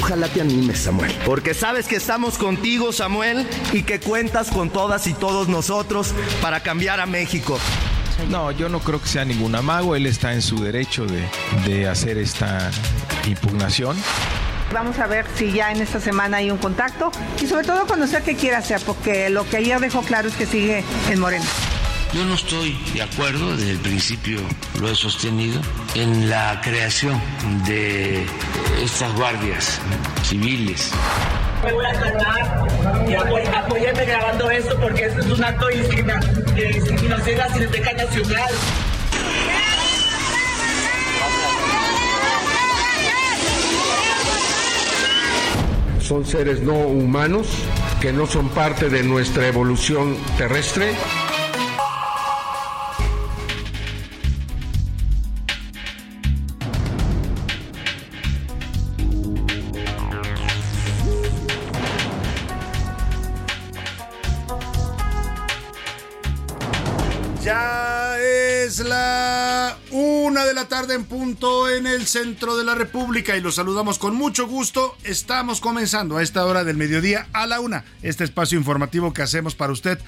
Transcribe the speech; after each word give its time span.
Ojalá 0.00 0.28
te 0.28 0.40
animes, 0.40 0.80
Samuel. 0.80 1.12
Porque 1.24 1.54
sabes 1.54 1.86
que 1.86 1.96
estamos 1.96 2.38
contigo, 2.38 2.92
Samuel, 2.92 3.46
y 3.72 3.82
que 3.82 4.00
cuentas 4.00 4.50
con 4.50 4.70
todas 4.70 5.06
y 5.06 5.14
todos 5.14 5.48
nosotros 5.48 6.14
para 6.40 6.60
cambiar 6.60 7.00
a 7.00 7.06
México. 7.06 7.58
No, 8.28 8.50
yo 8.50 8.68
no 8.68 8.80
creo 8.80 9.00
que 9.00 9.08
sea 9.08 9.24
ningún 9.24 9.54
amago. 9.54 9.94
Él 9.94 10.06
está 10.06 10.32
en 10.32 10.42
su 10.42 10.62
derecho 10.62 11.06
de, 11.06 11.24
de 11.66 11.88
hacer 11.88 12.18
esta 12.18 12.70
impugnación. 13.26 13.96
Vamos 14.72 14.98
a 14.98 15.06
ver 15.06 15.24
si 15.36 15.52
ya 15.52 15.72
en 15.72 15.80
esta 15.80 16.00
semana 16.00 16.38
hay 16.38 16.50
un 16.50 16.58
contacto 16.58 17.10
y 17.42 17.46
sobre 17.46 17.66
todo 17.66 17.86
conocer 17.86 18.22
qué 18.22 18.36
quiere 18.36 18.56
hacer, 18.56 18.80
porque 18.84 19.30
lo 19.30 19.48
que 19.48 19.56
ayer 19.56 19.80
dejó 19.80 20.02
claro 20.02 20.28
es 20.28 20.34
que 20.34 20.46
sigue 20.46 20.84
en 21.10 21.20
Moreno. 21.20 21.46
Yo 22.14 22.24
no 22.24 22.34
estoy 22.34 22.74
de 22.94 23.02
acuerdo, 23.02 23.54
desde 23.54 23.72
el 23.72 23.78
principio 23.78 24.40
lo 24.80 24.88
he 24.88 24.94
sostenido, 24.94 25.60
en 25.94 26.30
la 26.30 26.58
creación 26.62 27.20
de 27.66 28.24
estas 28.82 29.12
guardias 29.14 29.78
civiles. 30.24 30.90
Me 31.62 31.72
voy 31.72 31.84
a 31.84 31.92
calmar 31.92 32.66
y 33.08 33.14
apóyame 33.14 34.04
grabando 34.06 34.50
esto 34.50 34.78
porque 34.80 35.04
esto 35.04 35.20
es 35.20 35.26
un 35.26 35.44
acto 35.44 35.66
de 35.66 35.76
discriminación 35.76 37.24
de 37.24 37.36
la 37.36 37.48
Cineteca 37.52 37.92
Nacional. 37.92 38.50
Son 46.00 46.24
seres 46.24 46.62
no 46.62 46.72
humanos 46.72 47.48
que 48.00 48.14
no 48.14 48.26
son 48.26 48.48
parte 48.48 48.88
de 48.88 49.02
nuestra 49.02 49.46
evolución 49.46 50.16
terrestre. 50.38 50.94
La 68.80 69.76
una 69.90 70.44
de 70.44 70.54
la 70.54 70.68
tarde 70.68 70.94
en 70.94 71.04
punto 71.04 71.68
en 71.68 71.86
el 71.86 72.06
centro 72.06 72.56
de 72.56 72.64
la 72.64 72.74
República 72.74 73.36
y 73.36 73.40
los 73.40 73.56
saludamos 73.56 73.98
con 73.98 74.14
mucho 74.14 74.46
gusto. 74.46 74.96
Estamos 75.04 75.60
comenzando 75.60 76.16
a 76.16 76.22
esta 76.22 76.44
hora 76.44 76.64
del 76.64 76.76
mediodía 76.76 77.28
a 77.32 77.46
la 77.46 77.60
una 77.60 77.84
este 78.02 78.24
espacio 78.24 78.58
informativo 78.58 79.12
que 79.12 79.22
hacemos 79.22 79.54
para 79.54 79.72
usted 79.72 79.98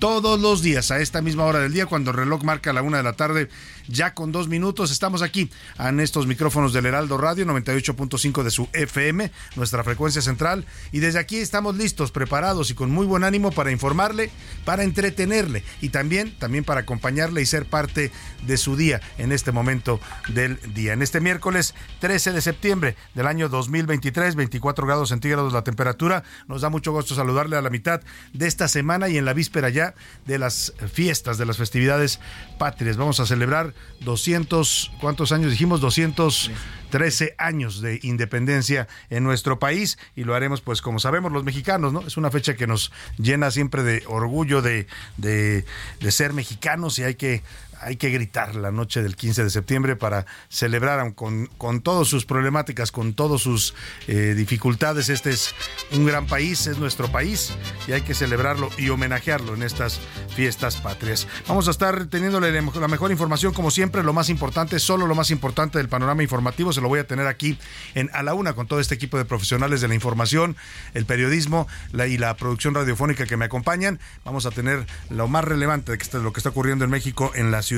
todos 0.00 0.40
los 0.40 0.62
días 0.62 0.90
a 0.90 0.98
esta 0.98 1.20
misma 1.20 1.44
hora 1.44 1.60
del 1.60 1.74
día 1.74 1.84
cuando 1.84 2.10
el 2.10 2.16
reloj 2.16 2.42
marca 2.42 2.72
la 2.72 2.80
una 2.80 2.96
de 2.96 3.02
la 3.02 3.12
tarde 3.12 3.50
ya 3.86 4.14
con 4.14 4.32
dos 4.32 4.48
minutos. 4.48 4.90
Estamos 4.90 5.20
aquí 5.20 5.50
en 5.78 6.00
estos 6.00 6.26
micrófonos 6.26 6.72
del 6.72 6.86
Heraldo 6.86 7.18
Radio 7.18 7.44
98.5 7.44 8.42
de 8.42 8.50
su 8.50 8.68
FM, 8.72 9.30
nuestra 9.56 9.84
frecuencia 9.84 10.22
central 10.22 10.64
y 10.90 11.00
desde 11.00 11.18
aquí 11.18 11.36
estamos 11.36 11.76
listos, 11.76 12.12
preparados 12.12 12.70
y 12.70 12.74
con 12.74 12.90
muy 12.90 13.06
buen 13.06 13.24
ánimo 13.24 13.52
para 13.52 13.72
informarle, 13.72 14.30
para 14.64 14.84
entretenerle 14.84 15.62
y 15.82 15.90
también 15.90 16.34
también 16.38 16.64
para 16.64 16.80
acompañarle 16.80 17.42
y 17.42 17.46
ser 17.46 17.66
parte 17.66 18.10
de 18.46 18.56
su 18.56 18.76
día 18.76 19.02
en 19.18 19.32
este 19.32 19.52
momento 19.52 20.00
del 20.28 20.58
día. 20.72 20.94
En 20.94 21.02
este 21.02 21.20
miércoles 21.20 21.74
13 21.98 22.32
de 22.32 22.40
septiembre 22.40 22.96
del 23.14 23.26
año 23.26 23.50
2023, 23.50 24.34
24 24.34 24.86
grados 24.86 25.10
centígrados 25.10 25.52
la 25.52 25.62
temperatura. 25.62 26.22
Nos 26.48 26.62
da 26.62 26.70
mucho 26.70 26.92
gusto 26.92 27.14
saludarle 27.14 27.56
a 27.56 27.62
la 27.62 27.68
mitad 27.68 28.00
de 28.32 28.46
esta 28.46 28.66
semana 28.66 29.10
y 29.10 29.18
en 29.18 29.26
la 29.26 29.34
víspera 29.34 29.68
ya 29.68 29.89
de 30.26 30.38
las 30.38 30.72
fiestas, 30.92 31.38
de 31.38 31.46
las 31.46 31.56
festividades 31.56 32.20
patrias. 32.58 32.96
Vamos 32.96 33.20
a 33.20 33.26
celebrar 33.26 33.74
200, 34.00 34.92
¿cuántos 35.00 35.32
años 35.32 35.50
dijimos? 35.50 35.80
213 35.80 37.34
años 37.38 37.80
de 37.80 38.00
independencia 38.02 38.88
en 39.10 39.24
nuestro 39.24 39.58
país 39.58 39.98
y 40.16 40.24
lo 40.24 40.34
haremos 40.34 40.60
pues 40.60 40.82
como 40.82 40.98
sabemos 40.98 41.32
los 41.32 41.44
mexicanos, 41.44 41.92
¿no? 41.92 42.00
Es 42.06 42.16
una 42.16 42.30
fecha 42.30 42.54
que 42.54 42.66
nos 42.66 42.92
llena 43.18 43.50
siempre 43.50 43.82
de 43.82 44.02
orgullo 44.06 44.62
de, 44.62 44.86
de, 45.16 45.64
de 46.00 46.12
ser 46.12 46.32
mexicanos 46.32 46.98
y 46.98 47.04
hay 47.04 47.14
que 47.14 47.42
hay 47.80 47.96
que 47.96 48.10
gritar 48.10 48.54
la 48.54 48.70
noche 48.70 49.02
del 49.02 49.16
15 49.16 49.44
de 49.44 49.50
septiembre 49.50 49.96
para 49.96 50.26
celebrar 50.48 51.14
con, 51.14 51.46
con 51.58 51.80
todas 51.80 52.08
sus 52.08 52.26
problemáticas, 52.26 52.92
con 52.92 53.14
todas 53.14 53.40
sus 53.40 53.74
eh, 54.06 54.34
dificultades. 54.36 55.08
Este 55.08 55.30
es 55.30 55.54
un 55.92 56.04
gran 56.04 56.26
país, 56.26 56.66
es 56.66 56.78
nuestro 56.78 57.10
país 57.10 57.52
y 57.88 57.92
hay 57.92 58.02
que 58.02 58.14
celebrarlo 58.14 58.68
y 58.76 58.90
homenajearlo 58.90 59.54
en 59.54 59.62
estas 59.62 60.00
fiestas 60.36 60.76
patrias. 60.76 61.26
Vamos 61.48 61.68
a 61.68 61.70
estar 61.70 62.06
teniéndole 62.06 62.52
la 62.52 62.88
mejor 62.88 63.10
información 63.10 63.54
como 63.54 63.70
siempre, 63.70 64.02
lo 64.02 64.12
más 64.12 64.28
importante, 64.28 64.78
solo 64.78 65.06
lo 65.06 65.14
más 65.14 65.30
importante 65.30 65.78
del 65.78 65.88
panorama 65.88 66.22
informativo, 66.22 66.72
se 66.72 66.80
lo 66.80 66.88
voy 66.88 67.00
a 67.00 67.06
tener 67.06 67.26
aquí 67.26 67.58
en 67.94 68.10
A 68.12 68.22
la 68.22 68.34
Una 68.34 68.52
con 68.52 68.66
todo 68.66 68.80
este 68.80 68.94
equipo 68.94 69.16
de 69.16 69.24
profesionales 69.24 69.80
de 69.80 69.88
la 69.88 69.94
información, 69.94 70.56
el 70.94 71.06
periodismo 71.06 71.66
y 71.92 72.18
la 72.18 72.36
producción 72.36 72.74
radiofónica 72.74 73.26
que 73.26 73.36
me 73.36 73.46
acompañan. 73.46 74.00
Vamos 74.24 74.46
a 74.46 74.50
tener 74.50 74.86
lo 75.08 75.28
más 75.28 75.44
relevante 75.44 75.92
de 75.96 76.18
lo 76.20 76.32
que 76.32 76.40
está 76.40 76.50
ocurriendo 76.50 76.84
en 76.84 76.90
México 76.90 77.32
en 77.34 77.50
la 77.50 77.62
ciudad 77.62 77.69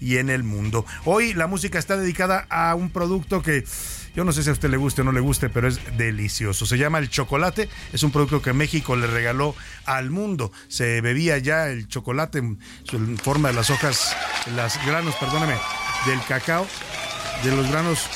y 0.00 0.16
en 0.16 0.30
el 0.30 0.42
mundo. 0.42 0.84
Hoy 1.04 1.34
la 1.34 1.46
música 1.46 1.78
está 1.78 1.96
dedicada 1.96 2.46
a 2.50 2.74
un 2.74 2.90
producto 2.90 3.42
que 3.42 3.64
yo 4.14 4.24
no 4.24 4.32
sé 4.32 4.42
si 4.42 4.48
a 4.48 4.52
usted 4.52 4.70
le 4.70 4.76
guste 4.78 5.02
o 5.02 5.04
no 5.04 5.12
le 5.12 5.20
guste, 5.20 5.50
pero 5.50 5.68
es 5.68 5.78
delicioso. 5.98 6.64
Se 6.64 6.78
llama 6.78 6.98
el 6.98 7.10
chocolate. 7.10 7.68
Es 7.92 8.02
un 8.02 8.10
producto 8.10 8.40
que 8.40 8.54
México 8.54 8.96
le 8.96 9.06
regaló 9.06 9.54
al 9.84 10.10
mundo. 10.10 10.52
Se 10.68 11.02
bebía 11.02 11.38
ya 11.38 11.68
el 11.68 11.86
chocolate 11.86 12.38
en 12.38 13.18
forma 13.18 13.48
de 13.48 13.54
las 13.54 13.70
hojas, 13.70 14.16
las 14.56 14.84
granos, 14.86 15.14
perdóneme, 15.16 15.56
del 16.06 16.22
cacao, 16.26 16.66
de 17.44 17.54
los 17.54 17.70
granos 17.70 18.08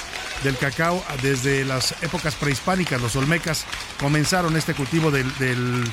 del 0.43 0.57
cacao 0.57 1.05
desde 1.23 1.67
las 1.67 2.03
épocas 2.03 2.35
prehispánicas. 2.35 3.01
Los 3.01 3.15
olmecas 3.15 3.67
comenzaron 3.99 4.57
este 4.57 4.73
cultivo 4.73 5.11
del, 5.11 5.85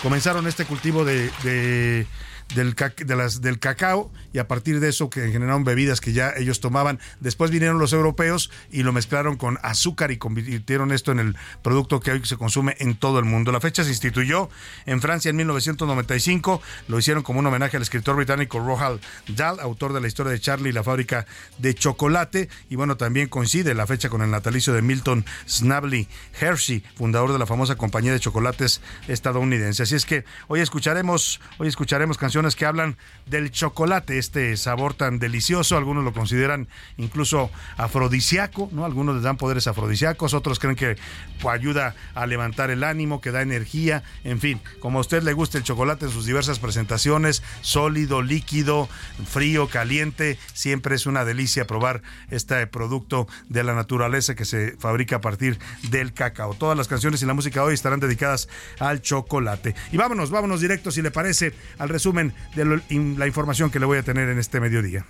comenzaron 0.00 0.46
este 0.46 0.64
cultivo 0.64 1.04
de 1.04 2.06
del, 2.54 2.74
de 2.74 3.16
las, 3.16 3.40
del 3.40 3.58
cacao 3.58 4.10
y 4.32 4.38
a 4.38 4.48
partir 4.48 4.80
de 4.80 4.88
eso 4.88 5.10
que 5.10 5.30
generaron 5.30 5.64
bebidas 5.64 6.00
que 6.00 6.12
ya 6.12 6.32
ellos 6.36 6.60
tomaban. 6.60 7.00
Después 7.20 7.50
vinieron 7.50 7.78
los 7.78 7.92
europeos 7.92 8.50
y 8.70 8.82
lo 8.82 8.92
mezclaron 8.92 9.36
con 9.36 9.58
azúcar 9.62 10.10
y 10.10 10.18
convirtieron 10.18 10.92
esto 10.92 11.12
en 11.12 11.18
el 11.18 11.36
producto 11.62 12.00
que 12.00 12.12
hoy 12.12 12.24
se 12.24 12.36
consume 12.36 12.76
en 12.78 12.96
todo 12.96 13.18
el 13.18 13.24
mundo. 13.24 13.52
La 13.52 13.60
fecha 13.60 13.84
se 13.84 13.90
instituyó 13.90 14.48
en 14.86 15.00
Francia 15.00 15.30
en 15.30 15.36
1995. 15.36 16.62
Lo 16.88 16.98
hicieron 16.98 17.22
como 17.22 17.40
un 17.40 17.46
homenaje 17.46 17.76
al 17.76 17.82
escritor 17.82 18.16
británico 18.16 18.60
Roald 18.60 19.00
Dahl, 19.28 19.60
autor 19.60 19.92
de 19.92 20.00
la 20.00 20.06
historia 20.06 20.32
de 20.32 20.40
Charlie 20.40 20.70
y 20.70 20.72
la 20.72 20.84
fábrica 20.84 21.26
de 21.58 21.74
chocolate. 21.74 22.48
Y 22.70 22.76
bueno, 22.76 22.96
también 22.96 23.28
coincide 23.28 23.74
la 23.74 23.86
fecha 23.86 24.08
con 24.08 24.22
el 24.22 24.30
natalicio 24.30 24.72
de 24.72 24.82
Milton 24.82 25.24
Snavely 25.48 26.08
Hershey, 26.40 26.84
fundador 26.94 27.32
de 27.32 27.38
la 27.38 27.46
famosa 27.46 27.76
compañía 27.76 28.12
de 28.12 28.20
chocolates 28.20 28.80
estadounidense. 29.08 29.82
Así 29.82 29.94
es 29.94 30.06
que 30.06 30.24
hoy 30.48 30.60
escucharemos, 30.60 31.40
hoy 31.58 31.68
escucharemos 31.68 32.18
canciones 32.18 32.35
que 32.36 32.66
hablan 32.66 32.96
del 33.24 33.50
chocolate, 33.50 34.18
este 34.18 34.56
sabor 34.56 34.94
tan 34.94 35.18
delicioso. 35.18 35.76
Algunos 35.76 36.04
lo 36.04 36.12
consideran 36.12 36.68
incluso 36.98 37.50
afrodisíaco, 37.76 38.68
¿no? 38.72 38.84
Algunos 38.84 39.14
les 39.16 39.24
dan 39.24 39.38
poderes 39.38 39.66
afrodisíacos, 39.66 40.34
otros 40.34 40.58
creen 40.58 40.76
que 40.76 40.96
ayuda 41.48 41.94
a 42.14 42.26
levantar 42.26 42.70
el 42.70 42.84
ánimo, 42.84 43.20
que 43.20 43.30
da 43.30 43.40
energía. 43.40 44.02
En 44.22 44.38
fin, 44.38 44.60
como 44.80 44.98
a 44.98 45.00
usted 45.00 45.22
le 45.22 45.32
gusta 45.32 45.56
el 45.56 45.64
chocolate 45.64 46.04
en 46.04 46.10
sus 46.10 46.26
diversas 46.26 46.58
presentaciones, 46.58 47.42
sólido, 47.62 48.20
líquido, 48.20 48.88
frío, 49.26 49.68
caliente, 49.68 50.38
siempre 50.52 50.94
es 50.94 51.06
una 51.06 51.24
delicia 51.24 51.66
probar 51.66 52.02
este 52.30 52.66
producto 52.66 53.26
de 53.48 53.64
la 53.64 53.74
naturaleza 53.74 54.34
que 54.34 54.44
se 54.44 54.76
fabrica 54.78 55.16
a 55.16 55.20
partir 55.20 55.58
del 55.90 56.12
cacao. 56.12 56.54
Todas 56.54 56.76
las 56.76 56.86
canciones 56.86 57.22
y 57.22 57.26
la 57.26 57.34
música 57.34 57.64
hoy 57.64 57.74
estarán 57.74 58.00
dedicadas 58.00 58.48
al 58.78 59.00
chocolate. 59.00 59.74
Y 59.90 59.96
vámonos, 59.96 60.30
vámonos 60.30 60.60
directo, 60.60 60.90
si 60.90 61.00
le 61.00 61.10
parece, 61.10 61.54
al 61.78 61.88
resumen 61.88 62.25
de 62.54 62.82
la 63.16 63.26
información 63.26 63.70
que 63.70 63.78
le 63.78 63.86
voy 63.86 63.98
a 63.98 64.02
tener 64.02 64.28
en 64.28 64.38
este 64.38 64.60
mediodía. 64.60 65.04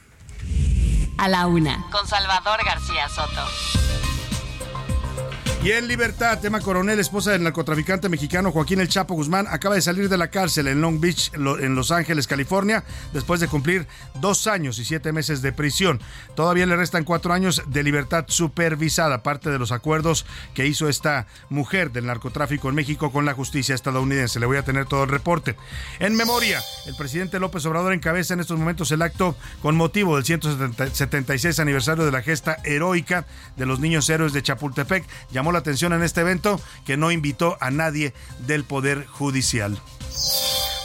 A 1.19 1.29
la 1.29 1.47
una, 1.47 1.85
con 1.91 2.07
Salvador 2.07 2.65
García 2.65 3.09
Soto. 3.09 3.47
Y 5.67 5.73
en 5.73 5.89
libertad, 5.89 6.39
tema 6.39 6.61
coronel, 6.61 7.01
esposa 7.01 7.33
del 7.33 7.43
narcotraficante 7.43 8.09
mexicano 8.09 8.53
Joaquín 8.53 8.79
El 8.79 8.87
Chapo 8.87 9.15
Guzmán, 9.15 9.49
acaba 9.51 9.75
de 9.75 9.83
salir 9.83 10.09
de 10.09 10.17
la 10.17 10.31
cárcel 10.31 10.69
en 10.69 10.81
Long 10.81 11.01
Beach, 11.01 11.33
en 11.35 11.75
Los 11.75 11.91
Ángeles, 11.91 12.29
California, 12.29 12.85
después 13.13 13.41
de 13.41 13.49
cumplir 13.49 13.89
dos 14.21 14.47
años 14.47 14.79
y 14.79 14.85
siete 14.85 15.11
meses 15.11 15.43
de 15.43 15.51
prisión. 15.51 16.01
Todavía 16.37 16.67
le 16.67 16.77
restan 16.77 17.03
cuatro 17.03 17.33
años 17.33 17.65
de 17.67 17.83
libertad 17.83 18.27
supervisada, 18.29 19.25
parte 19.25 19.51
de 19.51 19.59
los 19.59 19.73
acuerdos 19.73 20.25
que 20.55 20.69
hizo 20.69 20.89
esta 20.89 21.27
mujer 21.49 21.91
del 21.91 22.07
narcotráfico 22.07 22.69
en 22.69 22.77
México 22.77 23.11
con 23.11 23.25
la 23.25 23.35
justicia 23.35 23.75
estadounidense. 23.75 24.39
Le 24.39 24.47
voy 24.47 24.59
a 24.59 24.65
tener 24.65 24.87
todo 24.87 25.03
el 25.03 25.11
reporte. 25.11 25.57
En 25.99 26.15
memoria, 26.15 26.63
el 26.87 26.95
presidente 26.95 27.41
López 27.41 27.67
Obrador 27.67 27.93
encabeza 27.93 28.35
en 28.35 28.41
estos 28.41 28.57
momentos 28.57 28.93
el 28.93 29.03
acto 29.03 29.35
con 29.63 29.75
motivo 29.75 30.15
del 30.15 30.25
176 30.25 31.59
aniversario 31.59 32.05
de 32.05 32.13
la 32.13 32.23
gesta 32.23 32.59
heroica 32.63 33.27
de 33.57 33.67
los 33.67 33.81
niños 33.81 34.09
héroes 34.09 34.33
de 34.33 34.45
Chapultepec. 34.45 35.05
Llamó 35.33 35.56
atención 35.57 35.93
en 35.93 36.03
este 36.03 36.21
evento 36.21 36.61
que 36.85 36.97
no 36.97 37.11
invitó 37.11 37.57
a 37.61 37.71
nadie 37.71 38.13
del 38.47 38.65
Poder 38.65 39.07
Judicial. 39.07 39.79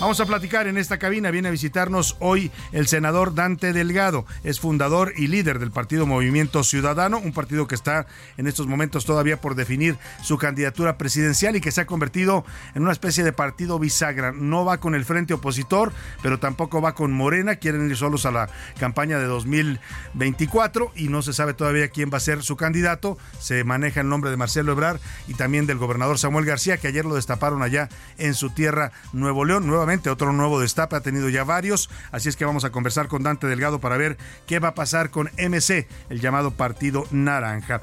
Vamos 0.02 0.20
a 0.20 0.26
platicar 0.26 0.66
en 0.66 0.80
esta 0.80 0.98
cabina. 0.98 1.30
Viene 1.30 1.50
a 1.50 1.52
visitarnos 1.52 2.18
hoy 2.20 2.50
el 2.72 2.88
senador 2.88 3.36
Dante 3.36 3.72
Delgado. 3.72 4.26
Es 4.44 4.60
fundador 4.60 5.14
y 5.16 5.28
líder 5.28 5.60
del 5.60 5.70
partido 5.70 6.08
Movimiento 6.08 6.64
Ciudadano, 6.64 7.20
un 7.20 7.34
partido 7.34 7.68
que 7.68 7.76
está 7.76 8.08
en 8.38 8.48
estos 8.48 8.66
momentos 8.66 9.06
todavía 9.06 9.40
por 9.40 9.54
definir 9.54 10.00
su 10.24 10.40
candidatura 10.40 10.98
presidencial 10.98 11.56
y 11.56 11.62
que 11.62 11.70
se 11.70 11.82
ha 11.82 11.86
convertido 11.86 12.44
en 12.74 12.82
una 12.82 12.94
especie 12.94 13.24
de 13.24 13.32
partido 13.32 13.78
bisagra. 13.78 14.32
No 14.32 14.66
va 14.66 14.80
con 14.80 14.96
el 14.96 15.06
frente 15.06 15.36
opositor, 15.36 15.94
pero 16.24 16.40
tampoco 16.40 16.82
va 16.82 16.96
con 16.96 17.12
Morena. 17.12 17.58
Quieren 17.58 17.88
ir 17.88 17.96
solos 17.96 18.26
a 18.26 18.32
la 18.32 18.50
campaña 18.80 19.20
de 19.20 19.26
2024 19.26 20.94
y 20.96 21.10
no 21.10 21.22
se 21.22 21.32
sabe 21.32 21.54
todavía 21.54 21.90
quién 21.90 22.10
va 22.12 22.18
a 22.18 22.22
ser 22.22 22.42
su 22.42 22.56
candidato. 22.56 23.20
Se 23.40 23.64
maneja 23.64 24.02
el 24.02 24.10
nombre 24.10 24.32
de 24.32 24.38
Marcelo 24.38 24.72
Ebrar 24.72 25.00
y 25.28 25.36
también 25.36 25.68
del 25.68 25.78
gobernador 25.78 26.18
Samuel 26.18 26.46
García, 26.46 26.78
que 26.78 26.88
ayer 26.88 27.06
lo 27.06 27.14
destaparon 27.14 27.62
allá 27.62 27.88
en 28.18 28.34
su 28.34 28.50
tierra, 28.50 28.94
Nuevo 29.14 29.46
León. 29.46 29.68
Nuevamente 29.68 29.91
otro 30.10 30.32
nuevo 30.32 30.60
destape, 30.60 30.96
ha 30.96 31.02
tenido 31.02 31.30
ya 31.30 31.44
varios, 31.44 31.90
así 32.12 32.30
es 32.30 32.36
que 32.36 32.46
vamos 32.46 32.64
a 32.64 32.72
conversar 32.72 33.08
con 33.08 33.24
Dante 33.24 33.48
Delgado 33.48 33.80
para 33.80 33.98
ver 33.98 34.18
qué 34.48 34.60
va 34.60 34.70
a 34.70 34.76
pasar 34.76 35.10
con 35.10 35.30
MC, 35.38 35.88
el 36.10 36.22
llamado 36.22 36.52
Partido 36.52 37.06
Naranja. 37.12 37.82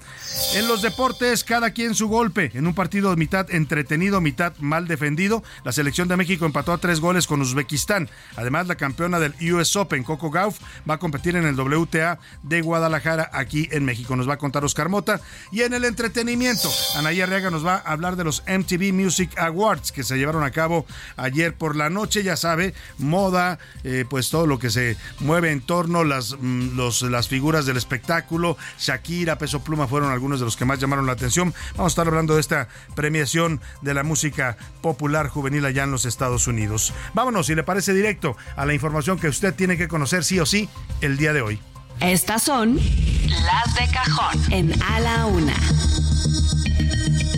En 0.54 0.68
los 0.68 0.82
deportes, 0.82 1.44
cada 1.44 1.72
quien 1.72 1.94
su 1.94 2.08
golpe, 2.08 2.50
en 2.54 2.66
un 2.66 2.74
partido 2.74 3.14
mitad 3.16 3.50
entretenido, 3.50 4.20
mitad 4.20 4.54
mal 4.58 4.88
defendido, 4.88 5.42
la 5.64 5.72
selección 5.72 6.08
de 6.08 6.16
México 6.16 6.46
empató 6.46 6.72
a 6.72 6.78
tres 6.78 7.00
goles 7.00 7.26
con 7.26 7.42
Uzbekistán. 7.42 8.08
Además, 8.36 8.66
la 8.66 8.76
campeona 8.76 9.18
del 9.18 9.34
US 9.52 9.76
Open, 9.76 10.02
Coco 10.02 10.30
Gauff, 10.30 10.58
va 10.88 10.94
a 10.94 10.98
competir 10.98 11.36
en 11.36 11.44
el 11.44 11.58
WTA 11.58 12.18
de 12.42 12.60
Guadalajara, 12.62 13.30
aquí 13.32 13.68
en 13.70 13.84
México. 13.84 14.16
Nos 14.16 14.28
va 14.28 14.34
a 14.34 14.38
contar 14.38 14.64
Oscar 14.64 14.88
Mota. 14.88 15.20
Y 15.52 15.62
en 15.62 15.74
el 15.74 15.84
entretenimiento, 15.84 16.70
Anaí 16.96 17.20
Arriaga 17.20 17.50
nos 17.50 17.66
va 17.66 17.76
a 17.76 17.92
hablar 17.92 18.16
de 18.16 18.24
los 18.24 18.42
MTV 18.46 18.92
Music 18.92 19.38
Awards 19.38 19.92
que 19.92 20.02
se 20.02 20.16
llevaron 20.16 20.44
a 20.44 20.50
cabo 20.50 20.86
ayer 21.16 21.54
por 21.54 21.76
la 21.76 21.90
noche 21.90 21.97
noche, 21.98 22.22
ya 22.22 22.36
sabe, 22.36 22.74
moda, 22.98 23.58
eh, 23.82 24.04
pues 24.08 24.30
todo 24.30 24.46
lo 24.46 24.60
que 24.60 24.70
se 24.70 24.96
mueve 25.18 25.50
en 25.50 25.60
torno, 25.60 26.04
las, 26.04 26.36
mm, 26.38 26.76
los, 26.76 27.02
las 27.02 27.26
figuras 27.26 27.66
del 27.66 27.76
espectáculo, 27.76 28.56
Shakira, 28.78 29.36
Peso 29.36 29.60
Pluma 29.64 29.88
fueron 29.88 30.12
algunos 30.12 30.38
de 30.38 30.44
los 30.44 30.56
que 30.56 30.64
más 30.64 30.78
llamaron 30.78 31.06
la 31.06 31.12
atención. 31.12 31.52
Vamos 31.72 31.90
a 31.90 31.94
estar 31.94 32.06
hablando 32.06 32.34
de 32.34 32.40
esta 32.40 32.68
premiación 32.94 33.60
de 33.82 33.94
la 33.94 34.04
música 34.04 34.56
popular 34.80 35.28
juvenil 35.28 35.64
allá 35.64 35.82
en 35.82 35.90
los 35.90 36.04
Estados 36.04 36.46
Unidos. 36.46 36.92
Vámonos, 37.14 37.46
si 37.46 37.56
le 37.56 37.64
parece 37.64 37.92
directo, 37.92 38.36
a 38.54 38.64
la 38.64 38.74
información 38.74 39.18
que 39.18 39.28
usted 39.28 39.54
tiene 39.54 39.76
que 39.76 39.88
conocer 39.88 40.22
sí 40.22 40.38
o 40.38 40.46
sí 40.46 40.68
el 41.00 41.16
día 41.16 41.32
de 41.32 41.42
hoy. 41.42 41.60
Estas 42.00 42.44
son 42.44 42.76
las 42.76 43.74
de 43.74 43.92
cajón 43.92 44.52
en 44.52 44.82
A 44.82 45.00
la 45.00 45.26
Una. 45.26 45.54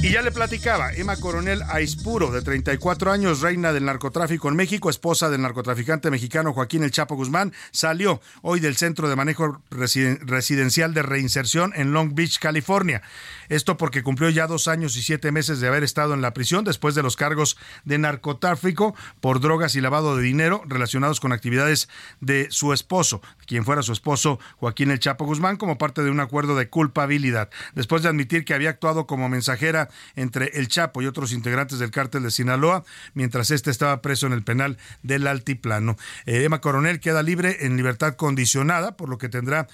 Y 0.03 0.13
ya 0.13 0.23
le 0.23 0.33
platicaba, 0.33 0.95
Emma 0.95 1.17
Coronel 1.17 1.63
Aispuro, 1.69 2.31
de 2.31 2.41
34 2.41 3.13
años, 3.13 3.43
reina 3.43 3.75
del 3.75 3.85
narcotráfico 3.85 4.49
en 4.49 4.57
México, 4.57 4.89
esposa 4.89 5.29
del 5.29 5.43
narcotraficante 5.43 6.11
mexicano 6.11 6.55
Joaquín 6.55 6.83
El 6.83 6.91
Chapo 6.91 7.17
Guzmán, 7.17 7.53
salió 7.71 8.23
hoy 8.41 8.61
del 8.61 8.77
Centro 8.77 9.11
de 9.11 9.17
Manejo 9.17 9.61
Residencial 9.71 10.95
de 10.95 11.03
Reinserción 11.03 11.75
en 11.77 11.93
Long 11.93 12.15
Beach, 12.15 12.39
California. 12.39 13.03
Esto 13.51 13.77
porque 13.77 14.05
cumplió 14.05 14.31
ya 14.31 14.47
dos 14.47 14.69
años 14.69 14.97
y 14.97 15.03
siete 15.03 15.33
meses 15.33 15.61
de 15.61 15.67
haber 15.67 15.83
estado 15.83 16.15
en 16.15 16.23
la 16.23 16.33
prisión 16.33 16.65
después 16.65 16.95
de 16.95 17.03
los 17.03 17.17
cargos 17.17 17.59
de 17.85 17.99
narcotráfico 17.99 18.95
por 19.21 19.41
drogas 19.41 19.75
y 19.75 19.81
lavado 19.81 20.17
de 20.17 20.23
dinero 20.23 20.63
relacionados 20.67 21.19
con 21.19 21.33
actividades 21.33 21.89
de 22.21 22.47
su 22.51 22.73
esposo, 22.73 23.21
quien 23.47 23.65
fuera 23.65 23.83
su 23.83 23.93
esposo 23.93 24.39
Joaquín 24.59 24.93
El 24.93 25.01
Chapo 25.01 25.25
Guzmán, 25.25 25.57
como 25.57 25.79
parte 25.79 26.03
de 26.03 26.11
un 26.11 26.21
acuerdo 26.21 26.57
de 26.57 26.69
culpabilidad. 26.69 27.51
Después 27.75 28.05
de 28.05 28.09
admitir 28.09 28.45
que 28.45 28.55
había 28.55 28.71
actuado 28.71 29.09
como 29.09 29.29
mensajera 29.29 29.89
entre 30.15 30.59
El 30.59 30.69
Chapo 30.69 31.03
y 31.03 31.07
otros 31.07 31.33
integrantes 31.33 31.81
del 31.81 31.91
cártel 31.91 32.23
de 32.23 32.31
Sinaloa, 32.31 32.85
mientras 33.15 33.51
este 33.51 33.73
estaba 33.73 34.01
preso 34.01 34.29
en 34.29 34.33
el 34.33 34.45
penal 34.45 34.79
del 35.03 35.27
Altiplano. 35.27 35.97
Eh, 36.25 36.45
Emma 36.45 36.61
Coronel 36.61 37.01
queda 37.01 37.25
libre 37.25 37.67
en 37.67 37.77
libertad 37.77 38.15
condicionada, 38.15 38.97
por 38.97 39.09
lo 39.09 39.19
que 39.19 39.29
tendrá 39.29 39.67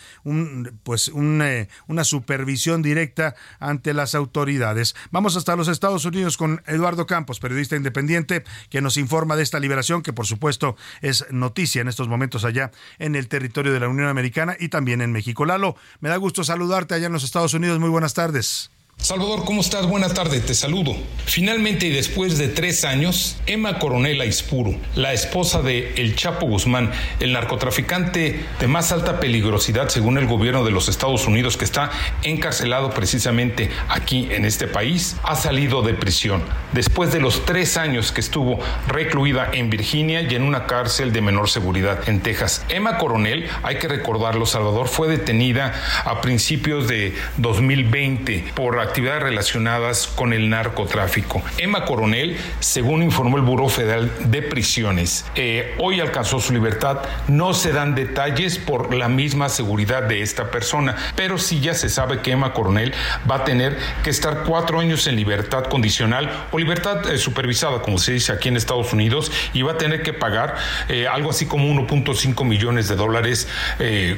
pues 0.82 1.12
eh, 1.14 1.68
una 1.88 2.04
supervisión 2.04 2.80
directa 2.80 3.34
ante 3.68 3.94
las 3.94 4.14
autoridades. 4.14 4.94
Vamos 5.10 5.36
hasta 5.36 5.56
los 5.56 5.68
Estados 5.68 6.04
Unidos 6.04 6.36
con 6.36 6.62
Eduardo 6.66 7.06
Campos, 7.06 7.40
periodista 7.40 7.76
independiente, 7.76 8.44
que 8.70 8.80
nos 8.80 8.96
informa 8.96 9.36
de 9.36 9.42
esta 9.42 9.60
liberación, 9.60 10.02
que 10.02 10.12
por 10.12 10.26
supuesto 10.26 10.76
es 11.02 11.26
noticia 11.30 11.80
en 11.80 11.88
estos 11.88 12.08
momentos 12.08 12.44
allá 12.44 12.70
en 12.98 13.16
el 13.16 13.28
territorio 13.28 13.72
de 13.72 13.80
la 13.80 13.88
Unión 13.88 14.08
Americana 14.08 14.56
y 14.58 14.68
también 14.68 15.00
en 15.00 15.12
México. 15.12 15.44
Lalo, 15.44 15.76
me 16.00 16.08
da 16.08 16.16
gusto 16.16 16.44
saludarte 16.44 16.94
allá 16.94 17.06
en 17.06 17.12
los 17.12 17.24
Estados 17.24 17.54
Unidos. 17.54 17.78
Muy 17.78 17.90
buenas 17.90 18.14
tardes. 18.14 18.70
Salvador, 18.98 19.44
¿cómo 19.44 19.60
estás? 19.60 19.86
Buena 19.86 20.08
tarde, 20.08 20.40
te 20.40 20.52
saludo. 20.52 20.96
Finalmente 21.26 21.86
y 21.86 21.90
después 21.90 22.38
de 22.38 22.48
tres 22.48 22.84
años, 22.84 23.36
Emma 23.46 23.78
Coronel 23.78 24.20
Aispuro, 24.20 24.74
la 24.96 25.12
esposa 25.12 25.62
de 25.62 25.92
El 25.96 26.16
Chapo 26.16 26.46
Guzmán, 26.46 26.90
el 27.20 27.32
narcotraficante 27.32 28.44
de 28.58 28.66
más 28.66 28.90
alta 28.90 29.20
peligrosidad 29.20 29.90
según 29.90 30.18
el 30.18 30.26
gobierno 30.26 30.64
de 30.64 30.72
los 30.72 30.88
Estados 30.88 31.26
Unidos 31.28 31.56
que 31.56 31.64
está 31.64 31.90
encarcelado 32.24 32.90
precisamente 32.90 33.70
aquí 33.88 34.28
en 34.32 34.44
este 34.44 34.66
país, 34.66 35.16
ha 35.22 35.36
salido 35.36 35.82
de 35.82 35.94
prisión 35.94 36.42
después 36.72 37.12
de 37.12 37.20
los 37.20 37.44
tres 37.44 37.76
años 37.76 38.10
que 38.10 38.20
estuvo 38.20 38.58
recluida 38.88 39.50
en 39.52 39.70
Virginia 39.70 40.22
y 40.22 40.34
en 40.34 40.42
una 40.42 40.66
cárcel 40.66 41.12
de 41.12 41.20
menor 41.20 41.48
seguridad 41.48 42.08
en 42.08 42.20
Texas. 42.20 42.64
Emma 42.70 42.98
Coronel, 42.98 43.48
hay 43.62 43.76
que 43.76 43.86
recordarlo, 43.88 44.46
Salvador, 44.46 44.88
fue 44.88 45.06
detenida 45.06 45.74
a 46.04 46.20
principios 46.20 46.88
de 46.88 47.14
2020 47.36 48.52
por 48.54 48.85
actividades 48.86 49.22
relacionadas 49.22 50.06
con 50.06 50.32
el 50.32 50.48
narcotráfico. 50.48 51.42
Emma 51.58 51.84
Coronel, 51.84 52.36
según 52.60 53.02
informó 53.02 53.36
el 53.36 53.42
Buró 53.42 53.68
Federal 53.68 54.10
de 54.30 54.42
Prisiones, 54.42 55.24
eh, 55.34 55.74
hoy 55.78 56.00
alcanzó 56.00 56.40
su 56.40 56.52
libertad. 56.52 56.98
No 57.28 57.54
se 57.54 57.72
dan 57.72 57.94
detalles 57.94 58.58
por 58.58 58.94
la 58.94 59.08
misma 59.08 59.48
seguridad 59.48 60.02
de 60.04 60.22
esta 60.22 60.50
persona, 60.50 60.96
pero 61.16 61.38
sí 61.38 61.60
ya 61.60 61.74
se 61.74 61.88
sabe 61.88 62.20
que 62.20 62.32
Emma 62.32 62.52
Coronel 62.52 62.92
va 63.30 63.36
a 63.36 63.44
tener 63.44 63.76
que 64.02 64.10
estar 64.10 64.44
cuatro 64.44 64.80
años 64.80 65.06
en 65.06 65.16
libertad 65.16 65.64
condicional 65.64 66.30
o 66.50 66.58
libertad 66.58 67.10
eh, 67.10 67.18
supervisada, 67.18 67.82
como 67.82 67.98
se 67.98 68.12
dice 68.12 68.32
aquí 68.32 68.48
en 68.48 68.56
Estados 68.56 68.92
Unidos, 68.92 69.30
y 69.52 69.62
va 69.62 69.72
a 69.72 69.78
tener 69.78 70.02
que 70.02 70.12
pagar 70.12 70.56
eh, 70.88 71.06
algo 71.06 71.30
así 71.30 71.46
como 71.46 71.68
1.5 71.68 72.44
millones 72.44 72.88
de 72.88 72.96
dólares 72.96 73.48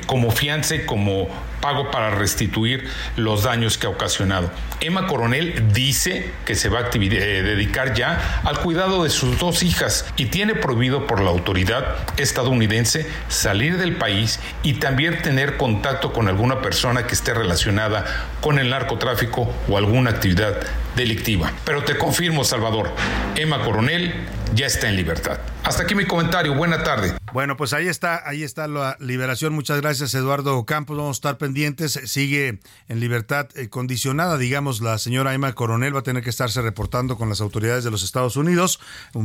como 0.06 0.30
fianza 0.30 0.76
y 0.76 0.86
como 0.86 1.28
pago 1.60 1.90
para 1.90 2.10
restituir 2.10 2.88
los 3.16 3.42
daños 3.42 3.78
que 3.78 3.86
ha 3.86 3.90
ocasionado. 3.90 4.50
Emma 4.80 5.06
Coronel 5.06 5.72
dice 5.72 6.30
que 6.44 6.54
se 6.54 6.68
va 6.68 6.80
a 6.80 6.90
eh, 6.92 6.98
dedicar 6.98 7.94
ya 7.94 8.40
al 8.44 8.60
cuidado 8.60 9.04
de 9.04 9.10
sus 9.10 9.38
dos 9.38 9.62
hijas 9.62 10.06
y 10.16 10.26
tiene 10.26 10.54
prohibido 10.54 11.06
por 11.06 11.20
la 11.20 11.30
autoridad 11.30 11.96
estadounidense 12.16 13.06
salir 13.28 13.78
del 13.78 13.96
país 13.96 14.40
y 14.62 14.74
también 14.74 15.22
tener 15.22 15.56
contacto 15.56 16.12
con 16.12 16.28
alguna 16.28 16.62
persona 16.62 17.06
que 17.06 17.14
esté 17.14 17.34
relacionada 17.34 18.04
con 18.40 18.58
el 18.58 18.70
narcotráfico 18.70 19.52
o 19.68 19.78
alguna 19.78 20.10
actividad 20.10 20.56
delictiva. 20.98 21.50
Pero 21.64 21.82
te 21.84 21.96
confirmo, 21.96 22.44
Salvador, 22.44 22.92
Emma 23.36 23.64
Coronel 23.64 24.12
ya 24.54 24.66
está 24.66 24.88
en 24.88 24.96
libertad. 24.96 25.38
Hasta 25.62 25.82
aquí 25.82 25.94
mi 25.94 26.06
comentario. 26.06 26.54
Buena 26.54 26.82
tarde. 26.82 27.14
Bueno, 27.32 27.56
pues 27.56 27.74
ahí 27.74 27.88
está, 27.88 28.26
ahí 28.26 28.42
está 28.42 28.66
la 28.68 28.96
liberación. 29.00 29.52
Muchas 29.52 29.80
gracias, 29.80 30.14
Eduardo 30.14 30.64
Campos. 30.64 30.96
Vamos 30.96 31.16
a 31.16 31.18
estar 31.18 31.38
pendientes. 31.38 32.00
Sigue 32.06 32.60
en 32.88 33.00
libertad 33.00 33.48
eh, 33.54 33.68
condicionada, 33.68 34.38
digamos, 34.38 34.80
la 34.80 34.96
señora 34.98 35.34
Emma 35.34 35.52
Coronel 35.52 35.94
va 35.94 36.00
a 36.00 36.02
tener 36.02 36.22
que 36.22 36.30
estarse 36.30 36.62
reportando 36.62 37.18
con 37.18 37.28
las 37.28 37.40
autoridades 37.40 37.84
de 37.84 37.90
los 37.90 38.02
Estados 38.02 38.36
Unidos 38.36 38.80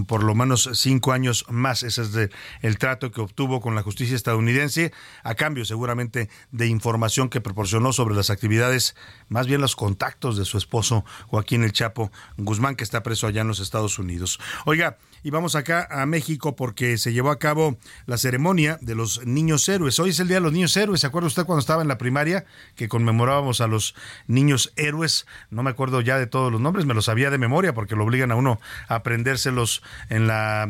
por 0.08 0.24
lo 0.24 0.36
menos 0.36 0.70
cinco 0.74 1.13
años 1.13 1.46
más. 1.50 1.84
Ese 1.84 2.01
es 2.01 2.30
el 2.62 2.77
trato 2.77 3.12
que 3.12 3.22
obtuvo 3.22 3.62
con 3.62 3.75
la 3.75 3.82
justicia 3.82 4.15
estadounidense, 4.15 4.92
a 5.24 5.36
cambio 5.36 5.65
seguramente 5.65 6.30
de 6.51 6.68
información 6.68 7.30
que 7.30 7.42
proporcionó 7.42 7.94
sobre 7.94 8.15
las 8.15 8.30
actividades, 8.30 8.96
más 9.30 9.48
bien 9.48 9.62
los 9.62 9.75
contactos 9.75 10.38
de 10.38 10.46
su 10.46 10.58
esposo 10.58 11.06
Joaquín 11.27 11.62
El 11.63 11.72
Chapo 11.72 12.12
Guzmán, 12.38 12.75
que 12.75 12.84
está 12.84 13.03
preso 13.03 13.27
allá 13.27 13.41
en 13.41 13.48
los 13.48 13.60
Estados 13.60 14.00
Unidos. 14.00 14.39
Oiga, 14.65 14.98
y 15.24 15.29
vamos 15.29 15.55
acá 15.55 15.88
a 15.89 16.05
México 16.05 16.55
porque 16.55 16.98
se 16.98 17.13
llevó 17.13 17.32
a 17.32 17.39
cabo 17.39 17.77
la 18.05 18.17
ceremonia 18.17 18.77
de 18.82 18.96
los 18.96 19.25
niños 19.25 19.67
héroes. 19.70 19.98
Hoy 20.00 20.10
es 20.10 20.20
el 20.20 20.27
Día 20.27 20.38
de 20.38 20.41
los 20.41 20.51
Niños 20.51 20.75
Héroes. 20.75 21.01
¿Se 21.01 21.08
acuerda 21.08 21.27
usted 21.27 21.46
cuando 21.46 21.62
estaba 21.62 21.82
en 21.82 21.88
la 21.88 21.98
primaria 21.98 22.46
que 22.75 22.89
conmemorábamos 22.89 23.62
a 23.62 23.67
los 23.67 23.96
niños 24.27 24.74
héroes? 24.75 25.25
No 25.50 25.63
me 25.63 25.70
acuerdo 25.70 26.01
ya 26.01 26.17
de 26.17 26.27
todos 26.27 26.51
los 26.51 26.60
nombres, 26.60 26.86
me 26.86 26.93
los 26.93 27.05
sabía 27.05 27.29
de 27.29 27.38
memoria 27.38 27.74
porque 27.74 27.96
lo 27.96 28.03
obligan 28.03 28.32
a 28.32 28.36
uno 28.36 28.60
a 28.88 28.96
aprendérselos 28.96 29.82
en 30.10 30.27
la 30.27 30.70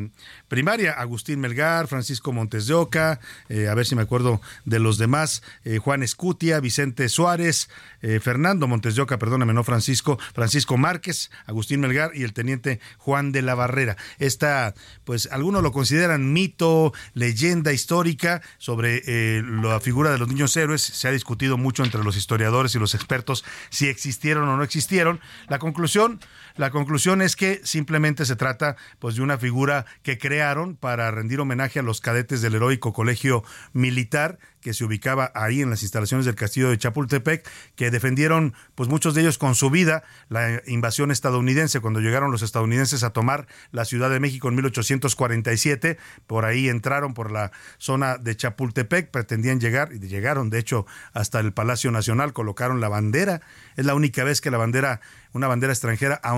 primaria. 0.53 0.91
Agustín 0.91 1.39
Melgar, 1.39 1.87
Francisco 1.87 2.31
Montes 2.31 2.67
de 2.67 2.75
Oca, 2.75 3.19
eh, 3.49 3.69
a 3.69 3.73
ver 3.73 3.87
si 3.87 3.95
me 3.95 4.03
acuerdo 4.03 4.39
de 4.65 4.77
los 4.77 4.99
demás, 4.99 5.41
eh, 5.65 5.79
Juan 5.79 6.03
Escutia, 6.03 6.59
Vicente 6.59 7.09
Suárez, 7.09 7.69
eh, 8.03 8.19
Fernando 8.19 8.67
Montes 8.67 8.95
de 8.95 9.01
Oca, 9.01 9.17
perdóname, 9.17 9.55
no 9.55 9.63
Francisco, 9.63 10.19
Francisco 10.35 10.77
Márquez, 10.77 11.31
Agustín 11.47 11.79
Melgar 11.79 12.11
y 12.13 12.21
el 12.21 12.33
teniente 12.33 12.79
Juan 12.99 13.31
de 13.31 13.41
la 13.41 13.55
Barrera. 13.55 13.97
Esta, 14.19 14.75
pues 15.05 15.27
algunos 15.31 15.63
lo 15.63 15.71
consideran 15.71 16.33
mito, 16.33 16.93
leyenda 17.15 17.73
histórica 17.73 18.43
sobre 18.59 19.01
la 19.41 19.79
figura 19.79 20.11
de 20.11 20.19
los 20.19 20.27
niños 20.27 20.55
héroes. 20.55 20.83
Se 20.83 21.07
ha 21.07 21.11
discutido 21.11 21.57
mucho 21.57 21.83
entre 21.83 22.03
los 22.03 22.15
historiadores 22.15 22.75
y 22.75 22.79
los 22.79 22.93
expertos 22.93 23.43
si 23.71 23.87
existieron 23.87 24.47
o 24.47 24.55
no 24.55 24.61
existieron. 24.61 25.19
La 25.47 25.57
conclusión, 25.57 26.19
la 26.55 26.69
conclusión 26.69 27.21
es 27.21 27.35
que 27.35 27.61
simplemente 27.63 28.25
se 28.25 28.35
trata 28.35 28.75
pues 28.99 29.15
de 29.15 29.21
una 29.21 29.37
figura 29.37 29.85
que 30.03 30.17
crearon 30.17 30.75
para 30.75 31.09
rendir 31.11 31.39
homenaje 31.39 31.79
a 31.79 31.83
los 31.83 32.01
cadetes 32.01 32.41
del 32.41 32.55
heroico 32.55 32.93
colegio 32.93 33.43
militar 33.73 34.39
que 34.63 34.73
se 34.73 34.85
ubicaba 34.85 35.31
ahí 35.35 35.61
en 35.61 35.69
las 35.69 35.83
instalaciones 35.83 36.25
del 36.25 36.35
castillo 36.35 36.69
de 36.69 36.77
Chapultepec, 36.77 37.47
que 37.75 37.91
defendieron, 37.91 38.53
pues 38.75 38.89
muchos 38.89 39.13
de 39.13 39.21
ellos 39.21 39.37
con 39.37 39.55
su 39.55 39.69
vida, 39.69 40.03
la 40.29 40.61
invasión 40.65 41.11
estadounidense, 41.11 41.81
cuando 41.81 41.99
llegaron 41.99 42.31
los 42.31 42.41
estadounidenses 42.41 43.03
a 43.03 43.11
tomar 43.11 43.45
la 43.71 43.83
Ciudad 43.85 44.09
de 44.09 44.21
México 44.21 44.47
en 44.47 44.55
1847, 44.55 45.97
por 46.25 46.45
ahí 46.45 46.69
entraron 46.69 47.13
por 47.13 47.29
la 47.29 47.51
zona 47.77 48.17
de 48.17 48.35
Chapultepec, 48.35 49.11
pretendían 49.11 49.59
llegar, 49.59 49.91
y 49.93 49.99
llegaron 49.99 50.49
de 50.49 50.59
hecho 50.59 50.85
hasta 51.11 51.41
el 51.41 51.51
Palacio 51.51 51.91
Nacional, 51.91 52.31
colocaron 52.31 52.79
la 52.79 52.87
bandera, 52.87 53.41
es 53.75 53.85
la 53.85 53.95
única 53.95 54.23
vez 54.23 54.39
que 54.39 54.49
la 54.49 54.57
bandera 54.57 55.01
una 55.33 55.47
bandera 55.47 55.73
extranjera 55.73 56.19
ha 56.23 56.33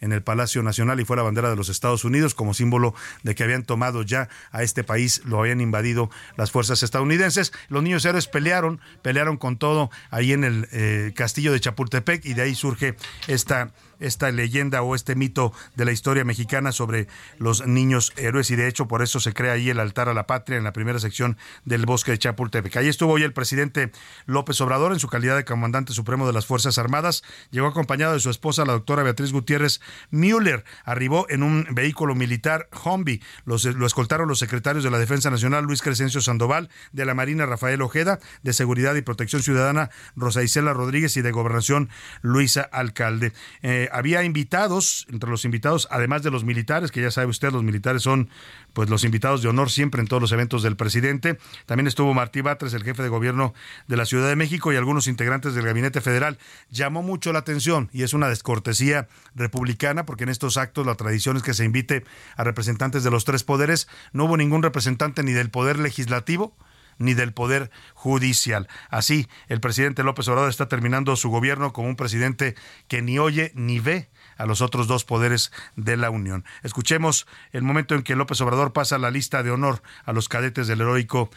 en 0.00 0.12
el 0.12 0.22
Palacio 0.22 0.62
Nacional 0.62 1.00
y 1.00 1.04
fue 1.04 1.16
la 1.16 1.22
bandera 1.22 1.50
de 1.50 1.56
los 1.56 1.68
Estados 1.68 2.04
Unidos 2.04 2.34
como 2.34 2.54
símbolo 2.54 2.94
de 3.22 3.34
que 3.34 3.44
habían 3.44 3.64
tomado 3.64 4.02
ya 4.02 4.28
a 4.52 4.62
este 4.62 4.84
país, 4.84 5.22
lo 5.24 5.40
habían 5.40 5.60
invadido 5.60 6.10
las 6.36 6.50
fuerzas 6.50 6.82
estadounidenses. 6.82 7.52
Los 7.68 7.82
niños 7.82 8.04
héroes 8.04 8.26
pelearon, 8.26 8.80
pelearon 9.02 9.36
con 9.36 9.56
todo 9.56 9.90
ahí 10.10 10.32
en 10.32 10.44
el 10.44 10.68
eh, 10.72 11.12
castillo 11.14 11.52
de 11.52 11.60
Chapultepec 11.60 12.24
y 12.24 12.34
de 12.34 12.42
ahí 12.42 12.54
surge 12.54 12.96
esta 13.26 13.70
esta 14.00 14.30
leyenda 14.30 14.82
o 14.82 14.94
este 14.94 15.14
mito 15.14 15.52
de 15.76 15.84
la 15.84 15.92
historia 15.92 16.24
mexicana 16.24 16.72
sobre 16.72 17.06
los 17.38 17.66
niños 17.66 18.12
héroes 18.16 18.50
y 18.50 18.56
de 18.56 18.68
hecho 18.68 18.88
por 18.88 19.02
eso 19.02 19.20
se 19.20 19.32
crea 19.32 19.52
ahí 19.52 19.70
el 19.70 19.80
altar 19.80 20.08
a 20.08 20.14
la 20.14 20.26
patria 20.26 20.58
en 20.58 20.64
la 20.64 20.72
primera 20.72 20.98
sección 20.98 21.36
del 21.64 21.86
bosque 21.86 22.12
de 22.12 22.18
Chapultepec. 22.18 22.76
Ahí 22.76 22.88
estuvo 22.88 23.12
hoy 23.12 23.22
el 23.22 23.32
presidente 23.32 23.92
López 24.26 24.60
Obrador 24.60 24.92
en 24.92 24.98
su 24.98 25.08
calidad 25.08 25.36
de 25.36 25.44
comandante 25.44 25.92
supremo 25.92 26.26
de 26.26 26.32
las 26.32 26.46
Fuerzas 26.46 26.78
Armadas. 26.78 27.22
Llegó 27.50 27.66
acompañado 27.66 28.14
de 28.14 28.20
su 28.20 28.30
esposa, 28.30 28.64
la 28.64 28.72
doctora 28.72 29.02
Beatriz 29.02 29.32
Gutiérrez 29.32 29.80
Müller. 30.10 30.64
Arribó 30.84 31.26
en 31.28 31.42
un 31.42 31.66
vehículo 31.70 32.14
militar 32.14 32.68
Humvee. 32.84 33.20
Lo 33.44 33.56
escoltaron 33.86 34.28
los 34.28 34.38
secretarios 34.38 34.84
de 34.84 34.90
la 34.90 34.98
Defensa 34.98 35.30
Nacional 35.30 35.64
Luis 35.64 35.82
Crescencio 35.82 36.20
Sandoval, 36.20 36.70
de 36.92 37.04
la 37.04 37.14
Marina 37.14 37.46
Rafael 37.46 37.82
Ojeda, 37.82 38.18
de 38.42 38.52
Seguridad 38.52 38.94
y 38.94 39.02
Protección 39.02 39.42
Ciudadana 39.42 39.90
Rosa 40.16 40.42
Isela 40.42 40.72
Rodríguez 40.72 41.16
y 41.16 41.22
de 41.22 41.30
Gobernación 41.30 41.90
Luisa 42.22 42.62
Alcalde. 42.62 43.32
Eh, 43.62 43.88
había 43.92 44.22
invitados, 44.24 45.06
entre 45.10 45.30
los 45.30 45.44
invitados, 45.44 45.88
además 45.90 46.22
de 46.22 46.30
los 46.30 46.44
militares, 46.44 46.90
que 46.90 47.02
ya 47.02 47.10
sabe 47.10 47.26
usted, 47.26 47.52
los 47.52 47.62
militares 47.62 48.02
son 48.02 48.28
pues 48.72 48.88
los 48.88 49.04
invitados 49.04 49.42
de 49.42 49.48
honor 49.48 49.70
siempre 49.70 50.00
en 50.00 50.06
todos 50.06 50.20
los 50.20 50.32
eventos 50.32 50.62
del 50.62 50.76
presidente. 50.76 51.38
También 51.66 51.86
estuvo 51.86 52.14
Martí 52.14 52.40
Batres, 52.40 52.74
el 52.74 52.84
jefe 52.84 53.02
de 53.02 53.08
gobierno 53.08 53.54
de 53.88 53.96
la 53.96 54.06
Ciudad 54.06 54.28
de 54.28 54.36
México, 54.36 54.72
y 54.72 54.76
algunos 54.76 55.06
integrantes 55.06 55.54
del 55.54 55.66
gabinete 55.66 56.00
federal. 56.00 56.38
Llamó 56.70 57.02
mucho 57.02 57.32
la 57.32 57.40
atención 57.40 57.90
y 57.92 58.02
es 58.02 58.14
una 58.14 58.28
descortesía 58.28 59.08
republicana, 59.34 60.06
porque 60.06 60.24
en 60.24 60.30
estos 60.30 60.56
actos 60.56 60.86
la 60.86 60.94
tradición 60.94 61.36
es 61.36 61.42
que 61.42 61.54
se 61.54 61.64
invite 61.64 62.04
a 62.36 62.44
representantes 62.44 63.04
de 63.04 63.10
los 63.10 63.24
tres 63.24 63.44
poderes. 63.44 63.88
No 64.12 64.24
hubo 64.24 64.36
ningún 64.36 64.62
representante 64.62 65.22
ni 65.22 65.32
del 65.32 65.50
poder 65.50 65.78
legislativo, 65.78 66.54
ni 66.98 67.14
del 67.14 67.32
Poder 67.32 67.70
Judicial. 67.94 68.68
Así, 68.88 69.28
el 69.48 69.60
presidente 69.60 70.02
López 70.02 70.28
Obrador 70.28 70.50
está 70.50 70.68
terminando 70.68 71.16
su 71.16 71.30
gobierno 71.30 71.72
como 71.72 71.88
un 71.88 71.96
presidente 71.96 72.54
que 72.88 73.02
ni 73.02 73.18
oye 73.18 73.52
ni 73.54 73.80
ve 73.80 74.08
a 74.40 74.46
los 74.46 74.62
otros 74.62 74.86
dos 74.86 75.04
poderes 75.04 75.52
de 75.76 75.98
la 75.98 76.08
Unión. 76.08 76.44
Escuchemos 76.62 77.26
el 77.52 77.62
momento 77.62 77.94
en 77.94 78.02
que 78.02 78.16
López 78.16 78.40
Obrador 78.40 78.72
pasa 78.72 78.96
la 78.98 79.10
lista 79.10 79.42
de 79.42 79.50
honor 79.50 79.82
a 80.04 80.12
los 80.12 80.28
cadetes 80.28 80.66
del 80.66 80.80
heroico 80.80 81.30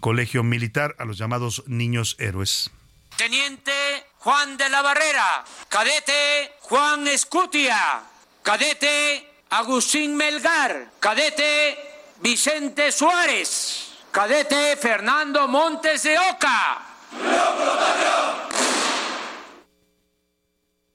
colegio 0.00 0.42
militar, 0.42 0.96
a 0.98 1.04
los 1.04 1.18
llamados 1.18 1.62
niños 1.66 2.16
héroes. 2.18 2.70
Teniente 3.16 3.72
Juan 4.18 4.56
de 4.56 4.68
la 4.70 4.80
Barrera, 4.80 5.44
cadete 5.68 6.52
Juan 6.60 7.06
Escutia, 7.08 8.02
cadete 8.42 9.28
Agustín 9.50 10.16
Melgar, 10.16 10.92
cadete 10.98 11.76
Vicente 12.22 12.90
Suárez 12.92 13.79
cadete 14.10 14.76
Fernando 14.76 15.46
Montes 15.48 16.02
de 16.02 16.18
Oca. 16.18 16.82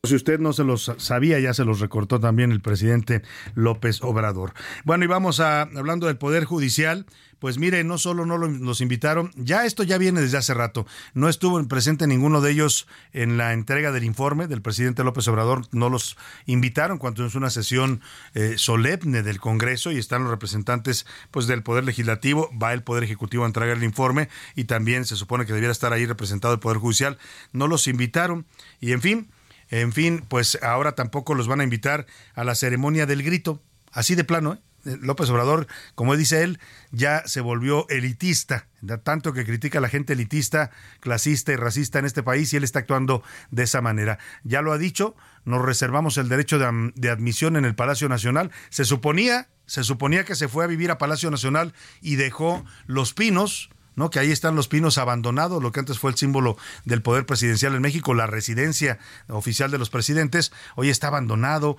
Si 0.05 0.15
usted 0.15 0.39
no 0.39 0.53
se 0.53 0.63
los 0.63 0.91
sabía, 0.97 1.39
ya 1.39 1.53
se 1.53 1.65
los 1.65 1.79
recortó 1.79 2.19
también 2.19 2.51
el 2.51 2.61
presidente 2.61 3.21
López 3.53 4.01
Obrador. 4.01 4.53
Bueno, 4.83 5.05
y 5.05 5.07
vamos 5.07 5.39
a, 5.39 5.61
hablando 5.61 6.07
del 6.07 6.17
Poder 6.17 6.45
Judicial, 6.45 7.05
pues 7.39 7.57
mire, 7.57 7.83
no 7.83 7.97
solo 7.97 8.25
no 8.25 8.37
los 8.37 8.81
invitaron, 8.81 9.31
ya 9.35 9.65
esto 9.65 9.83
ya 9.83 9.97
viene 9.97 10.21
desde 10.21 10.37
hace 10.37 10.53
rato. 10.53 10.87
No 11.13 11.29
estuvo 11.29 11.63
presente 11.67 12.07
ninguno 12.07 12.41
de 12.41 12.51
ellos 12.51 12.87
en 13.13 13.37
la 13.37 13.53
entrega 13.53 13.91
del 13.91 14.03
informe 14.03 14.47
del 14.47 14.61
presidente 14.61 15.03
López 15.03 15.27
Obrador, 15.27 15.67
no 15.71 15.89
los 15.89 16.17
invitaron 16.45 16.97
cuando 16.97 17.25
es 17.25 17.35
una 17.35 17.49
sesión 17.49 18.01
eh, 18.33 18.55
solemne 18.57 19.21
del 19.21 19.39
Congreso 19.39 19.91
y 19.91 19.97
están 19.97 20.23
los 20.23 20.31
representantes 20.31 21.05
pues 21.29 21.45
del 21.45 21.61
Poder 21.61 21.83
Legislativo, 21.83 22.49
va 22.61 22.73
el 22.73 22.83
Poder 22.83 23.03
Ejecutivo 23.03 23.43
a 23.43 23.47
entregar 23.47 23.77
el 23.77 23.83
informe 23.83 24.29
y 24.55 24.63
también 24.63 25.05
se 25.05 25.15
supone 25.15 25.45
que 25.45 25.53
debiera 25.53 25.71
estar 25.71 25.93
ahí 25.93 26.05
representado 26.05 26.53
el 26.53 26.59
Poder 26.59 26.77
Judicial. 26.77 27.17
No 27.51 27.67
los 27.67 27.87
invitaron 27.87 28.45
y 28.79 28.93
en 28.93 29.01
fin, 29.01 29.29
en 29.69 29.93
fin, 29.93 30.23
pues 30.27 30.59
ahora 30.61 30.93
tampoco 30.93 31.35
los 31.35 31.47
van 31.47 31.61
a 31.61 31.63
invitar 31.63 32.05
a 32.33 32.43
la 32.43 32.55
ceremonia 32.55 33.05
del 33.05 33.23
grito, 33.23 33.61
así 33.91 34.15
de 34.15 34.23
plano, 34.23 34.53
¿eh? 34.53 34.59
López 34.85 35.29
Obrador, 35.29 35.67
como 35.95 36.15
dice 36.15 36.43
él, 36.43 36.59
ya 36.91 37.23
se 37.25 37.41
volvió 37.41 37.87
elitista, 37.89 38.67
tanto 39.03 39.33
que 39.33 39.45
critica 39.45 39.79
a 39.79 39.81
la 39.81 39.89
gente 39.89 40.13
elitista, 40.13 40.71
clasista 40.99 41.51
y 41.51 41.55
racista 41.55 41.99
en 41.99 42.05
este 42.05 42.23
país 42.23 42.53
y 42.53 42.57
él 42.57 42.63
está 42.63 42.79
actuando 42.79 43.23
de 43.49 43.63
esa 43.63 43.81
manera. 43.81 44.19
Ya 44.43 44.61
lo 44.61 44.71
ha 44.71 44.77
dicho, 44.77 45.15
nos 45.43 45.63
reservamos 45.63 46.17
el 46.17 46.29
derecho 46.29 46.59
de, 46.59 46.91
de 46.95 47.09
admisión 47.09 47.55
en 47.55 47.65
el 47.65 47.75
Palacio 47.75 48.07
Nacional. 48.09 48.51
Se 48.69 48.85
suponía, 48.85 49.49
se 49.65 49.83
suponía 49.83 50.23
que 50.23 50.35
se 50.35 50.47
fue 50.47 50.63
a 50.63 50.67
vivir 50.67 50.91
a 50.91 50.97
Palacio 50.97 51.31
Nacional 51.31 51.73
y 52.01 52.15
dejó 52.15 52.63
Los 52.85 53.13
Pinos, 53.13 53.69
¿no? 53.95 54.09
Que 54.09 54.19
ahí 54.19 54.31
están 54.31 54.55
los 54.55 54.67
pinos 54.67 54.97
abandonados, 54.97 55.61
lo 55.61 55.71
que 55.71 55.79
antes 55.79 55.99
fue 55.99 56.11
el 56.11 56.17
símbolo 56.17 56.57
del 56.85 57.01
poder 57.01 57.25
presidencial 57.25 57.75
en 57.75 57.81
México, 57.81 58.13
la 58.13 58.27
residencia 58.27 58.99
oficial 59.27 59.71
de 59.71 59.77
los 59.77 59.89
presidentes, 59.89 60.51
hoy 60.75 60.89
está 60.89 61.07
abandonado, 61.07 61.77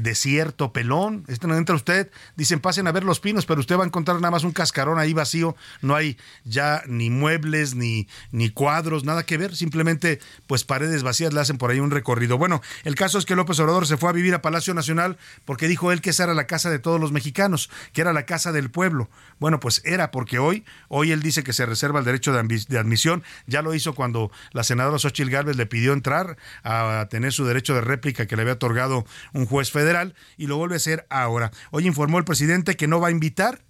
desierto, 0.00 0.72
pelón. 0.72 1.24
Este 1.28 1.46
entra 1.46 1.74
usted, 1.74 2.10
dicen 2.36 2.60
pasen 2.60 2.86
a 2.86 2.92
ver 2.92 3.04
los 3.04 3.20
pinos, 3.20 3.46
pero 3.46 3.60
usted 3.60 3.78
va 3.78 3.84
a 3.84 3.86
encontrar 3.86 4.20
nada 4.20 4.30
más 4.30 4.44
un 4.44 4.52
cascarón 4.52 4.98
ahí 4.98 5.12
vacío, 5.12 5.56
no 5.82 5.94
hay 5.94 6.18
ya 6.44 6.82
ni 6.86 7.10
muebles, 7.10 7.74
ni, 7.74 8.08
ni 8.32 8.50
cuadros, 8.50 9.04
nada 9.04 9.24
que 9.24 9.38
ver, 9.38 9.56
simplemente 9.56 10.20
pues 10.46 10.64
paredes 10.64 11.02
vacías 11.02 11.32
le 11.32 11.40
hacen 11.40 11.58
por 11.58 11.70
ahí 11.70 11.80
un 11.80 11.90
recorrido. 11.90 12.38
Bueno, 12.38 12.60
el 12.84 12.94
caso 12.94 13.18
es 13.18 13.24
que 13.24 13.36
López 13.36 13.58
Obrador 13.60 13.86
se 13.86 13.96
fue 13.96 14.10
a 14.10 14.12
vivir 14.12 14.34
a 14.34 14.42
Palacio 14.42 14.74
Nacional 14.74 15.18
porque 15.44 15.68
dijo 15.68 15.92
él 15.92 16.00
que 16.00 16.10
esa 16.10 16.24
era 16.24 16.34
la 16.34 16.46
casa 16.46 16.70
de 16.70 16.78
todos 16.78 17.00
los 17.00 17.12
mexicanos, 17.12 17.70
que 17.92 18.00
era 18.00 18.12
la 18.12 18.26
casa 18.26 18.52
del 18.52 18.70
pueblo. 18.70 19.08
Bueno, 19.38 19.60
pues 19.60 19.82
era 19.84 20.10
porque 20.10 20.38
hoy, 20.38 20.64
hoy 20.88 21.12
él 21.12 21.22
dice 21.22 21.42
que 21.42 21.52
se 21.58 21.66
reserva 21.66 21.98
el 21.98 22.04
derecho 22.04 22.32
de, 22.32 22.78
admisión. 22.78 23.24
Ya 23.46 23.62
lo 23.62 23.74
hizo 23.74 23.94
cuando 23.94 24.30
la 24.52 24.62
senadora 24.62 24.98
Xochitl 24.98 25.28
Gálvez 25.28 25.56
le 25.56 25.66
pidió 25.66 25.92
entrar 25.92 26.36
a 26.62 27.08
tener 27.10 27.32
su 27.32 27.44
derecho 27.44 27.74
de 27.74 27.80
réplica 27.80 28.26
que 28.26 28.36
le 28.36 28.42
había 28.42 28.54
otorgado 28.54 29.04
un 29.32 29.44
juez 29.44 29.72
federal 29.72 30.14
y 30.36 30.46
lo 30.46 30.56
vuelve 30.56 30.76
a 30.76 30.76
hacer 30.76 31.06
ahora. 31.10 31.50
Hoy 31.72 31.88
informó 31.88 32.18
el 32.18 32.24
presidente 32.24 32.76
que 32.76 32.86
no 32.86 33.00
va 33.00 33.08
a 33.08 33.10
invitar 33.10 33.60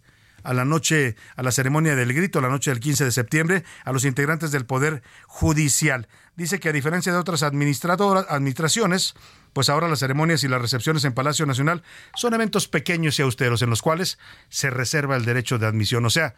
a 0.43 0.53
la 0.53 0.67
noche, 0.67 1.17
a 1.35 1.43
la 1.43 1.51
ceremonia 1.51 1.97
del 1.97 2.13
grito, 2.13 2.43
la 2.43 2.51
noche 2.51 2.71
del 2.71 2.81
15 2.81 3.07
de 3.07 3.11
septiembre, 3.13 3.65
a 3.85 3.93
los 3.93 4.05
integrantes 4.05 4.51
del 4.51 4.67
Poder 4.67 5.03
Judicial. 5.27 6.09
Dice 6.37 6.61
que 6.61 6.69
a 6.69 6.73
diferencia 6.73 7.11
de 7.11 7.19
otras 7.19 7.43
administraciones, 7.43 9.15
pues 9.55 9.71
ahora 9.71 9.89
las 9.89 10.01
ceremonias 10.01 10.45
y 10.45 10.49
las 10.49 10.61
recepciones 10.61 11.05
en 11.05 11.15
Palacio 11.15 11.47
Nacional 11.47 11.83
son 12.15 12.35
eventos 12.35 12.69
pequeños 12.69 13.19
y 13.19 13.23
austeros 13.23 13.63
en 13.63 13.71
los 13.71 13.81
cuales 13.81 14.19
se 14.51 14.69
reserva 14.69 15.17
el 15.17 15.25
derecho 15.25 15.59
de 15.59 15.67
admisión. 15.67 16.05
O 16.05 16.11
sea, 16.11 16.35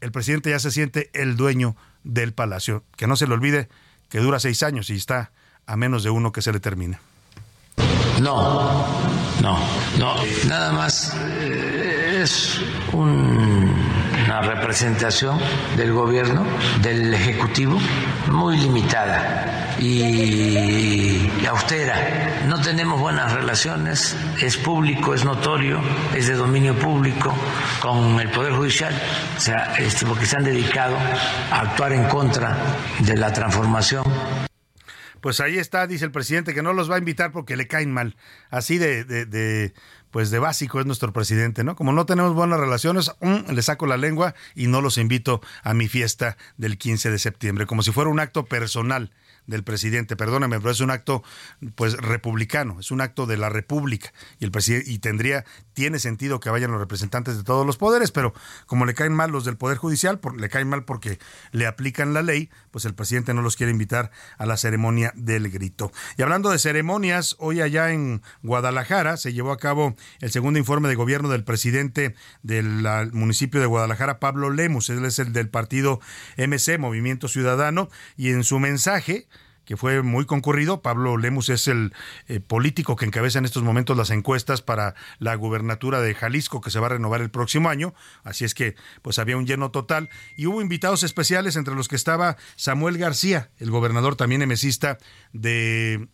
el 0.00 0.12
presidente 0.12 0.50
ya 0.50 0.58
se 0.58 0.70
siente 0.70 1.10
el 1.12 1.36
dueño 1.36 1.76
del 2.04 2.32
palacio. 2.32 2.84
Que 2.96 3.06
no 3.06 3.16
se 3.16 3.26
le 3.26 3.34
olvide 3.34 3.68
que 4.08 4.18
dura 4.18 4.40
seis 4.40 4.62
años 4.62 4.90
y 4.90 4.96
está 4.96 5.32
a 5.66 5.76
menos 5.76 6.02
de 6.02 6.10
uno 6.10 6.32
que 6.32 6.42
se 6.42 6.52
le 6.52 6.60
termine. 6.60 6.98
No, 8.20 8.62
no, 9.42 9.58
no, 9.98 10.16
nada 10.48 10.72
más 10.72 11.14
eh, 11.14 12.22
es 12.22 12.60
una 14.28 14.42
representación 14.42 15.40
del 15.78 15.94
gobierno, 15.94 16.44
del 16.82 17.14
Ejecutivo, 17.14 17.80
muy 18.30 18.58
limitada 18.58 19.74
y 19.78 21.30
austera. 21.48 22.44
No 22.46 22.60
tenemos 22.60 23.00
buenas 23.00 23.32
relaciones, 23.32 24.14
es 24.42 24.58
público, 24.58 25.14
es 25.14 25.24
notorio, 25.24 25.80
es 26.14 26.26
de 26.26 26.34
dominio 26.34 26.78
público 26.78 27.34
con 27.80 28.20
el 28.20 28.30
Poder 28.30 28.52
Judicial, 28.52 28.92
o 29.34 29.40
sea, 29.40 29.76
este, 29.78 30.04
porque 30.04 30.26
se 30.26 30.36
han 30.36 30.44
dedicado 30.44 30.98
a 31.50 31.60
actuar 31.60 31.94
en 31.94 32.04
contra 32.04 32.54
de 32.98 33.16
la 33.16 33.32
transformación 33.32 34.04
pues 35.20 35.40
ahí 35.40 35.58
está, 35.58 35.86
dice 35.86 36.04
el 36.04 36.12
presidente, 36.12 36.54
que 36.54 36.62
no 36.62 36.72
los 36.72 36.90
va 36.90 36.96
a 36.96 36.98
invitar 36.98 37.32
porque 37.32 37.56
le 37.56 37.66
caen 37.66 37.92
mal. 37.92 38.16
Así 38.50 38.78
de, 38.78 39.04
de, 39.04 39.72
pues 40.10 40.30
de 40.30 40.38
básico 40.38 40.80
es 40.80 40.86
nuestro 40.86 41.12
presidente, 41.12 41.64
¿no? 41.64 41.76
Como 41.76 41.92
no 41.92 42.06
tenemos 42.06 42.34
buenas 42.34 42.60
relaciones, 42.60 43.12
le 43.20 43.62
saco 43.62 43.86
la 43.86 43.96
lengua 43.96 44.34
y 44.54 44.66
no 44.66 44.80
los 44.80 44.98
invito 44.98 45.40
a 45.62 45.74
mi 45.74 45.88
fiesta 45.88 46.36
del 46.56 46.78
15 46.78 47.10
de 47.10 47.18
septiembre, 47.18 47.66
como 47.66 47.82
si 47.82 47.92
fuera 47.92 48.10
un 48.10 48.20
acto 48.20 48.44
personal 48.44 49.10
del 49.48 49.64
presidente, 49.64 50.14
perdóname, 50.14 50.58
pero 50.60 50.70
es 50.70 50.80
un 50.80 50.92
acto 50.92 51.24
pues 51.74 51.94
republicano, 51.94 52.78
es 52.78 52.92
un 52.92 53.00
acto 53.00 53.26
de 53.26 53.36
la 53.36 53.48
República. 53.48 54.12
Y 54.38 54.44
el 54.44 54.52
presidente 54.52 54.90
y 54.90 54.98
tendría 54.98 55.44
tiene 55.72 55.98
sentido 55.98 56.38
que 56.38 56.50
vayan 56.50 56.70
los 56.70 56.78
representantes 56.78 57.36
de 57.36 57.42
todos 57.42 57.66
los 57.66 57.76
poderes, 57.78 58.12
pero 58.12 58.34
como 58.66 58.84
le 58.84 58.94
caen 58.94 59.12
mal 59.12 59.30
los 59.30 59.44
del 59.44 59.56
poder 59.56 59.78
judicial, 59.78 60.20
le 60.36 60.48
caen 60.48 60.68
mal 60.68 60.84
porque 60.84 61.18
le 61.50 61.66
aplican 61.66 62.14
la 62.14 62.22
ley, 62.22 62.50
pues 62.70 62.84
el 62.84 62.94
presidente 62.94 63.34
no 63.34 63.42
los 63.42 63.56
quiere 63.56 63.72
invitar 63.72 64.10
a 64.36 64.46
la 64.46 64.56
ceremonia 64.56 65.12
del 65.16 65.50
grito. 65.50 65.90
Y 66.18 66.22
hablando 66.22 66.50
de 66.50 66.58
ceremonias, 66.58 67.34
hoy 67.38 67.62
allá 67.62 67.90
en 67.90 68.22
Guadalajara 68.42 69.16
se 69.16 69.32
llevó 69.32 69.52
a 69.52 69.56
cabo 69.56 69.96
el 70.20 70.30
segundo 70.30 70.58
informe 70.58 70.88
de 70.88 70.94
gobierno 70.94 71.30
del 71.30 71.44
presidente 71.44 72.14
del 72.42 72.86
municipio 73.12 73.60
de 73.60 73.66
Guadalajara, 73.66 74.20
Pablo 74.20 74.50
Lemus, 74.50 74.90
él 74.90 75.04
es 75.06 75.18
el 75.18 75.32
del 75.32 75.48
partido 75.48 76.00
MC, 76.36 76.78
Movimiento 76.78 77.28
Ciudadano, 77.28 77.88
y 78.16 78.30
en 78.30 78.44
su 78.44 78.58
mensaje 78.58 79.26
que 79.68 79.76
fue 79.76 80.00
muy 80.00 80.24
concurrido. 80.24 80.80
Pablo 80.80 81.18
Lemus 81.18 81.50
es 81.50 81.68
el 81.68 81.92
eh, 82.26 82.40
político 82.40 82.96
que 82.96 83.04
encabeza 83.04 83.38
en 83.38 83.44
estos 83.44 83.62
momentos 83.62 83.98
las 83.98 84.08
encuestas 84.08 84.62
para 84.62 84.94
la 85.18 85.34
gubernatura 85.34 86.00
de 86.00 86.14
Jalisco, 86.14 86.62
que 86.62 86.70
se 86.70 86.80
va 86.80 86.86
a 86.86 86.88
renovar 86.88 87.20
el 87.20 87.28
próximo 87.28 87.68
año. 87.68 87.92
Así 88.24 88.46
es 88.46 88.54
que, 88.54 88.76
pues 89.02 89.18
había 89.18 89.36
un 89.36 89.46
lleno 89.46 89.70
total. 89.70 90.08
Y 90.38 90.46
hubo 90.46 90.62
invitados 90.62 91.02
especiales, 91.02 91.54
entre 91.56 91.74
los 91.74 91.86
que 91.86 91.96
estaba 91.96 92.38
Samuel 92.56 92.96
García, 92.96 93.50
el 93.58 93.70
gobernador 93.70 94.16
también 94.16 94.40
emesista 94.40 94.96
de, 95.34 96.08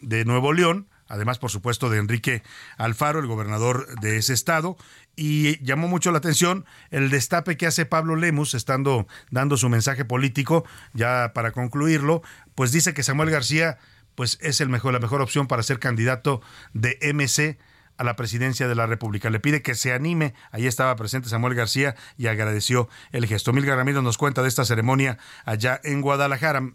de 0.00 0.24
Nuevo 0.24 0.52
León, 0.52 0.86
además, 1.08 1.40
por 1.40 1.50
supuesto, 1.50 1.90
de 1.90 1.98
Enrique 1.98 2.44
Alfaro, 2.76 3.18
el 3.18 3.26
gobernador 3.26 3.88
de 4.00 4.18
ese 4.18 4.34
estado, 4.34 4.76
y 5.16 5.62
llamó 5.64 5.88
mucho 5.88 6.10
la 6.10 6.18
atención 6.18 6.64
el 6.90 7.10
destape 7.10 7.56
que 7.56 7.66
hace 7.66 7.86
Pablo 7.86 8.16
Lemus, 8.16 8.54
estando 8.54 9.06
dando 9.30 9.56
su 9.56 9.68
mensaje 9.68 10.04
político, 10.04 10.64
ya 10.92 11.32
para 11.34 11.52
concluirlo, 11.52 12.22
pues 12.54 12.72
dice 12.72 12.94
que 12.94 13.02
Samuel 13.02 13.30
García 13.30 13.78
pues 14.14 14.38
es 14.40 14.60
el 14.60 14.68
mejor, 14.68 14.92
la 14.92 15.00
mejor 15.00 15.20
opción 15.22 15.46
para 15.46 15.62
ser 15.62 15.78
candidato 15.78 16.40
de 16.72 16.98
MC 17.12 17.58
a 17.96 18.04
la 18.04 18.16
presidencia 18.16 18.68
de 18.68 18.74
la 18.74 18.86
República. 18.86 19.30
Le 19.30 19.40
pide 19.40 19.62
que 19.62 19.74
se 19.74 19.92
anime. 19.92 20.34
Ahí 20.50 20.66
estaba 20.66 20.94
presente 20.96 21.28
Samuel 21.28 21.54
García 21.54 21.94
y 22.16 22.26
agradeció 22.26 22.88
el 23.12 23.26
gesto. 23.26 23.52
Milgar 23.52 23.76
Ramírez 23.76 24.02
nos 24.02 24.18
cuenta 24.18 24.42
de 24.42 24.48
esta 24.48 24.64
ceremonia 24.64 25.18
allá 25.44 25.80
en 25.84 26.00
Guadalajara. 26.00 26.70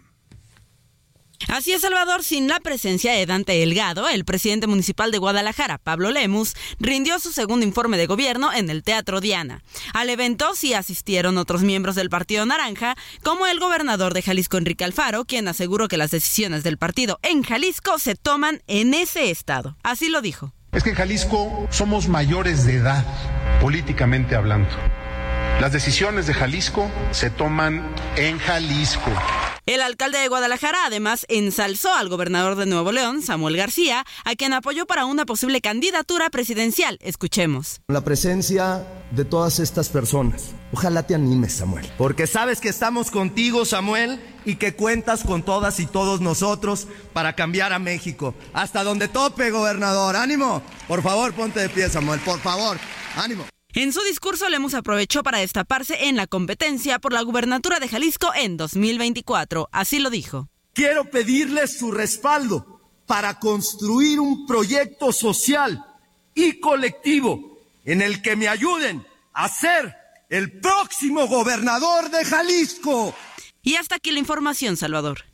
Así 1.48 1.72
es, 1.72 1.82
Salvador, 1.82 2.24
sin 2.24 2.48
la 2.48 2.60
presencia 2.60 3.14
de 3.14 3.26
Dante 3.26 3.54
Delgado, 3.54 4.08
el 4.08 4.26
presidente 4.26 4.68
municipal 4.68 5.12
de 5.12 5.18
Guadalajara, 5.18 5.78
Pablo 5.78 6.12
Lemus, 6.12 6.54
rindió 6.80 7.18
su 7.20 7.32
segundo 7.32 7.66
informe 7.66 7.98
de 7.98 8.08
gobierno 8.08 8.54
en 8.54 8.70
el 8.70 8.84
Teatro 8.84 9.22
Diana. 9.22 9.64
Al 9.94 10.10
evento 10.10 10.54
sí 10.54 10.74
asistieron 10.74 11.38
otros 11.38 11.62
miembros 11.62 11.96
del 11.96 12.10
Partido 12.10 12.46
Naranja, 12.46 12.96
como 13.24 13.48
el 13.48 13.60
gobernador 13.60 14.14
de 14.14 14.22
Jalisco, 14.22 14.58
Enrique 14.58 14.84
Alfaro, 14.84 15.26
quien 15.26 15.48
aseguró 15.48 15.88
que 15.88 15.98
las 15.98 16.12
decisiones 16.12 16.64
del 16.64 16.78
partido 16.78 17.20
en 17.24 17.44
Jalisco 17.44 17.98
se 18.00 18.16
toman 18.16 18.62
en 18.68 18.94
ese 18.94 19.32
estado. 19.32 19.78
Así 19.82 20.10
lo 20.10 20.22
dijo. 20.22 20.54
Es 20.72 20.84
que 20.84 20.92
en 20.92 20.96
Jalisco 20.96 21.68
somos 21.72 22.08
mayores 22.08 22.66
de 22.66 22.76
edad, 22.76 23.04
políticamente 23.60 24.36
hablando. 24.36 24.70
Las 25.60 25.74
decisiones 25.74 26.28
de 26.28 26.34
Jalisco 26.34 26.92
se 27.12 27.30
toman 27.30 27.84
en 28.16 28.38
Jalisco. 28.38 29.12
El 29.70 29.84
alcalde 29.84 30.18
de 30.18 30.28
Guadalajara 30.30 30.80
además 30.88 31.28
ensalzó 31.30 31.94
al 31.94 32.10
gobernador 32.10 32.56
de 32.56 32.66
Nuevo 32.66 32.92
León, 32.92 33.22
Samuel 33.22 33.56
García, 33.56 34.04
a 34.26 34.36
quien 34.36 34.52
apoyó 34.52 34.88
para 34.88 35.06
una 35.06 35.28
posible 35.28 35.62
candidatura 35.62 36.32
presidencial. 36.32 36.98
Escuchemos. 37.04 37.80
La 37.88 38.04
presencia 38.04 38.84
de 39.12 39.26
todas 39.26 39.60
estas 39.60 39.90
personas. 39.90 40.54
Ojalá 40.74 41.06
te 41.06 41.14
animes, 41.14 41.54
Samuel. 41.54 41.88
Porque 42.00 42.26
sabes 42.26 42.62
que 42.62 42.70
estamos 42.70 43.12
contigo, 43.12 43.64
Samuel, 43.64 44.20
y 44.44 44.56
que 44.56 44.74
cuentas 44.74 45.24
con 45.24 45.44
todas 45.44 45.80
y 45.80 45.86
todos 45.86 46.20
nosotros 46.20 46.88
para 47.14 47.36
cambiar 47.36 47.72
a 47.72 47.78
México. 47.78 48.34
Hasta 48.54 48.84
donde 48.84 49.08
tope, 49.08 49.52
gobernador. 49.52 50.16
Ánimo. 50.16 50.64
Por 50.88 51.04
favor, 51.04 51.32
ponte 51.34 51.60
de 51.60 51.70
pie, 51.70 51.90
Samuel. 51.90 52.20
Por 52.22 52.40
favor. 52.40 52.80
Ánimo. 53.16 53.46
En 53.74 53.94
su 53.94 54.02
discurso, 54.02 54.50
Lemus 54.50 54.74
aprovechó 54.74 55.22
para 55.22 55.38
destaparse 55.38 56.08
en 56.08 56.16
la 56.16 56.26
competencia 56.26 56.98
por 56.98 57.14
la 57.14 57.22
gubernatura 57.22 57.80
de 57.80 57.88
Jalisco 57.88 58.32
en 58.36 58.58
2024. 58.58 59.70
Así 59.72 60.00
lo 60.00 60.10
dijo. 60.10 60.50
Quiero 60.74 61.06
pedirles 61.12 61.78
su 61.78 61.92
respaldo 61.92 62.82
para 63.06 63.40
construir 63.40 64.20
un 64.20 64.48
proyecto 64.48 65.12
social 65.12 65.86
y 66.34 66.60
colectivo 66.60 67.60
en 67.86 68.02
el 68.02 68.24
que 68.24 68.36
me 68.36 68.48
ayuden 68.48 69.06
a 69.34 69.48
ser 69.50 69.96
el 70.30 70.60
próximo 70.60 71.28
gobernador 71.28 72.10
de 72.10 72.26
Jalisco. 72.26 73.16
Y 73.62 73.76
hasta 73.76 73.96
aquí 73.96 74.12
la 74.12 74.20
información, 74.20 74.78
Salvador. 74.78 75.29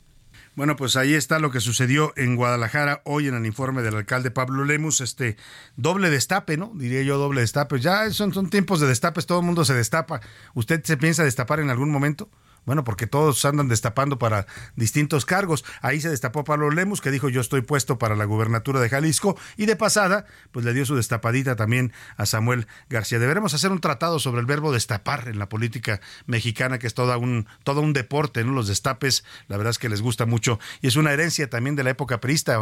Bueno, 0.56 0.74
pues 0.74 0.96
ahí 0.96 1.12
está 1.12 1.38
lo 1.38 1.50
que 1.50 1.60
sucedió 1.60 2.14
en 2.16 2.34
Guadalajara 2.34 3.02
hoy 3.04 3.28
en 3.28 3.34
el 3.34 3.44
informe 3.44 3.82
del 3.82 3.94
alcalde 3.94 4.30
Pablo 4.30 4.64
Lemus, 4.64 5.02
este 5.02 5.36
doble 5.76 6.08
destape, 6.08 6.56
¿no? 6.56 6.72
Diría 6.74 7.02
yo 7.02 7.18
doble 7.18 7.42
destape. 7.42 7.78
Ya 7.78 8.10
son, 8.10 8.32
son 8.32 8.48
tiempos 8.48 8.80
de 8.80 8.86
destapes, 8.86 9.26
todo 9.26 9.40
el 9.40 9.44
mundo 9.44 9.66
se 9.66 9.74
destapa. 9.74 10.22
¿Usted 10.54 10.82
se 10.82 10.96
piensa 10.96 11.24
destapar 11.24 11.60
en 11.60 11.68
algún 11.68 11.90
momento? 11.90 12.30
Bueno, 12.66 12.82
porque 12.82 13.06
todos 13.06 13.44
andan 13.44 13.68
destapando 13.68 14.18
para 14.18 14.46
distintos 14.74 15.24
cargos. 15.24 15.64
Ahí 15.82 16.00
se 16.00 16.10
destapó 16.10 16.42
Pablo 16.42 16.70
Lemus, 16.70 17.00
que 17.00 17.12
dijo 17.12 17.28
yo 17.28 17.40
estoy 17.40 17.62
puesto 17.62 17.96
para 17.96 18.16
la 18.16 18.24
gubernatura 18.24 18.80
de 18.80 18.88
Jalisco. 18.88 19.38
Y 19.56 19.66
de 19.66 19.76
pasada, 19.76 20.26
pues 20.50 20.64
le 20.64 20.74
dio 20.74 20.84
su 20.84 20.96
destapadita 20.96 21.54
también 21.54 21.92
a 22.16 22.26
Samuel 22.26 22.66
García. 22.90 23.20
Deberemos 23.20 23.54
hacer 23.54 23.70
un 23.70 23.80
tratado 23.80 24.18
sobre 24.18 24.40
el 24.40 24.46
verbo 24.46 24.72
destapar 24.72 25.28
en 25.28 25.38
la 25.38 25.48
política 25.48 26.00
mexicana, 26.26 26.80
que 26.80 26.88
es 26.88 26.94
todo 26.94 27.16
un, 27.20 27.46
todo 27.62 27.80
un 27.80 27.92
deporte, 27.92 28.42
¿no? 28.42 28.52
Los 28.52 28.66
destapes, 28.66 29.24
la 29.46 29.56
verdad 29.56 29.70
es 29.70 29.78
que 29.78 29.88
les 29.88 30.02
gusta 30.02 30.26
mucho. 30.26 30.58
Y 30.82 30.88
es 30.88 30.96
una 30.96 31.12
herencia 31.12 31.48
también 31.48 31.76
de 31.76 31.84
la 31.84 31.90
época 31.90 32.20
prista. 32.20 32.58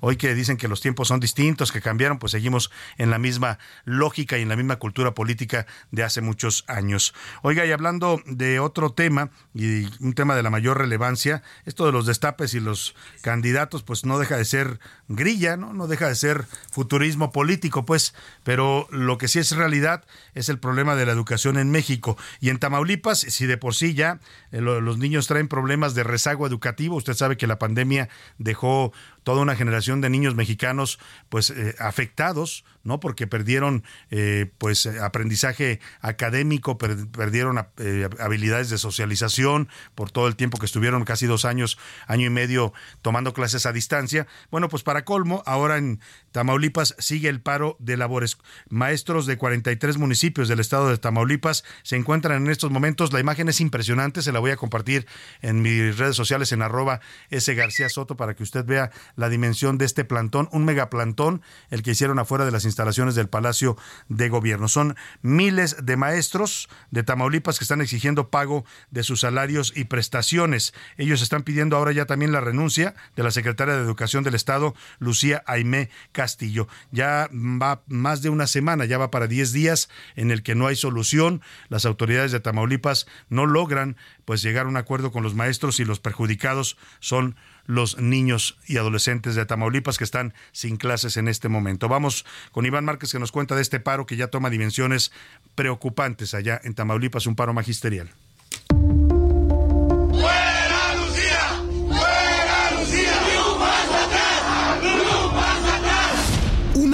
hoy 0.00 0.16
que 0.16 0.34
dicen 0.34 0.56
que 0.56 0.68
los 0.68 0.80
tiempos 0.80 1.08
son 1.08 1.20
distintos, 1.20 1.70
que 1.70 1.82
cambiaron, 1.82 2.18
pues 2.18 2.32
seguimos 2.32 2.70
en 2.96 3.10
la 3.10 3.18
misma 3.18 3.58
lógica 3.84 4.38
y 4.38 4.42
en 4.42 4.48
la 4.48 4.56
misma 4.56 4.76
cultura 4.76 5.12
política 5.12 5.66
de 5.90 6.02
hace 6.02 6.22
muchos 6.22 6.64
años. 6.66 7.12
Oiga, 7.42 7.66
y 7.66 7.72
hablando 7.72 8.22
de 8.24 8.58
otro 8.58 8.90
tema, 8.94 9.30
y 9.54 9.86
un 10.02 10.14
tema 10.14 10.34
de 10.34 10.42
la 10.42 10.50
mayor 10.50 10.78
relevancia, 10.78 11.42
esto 11.64 11.86
de 11.86 11.92
los 11.92 12.06
destapes 12.06 12.54
y 12.54 12.60
los 12.60 12.94
candidatos, 13.22 13.82
pues 13.82 14.04
no 14.04 14.18
deja 14.18 14.36
de 14.36 14.44
ser 14.44 14.80
grilla, 15.08 15.56
¿no? 15.56 15.72
No 15.72 15.86
deja 15.86 16.08
de 16.08 16.14
ser 16.14 16.44
futurismo 16.70 17.32
político, 17.32 17.84
pues, 17.84 18.14
pero 18.42 18.86
lo 18.90 19.18
que 19.18 19.28
sí 19.28 19.38
es 19.38 19.52
realidad 19.52 20.04
es 20.34 20.48
el 20.48 20.58
problema 20.58 20.96
de 20.96 21.06
la 21.06 21.12
educación 21.12 21.58
en 21.58 21.70
México. 21.70 22.16
Y 22.40 22.50
en 22.50 22.58
Tamaulipas, 22.58 23.20
si 23.20 23.46
de 23.46 23.56
por 23.56 23.74
sí 23.74 23.94
ya 23.94 24.20
eh, 24.52 24.60
los 24.60 24.98
niños 24.98 25.26
traen 25.26 25.48
problemas 25.48 25.94
de 25.94 26.04
rezago 26.04 26.46
educativo, 26.46 26.96
usted 26.96 27.14
sabe 27.14 27.36
que 27.36 27.46
la 27.46 27.58
pandemia 27.58 28.08
dejó 28.38 28.92
toda 29.24 29.40
una 29.40 29.56
generación 29.56 30.00
de 30.00 30.10
niños 30.10 30.36
mexicanos 30.36 31.00
pues 31.30 31.50
eh, 31.50 31.74
afectados, 31.80 32.64
¿no? 32.84 33.00
Porque 33.00 33.26
perdieron 33.26 33.82
eh, 34.10 34.52
pues 34.58 34.86
aprendizaje 34.86 35.80
académico, 36.00 36.78
perdieron 36.78 37.66
eh, 37.78 38.08
habilidades 38.20 38.68
de 38.70 38.78
socialización 38.78 39.68
por 39.94 40.10
todo 40.10 40.28
el 40.28 40.36
tiempo 40.36 40.58
que 40.58 40.66
estuvieron 40.66 41.04
casi 41.04 41.26
dos 41.26 41.46
años, 41.46 41.78
año 42.06 42.26
y 42.26 42.30
medio 42.30 42.74
tomando 43.02 43.32
clases 43.32 43.66
a 43.66 43.72
distancia. 43.72 44.26
Bueno, 44.50 44.68
pues 44.68 44.82
para 44.82 44.93
colmo, 45.02 45.42
ahora 45.46 45.78
en 45.78 46.00
Tamaulipas 46.34 46.96
sigue 46.98 47.28
el 47.28 47.40
paro 47.40 47.76
de 47.78 47.96
labores. 47.96 48.38
Maestros 48.68 49.24
de 49.26 49.38
43 49.38 49.98
municipios 49.98 50.48
del 50.48 50.58
estado 50.58 50.88
de 50.88 50.98
Tamaulipas 50.98 51.62
se 51.84 51.94
encuentran 51.94 52.42
en 52.42 52.50
estos 52.50 52.72
momentos. 52.72 53.12
La 53.12 53.20
imagen 53.20 53.48
es 53.48 53.60
impresionante, 53.60 54.20
se 54.20 54.32
la 54.32 54.40
voy 54.40 54.50
a 54.50 54.56
compartir 54.56 55.06
en 55.42 55.62
mis 55.62 55.96
redes 55.96 56.16
sociales 56.16 56.50
en 56.50 56.62
arroba 56.62 56.98
S 57.30 57.54
García 57.54 57.88
Soto 57.88 58.16
para 58.16 58.34
que 58.34 58.42
usted 58.42 58.64
vea 58.64 58.90
la 59.14 59.28
dimensión 59.28 59.78
de 59.78 59.84
este 59.84 60.04
plantón, 60.04 60.48
un 60.50 60.64
megaplantón, 60.64 61.40
el 61.70 61.84
que 61.84 61.92
hicieron 61.92 62.18
afuera 62.18 62.44
de 62.44 62.50
las 62.50 62.64
instalaciones 62.64 63.14
del 63.14 63.28
Palacio 63.28 63.76
de 64.08 64.28
Gobierno. 64.28 64.66
Son 64.66 64.96
miles 65.22 65.86
de 65.86 65.96
maestros 65.96 66.68
de 66.90 67.04
Tamaulipas 67.04 67.60
que 67.60 67.64
están 67.64 67.80
exigiendo 67.80 68.30
pago 68.30 68.64
de 68.90 69.04
sus 69.04 69.20
salarios 69.20 69.72
y 69.76 69.84
prestaciones. 69.84 70.74
Ellos 70.96 71.22
están 71.22 71.44
pidiendo 71.44 71.76
ahora 71.76 71.92
ya 71.92 72.06
también 72.06 72.32
la 72.32 72.40
renuncia 72.40 72.96
de 73.14 73.22
la 73.22 73.30
secretaria 73.30 73.76
de 73.76 73.82
Educación 73.82 74.24
del 74.24 74.34
Estado, 74.34 74.74
Lucía 74.98 75.44
Aimé 75.46 75.90
Castillo. 76.24 76.68
Ya 76.90 77.28
va 77.30 77.82
más 77.86 78.22
de 78.22 78.30
una 78.30 78.46
semana, 78.46 78.86
ya 78.86 78.96
va 78.96 79.10
para 79.10 79.26
10 79.26 79.52
días 79.52 79.90
en 80.16 80.30
el 80.30 80.42
que 80.42 80.54
no 80.54 80.66
hay 80.66 80.74
solución. 80.74 81.42
Las 81.68 81.84
autoridades 81.84 82.32
de 82.32 82.40
Tamaulipas 82.40 83.06
no 83.28 83.44
logran 83.44 83.98
pues 84.24 84.40
llegar 84.40 84.64
a 84.64 84.70
un 84.70 84.78
acuerdo 84.78 85.12
con 85.12 85.22
los 85.22 85.34
maestros 85.34 85.80
y 85.80 85.84
los 85.84 86.00
perjudicados 86.00 86.78
son 87.00 87.36
los 87.66 87.98
niños 87.98 88.56
y 88.66 88.78
adolescentes 88.78 89.34
de 89.34 89.44
Tamaulipas 89.44 89.98
que 89.98 90.04
están 90.04 90.32
sin 90.52 90.78
clases 90.78 91.18
en 91.18 91.28
este 91.28 91.50
momento. 91.50 91.88
Vamos 91.90 92.24
con 92.50 92.64
Iván 92.64 92.86
Márquez 92.86 93.12
que 93.12 93.18
nos 93.18 93.30
cuenta 93.30 93.54
de 93.54 93.60
este 93.60 93.78
paro 93.78 94.06
que 94.06 94.16
ya 94.16 94.28
toma 94.28 94.48
dimensiones 94.48 95.12
preocupantes 95.54 96.32
allá 96.32 96.58
en 96.64 96.72
Tamaulipas, 96.72 97.26
un 97.26 97.36
paro 97.36 97.52
magisterial. 97.52 98.08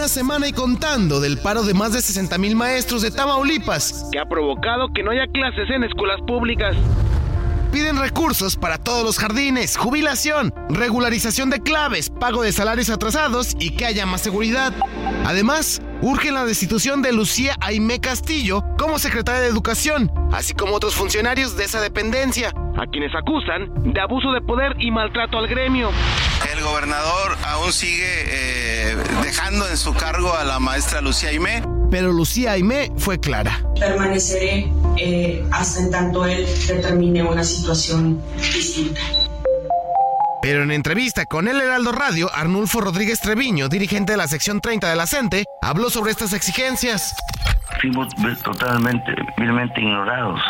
Una 0.01 0.09
semana 0.09 0.49
y 0.49 0.55
contando 0.55 1.21
del 1.21 1.37
paro 1.37 1.63
de 1.63 1.75
más 1.75 1.93
de 1.93 2.01
60 2.01 2.39
mil 2.39 2.57
maestros 2.57 3.03
de 3.03 3.11
Tamaulipas, 3.11 4.09
que 4.11 4.19
ha 4.19 4.25
provocado 4.25 4.89
que 4.95 5.03
no 5.03 5.11
haya 5.11 5.27
clases 5.27 5.69
en 5.69 5.85
escuelas 5.85 6.19
públicas. 6.27 6.75
Piden 7.71 7.99
recursos 7.99 8.57
para 8.57 8.79
todos 8.79 9.05
los 9.05 9.19
jardines, 9.19 9.77
jubilación, 9.77 10.55
regularización 10.71 11.51
de 11.51 11.61
claves, 11.61 12.09
pago 12.09 12.43
de 12.43 12.51
salarios 12.51 12.89
atrasados 12.89 13.55
y 13.61 13.77
que 13.77 13.85
haya 13.85 14.07
más 14.07 14.23
seguridad. 14.23 14.73
Además, 15.27 15.83
urgen 16.01 16.33
la 16.33 16.47
destitución 16.47 17.03
de 17.03 17.13
Lucía 17.13 17.57
Aimé 17.61 18.01
Castillo 18.01 18.65
como 18.79 18.99
secretaria 18.99 19.43
de 19.43 19.49
Educación, 19.49 20.11
así 20.33 20.55
como 20.55 20.77
otros 20.77 20.95
funcionarios 20.95 21.59
de 21.59 21.65
esa 21.65 21.83
dependencia, 21.83 22.55
a 22.79 22.87
quienes 22.87 23.15
acusan 23.15 23.93
de 23.93 24.01
abuso 24.01 24.33
de 24.33 24.41
poder 24.41 24.77
y 24.79 24.91
maltrato 24.91 25.37
al 25.37 25.47
gremio. 25.47 25.91
El 26.53 26.63
gobernador 26.63 27.37
aún 27.47 27.73
sigue 27.73 28.05
eh, 28.05 28.97
dejando 29.23 29.69
en 29.69 29.77
su 29.77 29.95
cargo 29.95 30.35
a 30.35 30.45
la 30.45 30.59
maestra 30.59 31.01
Lucía 31.01 31.31
Aimé. 31.31 31.63
Pero 31.91 32.13
Lucía 32.13 32.53
Aimé 32.53 32.91
fue 32.97 33.21
clara. 33.21 33.61
Permaneceré 33.79 34.71
eh, 34.97 35.45
hasta 35.53 35.81
en 35.81 35.91
tanto 35.91 36.25
él 36.27 36.47
determine 36.67 37.23
una 37.23 37.45
situación 37.45 38.21
distinta. 38.37 39.01
Pero 40.43 40.63
en 40.63 40.71
entrevista 40.71 41.27
con 41.27 41.49
el 41.49 41.61
Heraldo 41.61 41.93
Radio, 41.93 42.31
Arnulfo 42.35 42.81
Rodríguez 42.81 43.21
Treviño, 43.21 43.69
dirigente 43.69 44.13
de 44.13 44.17
la 44.17 44.27
sección 44.27 44.61
30 44.61 44.89
de 44.89 44.97
la 44.97 45.07
CENTE, 45.07 45.45
habló 45.61 45.91
sobre 45.91 46.13
estas 46.13 46.33
exigencias. 46.33 47.15
Fuimos 47.81 48.09
totalmente, 48.43 49.15
vilmente 49.37 49.81
ignorados. 49.81 50.41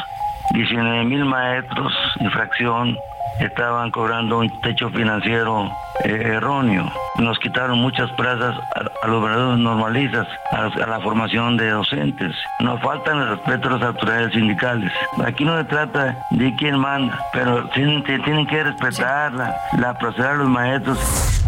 19 0.55 1.05
mil 1.05 1.25
maestros, 1.25 1.93
infracción, 2.21 2.97
estaban 3.41 3.91
cobrando 3.91 4.39
un 4.39 4.61
techo 4.61 4.91
financiero 4.91 5.71
eh, 6.05 6.33
erróneo. 6.37 6.91
Nos 7.19 7.39
quitaron 7.39 7.79
muchas 7.79 8.11
plazas 8.13 8.57
a, 8.75 9.07
los 9.07 9.23
verdaderos 9.23 9.59
normalistas, 9.59 10.27
a, 10.53 10.69
la 10.87 11.01
formación 11.01 11.57
de 11.57 11.71
docentes. 11.71 12.35
Nos 12.61 12.81
faltan 12.81 13.19
el 13.19 13.29
respeto 13.31 13.69
a 13.69 13.73
las 13.73 13.83
autoridades 13.83 14.33
sindicales. 14.33 14.93
Aquí 15.25 15.45
no 15.45 15.57
se 15.59 15.65
trata 15.65 16.17
de 16.31 16.55
quién 16.57 16.79
manda, 16.79 17.19
pero 17.33 17.65
tienen, 17.71 18.03
tienen 18.03 18.47
que 18.47 18.63
respetar 18.63 19.33
la, 19.33 19.55
la 19.79 19.95
proceder 19.99 20.33
de 20.33 20.39
los 20.39 20.49
maestros. 20.49 21.41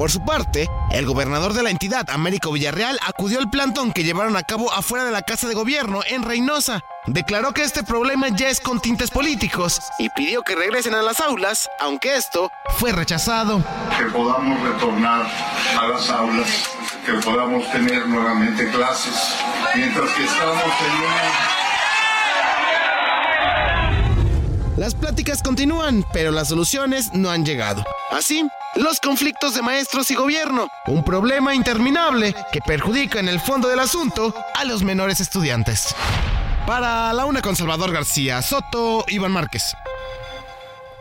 Por 0.00 0.10
su 0.10 0.24
parte, 0.24 0.66
el 0.92 1.04
gobernador 1.04 1.52
de 1.52 1.62
la 1.62 1.68
entidad, 1.68 2.08
Américo 2.08 2.50
Villarreal, 2.50 2.98
acudió 3.06 3.38
al 3.38 3.50
plantón 3.50 3.92
que 3.92 4.02
llevaron 4.02 4.34
a 4.34 4.42
cabo 4.42 4.72
afuera 4.72 5.04
de 5.04 5.10
la 5.10 5.20
Casa 5.20 5.46
de 5.46 5.52
Gobierno 5.52 6.00
en 6.08 6.22
Reynosa. 6.22 6.80
Declaró 7.06 7.52
que 7.52 7.64
este 7.64 7.82
problema 7.82 8.28
ya 8.28 8.48
es 8.48 8.60
con 8.60 8.80
tintes 8.80 9.10
políticos 9.10 9.78
y 9.98 10.08
pidió 10.08 10.40
que 10.40 10.56
regresen 10.56 10.94
a 10.94 11.02
las 11.02 11.20
aulas, 11.20 11.68
aunque 11.78 12.16
esto 12.16 12.50
fue 12.78 12.92
rechazado. 12.92 13.62
Que 13.98 14.06
podamos 14.06 14.66
retornar 14.66 15.30
a 15.78 15.88
las 15.88 16.08
aulas, 16.08 16.48
que 17.04 17.12
podamos 17.22 17.70
tener 17.70 18.08
nuevamente 18.08 18.70
clases, 18.70 19.34
mientras 19.74 20.10
que 20.12 20.24
estamos 20.24 20.62
teniendo 20.78 21.60
Las 24.78 24.94
pláticas 24.94 25.42
continúan, 25.42 26.06
pero 26.10 26.30
las 26.30 26.48
soluciones 26.48 27.12
no 27.12 27.28
han 27.28 27.44
llegado. 27.44 27.84
Así, 28.10 28.48
los 28.76 29.00
conflictos 29.00 29.54
de 29.54 29.62
maestros 29.62 30.10
y 30.10 30.14
gobierno, 30.14 30.68
un 30.86 31.02
problema 31.04 31.54
interminable 31.54 32.34
que 32.52 32.60
perjudica 32.60 33.18
en 33.18 33.28
el 33.28 33.40
fondo 33.40 33.68
del 33.68 33.80
asunto 33.80 34.34
a 34.54 34.64
los 34.64 34.82
menores 34.82 35.20
estudiantes. 35.20 35.94
Para 36.66 37.12
la 37.12 37.24
una 37.24 37.42
con 37.42 37.56
Salvador 37.56 37.92
García 37.92 38.42
Soto, 38.42 39.04
Iván 39.08 39.32
Márquez. 39.32 39.74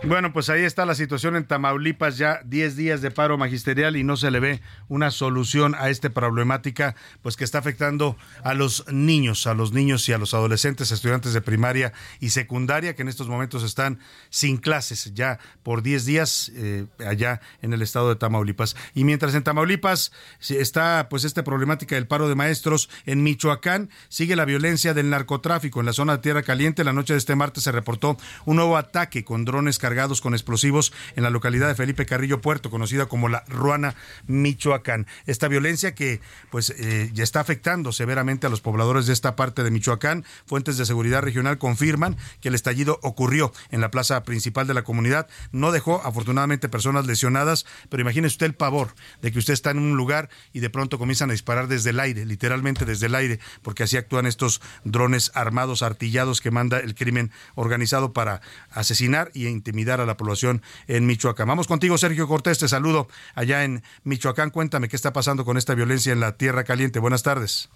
Bueno, 0.02 0.32
pues 0.32 0.50
ahí 0.50 0.64
está 0.64 0.86
la 0.86 0.96
situación 0.96 1.36
en 1.36 1.44
Tamaulipas, 1.44 2.18
ya 2.18 2.40
10 2.46 2.78
días 2.78 3.02
de 3.02 3.12
paro 3.12 3.38
magisterial 3.38 3.98
y 3.98 4.06
no 4.06 4.16
se 4.16 4.32
le 4.32 4.40
ve 4.40 4.62
una 4.88 5.12
solución 5.12 5.76
a 5.76 5.90
esta 5.90 6.10
problemática, 6.10 6.96
pues 7.22 7.36
que 7.36 7.44
está 7.44 7.58
afectando 7.58 8.16
a 8.42 8.54
los 8.54 8.86
niños, 8.88 9.46
a 9.46 9.54
los 9.54 9.74
niños 9.74 10.08
y 10.08 10.14
a 10.14 10.18
los 10.18 10.34
adolescentes, 10.34 10.94
estudiantes 10.94 11.34
de 11.34 11.42
primaria 11.42 11.92
y 12.22 12.30
secundaria, 12.30 12.96
que 12.96 13.02
en 13.02 13.10
estos 13.10 13.28
momentos 13.28 13.62
están 13.62 14.00
sin 14.30 14.56
clases 14.56 15.14
ya 15.14 15.38
por 15.64 15.84
10 15.84 16.06
días 16.06 16.50
eh, 16.56 16.86
allá 17.06 17.42
en 17.62 17.74
el 17.74 17.82
estado 17.82 18.08
de 18.08 18.16
Tamaulipas. 18.16 18.78
Y 18.96 19.04
mientras 19.04 19.36
en 19.36 19.44
Tamaulipas 19.44 20.14
está 20.48 21.08
pues 21.10 21.26
esta 21.26 21.44
problemática 21.44 21.96
del 21.96 22.08
paro 22.08 22.30
de 22.30 22.36
maestros, 22.36 22.90
en 23.06 23.22
Michoacán 23.22 23.90
sigue 24.08 24.38
la 24.38 24.46
violencia 24.46 24.94
del 24.94 25.10
narcotráfico. 25.10 25.82
En 25.82 25.88
la 25.88 25.94
zona 25.94 26.14
de 26.14 26.24
Tierra 26.24 26.44
Caliente, 26.44 26.86
la 26.86 26.94
noche 26.94 27.14
de 27.14 27.20
este 27.20 27.36
martes 27.36 27.66
se 27.66 27.74
reportó 27.74 28.16
un 28.46 28.56
nuevo 28.56 28.78
ataque 28.78 29.26
con 29.26 29.44
drones 29.44 29.78
cargados 29.90 30.22
con 30.22 30.36
explosivos 30.36 30.94
en 31.16 31.24
la 31.24 31.32
localidad 31.32 31.68
de 31.68 31.74
Felipe 31.74 32.06
Carrillo 32.06 32.42
Puerto, 32.42 32.70
conocida 32.70 33.08
como 33.08 33.28
la 33.28 33.44
Ruana, 33.48 33.96
Michoacán. 34.28 35.08
Esta 35.26 35.48
violencia 35.48 35.96
que 35.96 36.22
pues 36.52 36.70
eh, 36.78 37.10
ya 37.12 37.24
está 37.24 37.40
afectando 37.40 37.92
severamente 37.92 38.46
a 38.46 38.52
los 38.52 38.62
pobladores 38.62 39.08
de 39.08 39.14
esta 39.14 39.36
parte 39.36 39.64
de 39.64 39.72
Michoacán. 39.72 40.26
Fuentes 40.46 40.78
de 40.78 40.86
seguridad 40.86 41.24
regional 41.24 41.58
confirman 41.58 42.18
que 42.40 42.50
el 42.50 42.54
estallido 42.54 43.00
ocurrió 43.02 43.52
en 43.72 43.82
la 43.82 43.90
plaza 43.90 44.24
principal 44.26 44.68
de 44.68 44.76
la 44.76 44.84
comunidad. 44.84 45.28
No 45.52 45.72
dejó 45.72 46.04
afortunadamente 46.06 46.70
personas 46.70 47.08
lesionadas, 47.08 47.66
pero 47.90 48.02
imagínese 48.02 48.34
usted 48.34 48.46
el 48.46 48.54
pavor 48.54 48.94
de 49.24 49.32
que 49.32 49.40
usted 49.40 49.54
está 49.54 49.72
en 49.72 49.80
un 49.80 49.98
lugar 49.98 50.30
y 50.54 50.60
de 50.60 50.70
pronto 50.70 51.00
comienzan 51.00 51.32
a 51.32 51.34
disparar 51.34 51.68
desde 51.68 51.90
el 51.90 52.00
aire, 52.00 52.28
literalmente 52.28 52.86
desde 52.86 53.08
el 53.08 53.16
aire, 53.16 53.40
porque 53.64 53.82
así 53.82 53.98
actúan 53.98 54.28
estos 54.28 54.62
drones 54.84 55.32
armados, 55.34 55.82
artillados 55.82 56.42
que 56.42 56.52
manda 56.52 56.78
el 56.78 56.94
crimen 56.94 57.32
organizado 57.56 58.14
para 58.14 58.42
asesinar 58.70 59.32
y 59.34 59.48
intimidar 59.48 59.79
a 59.88 60.06
la 60.06 60.18
población 60.18 60.62
en 60.88 61.06
Michoacán. 61.06 61.48
Vamos 61.48 61.68
contigo, 61.68 61.98
Sergio 61.98 62.28
Cortés, 62.28 62.60
te 62.60 62.68
saludo 62.68 63.08
allá 63.36 63.64
en 63.64 63.84
Michoacán. 64.04 64.50
Cuéntame 64.50 64.90
qué 64.90 64.96
está 64.96 65.14
pasando 65.14 65.46
con 65.46 65.58
esta 65.58 65.74
violencia 65.74 66.12
en 66.12 66.20
la 66.20 66.38
Tierra 66.38 66.64
Caliente. 66.64 67.00
Buenas 67.00 67.24
tardes. 67.24 67.70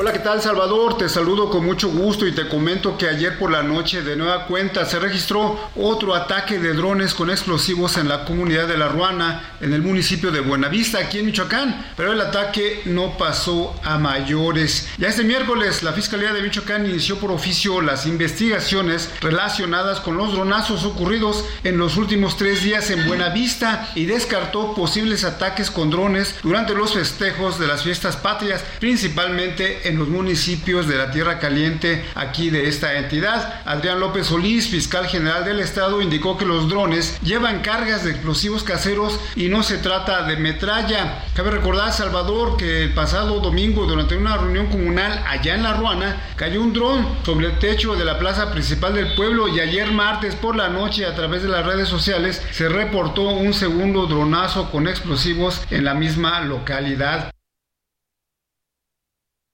Hola, 0.00 0.12
¿qué 0.12 0.20
tal 0.20 0.40
Salvador? 0.40 0.96
Te 0.96 1.08
saludo 1.08 1.50
con 1.50 1.64
mucho 1.64 1.88
gusto 1.88 2.24
y 2.24 2.30
te 2.30 2.46
comento 2.46 2.96
que 2.96 3.08
ayer 3.08 3.36
por 3.36 3.50
la 3.50 3.64
noche 3.64 4.02
de 4.02 4.14
nueva 4.14 4.46
cuenta 4.46 4.86
se 4.86 5.00
registró 5.00 5.58
otro 5.74 6.14
ataque 6.14 6.60
de 6.60 6.72
drones 6.72 7.14
con 7.14 7.30
explosivos 7.30 7.96
en 7.96 8.08
la 8.08 8.24
comunidad 8.24 8.68
de 8.68 8.78
La 8.78 8.86
Ruana, 8.86 9.56
en 9.60 9.72
el 9.72 9.82
municipio 9.82 10.30
de 10.30 10.38
Buenavista, 10.38 11.00
aquí 11.00 11.18
en 11.18 11.26
Michoacán, 11.26 11.84
pero 11.96 12.12
el 12.12 12.20
ataque 12.20 12.82
no 12.84 13.18
pasó 13.18 13.74
a 13.82 13.98
mayores. 13.98 14.88
Ya 14.98 15.08
este 15.08 15.24
miércoles 15.24 15.82
la 15.82 15.92
Fiscalía 15.92 16.32
de 16.32 16.42
Michoacán 16.42 16.86
inició 16.86 17.18
por 17.18 17.32
oficio 17.32 17.80
las 17.80 18.06
investigaciones 18.06 19.10
relacionadas 19.20 19.98
con 19.98 20.16
los 20.16 20.32
dronazos 20.32 20.84
ocurridos 20.84 21.44
en 21.64 21.76
los 21.76 21.96
últimos 21.96 22.36
tres 22.36 22.62
días 22.62 22.88
en 22.90 23.04
Buenavista 23.08 23.90
y 23.96 24.06
descartó 24.06 24.76
posibles 24.76 25.24
ataques 25.24 25.72
con 25.72 25.90
drones 25.90 26.36
durante 26.44 26.72
los 26.72 26.94
festejos 26.94 27.58
de 27.58 27.66
las 27.66 27.82
fiestas 27.82 28.16
patrias, 28.16 28.62
principalmente 28.78 29.87
en 29.88 29.98
los 29.98 30.08
municipios 30.08 30.86
de 30.86 30.96
la 30.96 31.10
Tierra 31.10 31.38
Caliente 31.38 32.04
aquí 32.14 32.50
de 32.50 32.68
esta 32.68 32.98
entidad. 32.98 33.62
Adrián 33.64 34.00
López 34.00 34.26
Solís, 34.26 34.68
fiscal 34.68 35.06
general 35.06 35.44
del 35.44 35.60
estado, 35.60 36.00
indicó 36.00 36.36
que 36.36 36.44
los 36.44 36.68
drones 36.68 37.18
llevan 37.22 37.60
cargas 37.60 38.04
de 38.04 38.10
explosivos 38.10 38.62
caseros 38.62 39.18
y 39.34 39.48
no 39.48 39.62
se 39.62 39.78
trata 39.78 40.22
de 40.22 40.36
metralla. 40.36 41.24
Cabe 41.34 41.50
recordar, 41.50 41.92
Salvador, 41.92 42.56
que 42.56 42.84
el 42.84 42.94
pasado 42.94 43.40
domingo 43.40 43.86
durante 43.86 44.16
una 44.16 44.36
reunión 44.36 44.66
comunal 44.66 45.24
allá 45.26 45.54
en 45.54 45.62
La 45.62 45.74
Ruana 45.74 46.22
cayó 46.36 46.62
un 46.62 46.72
dron 46.72 47.06
sobre 47.24 47.46
el 47.46 47.58
techo 47.58 47.96
de 47.96 48.04
la 48.04 48.18
plaza 48.18 48.50
principal 48.52 48.94
del 48.94 49.14
pueblo 49.14 49.48
y 49.48 49.60
ayer 49.60 49.90
martes 49.90 50.34
por 50.34 50.56
la 50.56 50.68
noche 50.68 51.06
a 51.06 51.14
través 51.14 51.42
de 51.42 51.48
las 51.48 51.64
redes 51.64 51.88
sociales 51.88 52.42
se 52.50 52.68
reportó 52.68 53.22
un 53.22 53.54
segundo 53.54 54.06
dronazo 54.06 54.70
con 54.70 54.88
explosivos 54.88 55.62
en 55.70 55.84
la 55.84 55.94
misma 55.94 56.40
localidad. 56.40 57.32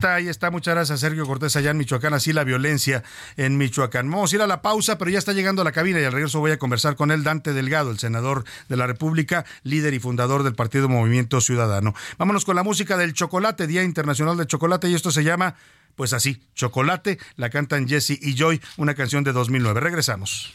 Ahí 0.04 0.28
está, 0.28 0.50
muchas 0.50 0.74
gracias 0.74 1.00
Sergio 1.00 1.26
Cortés 1.26 1.56
allá 1.56 1.70
en 1.70 1.78
Michoacán, 1.78 2.12
así 2.12 2.32
la 2.34 2.44
violencia 2.44 3.02
en 3.38 3.56
Michoacán. 3.56 4.10
Vamos 4.10 4.32
a 4.32 4.36
ir 4.36 4.42
a 4.42 4.46
la 4.46 4.60
pausa, 4.60 4.98
pero 4.98 5.10
ya 5.10 5.18
está 5.18 5.32
llegando 5.32 5.62
a 5.62 5.64
la 5.64 5.72
cabina 5.72 5.98
y 5.98 6.04
al 6.04 6.12
regreso 6.12 6.40
voy 6.40 6.50
a 6.50 6.58
conversar 6.58 6.94
con 6.94 7.10
él, 7.10 7.24
Dante 7.24 7.54
Delgado, 7.54 7.90
el 7.90 7.98
senador 7.98 8.44
de 8.68 8.76
la 8.76 8.86
República, 8.86 9.46
líder 9.62 9.94
y 9.94 10.00
fundador 10.00 10.42
del 10.42 10.54
Partido 10.54 10.88
Movimiento 10.88 11.40
Ciudadano. 11.40 11.94
Vámonos 12.18 12.44
con 12.44 12.54
la 12.54 12.62
música 12.62 12.98
del 12.98 13.14
chocolate, 13.14 13.66
Día 13.66 13.82
Internacional 13.82 14.36
del 14.36 14.46
Chocolate, 14.46 14.88
y 14.88 14.94
esto 14.94 15.10
se 15.10 15.24
llama, 15.24 15.54
pues 15.96 16.12
así, 16.12 16.42
Chocolate, 16.54 17.18
la 17.36 17.48
cantan 17.48 17.88
Jesse 17.88 18.18
y 18.20 18.34
Joy, 18.36 18.60
una 18.76 18.94
canción 18.94 19.24
de 19.24 19.32
2009. 19.32 19.80
Regresamos. 19.80 20.54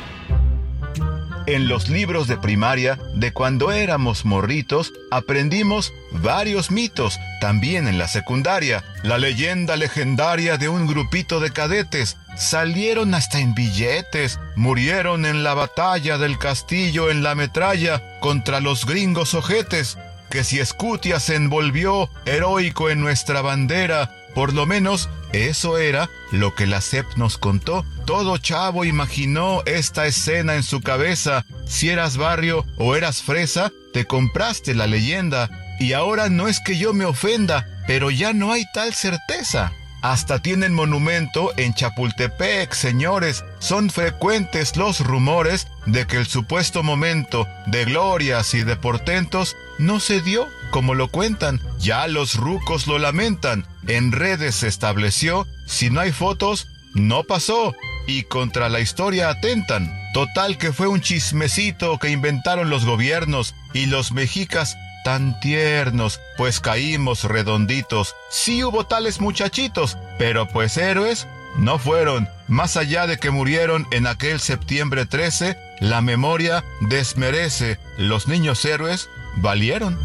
En 1.51 1.67
los 1.67 1.89
libros 1.89 2.29
de 2.29 2.37
primaria, 2.37 2.97
de 3.13 3.33
cuando 3.33 3.73
éramos 3.73 4.23
morritos, 4.23 4.93
aprendimos 5.11 5.91
varios 6.09 6.71
mitos. 6.71 7.19
También 7.41 7.89
en 7.89 7.97
la 7.97 8.07
secundaria, 8.07 8.85
la 9.03 9.17
leyenda 9.17 9.75
legendaria 9.75 10.57
de 10.57 10.69
un 10.69 10.87
grupito 10.87 11.41
de 11.41 11.51
cadetes. 11.51 12.15
Salieron 12.37 13.13
hasta 13.13 13.39
en 13.39 13.53
billetes, 13.53 14.39
murieron 14.55 15.25
en 15.25 15.43
la 15.43 15.53
batalla 15.53 16.17
del 16.17 16.37
castillo 16.37 17.11
en 17.11 17.21
la 17.21 17.35
metralla 17.35 18.01
contra 18.21 18.61
los 18.61 18.85
gringos 18.85 19.33
ojetes. 19.33 19.97
Que 20.29 20.45
si 20.45 20.61
Escutia 20.61 21.19
se 21.19 21.35
envolvió 21.35 22.09
heroico 22.23 22.89
en 22.89 23.01
nuestra 23.01 23.41
bandera, 23.41 24.09
por 24.33 24.53
lo 24.53 24.65
menos 24.65 25.09
eso 25.33 25.77
era 25.77 26.09
lo 26.31 26.55
que 26.55 26.67
la 26.67 26.81
CEP 26.81 27.05
nos 27.15 27.37
contó. 27.37 27.85
Todo 28.05 28.37
chavo 28.37 28.85
imaginó 28.85 29.63
esta 29.65 30.05
escena 30.05 30.55
en 30.55 30.63
su 30.63 30.81
cabeza. 30.81 31.45
Si 31.65 31.89
eras 31.89 32.17
barrio 32.17 32.65
o 32.77 32.95
eras 32.95 33.21
fresa, 33.21 33.71
te 33.93 34.05
compraste 34.05 34.73
la 34.75 34.87
leyenda. 34.87 35.49
Y 35.79 35.93
ahora 35.93 36.29
no 36.29 36.47
es 36.47 36.59
que 36.59 36.77
yo 36.77 36.93
me 36.93 37.05
ofenda, 37.05 37.67
pero 37.87 38.11
ya 38.11 38.33
no 38.33 38.51
hay 38.51 38.65
tal 38.73 38.93
certeza. 38.93 39.73
Hasta 40.01 40.39
tienen 40.39 40.73
monumento 40.73 41.51
en 41.57 41.75
Chapultepec, 41.75 42.73
señores. 42.73 43.45
Son 43.59 43.91
frecuentes 43.91 44.75
los 44.75 44.99
rumores 44.99 45.67
de 45.85 46.07
que 46.07 46.17
el 46.17 46.25
supuesto 46.25 46.81
momento 46.81 47.47
de 47.67 47.85
glorias 47.85 48.55
y 48.55 48.63
de 48.63 48.75
portentos 48.75 49.55
no 49.77 49.99
se 49.99 50.21
dio 50.21 50.47
como 50.71 50.95
lo 50.95 51.09
cuentan. 51.09 51.61
Ya 51.79 52.07
los 52.07 52.35
rucos 52.35 52.87
lo 52.87 52.97
lamentan. 52.97 53.65
En 53.87 54.11
redes 54.11 54.55
se 54.55 54.67
estableció, 54.67 55.47
si 55.65 55.89
no 55.89 56.01
hay 56.01 56.11
fotos, 56.11 56.67
no 56.93 57.23
pasó. 57.23 57.75
Y 58.07 58.23
contra 58.23 58.69
la 58.69 58.79
historia 58.79 59.29
atentan. 59.29 59.91
Total 60.13 60.57
que 60.57 60.73
fue 60.73 60.87
un 60.87 61.01
chismecito 61.01 61.97
que 61.97 62.09
inventaron 62.09 62.69
los 62.69 62.85
gobiernos 62.85 63.55
y 63.73 63.85
los 63.85 64.11
mexicas 64.11 64.75
tan 65.03 65.39
tiernos, 65.39 66.19
pues 66.37 66.59
caímos 66.59 67.23
redonditos. 67.23 68.15
Sí 68.29 68.63
hubo 68.63 68.85
tales 68.85 69.19
muchachitos, 69.19 69.97
pero 70.19 70.47
pues 70.47 70.77
héroes 70.77 71.27
no 71.57 71.79
fueron. 71.79 72.29
Más 72.47 72.77
allá 72.77 73.07
de 73.07 73.17
que 73.17 73.31
murieron 73.31 73.87
en 73.91 74.07
aquel 74.07 74.39
septiembre 74.39 75.05
13, 75.05 75.57
la 75.79 76.01
memoria 76.01 76.63
desmerece. 76.81 77.79
Los 77.97 78.27
niños 78.27 78.63
héroes 78.65 79.09
valieron. 79.37 79.97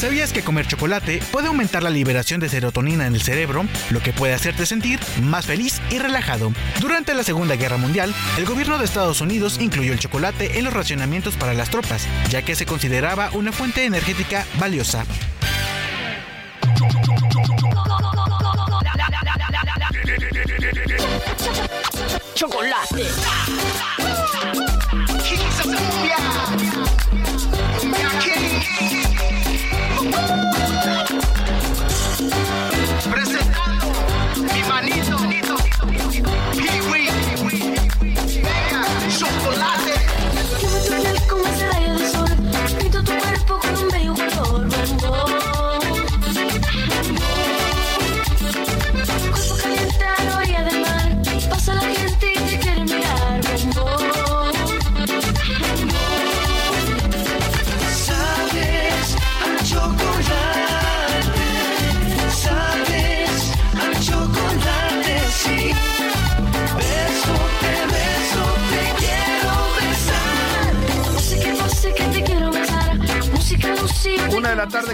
¿Sabías 0.00 0.32
que 0.32 0.40
comer 0.40 0.66
chocolate 0.66 1.20
puede 1.30 1.48
aumentar 1.48 1.82
la 1.82 1.90
liberación 1.90 2.40
de 2.40 2.48
serotonina 2.48 3.06
en 3.06 3.14
el 3.14 3.20
cerebro, 3.20 3.66
lo 3.90 4.00
que 4.00 4.14
puede 4.14 4.32
hacerte 4.32 4.64
sentir 4.64 4.98
más 5.22 5.44
feliz 5.44 5.78
y 5.90 5.98
relajado? 5.98 6.54
Durante 6.80 7.12
la 7.12 7.22
Segunda 7.22 7.56
Guerra 7.56 7.76
Mundial, 7.76 8.14
el 8.38 8.46
gobierno 8.46 8.78
de 8.78 8.86
Estados 8.86 9.20
Unidos 9.20 9.58
incluyó 9.60 9.92
el 9.92 9.98
chocolate 9.98 10.58
en 10.58 10.64
los 10.64 10.72
racionamientos 10.72 11.36
para 11.36 11.52
las 11.52 11.68
tropas, 11.68 12.08
ya 12.30 12.40
que 12.40 12.56
se 12.56 12.64
consideraba 12.64 13.28
una 13.34 13.52
fuente 13.52 13.84
energética 13.84 14.46
valiosa. 14.58 15.04
Chocolate. 22.34 23.04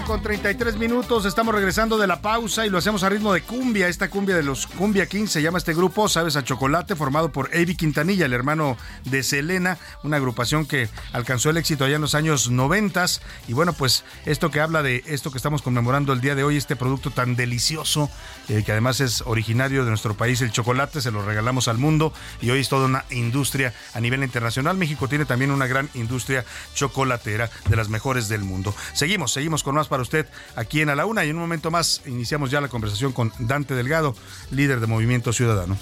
Con 0.07 0.21
33 0.21 0.77
minutos, 0.77 1.25
estamos 1.25 1.53
regresando 1.53 1.97
de 1.97 2.07
la 2.07 2.21
pausa 2.21 2.65
y 2.65 2.69
lo 2.69 2.77
hacemos 2.77 3.03
a 3.03 3.09
ritmo 3.09 3.33
de 3.33 3.41
cumbia. 3.41 3.89
Esta 3.89 4.09
cumbia 4.09 4.37
de 4.37 4.41
los 4.41 4.65
Cumbia 4.65 5.05
Kings 5.05 5.31
se 5.31 5.41
llama 5.41 5.57
este 5.57 5.73
grupo, 5.73 6.07
Sabes 6.07 6.37
a 6.37 6.45
Chocolate, 6.45 6.95
formado 6.95 7.33
por 7.33 7.49
Avi 7.53 7.75
Quintanilla, 7.75 8.25
el 8.25 8.31
hermano 8.31 8.77
de 9.03 9.21
Selena, 9.21 9.77
una 10.03 10.15
agrupación 10.15 10.65
que 10.65 10.87
alcanzó 11.11 11.49
el 11.49 11.57
éxito 11.57 11.83
allá 11.83 11.97
en 11.97 12.01
los 12.01 12.15
años 12.15 12.49
90. 12.49 13.05
Y 13.49 13.53
bueno, 13.53 13.73
pues 13.73 14.05
esto 14.25 14.49
que 14.49 14.61
habla 14.61 14.81
de 14.81 15.03
esto 15.07 15.29
que 15.29 15.37
estamos 15.37 15.61
conmemorando 15.61 16.13
el 16.13 16.21
día 16.21 16.35
de 16.35 16.45
hoy, 16.45 16.55
este 16.55 16.77
producto 16.77 17.11
tan 17.11 17.35
delicioso, 17.35 18.09
eh, 18.47 18.63
que 18.65 18.71
además 18.71 19.01
es 19.01 19.23
originario 19.25 19.83
de 19.83 19.89
nuestro 19.89 20.15
país, 20.15 20.39
el 20.41 20.53
chocolate, 20.53 21.01
se 21.01 21.11
lo 21.11 21.21
regalamos 21.21 21.67
al 21.67 21.79
mundo 21.79 22.13
y 22.41 22.49
hoy 22.49 22.61
es 22.61 22.69
toda 22.69 22.85
una 22.85 23.03
industria 23.09 23.73
a 23.93 23.99
nivel 23.99 24.23
internacional. 24.23 24.77
México 24.77 25.09
tiene 25.09 25.25
también 25.25 25.51
una 25.51 25.67
gran 25.67 25.89
industria 25.95 26.45
chocolatera 26.75 27.49
de 27.69 27.75
las 27.75 27.89
mejores 27.89 28.29
del 28.29 28.45
mundo. 28.45 28.73
Seguimos, 28.93 29.33
seguimos 29.33 29.63
con 29.63 29.75
más 29.75 29.89
para 29.89 29.96
usted 30.01 30.27
aquí 30.55 30.81
en 30.81 30.89
A 30.89 30.95
la 30.95 31.05
Una 31.05 31.25
y 31.25 31.29
en 31.29 31.35
un 31.35 31.41
momento 31.41 31.71
más 31.71 32.01
iniciamos 32.05 32.51
ya 32.51 32.61
la 32.61 32.67
conversación 32.67 33.11
con 33.11 33.31
Dante 33.39 33.73
Delgado, 33.73 34.15
líder 34.51 34.79
de 34.79 34.87
Movimiento 34.87 35.33
Ciudadano. 35.33 35.77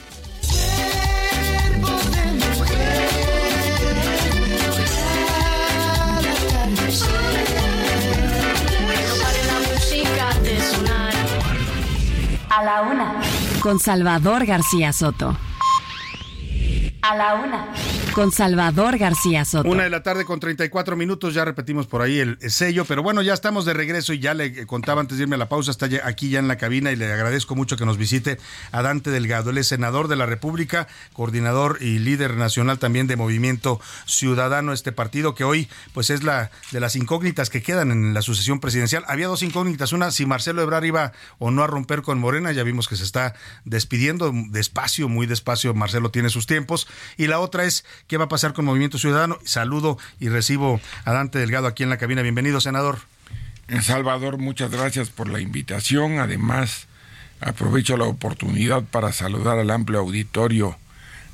A 12.49 12.63
la 12.63 12.82
una. 12.84 13.21
Con 13.60 13.80
Salvador 13.80 14.45
García 14.45 14.93
Soto. 14.93 15.36
A 17.08 17.15
la 17.15 17.36
una. 17.36 17.68
Con 18.13 18.32
Salvador 18.32 18.98
García 18.98 19.44
Soto. 19.44 19.70
Una 19.70 19.84
de 19.84 19.89
la 19.89 20.02
tarde 20.02 20.24
con 20.24 20.39
34 20.39 20.96
minutos, 20.96 21.34
ya 21.34 21.44
repetimos 21.44 21.86
por 21.86 22.02
ahí 22.02 22.20
el 22.20 22.38
sello, 22.50 22.86
pero 22.86 23.04
bueno, 23.04 23.22
ya 23.22 23.34
estamos 23.34 23.65
de 23.65 23.74
regreso 23.74 24.13
y 24.13 24.20
ya 24.20 24.34
le 24.34 24.65
contaba 24.65 25.02
antes 25.02 25.18
de 25.18 25.24
irme 25.24 25.36
a 25.36 25.38
la 25.38 25.50
pausa, 25.50 25.70
está 25.72 25.88
ya- 25.88 26.02
aquí 26.08 26.30
ya 26.30 26.39
en 26.39 26.48
la 26.48 26.56
cabina 26.58 26.94
y 26.94 26.96
le 26.96 27.12
agradezco 27.12 27.56
mucho 27.56 27.76
que 27.76 27.86
nos 27.86 27.98
visite 27.98 28.38
a 28.72 28.82
Dante 28.82 29.10
Delgado. 29.12 29.50
Él 29.50 29.58
es 29.58 29.68
senador 29.68 30.08
de 30.08 30.15
la 30.15 30.26
República, 30.26 30.88
coordinador 31.12 31.78
y 31.82 32.00
líder 32.00 32.38
nacional 32.38 32.80
también 32.80 33.06
de 33.08 33.18
Movimiento 33.18 33.82
Ciudadano, 34.06 34.72
este 34.72 34.94
partido 34.94 35.36
que 35.36 35.44
hoy 35.44 35.68
pues 35.94 36.10
es 36.10 36.24
la 36.24 36.52
de 36.72 36.80
las 36.80 36.96
incógnitas 36.96 37.50
que 37.50 37.62
quedan 37.62 37.91
en 37.91 38.13
la 38.13 38.22
sucesión 38.22 38.62
presidencial. 38.62 39.04
Había 39.10 39.28
dos 39.28 39.44
incógnitas, 39.44 39.91
una 39.91 40.10
si 40.12 40.26
Marcelo 40.26 40.62
Ebrard 40.62 40.86
iba 40.86 41.12
o 41.38 41.52
no 41.52 41.63
a 41.63 41.68
romper 41.68 42.02
con 42.02 42.18
Morena, 42.18 42.54
ya 42.54 42.63
vimos 42.63 42.88
que 42.88 42.96
se 42.96 43.04
está 43.04 43.36
despidiendo 43.65 44.32
despacio, 44.52 45.10
muy 45.10 45.28
despacio, 45.28 45.74
Marcelo 45.74 46.12
tiene 46.12 46.30
sus 46.30 46.48
tiempos, 46.48 46.88
y 47.17 47.27
la 47.27 47.39
otra 47.39 47.65
es 47.65 47.86
qué 48.08 48.17
va 48.17 48.25
a 48.25 48.29
pasar 48.29 48.53
con 48.53 48.65
Movimiento 48.65 48.97
Ciudadano. 48.97 49.39
Saludo 49.43 49.97
y 50.19 50.29
recibo 50.29 50.79
a 51.03 51.13
Dante 51.13 51.39
Delgado 51.39 51.67
aquí 51.67 51.84
en 51.84 51.89
la 51.89 51.97
cabina. 51.97 52.21
Bienvenido, 52.21 52.62
senador. 52.62 52.99
Salvador, 53.81 54.38
muchas 54.38 54.69
gracias 54.71 55.10
por 55.10 55.27
la 55.27 55.39
invitación. 55.39 56.19
Además, 56.19 56.88
Aprovecho 57.41 57.97
la 57.97 58.05
oportunidad 58.05 58.84
para 58.84 59.12
saludar 59.12 59.60
al 59.60 59.69
amplio 59.69 59.99
auditorio 59.99 60.77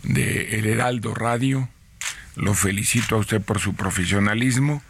de 0.04 0.58
El 0.58 0.66
Heraldo 0.66 1.14
Radio. 1.14 1.70
Lo 2.36 2.54
felicito 2.54 3.16
a 3.16 3.20
usted 3.20 3.42
por 3.42 3.60
su 3.60 3.76
profesionalismo 3.76 4.82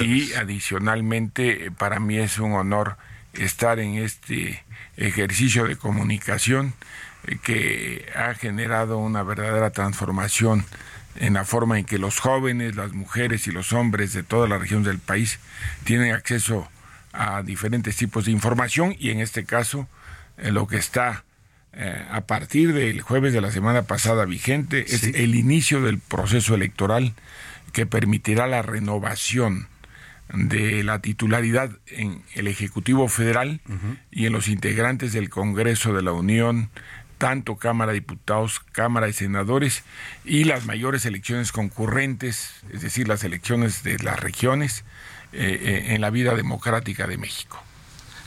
y 0.00 0.32
adicionalmente 0.32 1.70
para 1.70 2.00
mí 2.00 2.18
es 2.18 2.38
un 2.38 2.52
honor 2.54 2.96
estar 3.34 3.78
en 3.78 3.96
este 3.96 4.64
ejercicio 4.96 5.66
de 5.66 5.76
comunicación 5.76 6.68
eh, 6.68 6.72
que 7.42 8.06
ha 8.16 8.34
generado 8.34 8.98
una 8.98 9.22
verdadera 9.22 9.70
transformación 9.70 10.64
en 11.16 11.34
la 11.34 11.44
forma 11.44 11.78
en 11.78 11.84
que 11.84 11.98
los 11.98 12.18
jóvenes, 12.18 12.76
las 12.76 12.92
mujeres 12.92 13.46
y 13.46 13.52
los 13.52 13.72
hombres 13.72 14.12
de 14.12 14.22
todas 14.22 14.48
las 14.48 14.60
regiones 14.60 14.86
del 14.86 14.98
país 14.98 15.38
tienen 15.84 16.14
acceso 16.14 16.68
a 17.12 17.42
diferentes 17.42 17.96
tipos 17.96 18.24
de 18.24 18.30
información 18.30 18.94
y 18.98 19.10
en 19.10 19.20
este 19.20 19.44
caso 19.44 19.88
eh, 20.38 20.52
lo 20.52 20.66
que 20.66 20.76
está 20.76 21.24
eh, 21.72 22.04
a 22.10 22.22
partir 22.22 22.72
del 22.72 23.00
jueves 23.00 23.32
de 23.32 23.40
la 23.40 23.50
semana 23.50 23.82
pasada 23.82 24.24
vigente 24.24 24.84
es 24.88 25.04
el 25.04 25.34
inicio 25.34 25.82
del 25.82 25.98
proceso 25.98 26.54
electoral 26.54 27.14
que 27.72 27.86
permitirá 27.86 28.46
la 28.46 28.62
renovación 28.62 29.68
de 30.32 30.84
la 30.84 31.00
titularidad 31.00 31.70
en 31.86 32.22
el 32.34 32.46
Ejecutivo 32.46 33.08
Federal 33.08 33.60
y 34.10 34.26
en 34.26 34.32
los 34.32 34.48
integrantes 34.48 35.12
del 35.12 35.28
Congreso 35.28 35.92
de 35.92 36.02
la 36.02 36.12
Unión, 36.12 36.70
tanto 37.20 37.56
Cámara 37.56 37.92
de 37.92 38.00
Diputados, 38.00 38.60
Cámara 38.72 39.06
de 39.06 39.12
Senadores 39.12 39.84
y 40.24 40.44
las 40.44 40.64
mayores 40.64 41.04
elecciones 41.04 41.52
concurrentes, 41.52 42.50
es 42.72 42.80
decir, 42.80 43.08
las 43.08 43.22
elecciones 43.24 43.82
de 43.82 43.98
las 43.98 44.18
regiones 44.18 44.84
eh, 45.34 45.60
eh, 45.62 45.94
en 45.94 46.00
la 46.00 46.08
vida 46.08 46.34
democrática 46.34 47.06
de 47.06 47.18
México 47.18 47.62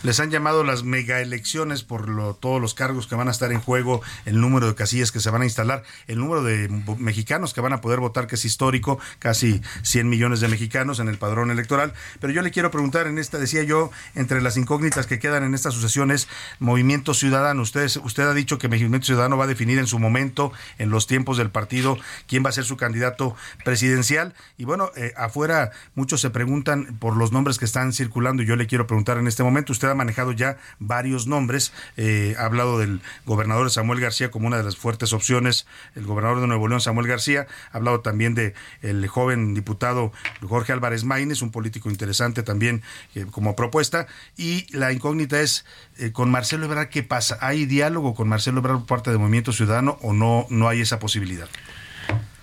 les 0.03 0.19
han 0.19 0.29
llamado 0.29 0.63
las 0.63 0.83
mega 0.83 1.21
elecciones 1.21 1.83
por 1.83 2.09
lo, 2.09 2.33
todos 2.35 2.61
los 2.61 2.73
cargos 2.73 3.07
que 3.07 3.15
van 3.15 3.27
a 3.27 3.31
estar 3.31 3.51
en 3.51 3.59
juego, 3.59 4.01
el 4.25 4.39
número 4.39 4.67
de 4.67 4.75
casillas 4.75 5.11
que 5.11 5.19
se 5.19 5.29
van 5.29 5.41
a 5.41 5.45
instalar, 5.45 5.83
el 6.07 6.19
número 6.19 6.43
de 6.43 6.69
mexicanos 6.97 7.53
que 7.53 7.61
van 7.61 7.73
a 7.73 7.81
poder 7.81 7.99
votar, 7.99 8.27
que 8.27 8.35
es 8.35 8.45
histórico, 8.45 8.99
casi 9.19 9.61
100 9.83 10.09
millones 10.09 10.41
de 10.41 10.49
mexicanos 10.49 10.99
en 10.99 11.07
el 11.07 11.17
padrón 11.17 11.51
electoral. 11.51 11.93
Pero 12.19 12.33
yo 12.33 12.41
le 12.41 12.51
quiero 12.51 12.69
preguntar 12.69 13.07
en 13.07 13.17
esta, 13.17 13.39
decía 13.39 13.63
yo, 13.63 13.91
entre 14.15 14.41
las 14.41 14.57
incógnitas 14.57 15.07
que 15.07 15.19
quedan 15.19 15.43
en 15.43 15.53
esta 15.53 15.71
sucesión 15.71 16.11
es 16.11 16.27
Movimiento 16.59 17.13
Ciudadano. 17.13 17.61
Usted, 17.61 17.89
usted 18.03 18.23
ha 18.23 18.33
dicho 18.33 18.57
que 18.57 18.67
Movimiento 18.67 19.05
Ciudadano 19.05 19.37
va 19.37 19.45
a 19.45 19.47
definir 19.47 19.79
en 19.79 19.87
su 19.87 19.99
momento, 19.99 20.51
en 20.77 20.89
los 20.89 21.07
tiempos 21.07 21.37
del 21.37 21.49
partido, 21.49 21.97
quién 22.27 22.43
va 22.45 22.49
a 22.49 22.53
ser 22.53 22.65
su 22.65 22.75
candidato 22.75 23.35
presidencial. 23.63 24.33
Y 24.57 24.65
bueno, 24.65 24.91
eh, 24.95 25.13
afuera 25.15 25.71
muchos 25.95 26.19
se 26.19 26.29
preguntan 26.29 26.97
por 26.99 27.15
los 27.15 27.31
nombres 27.31 27.57
que 27.57 27.65
están 27.65 27.93
circulando. 27.93 28.43
Yo 28.43 28.55
le 28.57 28.67
quiero 28.67 28.85
preguntar 28.85 29.17
en 29.17 29.27
este 29.27 29.43
momento, 29.43 29.71
usted 29.71 29.92
ha 29.93 29.95
manejado 29.95 30.31
ya 30.31 30.57
varios 30.79 31.27
nombres. 31.27 31.73
Eh, 31.97 32.35
ha 32.37 32.45
hablado 32.45 32.79
del 32.79 33.01
gobernador 33.25 33.71
Samuel 33.71 33.99
García 33.99 34.31
como 34.31 34.47
una 34.47 34.57
de 34.57 34.63
las 34.63 34.75
fuertes 34.75 35.13
opciones, 35.13 35.65
el 35.95 36.05
gobernador 36.05 36.41
de 36.41 36.47
Nuevo 36.47 36.67
León, 36.67 36.81
Samuel 36.81 37.07
García. 37.07 37.47
Ha 37.71 37.77
hablado 37.77 38.01
también 38.01 38.35
de 38.35 38.53
el 38.81 39.07
joven 39.07 39.53
diputado 39.53 40.11
Jorge 40.47 40.73
Álvarez 40.73 41.03
Maínez, 41.03 41.41
un 41.41 41.51
político 41.51 41.89
interesante 41.89 42.43
también 42.43 42.83
eh, 43.15 43.25
como 43.31 43.55
propuesta. 43.55 44.07
Y 44.37 44.65
la 44.75 44.91
incógnita 44.91 45.41
es, 45.41 45.65
eh, 45.97 46.11
con 46.11 46.29
Marcelo 46.29 46.65
Ebrard, 46.65 46.89
¿qué 46.89 47.03
pasa? 47.03 47.37
¿Hay 47.41 47.65
diálogo 47.65 48.13
con 48.13 48.27
Marcelo 48.27 48.59
Ebrard 48.59 48.79
por 48.79 48.87
parte 48.87 49.11
de 49.11 49.17
Movimiento 49.17 49.51
Ciudadano 49.51 49.97
o 50.01 50.13
no, 50.13 50.45
no 50.49 50.67
hay 50.67 50.81
esa 50.81 50.99
posibilidad? 50.99 51.47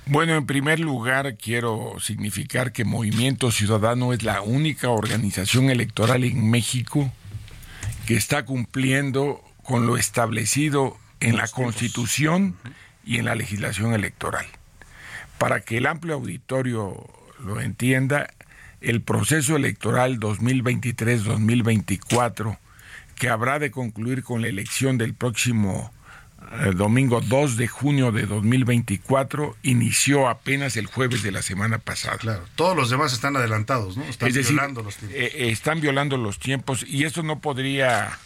Bueno, 0.06 0.34
en 0.34 0.44
primer 0.44 0.80
lugar 0.80 1.36
quiero 1.36 1.94
significar 2.00 2.72
que 2.72 2.84
Movimiento 2.84 3.52
Ciudadano 3.52 4.12
es 4.12 4.24
la 4.24 4.42
única 4.42 4.88
organización 4.88 5.70
electoral 5.70 6.24
en 6.24 6.50
México 6.50 7.12
que 8.10 8.16
está 8.16 8.44
cumpliendo 8.44 9.40
con 9.62 9.86
lo 9.86 9.96
establecido 9.96 10.98
en 11.20 11.36
la 11.36 11.46
Constitución 11.46 12.56
y 13.04 13.18
en 13.18 13.24
la 13.24 13.36
legislación 13.36 13.94
electoral. 13.94 14.46
Para 15.38 15.60
que 15.60 15.78
el 15.78 15.86
amplio 15.86 16.14
auditorio 16.14 17.08
lo 17.38 17.60
entienda, 17.60 18.34
el 18.80 19.00
proceso 19.00 19.54
electoral 19.54 20.18
2023-2024, 20.18 22.58
que 23.14 23.28
habrá 23.28 23.60
de 23.60 23.70
concluir 23.70 24.24
con 24.24 24.42
la 24.42 24.48
elección 24.48 24.98
del 24.98 25.14
próximo 25.14 25.92
el 26.58 26.76
domingo 26.76 27.20
2 27.20 27.56
de 27.56 27.68
junio 27.68 28.10
de 28.10 28.26
2024 28.26 29.56
inició 29.62 30.28
apenas 30.28 30.76
el 30.76 30.86
jueves 30.86 31.22
de 31.22 31.30
la 31.30 31.42
semana 31.42 31.78
pasada. 31.78 32.18
Claro, 32.18 32.44
todos 32.56 32.76
los 32.76 32.90
demás 32.90 33.12
están 33.12 33.36
adelantados, 33.36 33.96
¿no? 33.96 34.04
Están 34.04 34.32
violando 34.32 34.82
los 34.82 34.96
tiempos. 34.96 35.16
Eh, 35.18 35.32
eh, 35.34 35.50
están 35.50 35.80
violando 35.80 36.16
los 36.16 36.38
tiempos 36.38 36.84
y 36.86 37.04
eso 37.04 37.22
no 37.22 37.40
podría 37.40 38.18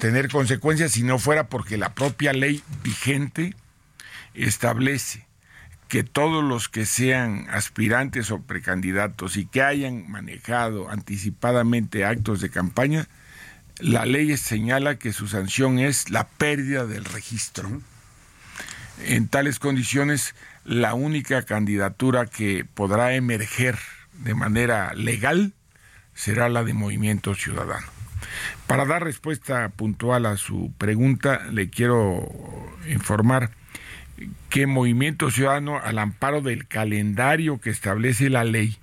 tener 0.00 0.28
consecuencias 0.28 0.92
si 0.92 1.02
no 1.02 1.18
fuera 1.18 1.46
porque 1.46 1.76
la 1.76 1.94
propia 1.94 2.32
ley 2.32 2.62
vigente 2.82 3.54
establece 4.34 5.26
que 5.88 6.02
todos 6.02 6.42
los 6.42 6.68
que 6.68 6.86
sean 6.86 7.46
aspirantes 7.50 8.30
o 8.30 8.40
precandidatos 8.40 9.36
y 9.36 9.44
que 9.46 9.62
hayan 9.62 10.10
manejado 10.10 10.88
anticipadamente 10.90 12.04
actos 12.04 12.40
de 12.40 12.50
campaña 12.50 13.08
la 13.82 14.06
ley 14.06 14.36
señala 14.36 14.96
que 14.96 15.12
su 15.12 15.26
sanción 15.26 15.80
es 15.80 16.08
la 16.08 16.28
pérdida 16.28 16.86
del 16.86 17.04
registro. 17.04 17.80
En 19.04 19.26
tales 19.26 19.58
condiciones, 19.58 20.36
la 20.64 20.94
única 20.94 21.42
candidatura 21.42 22.26
que 22.26 22.64
podrá 22.64 23.14
emerger 23.14 23.76
de 24.12 24.34
manera 24.34 24.94
legal 24.94 25.52
será 26.14 26.48
la 26.48 26.62
de 26.62 26.74
Movimiento 26.74 27.34
Ciudadano. 27.34 27.86
Para 28.68 28.84
dar 28.84 29.02
respuesta 29.02 29.68
puntual 29.70 30.26
a 30.26 30.36
su 30.36 30.72
pregunta, 30.78 31.42
le 31.50 31.68
quiero 31.68 32.28
informar 32.88 33.50
que 34.48 34.68
Movimiento 34.68 35.32
Ciudadano, 35.32 35.80
al 35.80 35.98
amparo 35.98 36.40
del 36.40 36.68
calendario 36.68 37.58
que 37.58 37.70
establece 37.70 38.30
la 38.30 38.44
ley, 38.44 38.76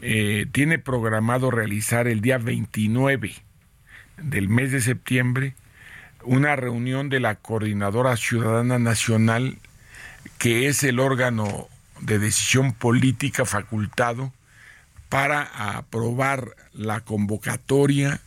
eh, 0.00 0.46
tiene 0.52 0.78
programado 0.78 1.50
realizar 1.50 2.06
el 2.06 2.20
día 2.20 2.38
29 2.38 3.34
del 4.24 4.48
mes 4.48 4.72
de 4.72 4.80
septiembre 4.80 5.54
una 6.24 6.56
reunión 6.56 7.08
de 7.08 7.20
la 7.20 7.36
Coordinadora 7.36 8.16
Ciudadana 8.16 8.78
Nacional, 8.78 9.58
que 10.38 10.68
es 10.68 10.82
el 10.82 10.98
órgano 10.98 11.68
de 12.00 12.18
decisión 12.18 12.72
política 12.72 13.44
facultado 13.44 14.32
para 15.08 15.42
aprobar 15.76 16.56
la 16.72 17.00
convocatoria 17.00 18.20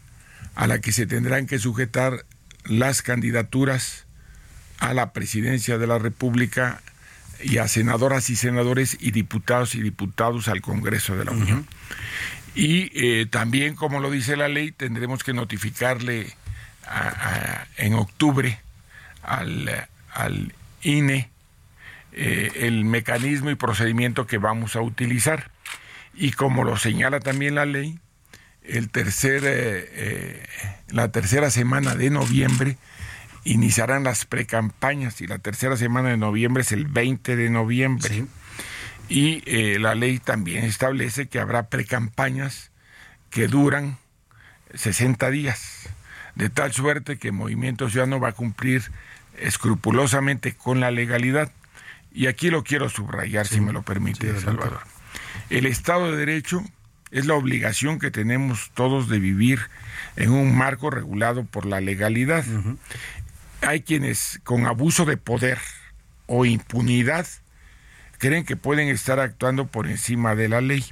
a 0.56 0.68
la 0.68 0.80
que 0.80 0.92
se 0.92 1.06
tendrán 1.06 1.48
que 1.48 1.60
sujetar 1.60 2.26
las 2.66 3.02
candidaturas 3.02 4.06
a 4.80 4.94
la 4.94 5.12
presidencia 5.12 5.78
de 5.78 5.88
la 5.88 5.98
República 5.98 6.82
y 7.44 7.58
a 7.58 7.68
senadoras 7.68 8.30
y 8.30 8.36
senadores 8.36 8.98
y 9.00 9.12
diputados 9.12 9.76
y 9.76 9.82
diputados 9.82 10.48
al 10.48 10.62
Congreso 10.62 11.16
de 11.16 11.26
la 11.26 11.32
Unión. 11.32 11.68
Y 12.58 12.90
eh, 12.96 13.28
también, 13.28 13.76
como 13.76 14.00
lo 14.00 14.10
dice 14.10 14.36
la 14.36 14.48
ley, 14.48 14.72
tendremos 14.72 15.24
que 15.24 15.32
notificarle 15.32 16.34
en 17.78 17.94
octubre 17.94 18.60
al, 19.22 19.86
INE 20.82 21.30
eh, 22.14 22.52
el 22.56 22.84
mecanismo 22.84 23.52
y 23.52 23.56
procedimiento 23.56 24.26
que 24.26 24.40
vamos 24.40 24.76
a 24.76 24.82
utilizar. 24.82 25.52
Y 26.16 26.32
como 26.32 26.64
lo 26.64 26.78
señala 26.78 27.20
también 27.20 27.54
la 27.54 27.68
ley, 27.68 28.00
el 28.64 28.90
tercer, 28.90 29.44
eh, 29.46 30.44
la 30.90 31.12
tercera 31.12 31.52
semana 31.52 31.94
de 31.94 32.10
noviembre 32.10 32.78
iniciarán 33.44 34.04
las 34.04 34.26
precampañas 34.26 35.22
y 35.22 35.28
la 35.28 35.38
tercera 35.38 35.78
semana 35.78 36.10
de 36.10 36.18
noviembre 36.18 36.64
es 36.64 36.72
el 36.72 36.88
20 36.88 37.36
de 37.36 37.52
noviembre. 37.52 38.26
Y 39.10 39.42
eh, 39.46 39.80
la 39.80 39.96
ley 39.96 40.20
también 40.20 40.66
establece 40.66 41.28
que 41.28 41.40
habrá 41.40 41.70
precampañas 41.70 42.72
que 43.30 43.48
duran 43.48 43.98
60 44.74 45.30
días, 45.30 45.90
de 46.36 46.50
tal 46.50 46.74
suerte 46.74 47.18
que 47.18 47.32
Movimiento 47.32 47.90
Ciudadano 47.90 48.20
va 48.20 48.30
a 48.30 48.34
cumplir 48.34 48.84
escrupulosamente 49.40 50.56
con 50.56 50.80
la 50.80 50.92
legalidad. 50.92 51.52
Y 52.12 52.28
aquí 52.28 52.50
lo 52.50 52.64
quiero 52.64 52.90
subrayar, 52.90 53.48
si 53.48 53.62
me 53.62 53.74
lo 53.74 53.84
permite, 53.84 54.40
Salvador. 54.40 54.80
El 55.50 55.66
Estado 55.66 56.12
de 56.12 56.18
Derecho 56.18 56.64
es 57.12 57.26
la 57.26 57.36
obligación 57.36 58.00
que 58.00 58.12
tenemos 58.12 58.72
todos 58.74 59.08
de 59.08 59.20
vivir 59.20 59.60
en 60.16 60.32
un 60.32 60.56
marco 60.56 60.90
regulado 60.90 61.46
por 61.46 61.66
la 61.66 61.80
legalidad. 61.80 62.44
Hay 63.62 63.82
quienes 63.82 64.42
con 64.44 64.66
abuso 64.66 65.06
de 65.06 65.18
poder 65.18 65.60
o 66.26 66.46
impunidad 66.46 67.28
creen 68.18 68.46
que 68.46 68.56
pueden 68.56 68.90
estar 68.90 69.20
actuando 69.20 69.68
por 69.68 69.88
encima 69.88 70.36
de 70.36 70.50
la 70.50 70.62
ley. 70.62 70.86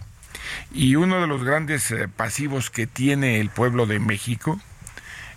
Y 0.71 0.95
uno 0.95 1.21
de 1.21 1.28
los 1.28 1.43
grandes 1.43 1.89
eh, 1.91 2.07
pasivos 2.07 2.69
que 2.69 2.88
tiene 2.88 3.39
el 3.39 3.49
pueblo 3.49 3.86
de 3.86 3.99
México 3.99 4.59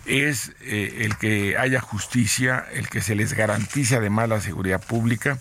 es 0.05 0.53
eh, 0.61 1.05
el 1.05 1.17
que 1.17 1.57
haya 1.57 1.81
justicia, 1.81 2.65
el 2.73 2.89
que 2.89 3.01
se 3.01 3.15
les 3.15 3.33
garantice 3.33 3.95
además 3.95 4.29
la 4.29 4.41
seguridad 4.41 4.83
pública. 4.83 5.37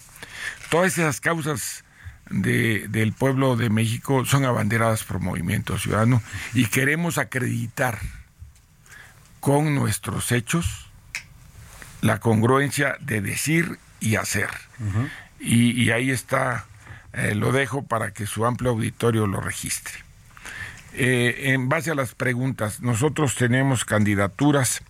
Todas 0.71 0.99
esas 0.99 1.21
causas 1.21 1.85
del 2.31 3.15
pueblo 3.15 3.57
de 3.57 3.71
México 3.71 4.27
son 4.27 4.45
abanderadas 4.45 5.03
por 5.03 5.19
Movimiento 5.19 5.79
Ciudadano 5.79 6.23
y 6.53 6.67
queremos 6.67 7.17
acreditar 7.17 7.99
con 9.41 9.75
nuestros 9.75 10.31
hechos 10.31 10.91
la 12.03 12.21
congruencia 12.21 12.97
de 13.01 13.23
decir 13.23 13.79
y 14.01 14.17
hacer. 14.17 14.51
Y, 15.41 15.91
ahí 15.91 16.11
está, 16.11 16.67
eh, 17.13 17.35
lo 17.35 17.53
dejo 17.53 17.85
para 17.85 18.13
que 18.13 18.27
su 18.27 18.45
amplio 18.45 18.71
auditorio 18.71 19.27
lo 19.27 19.41
registre. 19.41 19.95
Eh, 20.95 21.53
en 21.53 21.69
base 21.69 21.91
a 21.91 21.95
las 21.95 22.15
preguntas, 22.15 22.81
nosotros 22.81 23.37
tenemos 23.37 23.85
candidaturas 23.85 24.83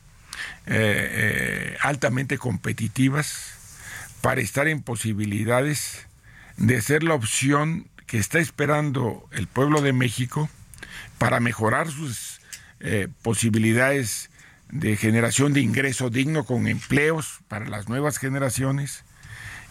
eh, 0.66 1.76
altamente 1.82 2.38
competitivas 2.38 3.54
para 4.20 4.40
estar 4.40 4.68
en 4.68 4.82
posibilidades 4.82 6.06
de 6.56 6.80
ser 6.80 7.02
la 7.02 7.14
opción 7.14 7.86
que 8.06 8.18
está 8.18 8.38
esperando 8.38 9.28
el 9.32 9.46
pueblo 9.46 9.82
de 9.82 9.92
México 9.92 10.48
para 11.18 11.40
mejorar 11.40 11.90
sus 11.90 12.40
posibilidades 13.22 14.30
de 14.70 14.96
generación 14.96 15.52
de 15.52 15.60
ingreso 15.60 16.10
digno 16.10 16.44
con 16.44 16.68
empleos 16.68 17.40
para 17.48 17.66
las 17.68 17.88
nuevas 17.88 18.18
generaciones 18.18 19.04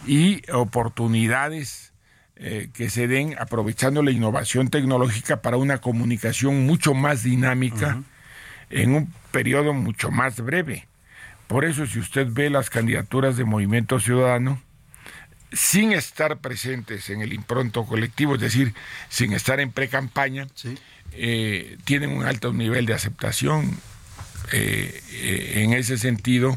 y 0.06 0.42
oportunidades 0.50 1.92
eh, 2.40 2.70
que 2.72 2.88
se 2.88 3.08
den 3.08 3.34
aprovechando 3.36 4.00
la 4.00 4.12
innovación 4.12 4.68
tecnológica 4.68 5.42
para 5.42 5.56
una 5.56 5.78
comunicación 5.78 6.66
mucho 6.66 6.94
más 6.94 7.24
dinámica 7.24 8.00
en 8.70 8.94
un 8.94 9.12
periodo 9.32 9.74
mucho 9.74 10.12
más 10.12 10.40
breve. 10.40 10.86
Por 11.48 11.64
eso 11.64 11.84
si 11.88 11.98
usted 11.98 12.28
ve 12.30 12.48
las 12.48 12.70
candidaturas 12.70 13.36
de 13.36 13.44
Movimiento 13.44 13.98
Ciudadano, 13.98 14.62
sin 15.52 15.90
estar 15.90 16.38
presentes 16.38 17.10
en 17.10 17.22
el 17.22 17.32
impronto 17.32 17.84
colectivo, 17.84 18.36
es 18.36 18.40
decir, 18.40 18.72
sin 19.08 19.32
estar 19.32 19.58
en 19.58 19.72
pre-campaña, 19.72 20.46
eh, 21.12 21.76
tienen 21.84 22.10
un 22.10 22.24
alto 22.24 22.52
nivel 22.52 22.86
de 22.86 22.94
aceptación 22.94 23.80
eh, 24.52 25.02
en 25.56 25.72
ese 25.72 25.98
sentido, 25.98 26.56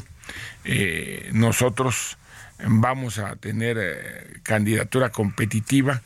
nosotros 1.32 2.18
vamos 2.66 3.18
a 3.18 3.36
tener 3.36 4.40
candidatura 4.42 5.10
competitiva 5.10 6.02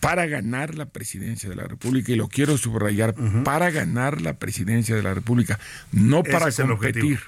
para 0.00 0.26
ganar 0.26 0.74
la 0.74 0.86
presidencia 0.86 1.48
de 1.50 1.56
la 1.56 1.64
República, 1.64 2.12
y 2.12 2.16
lo 2.16 2.28
quiero 2.28 2.56
subrayar, 2.56 3.14
para 3.44 3.70
ganar 3.70 4.22
la 4.22 4.34
presidencia 4.34 4.96
de 4.96 5.02
la 5.02 5.12
República, 5.12 5.58
no 5.92 6.22
para 6.22 6.50
competir 6.50 7.20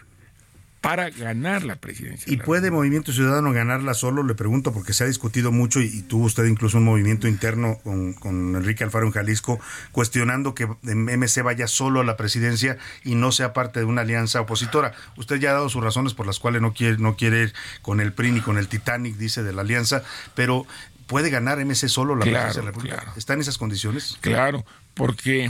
para 0.82 1.10
ganar 1.10 1.62
la 1.62 1.76
presidencia. 1.76 2.30
¿Y 2.30 2.38
puede 2.38 2.72
Movimiento 2.72 3.12
Ciudadano 3.12 3.52
ganarla 3.52 3.94
solo? 3.94 4.24
Le 4.24 4.34
pregunto 4.34 4.72
porque 4.72 4.92
se 4.92 5.04
ha 5.04 5.06
discutido 5.06 5.52
mucho 5.52 5.80
y, 5.80 6.02
tuvo 6.02 6.24
usted 6.24 6.44
incluso 6.46 6.78
un 6.78 6.84
movimiento 6.84 7.28
interno 7.28 7.78
con, 7.84 8.56
Enrique 8.56 8.82
Alfaro 8.82 9.06
en 9.06 9.12
Jalisco 9.12 9.60
cuestionando 9.92 10.56
que 10.56 10.66
MC 10.82 11.42
vaya 11.44 11.68
solo 11.68 12.00
a 12.00 12.04
la 12.04 12.16
presidencia 12.16 12.78
y 13.04 13.14
no 13.14 13.30
sea 13.30 13.52
parte 13.52 13.78
de 13.78 13.86
una 13.86 14.00
alianza 14.00 14.40
opositora. 14.40 14.92
Usted 15.16 15.36
ya 15.36 15.50
ha 15.50 15.54
dado 15.54 15.68
sus 15.68 15.84
razones 15.84 16.14
por 16.14 16.26
las 16.26 16.40
cuales 16.40 16.60
no 16.60 16.74
quiere, 16.74 16.98
no 16.98 17.16
quiere 17.16 17.44
ir 17.44 17.54
con 17.80 18.00
el 18.00 18.12
PRI 18.12 18.32
ni 18.32 18.40
con 18.40 18.58
el 18.58 18.66
Titanic, 18.66 19.16
dice, 19.16 19.44
de 19.44 19.52
la 19.52 19.62
alianza, 19.62 20.02
pero 20.34 20.66
¿puede 21.06 21.30
ganar 21.30 21.64
MC 21.64 21.88
solo 21.88 22.16
la 22.16 22.22
presidencia 22.22 22.60
de 22.60 22.66
la 22.66 22.72
República? 22.72 23.12
¿Está 23.16 23.34
en 23.34 23.40
esas 23.40 23.56
condiciones? 23.56 24.18
Claro, 24.20 24.64
porque 24.94 25.48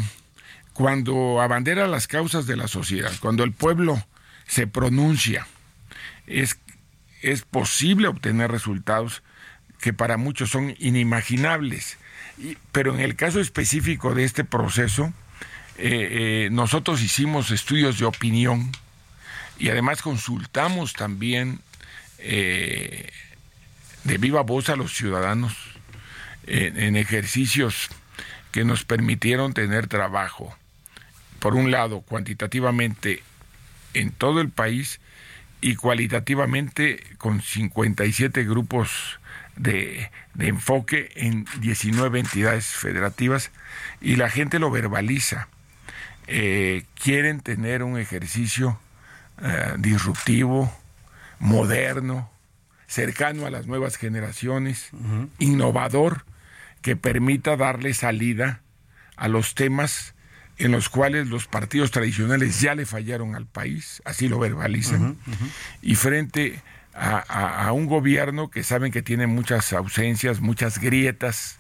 cuando 0.74 1.40
abandera 1.40 1.86
las 1.86 2.06
causas 2.06 2.46
de 2.46 2.56
la 2.56 2.68
sociedad, 2.68 3.12
cuando 3.22 3.44
el 3.44 3.52
pueblo 3.52 4.04
se 4.47 4.66
pronuncia. 4.66 5.47
Es, 6.26 6.59
es 7.22 7.43
posible 7.43 8.09
obtener 8.09 8.51
resultados 8.51 9.22
que 9.82 9.93
para 9.93 10.16
muchos 10.16 10.51
son 10.51 10.74
inimaginables. 10.78 11.99
pero 12.70 12.95
en 12.95 13.01
el 13.01 13.14
caso 13.16 13.40
específico 13.40 14.14
de 14.14 14.24
este 14.24 14.45
proceso, 14.45 15.12
eh, 15.76 16.47
eh, 16.47 16.49
nosotros 16.51 17.03
hicimos 17.03 17.51
estudios 17.51 17.99
de 17.99 18.05
opinión 18.05 18.70
y 19.59 19.70
además 19.70 20.03
consultamos 20.03 20.93
también 20.93 21.61
eh, 22.18 23.11
de 24.05 24.18
viva 24.18 24.43
voz 24.43 24.68
a 24.68 24.76
los 24.76 24.95
ciudadanos 24.95 25.55
en 26.47 26.97
ejercicios 26.97 27.88
que 28.51 28.64
nos 28.64 28.84
permitieron 28.84 29.55
tener 29.55 29.86
trabajo. 29.86 30.57
Por 31.38 31.55
un 31.55 31.70
lado, 31.70 32.01
cuantitativamente 32.01 33.22
en 33.95 34.11
todo 34.11 34.40
el 34.40 34.51
país 34.51 35.01
y 35.61 35.76
cualitativamente 35.76 37.03
con 37.18 37.40
57 37.40 38.45
grupos 38.45 39.20
de, 39.57 40.11
enfoque 40.38 41.11
en 41.14 41.47
19 41.61 42.20
entidades 42.20 42.66
federativas 42.66 43.51
y 44.01 44.16
la 44.16 44.28
gente 44.28 44.59
lo 44.59 44.70
verbaliza. 44.70 45.49
Eh, 46.26 46.84
quieren 46.95 47.40
tener 47.40 47.82
un 47.82 47.99
ejercicio 47.99 48.78
eh, 49.43 49.74
disruptivo, 49.78 50.72
moderno, 51.38 52.30
cercano 52.86 53.47
a 53.47 53.51
las 53.51 53.66
nuevas 53.66 53.97
generaciones, 53.97 54.90
innovador, 55.38 56.24
que 56.82 56.97
permita 56.97 57.57
darle 57.57 57.95
salida 57.95 58.61
a 59.16 59.28
los 59.28 59.55
temas 59.55 60.11
en 60.59 60.72
los 60.72 60.88
cuales 60.88 61.28
los 61.28 61.46
partidos 61.46 61.90
tradicionales 61.90 62.61
ya 62.61 62.74
le 62.74 62.86
fallaron 62.86 63.34
al 63.34 63.46
país, 63.46 64.03
así 64.05 64.28
lo 64.28 64.38
verbalizan, 64.38 65.16
y 65.80 65.94
frente 65.94 66.62
a, 66.94 67.72
un 67.72 67.86
gobierno 67.86 68.50
que 68.50 68.62
saben 68.62 68.92
que 68.92 69.03
tiene 69.03 69.26
muchas 69.26 69.72
ausencias, 69.72 70.40
muchas 70.40 70.78
grietas, 70.78 71.59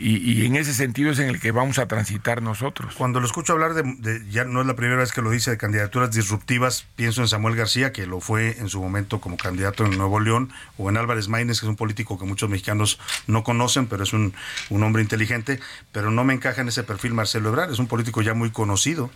y, 0.00 0.46
en 0.46 0.54
ese 0.54 0.74
sentido 0.74 1.10
es 1.10 1.18
en 1.18 1.28
el 1.28 1.40
que 1.40 1.50
vamos 1.50 1.78
a 1.78 1.88
transitar 1.88 2.40
nosotros. 2.40 2.94
Cuando 2.94 3.18
lo 3.18 3.26
escucho 3.26 3.52
hablar 3.52 3.74
de, 3.74 4.22
ya 4.30 4.44
no 4.44 4.60
es 4.60 4.66
la 4.66 4.76
primera 4.76 5.00
vez 5.00 5.12
que 5.12 5.22
lo 5.22 5.30
dice, 5.30 5.50
de 5.50 5.58
candidaturas 5.58 6.12
disruptivas, 6.12 6.86
pienso 6.94 7.20
en 7.20 7.28
Samuel 7.28 7.56
García, 7.56 7.92
que 7.92 8.06
lo 8.06 8.20
fue 8.20 8.58
en 8.58 8.68
su 8.68 8.80
momento 8.80 9.20
como 9.20 9.36
candidato 9.36 9.84
en 9.84 9.98
Nuevo 9.98 10.20
León, 10.20 10.52
o 10.76 10.88
en 10.88 10.96
Álvarez 10.96 11.28
Maínez, 11.28 11.58
que 11.60 11.66
es 11.66 11.70
un 11.70 11.76
político 11.76 12.18
que 12.18 12.26
muchos 12.26 12.48
mexicanos 12.48 13.00
no 13.26 13.42
conocen, 13.42 13.88
pero 13.88 14.04
es 14.04 14.12
un, 14.12 14.34
hombre 14.70 15.02
inteligente, 15.02 15.58
pero 15.90 16.10
no 16.12 16.22
me 16.22 16.34
encaja 16.34 16.60
en 16.60 16.68
ese 16.68 16.84
perfil 16.84 17.14
Marcelo 17.14 17.48
Ebrard, 17.48 17.72
es 17.72 17.80
un 17.80 17.88
político 17.88 18.22
ya 18.22 18.34
muy 18.34 18.50
conocido. 18.50 19.10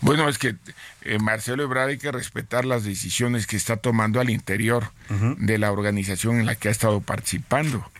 Bueno, 0.00 0.28
es 0.28 0.38
que 0.38 0.56
eh, 1.02 1.18
Marcelo 1.18 1.62
Ebrard 1.62 1.88
hay 1.88 1.98
que 1.98 2.12
respetar 2.12 2.66
las 2.66 2.84
decisiones 2.84 3.46
que 3.46 3.56
está 3.56 3.78
tomando 3.78 4.20
al 4.20 4.30
interior 4.30 4.92
de 5.08 5.58
la 5.58 5.72
organización 5.72 6.38
en 6.38 6.46
la 6.46 6.54
que 6.54 6.68
ha 6.68 6.70
estado 6.70 7.00
participando. 7.00 7.90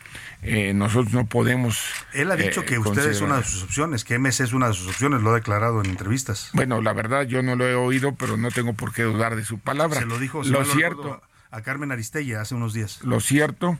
Eh, 0.42 0.72
nosotros 0.72 1.12
no 1.12 1.26
podemos. 1.26 1.84
Él 2.14 2.30
ha 2.30 2.36
dicho 2.36 2.64
que 2.64 2.74
eh, 2.74 2.78
usted 2.78 3.10
es 3.10 3.20
una 3.20 3.38
de 3.38 3.44
sus 3.44 3.64
opciones, 3.64 4.04
que 4.04 4.18
MS 4.18 4.40
es 4.40 4.52
una 4.52 4.68
de 4.68 4.74
sus 4.74 4.88
opciones, 4.88 5.20
lo 5.20 5.30
ha 5.30 5.34
declarado 5.34 5.80
en 5.80 5.90
entrevistas. 5.90 6.50
Bueno, 6.54 6.80
la 6.80 6.92
verdad 6.94 7.26
yo 7.26 7.42
no 7.42 7.56
lo 7.56 7.68
he 7.68 7.74
oído, 7.74 8.14
pero 8.14 8.36
no 8.36 8.50
tengo 8.50 8.72
por 8.72 8.92
qué 8.92 9.02
dudar 9.02 9.36
de 9.36 9.44
su 9.44 9.58
palabra. 9.58 10.00
Se 10.00 10.06
lo 10.06 10.18
dijo 10.18 10.42
lo 10.42 10.64
cierto 10.64 11.22
a 11.50 11.62
Carmen 11.62 11.92
Aristella 11.92 12.40
hace 12.40 12.54
unos 12.54 12.72
días. 12.72 13.00
Lo 13.02 13.20
cierto 13.20 13.78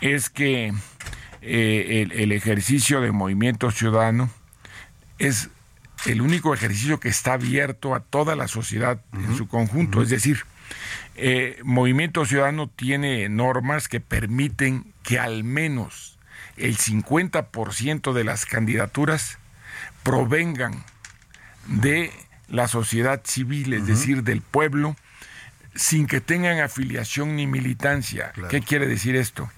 es 0.00 0.28
que 0.30 0.74
eh, 1.40 2.08
el, 2.10 2.32
ejercicio 2.32 3.00
de 3.00 3.12
movimiento 3.12 3.70
ciudadano 3.70 4.30
es 5.18 5.48
el 6.06 6.20
único 6.20 6.52
ejercicio 6.54 7.00
que 7.00 7.08
está 7.08 7.34
abierto 7.34 7.94
a 7.94 8.00
toda 8.00 8.36
la 8.36 8.48
sociedad 8.48 9.00
en 9.12 9.36
su 9.36 9.48
conjunto. 9.48 10.02
Es 10.02 10.10
decir, 10.10 10.44
eh, 11.20 11.58
Movimiento 11.64 12.24
Ciudadano 12.24 12.68
tiene 12.68 13.28
normas 13.28 13.88
que 13.88 14.00
permiten 14.00 14.94
que 15.02 15.18
al 15.18 15.42
menos 15.42 16.16
el 16.56 16.78
50% 16.78 18.12
de 18.12 18.24
las 18.24 18.46
candidaturas 18.46 19.38
provengan 20.04 20.84
de 21.66 22.12
la 22.48 22.68
sociedad 22.68 23.20
civil, 23.24 23.74
es 23.74 23.86
decir, 23.86 24.22
del 24.22 24.42
pueblo, 24.42 24.96
sin 25.74 26.06
que 26.06 26.20
tengan 26.20 26.60
afiliación 26.60 27.34
ni 27.34 27.48
militancia. 27.48 28.32
¿Qué 28.48 28.60
quiere 28.60 28.86
decir 28.86 29.16
esto? 29.16 29.50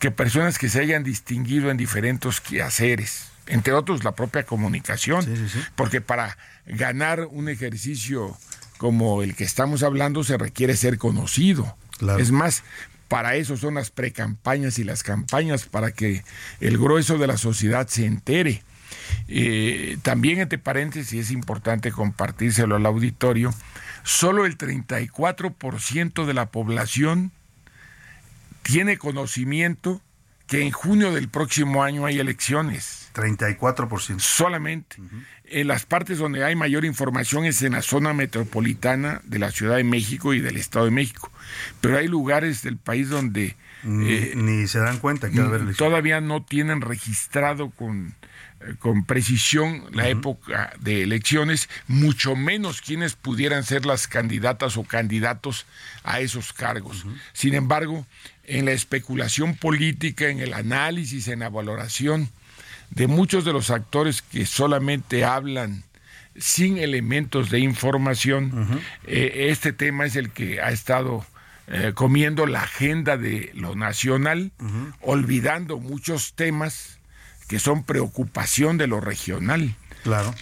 Que 0.00 0.10
personas 0.10 0.58
que 0.58 0.68
se 0.68 0.80
hayan 0.80 1.04
distinguido 1.04 1.70
en 1.70 1.78
diferentes 1.78 2.40
quehaceres, 2.42 3.30
entre 3.46 3.72
otros 3.72 4.04
la 4.04 4.14
propia 4.14 4.44
comunicación, 4.44 5.26
porque 5.74 6.02
para 6.02 6.36
ganar 6.66 7.26
un 7.30 7.48
ejercicio 7.48 8.36
como 8.78 9.22
el 9.22 9.34
que 9.34 9.44
estamos 9.44 9.82
hablando 9.82 10.24
se 10.24 10.38
requiere 10.38 10.76
ser 10.76 10.98
conocido. 10.98 11.76
Es 12.18 12.30
más, 12.30 12.62
para 13.08 13.34
eso 13.36 13.56
son 13.56 13.74
las 13.74 13.90
precampañas 13.90 14.78
y 14.78 14.84
las 14.84 15.02
campañas, 15.02 15.66
para 15.66 15.90
que 15.90 16.24
el 16.60 16.78
grueso 16.78 17.18
de 17.18 17.26
la 17.26 17.36
sociedad 17.36 17.88
se 17.88 18.06
entere. 18.06 18.62
Eh, 19.26 19.98
también, 20.02 20.38
entre 20.38 20.58
paréntesis, 20.58 21.26
es 21.26 21.30
importante 21.30 21.90
compartírselo 21.90 22.76
al 22.76 22.86
auditorio, 22.86 23.52
solo 24.04 24.46
el 24.46 24.56
34% 24.56 26.24
de 26.24 26.34
la 26.34 26.46
población 26.46 27.32
tiene 28.62 28.96
conocimiento 28.98 30.00
que 30.46 30.62
en 30.62 30.70
junio 30.70 31.12
del 31.12 31.28
próximo 31.28 31.82
año 31.82 32.06
hay 32.06 32.18
elecciones. 32.18 33.07
34%. 33.18 34.20
Solamente. 34.20 34.96
En 35.44 35.66
las 35.66 35.86
partes 35.86 36.18
donde 36.18 36.44
hay 36.44 36.54
mayor 36.54 36.84
información 36.84 37.44
es 37.44 37.62
en 37.62 37.72
la 37.72 37.82
zona 37.82 38.12
metropolitana 38.12 39.20
de 39.24 39.38
la 39.38 39.50
Ciudad 39.50 39.76
de 39.76 39.84
México 39.84 40.34
y 40.34 40.40
del 40.40 40.56
Estado 40.56 40.84
de 40.84 40.92
México. 40.92 41.32
Pero 41.80 41.98
hay 41.98 42.06
lugares 42.06 42.62
del 42.62 42.76
país 42.76 43.08
donde... 43.08 43.56
Ni, 43.82 44.12
eh, 44.12 44.66
se 44.66 44.78
dan 44.78 44.98
cuenta 44.98 45.30
que 45.30 45.38
va 45.38 45.46
a 45.46 45.48
haber 45.48 45.74
Todavía 45.74 46.20
no 46.20 46.42
tienen 46.42 46.80
registrado 46.80 47.70
con, 47.70 48.14
eh, 48.60 48.74
con 48.78 49.04
precisión 49.04 49.84
la 49.92 50.08
época 50.08 50.72
de 50.80 51.02
elecciones, 51.02 51.68
mucho 51.86 52.34
menos 52.36 52.80
quienes 52.80 53.14
pudieran 53.14 53.64
ser 53.64 53.86
las 53.86 54.08
candidatas 54.08 54.76
o 54.76 54.84
candidatos 54.84 55.66
a 56.02 56.20
esos 56.20 56.52
cargos. 56.52 57.06
Sin 57.32 57.54
embargo, 57.54 58.04
en 58.44 58.64
la 58.64 58.72
especulación 58.72 59.54
política, 59.56 60.28
en 60.28 60.40
el 60.40 60.54
análisis, 60.54 61.28
en 61.28 61.40
la 61.40 61.50
valoración 61.50 62.30
de 62.90 63.06
muchos 63.06 63.44
de 63.44 63.52
los 63.52 63.70
actores 63.70 64.22
que 64.22 64.46
solamente 64.46 65.24
hablan 65.24 65.84
sin 66.36 66.78
elementos 66.78 67.50
de 67.50 67.60
información, 67.60 68.80
eh, 69.06 69.48
este 69.50 69.72
tema 69.72 70.06
es 70.06 70.16
el 70.16 70.30
que 70.30 70.60
ha 70.60 70.70
estado 70.70 71.26
eh, 71.66 71.92
comiendo 71.94 72.46
la 72.46 72.62
agenda 72.62 73.16
de 73.16 73.50
lo 73.54 73.74
nacional, 73.74 74.52
olvidando 75.00 75.78
muchos 75.78 76.34
temas 76.34 76.98
que 77.48 77.58
son 77.58 77.82
preocupación 77.82 78.78
de 78.78 78.86
lo 78.86 79.00
regional. 79.00 79.74
Claro. 80.04 80.34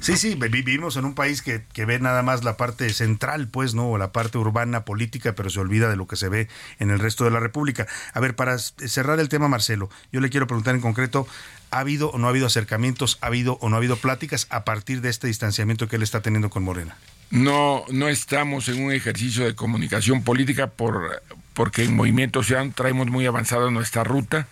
Sí, 0.00 0.16
sí, 0.16 0.36
vivimos 0.36 0.96
en 0.96 1.04
un 1.04 1.14
país 1.14 1.42
que, 1.42 1.64
que, 1.72 1.84
ve 1.84 1.98
nada 1.98 2.22
más 2.22 2.44
la 2.44 2.56
parte 2.56 2.90
central, 2.90 3.48
pues, 3.48 3.74
¿no? 3.74 3.90
O 3.90 3.98
la 3.98 4.12
parte 4.12 4.38
urbana 4.38 4.84
política, 4.84 5.34
pero 5.34 5.50
se 5.50 5.58
olvida 5.58 5.88
de 5.88 5.96
lo 5.96 6.06
que 6.06 6.16
se 6.16 6.28
ve 6.28 6.48
en 6.78 6.90
el 6.90 7.00
resto 7.00 7.24
de 7.24 7.30
la 7.30 7.40
República. 7.40 7.86
A 8.12 8.20
ver, 8.20 8.36
para 8.36 8.58
cerrar 8.58 9.18
el 9.18 9.28
tema, 9.28 9.48
Marcelo, 9.48 9.90
yo 10.12 10.20
le 10.20 10.30
quiero 10.30 10.46
preguntar 10.46 10.74
en 10.74 10.80
concreto, 10.80 11.26
¿ha 11.70 11.80
habido 11.80 12.10
o 12.10 12.18
no 12.18 12.26
ha 12.26 12.30
habido 12.30 12.46
acercamientos, 12.46 13.18
ha 13.20 13.26
habido 13.26 13.58
o 13.60 13.68
no 13.68 13.76
ha 13.76 13.78
habido 13.78 13.96
pláticas 13.96 14.46
a 14.50 14.64
partir 14.64 15.00
de 15.00 15.10
este 15.10 15.26
distanciamiento 15.26 15.88
que 15.88 15.96
él 15.96 16.02
está 16.02 16.20
teniendo 16.20 16.50
con 16.50 16.62
Morena? 16.62 16.96
No, 17.30 17.84
no 17.90 18.08
estamos 18.08 18.68
en 18.68 18.82
un 18.82 18.92
ejercicio 18.92 19.44
de 19.44 19.54
comunicación 19.54 20.22
política 20.22 20.68
por, 20.68 21.22
porque 21.54 21.84
en 21.84 21.94
Movimiento 21.94 22.42
Ciudadano 22.42 22.72
traemos 22.74 23.08
muy 23.08 23.26
avanzada 23.26 23.70
nuestra 23.70 24.02
ruta. 24.02 24.48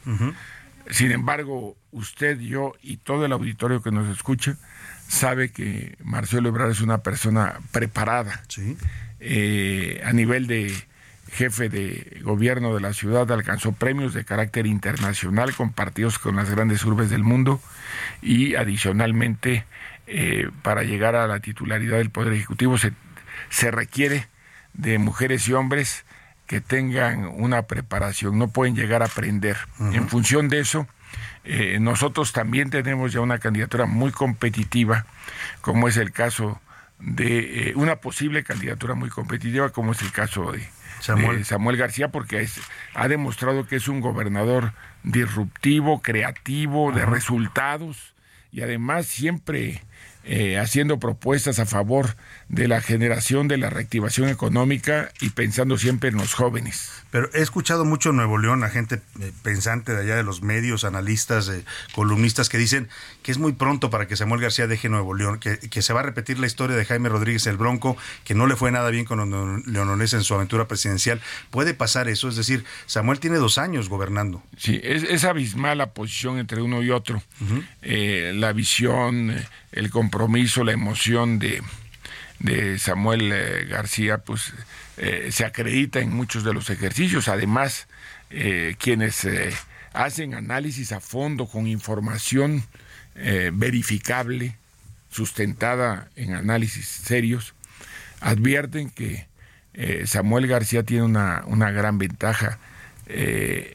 Sin 0.90 1.10
embargo, 1.10 1.76
usted, 1.90 2.38
yo 2.38 2.74
y 2.82 2.98
todo 2.98 3.24
el 3.24 3.32
auditorio 3.32 3.82
que 3.82 3.90
nos 3.90 4.14
escucha 4.14 4.56
sabe 5.08 5.50
que 5.50 5.96
Marcelo 6.04 6.48
Ebrard 6.48 6.70
es 6.70 6.80
una 6.80 6.98
persona 6.98 7.60
preparada. 7.72 8.42
Eh, 9.18 10.02
a 10.04 10.12
nivel 10.12 10.46
de 10.46 10.72
jefe 11.30 11.68
de 11.68 12.20
gobierno 12.22 12.74
de 12.74 12.80
la 12.80 12.92
ciudad 12.92 13.30
alcanzó 13.32 13.72
premios 13.72 14.14
de 14.14 14.24
carácter 14.24 14.66
internacional 14.66 15.54
con 15.54 15.72
partidos 15.72 16.18
con 16.18 16.36
las 16.36 16.50
grandes 16.50 16.84
urbes 16.84 17.10
del 17.10 17.24
mundo 17.24 17.60
y 18.22 18.54
adicionalmente 18.54 19.64
eh, 20.06 20.48
para 20.62 20.82
llegar 20.82 21.16
a 21.16 21.26
la 21.26 21.40
titularidad 21.40 21.98
del 21.98 22.10
Poder 22.10 22.32
Ejecutivo 22.32 22.78
se, 22.78 22.92
se 23.50 23.70
requiere 23.70 24.28
de 24.72 24.98
mujeres 24.98 25.48
y 25.48 25.52
hombres 25.52 26.04
que 26.46 26.60
tengan 26.60 27.26
una 27.26 27.62
preparación, 27.62 28.38
no 28.38 28.48
pueden 28.48 28.76
llegar 28.76 29.02
a 29.02 29.06
aprender. 29.06 29.56
En 29.92 30.08
función 30.08 30.48
de 30.48 30.60
eso, 30.60 30.86
eh, 31.44 31.78
nosotros 31.80 32.32
también 32.32 32.70
tenemos 32.70 33.12
ya 33.12 33.20
una 33.20 33.38
candidatura 33.38 33.86
muy 33.86 34.12
competitiva, 34.12 35.06
como 35.60 35.88
es 35.88 35.96
el 35.96 36.12
caso 36.12 36.60
de 37.00 37.70
eh, 37.70 37.72
una 37.74 37.96
posible 37.96 38.44
candidatura 38.44 38.94
muy 38.94 39.10
competitiva, 39.10 39.70
como 39.70 39.92
es 39.92 40.02
el 40.02 40.12
caso 40.12 40.52
de 40.52 40.68
Samuel, 41.06 41.76
García, 41.76 42.08
porque 42.08 42.48
ha 42.94 43.08
demostrado 43.08 43.66
que 43.66 43.76
es 43.76 43.88
un 43.88 44.00
gobernador 44.00 44.72
disruptivo, 45.02 46.02
creativo, 46.02 46.92
de 46.92 47.06
resultados 47.06 48.14
y 48.50 48.62
además 48.62 49.06
siempre 49.06 49.82
eh, 50.24 50.58
haciendo 50.58 50.98
propuestas 50.98 51.60
a 51.60 51.66
favor 51.66 52.16
de 52.48 52.66
la 52.66 52.80
generación 52.80 53.46
de 53.46 53.58
la 53.58 53.70
reactivación 53.70 54.28
económica 54.28 55.10
y 55.20 55.30
pensando 55.30 55.78
siempre 55.78 56.08
en 56.08 56.16
los 56.16 56.34
jóvenes. 56.34 56.90
Pero 57.16 57.30
he 57.32 57.40
escuchado 57.40 57.86
mucho 57.86 58.10
en 58.10 58.16
Nuevo 58.16 58.36
León 58.36 58.62
a 58.62 58.68
gente 58.68 59.00
eh, 59.22 59.32
pensante 59.42 59.94
de 59.94 60.02
allá 60.02 60.16
de 60.16 60.22
los 60.22 60.42
medios, 60.42 60.84
analistas, 60.84 61.48
eh, 61.48 61.64
columnistas 61.94 62.50
que 62.50 62.58
dicen 62.58 62.90
que 63.22 63.32
es 63.32 63.38
muy 63.38 63.52
pronto 63.52 63.88
para 63.88 64.06
que 64.06 64.16
Samuel 64.16 64.42
García 64.42 64.66
deje 64.66 64.90
Nuevo 64.90 65.14
León, 65.14 65.38
que, 65.38 65.56
que, 65.58 65.80
se 65.80 65.94
va 65.94 66.00
a 66.00 66.02
repetir 66.02 66.38
la 66.38 66.46
historia 66.46 66.76
de 66.76 66.84
Jaime 66.84 67.08
Rodríguez 67.08 67.46
el 67.46 67.56
Bronco, 67.56 67.96
que 68.24 68.34
no 68.34 68.46
le 68.46 68.54
fue 68.54 68.70
nada 68.70 68.90
bien 68.90 69.06
con 69.06 69.62
Leonones 69.64 70.12
en 70.12 70.24
su 70.24 70.34
aventura 70.34 70.68
presidencial. 70.68 71.22
¿Puede 71.48 71.72
pasar 71.72 72.06
eso? 72.10 72.28
Es 72.28 72.36
decir, 72.36 72.66
Samuel 72.84 73.18
tiene 73.18 73.38
dos 73.38 73.56
años 73.56 73.88
gobernando. 73.88 74.42
Sí, 74.58 74.78
es, 74.84 75.02
es 75.02 75.24
abismal 75.24 75.78
la 75.78 75.94
posición 75.94 76.38
entre 76.38 76.60
uno 76.60 76.82
y 76.82 76.90
otro. 76.90 77.22
la 77.80 78.52
visión, 78.52 79.34
el 79.72 79.88
compromiso, 79.88 80.64
la 80.64 80.72
emoción 80.72 81.38
de 81.38 81.62
de 82.38 82.78
Samuel 82.78 83.32
eh, 83.32 83.64
García, 83.68 84.18
pues 84.18 84.52
eh, 84.96 85.28
se 85.30 85.44
acredita 85.44 86.00
en 86.00 86.10
muchos 86.10 86.44
de 86.44 86.54
los 86.54 86.70
ejercicios. 86.70 87.28
Además, 87.28 87.86
eh, 88.30 88.76
quienes 88.78 89.26
hacen 89.92 90.34
análisis 90.34 90.92
a 90.92 91.00
fondo 91.00 91.46
con 91.46 91.66
información 91.66 92.64
verificable, 93.52 94.56
sustentada 95.10 96.10
en 96.16 96.34
análisis 96.34 96.86
serios, 96.86 97.54
advierten 98.20 98.90
que 98.90 99.26
Samuel 100.04 100.46
García 100.48 100.82
tiene 100.82 101.04
una, 101.04 101.44
una 101.46 101.70
gran 101.70 101.96
ventaja 101.96 102.58
en 103.06 103.74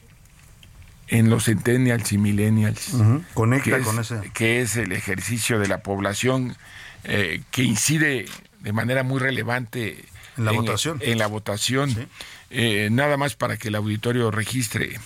los 1.28 1.46
centennials 1.46 2.12
y 2.12 2.18
millennials. 2.18 2.94
Conecta 3.34 3.80
con 3.80 3.98
ese. 3.98 4.20
Que 4.32 4.60
es 4.60 4.76
el 4.76 4.92
ejercicio 4.92 5.58
de 5.58 5.66
la 5.66 5.82
población 5.82 6.56
que 7.02 7.62
incide 7.64 8.26
de 8.60 8.72
manera 8.72 9.02
muy 9.02 9.18
relevante 9.18 10.04
en 10.42 10.54
la 10.54 10.60
votación. 10.60 10.98
En 11.02 11.18
la 11.18 11.26
votación. 11.26 12.08
Eh, 12.50 12.88
nada 12.90 13.16
más 13.16 13.34
para 13.34 13.56
que 13.56 13.68
el 13.68 13.74
auditorio 13.74 14.30
registre. 14.30 14.98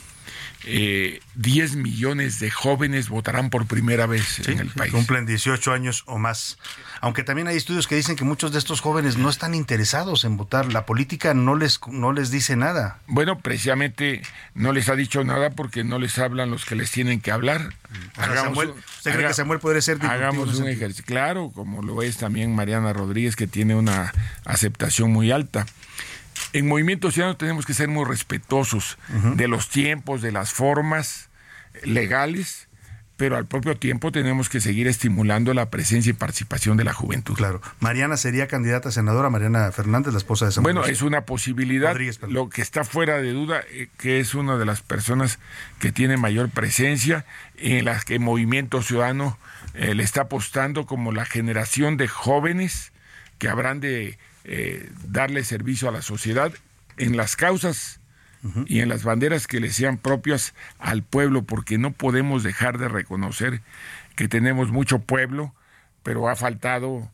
Eh, 0.68 1.20
10 1.36 1.76
millones 1.76 2.40
de 2.40 2.50
jóvenes 2.50 3.08
votarán 3.08 3.50
por 3.50 3.66
primera 3.66 4.06
vez 4.06 4.46
en 4.48 4.58
el 4.58 4.68
país. 4.68 4.92
Cumplen 4.92 5.24
18 5.24 5.72
años 5.72 6.02
o 6.06 6.18
más. 6.18 6.58
Aunque 7.00 7.22
también 7.22 7.46
hay 7.46 7.56
estudios 7.56 7.86
que 7.86 7.94
dicen 7.94 8.16
que 8.16 8.24
muchos 8.24 8.52
de 8.52 8.58
estos 8.58 8.80
jóvenes 8.80 9.16
no 9.16 9.30
están 9.30 9.54
interesados 9.54 10.24
en 10.24 10.36
votar. 10.36 10.72
La 10.72 10.84
política 10.84 11.34
no 11.34 11.54
les, 11.54 11.80
no 11.86 12.12
les 12.12 12.32
dice 12.32 12.56
nada. 12.56 12.98
Bueno, 13.06 13.38
precisamente 13.38 14.22
no 14.54 14.72
les 14.72 14.88
ha 14.88 14.96
dicho 14.96 15.22
nada 15.22 15.50
porque 15.50 15.84
no 15.84 16.00
les 16.00 16.18
hablan 16.18 16.50
los 16.50 16.64
que 16.64 16.74
les 16.74 16.90
tienen 16.90 17.20
que 17.20 17.30
hablar. 17.30 17.74
Samuel, 18.16 18.70
¿Usted 18.70 19.12
cree 19.14 19.28
que 19.28 19.34
Samuel 19.34 19.60
podría 19.60 19.82
ser 19.82 20.04
Hagamos 20.04 20.58
un 20.58 20.68
ejercicio. 20.68 21.04
Claro, 21.06 21.52
como 21.54 21.82
lo 21.82 22.02
es 22.02 22.16
también 22.16 22.54
Mariana 22.54 22.92
Rodríguez, 22.92 23.36
que 23.36 23.46
tiene 23.46 23.74
una 23.76 24.12
aceptación 24.44 25.12
muy 25.12 25.30
alta 25.30 25.66
en 26.52 26.66
Movimiento 26.66 27.10
Ciudadano 27.10 27.36
tenemos 27.36 27.66
que 27.66 27.74
ser 27.74 27.88
muy 27.88 28.04
respetuosos 28.04 28.98
de 29.34 29.48
los 29.48 29.68
tiempos, 29.68 30.22
de 30.22 30.32
las 30.32 30.52
formas 30.52 31.28
legales, 31.84 32.68
pero 33.16 33.36
al 33.36 33.46
propio 33.46 33.76
tiempo 33.76 34.12
tenemos 34.12 34.48
que 34.48 34.60
seguir 34.60 34.86
estimulando 34.86 35.54
la 35.54 35.70
presencia 35.70 36.10
y 36.10 36.12
participación 36.12 36.76
de 36.76 36.84
la 36.84 36.92
juventud. 36.92 37.34
Claro. 37.34 37.62
Mariana 37.80 38.16
sería 38.16 38.46
candidata 38.46 38.90
a 38.90 38.92
senadora, 38.92 39.30
Mariana 39.30 39.70
Fernández, 39.72 40.12
la 40.12 40.18
esposa 40.18 40.46
de 40.46 40.52
Samuel. 40.52 40.74
Bueno, 40.74 40.88
es 40.88 41.02
una 41.02 41.22
posibilidad. 41.22 41.96
Lo 42.28 42.50
que 42.50 42.60
está 42.60 42.84
fuera 42.84 43.18
de 43.18 43.32
duda, 43.32 43.62
eh, 43.70 43.88
que 43.96 44.20
es 44.20 44.34
una 44.34 44.58
de 44.58 44.66
las 44.66 44.82
personas 44.82 45.38
que 45.78 45.92
tiene 45.92 46.18
mayor 46.18 46.50
presencia, 46.50 47.24
en 47.56 47.86
las 47.86 48.04
que 48.04 48.18
Movimiento 48.18 48.82
Ciudadano 48.82 49.38
eh, 49.74 49.94
le 49.94 50.02
está 50.02 50.22
apostando 50.22 50.84
como 50.84 51.10
la 51.12 51.24
generación 51.24 51.96
de 51.96 52.08
jóvenes 52.08 52.92
que 53.38 53.48
habrán 53.48 53.80
de 53.80 54.18
eh, 54.48 54.88
darle 55.08 55.42
servicio 55.42 55.88
a 55.88 55.92
la 55.92 56.02
sociedad 56.02 56.52
en 56.98 57.16
las 57.16 57.34
causas 57.34 58.00
y 58.66 58.78
en 58.78 58.88
las 58.88 59.02
banderas 59.02 59.48
que 59.48 59.58
le 59.58 59.72
sean 59.72 59.98
propias 59.98 60.54
al 60.78 61.02
pueblo, 61.02 61.42
porque 61.42 61.78
no 61.78 61.90
podemos 61.90 62.44
dejar 62.44 62.78
de 62.78 62.86
reconocer 62.86 63.60
que 64.14 64.28
tenemos 64.28 64.70
mucho 64.70 65.00
pueblo, 65.00 65.52
pero 66.04 66.28
ha 66.28 66.36
faltado 66.36 67.10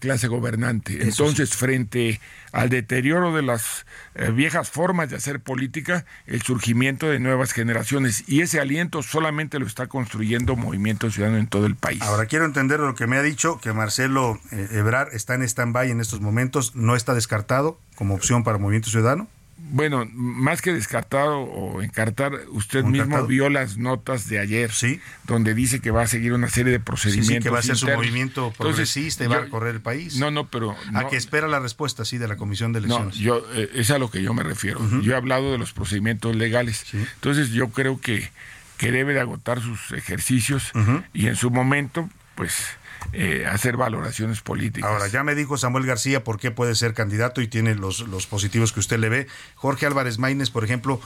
clase 0.00 0.28
gobernante. 0.28 1.02
Entonces, 1.02 1.54
frente 1.54 2.20
al 2.52 2.68
deterioro 2.68 3.34
de 3.34 3.42
las 3.42 3.86
eh, 4.14 4.30
viejas 4.30 4.70
formas 4.70 5.10
de 5.10 5.16
hacer 5.16 5.40
política, 5.40 6.04
el 6.26 6.42
surgimiento 6.42 7.08
de 7.08 7.18
nuevas 7.18 7.52
generaciones 7.52 8.24
y 8.26 8.40
ese 8.40 8.60
aliento 8.60 9.02
solamente 9.02 9.58
lo 9.58 9.66
está 9.66 9.86
construyendo 9.86 10.56
Movimiento 10.56 11.10
Ciudadano 11.10 11.38
en 11.38 11.46
todo 11.46 11.66
el 11.66 11.76
país. 11.76 12.00
Ahora 12.02 12.26
quiero 12.26 12.44
entender 12.44 12.80
lo 12.80 12.94
que 12.94 13.06
me 13.06 13.16
ha 13.16 13.22
dicho, 13.22 13.60
que 13.60 13.72
Marcelo 13.72 14.40
eh, 14.52 14.68
Ebrar 14.72 15.08
está 15.12 15.34
en 15.34 15.42
stand-by 15.42 15.90
en 15.90 16.00
estos 16.00 16.20
momentos, 16.20 16.74
no 16.74 16.96
está 16.96 17.14
descartado 17.14 17.78
como 17.94 18.14
opción 18.14 18.44
para 18.44 18.58
Movimiento 18.58 18.90
Ciudadano 18.90 19.28
bueno, 19.58 20.06
más 20.12 20.60
que 20.60 20.72
descartado 20.72 21.40
o 21.40 21.82
encartar, 21.82 22.32
usted 22.50 22.84
mismo 22.84 23.26
vio 23.26 23.48
las 23.48 23.78
notas 23.78 24.28
de 24.28 24.38
ayer, 24.38 24.70
¿Sí? 24.70 25.00
donde 25.24 25.54
dice 25.54 25.80
que 25.80 25.90
va 25.90 26.02
a 26.02 26.06
seguir 26.06 26.34
una 26.34 26.48
serie 26.48 26.72
de 26.72 26.80
procedimientos. 26.80 27.36
Sí, 27.36 27.42
que 27.42 27.50
va 27.50 27.60
a 27.60 27.62
ser 27.62 27.76
su 27.76 27.86
movimiento 27.88 28.52
progresista 28.56 29.24
y 29.24 29.28
va 29.28 29.38
a 29.38 29.48
correr 29.48 29.74
el 29.76 29.80
país. 29.80 30.18
No, 30.18 30.30
no, 30.30 30.48
pero. 30.48 30.76
a 30.94 31.08
que 31.08 31.16
espera 31.16 31.48
la 31.48 31.58
respuesta, 31.58 32.04
sí, 32.04 32.18
de 32.18 32.28
la 32.28 32.36
Comisión 32.36 32.72
de 32.72 32.80
Elecciones. 32.80 33.16
No, 33.16 33.22
yo, 33.22 33.46
eh, 33.54 33.70
es 33.74 33.90
a 33.90 33.98
lo 33.98 34.10
que 34.10 34.22
yo 34.22 34.34
me 34.34 34.42
refiero. 34.42 34.80
Yo 35.02 35.12
he 35.12 35.16
hablado 35.16 35.52
de 35.52 35.58
los 35.58 35.72
procedimientos 35.72 36.36
legales. 36.36 36.84
Entonces, 36.92 37.50
yo 37.50 37.70
creo 37.70 38.00
que, 38.00 38.30
que 38.76 38.92
debe 38.92 39.14
de 39.14 39.20
agotar 39.20 39.60
sus 39.60 39.92
ejercicios 39.92 40.70
y 41.14 41.28
en 41.28 41.36
su 41.36 41.50
momento, 41.50 42.08
pues 42.34 42.76
eh, 43.12 43.46
hacer 43.46 43.76
valoraciones 43.76 44.40
políticas. 44.40 44.90
Ahora, 44.90 45.08
ya 45.08 45.24
me 45.24 45.34
dijo 45.34 45.56
Samuel 45.56 45.86
García 45.86 46.24
por 46.24 46.38
qué 46.38 46.50
puede 46.50 46.74
ser 46.74 46.94
candidato 46.94 47.40
y 47.40 47.48
tiene 47.48 47.74
los, 47.74 48.00
los 48.00 48.26
positivos 48.26 48.72
que 48.72 48.80
usted 48.80 48.98
le 48.98 49.08
ve. 49.08 49.26
Jorge 49.54 49.86
Álvarez 49.86 50.18
Maínez, 50.18 50.50
por 50.50 50.64
ejemplo, 50.64 51.00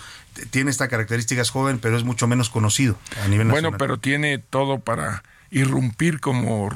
tiene 0.51 0.71
esta 0.71 0.89
característica, 0.89 1.43
es 1.43 1.51
joven, 1.51 1.79
pero 1.79 1.97
es 1.97 2.05
mucho 2.05 2.27
menos 2.27 2.51
conocido 2.51 2.99
a 3.25 3.29
nivel 3.29 3.49
nacional. 3.49 3.71
Bueno, 3.71 3.79
pero 3.79 3.99
tiene 3.99 4.39
todo 4.39 4.81
para 4.81 5.23
irrumpir 5.51 6.21
como 6.21 6.69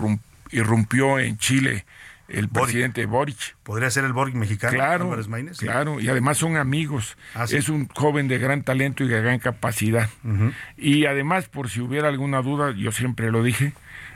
irrumpió 0.50 1.18
en 1.18 1.38
Chile 1.38 1.84
el 2.28 2.48
presidente 2.48 3.04
Boric. 3.06 3.56
¿Podría 3.62 3.90
ser 3.90 4.04
el 4.04 4.12
Boric 4.12 4.34
mexicano? 4.34 4.74
Claro, 4.74 5.16
claro, 5.58 6.00
y 6.00 6.08
además 6.08 6.38
son 6.38 6.56
amigos. 6.56 7.16
Ah, 7.34 7.44
es 7.48 7.68
un 7.68 7.88
joven 7.88 8.28
de 8.28 8.38
gran 8.38 8.62
talento 8.62 9.04
y 9.04 9.08
de 9.08 9.20
gran 9.20 9.38
capacidad. 9.38 10.08
Y 10.76 11.06
además, 11.06 11.48
por 11.48 11.68
si 11.68 11.80
hubiera 11.80 12.08
alguna 12.08 12.42
duda, 12.42 12.72
yo 12.72 12.92
siempre 12.92 13.30
lo 13.30 13.42
dije, 13.42 13.72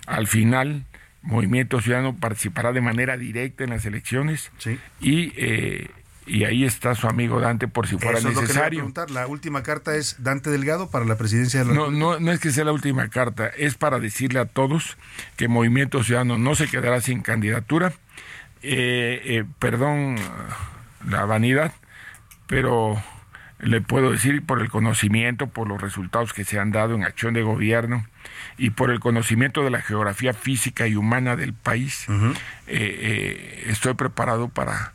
al 0.06 0.26
final 0.26 0.84
Movimiento 1.28 1.82
Ciudadano 1.82 2.16
participará 2.16 2.72
de 2.72 2.80
manera 2.80 3.18
directa 3.18 3.62
en 3.62 3.70
las 3.70 3.84
elecciones 3.84 4.50
y 4.98 5.32
eh, 5.36 5.90
y 6.26 6.44
ahí 6.44 6.64
está 6.64 6.94
su 6.94 7.06
amigo 7.06 7.40
Dante 7.40 7.68
por 7.68 7.86
si 7.86 7.96
fuera 7.98 8.20
necesario. 8.20 8.90
La 9.10 9.26
última 9.26 9.62
carta 9.62 9.94
es 9.94 10.22
Dante 10.22 10.50
Delgado 10.50 10.90
para 10.90 11.04
la 11.04 11.16
presidencia 11.16 11.60
de 11.60 11.66
la 11.66 11.74
no, 11.74 11.90
no, 11.90 12.18
no 12.18 12.32
es 12.32 12.40
que 12.40 12.50
sea 12.50 12.64
la 12.64 12.72
última 12.72 13.08
carta, 13.08 13.46
es 13.46 13.74
para 13.74 13.98
decirle 13.98 14.40
a 14.40 14.46
todos 14.46 14.96
que 15.36 15.48
Movimiento 15.48 16.02
Ciudadano 16.02 16.38
no 16.38 16.54
se 16.54 16.66
quedará 16.66 17.00
sin 17.00 17.20
candidatura. 17.20 17.92
Eh, 18.62 19.20
eh, 19.24 19.44
perdón 19.58 20.16
la 21.06 21.24
vanidad, 21.26 21.72
pero 22.46 23.00
le 23.58 23.80
puedo 23.82 24.12
decir 24.12 24.44
por 24.44 24.60
el 24.60 24.70
conocimiento, 24.70 25.48
por 25.48 25.68
los 25.68 25.80
resultados 25.80 26.32
que 26.32 26.44
se 26.44 26.58
han 26.58 26.72
dado 26.72 26.94
en 26.94 27.04
acción 27.04 27.34
de 27.34 27.42
gobierno 27.42 28.06
y 28.56 28.70
por 28.70 28.90
el 28.90 29.00
conocimiento 29.00 29.62
de 29.62 29.70
la 29.70 29.80
geografía 29.80 30.32
física 30.32 30.86
y 30.86 30.96
humana 30.96 31.36
del 31.36 31.54
país, 31.54 32.06
eh, 32.66 33.64
estoy 33.66 33.94
preparado 33.94 34.48
para 34.48 34.92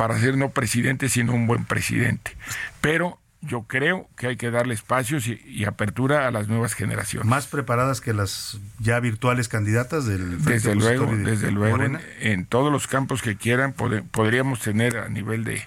para 0.00 0.18
ser 0.18 0.38
no 0.38 0.48
presidente, 0.48 1.10
sino 1.10 1.34
un 1.34 1.46
buen 1.46 1.66
presidente. 1.66 2.34
Pero 2.80 3.18
yo 3.42 3.64
creo 3.64 4.08
que 4.16 4.28
hay 4.28 4.36
que 4.36 4.50
darle 4.50 4.74
espacios 4.74 5.26
y, 5.26 5.64
apertura 5.64 6.26
a 6.26 6.30
las 6.30 6.48
nuevas 6.48 6.74
generaciones. 6.74 7.28
¿Más 7.28 7.46
preparadas 7.46 8.00
que 8.00 8.12
las 8.12 8.58
ya 8.78 9.00
virtuales 9.00 9.48
candidatas 9.48 10.06
del 10.06 10.42
Desde 10.42 10.74
luego, 10.74 11.06
desde 11.06 11.50
luego. 11.50 11.98
En, 12.20 12.46
todos 12.46 12.72
los 12.72 12.86
campos 12.86 13.22
que 13.22 13.36
quieran 13.36 13.72
podríamos 13.72 14.60
tener 14.60 14.96
a 14.96 15.08
nivel 15.08 15.44
de, 15.44 15.62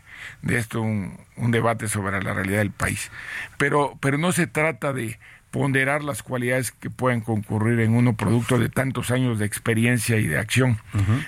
esto 0.48 0.82
un, 0.82 1.18
debate 1.52 1.88
sobre 1.88 2.22
la 2.22 2.34
realidad 2.34 2.60
del 2.60 2.72
país. 2.72 3.12
Pero, 3.58 3.98
pero 4.02 4.18
no 4.18 4.32
se 4.32 4.48
trata 4.48 4.94
de 4.94 5.20
ponderar 5.54 6.04
las 6.04 6.24
cualidades 6.24 6.72
que 6.72 6.90
pueden 6.90 7.22
concurrir 7.22 7.80
en 7.82 7.94
uno 7.94 8.18
producto 8.18 8.58
de 8.58 8.70
tantos 8.70 9.12
años 9.12 9.38
de 9.38 9.46
experiencia 9.46 10.18
y 10.18 10.26
de 10.26 10.40
acción. 10.40 10.80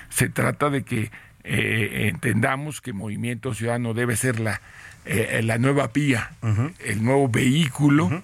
Se 0.08 0.28
trata 0.28 0.68
de 0.68 0.82
que 0.82 1.12
eh, 1.44 2.08
entendamos 2.08 2.80
que 2.80 2.92
Movimiento 2.92 3.54
Ciudadano 3.54 3.94
debe 3.94 4.16
ser 4.16 4.40
la, 4.40 4.60
eh, 5.04 5.42
la 5.44 5.58
nueva 5.58 5.92
vía, 5.94 6.32
el 6.84 7.04
nuevo 7.04 7.28
vehículo 7.28 8.20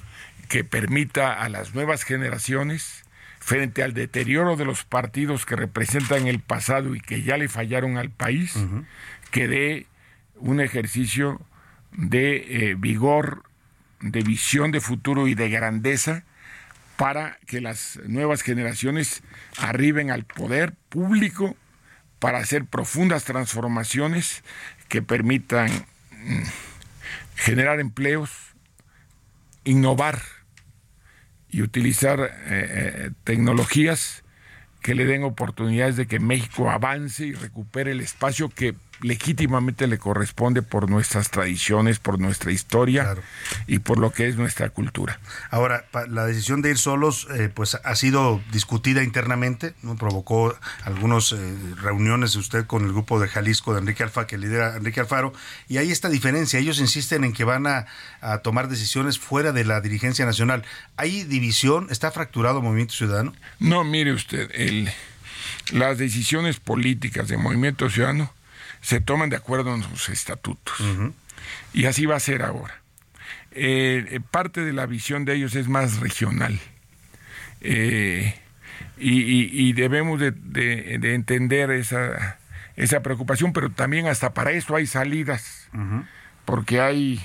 que 0.48 0.64
permita 0.64 1.34
a 1.34 1.48
las 1.48 1.72
nuevas 1.72 2.02
generaciones, 2.02 3.04
frente 3.38 3.84
al 3.84 3.94
deterioro 3.94 4.56
de 4.56 4.64
los 4.64 4.82
partidos 4.82 5.46
que 5.46 5.54
representan 5.54 6.26
el 6.26 6.40
pasado 6.40 6.96
y 6.96 7.00
que 7.00 7.22
ya 7.22 7.36
le 7.36 7.48
fallaron 7.48 7.96
al 7.96 8.10
país, 8.10 8.58
que 9.30 9.46
dé 9.46 9.86
un 10.34 10.60
ejercicio 10.60 11.40
de 11.92 12.70
eh, 12.70 12.74
vigor, 12.76 13.44
de 14.02 14.22
visión 14.22 14.70
de 14.72 14.80
futuro 14.80 15.28
y 15.28 15.34
de 15.34 15.48
grandeza 15.48 16.24
para 16.96 17.38
que 17.46 17.60
las 17.60 17.98
nuevas 18.04 18.42
generaciones 18.42 19.22
arriben 19.58 20.10
al 20.10 20.24
poder 20.24 20.74
público 20.88 21.56
para 22.18 22.38
hacer 22.38 22.66
profundas 22.66 23.24
transformaciones 23.24 24.44
que 24.88 25.02
permitan 25.02 25.70
mm, 25.70 26.42
generar 27.36 27.80
empleos, 27.80 28.30
innovar 29.64 30.20
y 31.48 31.62
utilizar 31.62 32.20
eh, 32.20 32.30
eh, 32.46 33.10
tecnologías 33.24 34.22
que 34.82 34.94
le 34.94 35.04
den 35.04 35.24
oportunidades 35.24 35.96
de 35.96 36.06
que 36.06 36.18
México 36.18 36.70
avance 36.70 37.24
y 37.26 37.32
recupere 37.32 37.92
el 37.92 38.00
espacio 38.00 38.48
que 38.48 38.74
legítimamente 39.02 39.86
le 39.86 39.98
corresponde 39.98 40.62
por 40.62 40.88
nuestras 40.88 41.30
tradiciones, 41.30 41.98
por 41.98 42.18
nuestra 42.18 42.52
historia 42.52 43.16
y 43.66 43.80
por 43.80 43.98
lo 43.98 44.12
que 44.12 44.28
es 44.28 44.36
nuestra 44.36 44.70
cultura. 44.70 45.20
Ahora, 45.50 45.84
la 46.08 46.24
decisión 46.24 46.62
de 46.62 46.70
ir 46.70 46.78
solos 46.78 47.26
eh, 47.34 47.50
pues 47.52 47.74
ha 47.74 47.96
sido 47.96 48.40
discutida 48.52 49.02
internamente, 49.02 49.74
¿no? 49.82 49.96
provocó 49.96 50.56
algunas 50.84 51.32
eh, 51.32 51.36
reuniones 51.80 52.34
de 52.34 52.38
usted 52.38 52.66
con 52.66 52.84
el 52.84 52.92
grupo 52.92 53.20
de 53.20 53.28
Jalisco 53.28 53.74
de 53.74 53.80
Enrique 53.80 54.02
Alfa, 54.04 54.26
que 54.26 54.38
lidera 54.38 54.76
Enrique 54.76 55.00
Alfaro, 55.00 55.32
y 55.68 55.78
hay 55.78 55.90
esta 55.90 56.08
diferencia, 56.08 56.58
ellos 56.58 56.78
insisten 56.78 57.24
en 57.24 57.32
que 57.32 57.44
van 57.44 57.66
a, 57.66 57.86
tomar 58.42 58.68
decisiones 58.68 59.18
fuera 59.18 59.52
de 59.52 59.64
la 59.64 59.80
dirigencia 59.80 60.24
nacional. 60.24 60.64
¿Hay 60.96 61.24
división? 61.24 61.88
¿Está 61.90 62.10
fracturado 62.12 62.58
el 62.58 62.64
Movimiento 62.64 62.94
Ciudadano? 62.94 63.34
No, 63.58 63.82
mire 63.84 64.12
usted, 64.12 64.48
el, 64.54 64.90
las 65.72 65.98
decisiones 65.98 66.60
políticas 66.60 67.28
de 67.28 67.36
Movimiento 67.36 67.90
Ciudadano 67.90 68.32
se 68.82 69.00
toman 69.00 69.30
de 69.30 69.36
acuerdo 69.36 69.74
en 69.74 69.82
sus 69.82 70.10
estatutos. 70.10 70.76
Y 71.72 71.86
así 71.86 72.04
va 72.04 72.16
a 72.16 72.20
ser 72.20 72.42
ahora. 72.42 72.82
Eh, 73.52 74.06
eh, 74.10 74.20
parte 74.30 74.62
de 74.62 74.72
la 74.72 74.86
visión 74.86 75.24
de 75.24 75.34
ellos 75.34 75.54
es 75.54 75.68
más 75.68 76.00
regional. 76.00 76.58
Eh, 77.60 78.34
y, 78.98 79.72
debemos 79.72 80.20
de, 80.20 80.34
entender 81.14 81.70
esa, 81.70 82.38
esa 82.76 83.02
preocupación, 83.02 83.52
pero 83.52 83.70
también 83.70 84.06
hasta 84.06 84.32
para 84.32 84.52
eso 84.52 84.76
hay 84.76 84.86
salidas, 84.86 85.68
porque 86.44 86.80
hay 86.80 87.20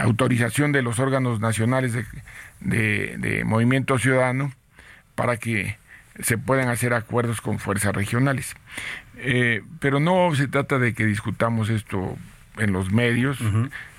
autorización 0.00 0.72
de 0.72 0.82
los 0.82 0.98
órganos 0.98 1.38
nacionales 1.38 1.92
de, 1.92 3.16
de 3.18 3.44
Movimiento 3.44 3.98
Ciudadano 3.98 4.52
para 5.14 5.36
que 5.36 5.76
se 6.20 6.38
puedan 6.38 6.68
hacer 6.68 6.94
acuerdos 6.94 7.40
con 7.40 7.58
fuerzas 7.58 7.94
regionales. 7.94 8.54
Eh, 9.16 9.62
pero 9.80 10.00
no 10.00 10.34
se 10.34 10.48
trata 10.48 10.78
de 10.78 10.94
que 10.94 11.06
discutamos 11.06 11.68
esto 11.68 12.16
en 12.58 12.72
los 12.72 12.90
medios. 12.90 13.38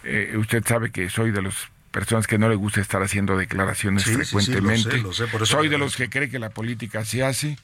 Eh, 0.03 0.35
usted 0.37 0.63
sabe 0.65 0.91
que 0.91 1.09
soy 1.09 1.31
de 1.31 1.41
las 1.41 1.55
personas 1.91 2.25
que 2.25 2.37
no 2.37 2.49
le 2.49 2.55
gusta 2.55 2.81
estar 2.81 3.03
haciendo 3.03 3.37
declaraciones 3.37 4.05
frecuentemente. 4.05 5.03
soy 5.43 5.69
de 5.69 5.77
los 5.77 5.95
que 5.95 6.09
cree 6.09 6.29
que 6.29 6.39
la 6.39 6.49
política 6.49 7.05
se 7.05 7.23
hace. 7.23 7.57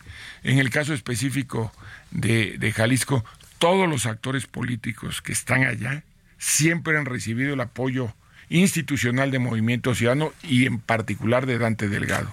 En 0.43 0.59
el 0.59 0.69
caso 0.69 0.93
específico 0.93 1.71
de, 2.11 2.57
de 2.59 2.71
Jalisco, 2.71 3.25
todos 3.57 3.89
los 3.89 4.05
actores 4.05 4.45
políticos 4.45 5.21
que 5.21 5.33
están 5.33 5.63
allá 5.63 6.03
siempre 6.37 6.97
han 6.97 7.05
recibido 7.05 7.55
el 7.55 7.61
apoyo 7.61 8.13
institucional 8.49 9.31
de 9.31 9.39
Movimiento 9.39 9.93
Ciudadano 9.93 10.33
y 10.43 10.65
en 10.65 10.79
particular 10.79 11.45
de 11.45 11.57
Dante 11.57 11.87
Delgado. 11.87 12.31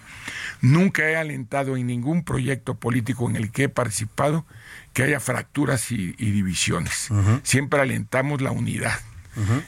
Nunca 0.60 1.08
he 1.08 1.16
alentado 1.16 1.76
en 1.76 1.86
ningún 1.86 2.24
proyecto 2.24 2.74
político 2.74 3.28
en 3.28 3.36
el 3.36 3.50
que 3.50 3.64
he 3.64 3.68
participado 3.68 4.46
que 4.92 5.02
haya 5.02 5.20
fracturas 5.20 5.92
y, 5.92 6.12
divisiones. 6.12 7.08
Siempre 7.42 7.80
alentamos 7.80 8.40
la 8.40 8.50
unidad. 8.50 8.98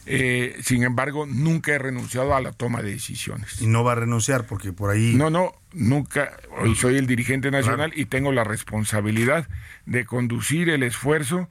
Eh, 0.06 0.56
sin 0.62 0.82
embargo, 0.82 1.26
nunca 1.26 1.72
he 1.72 1.78
renunciado 1.78 2.34
a 2.34 2.40
la 2.40 2.52
toma 2.52 2.82
de 2.82 2.92
decisiones. 2.92 3.60
Y 3.60 3.66
no 3.66 3.84
va 3.84 3.92
a 3.92 3.96
renunciar 3.96 4.46
porque 4.46 4.72
por 4.72 4.90
ahí... 4.90 5.14
No, 5.14 5.30
no, 5.30 5.52
nunca. 5.72 6.32
Hoy 6.58 6.74
soy 6.74 6.96
el 6.96 7.06
dirigente 7.06 7.50
nacional 7.50 7.92
y 7.94 8.06
tengo 8.06 8.32
la 8.32 8.44
responsabilidad 8.44 9.48
de 9.86 10.06
conducir 10.06 10.70
el 10.70 10.82
esfuerzo 10.82 11.50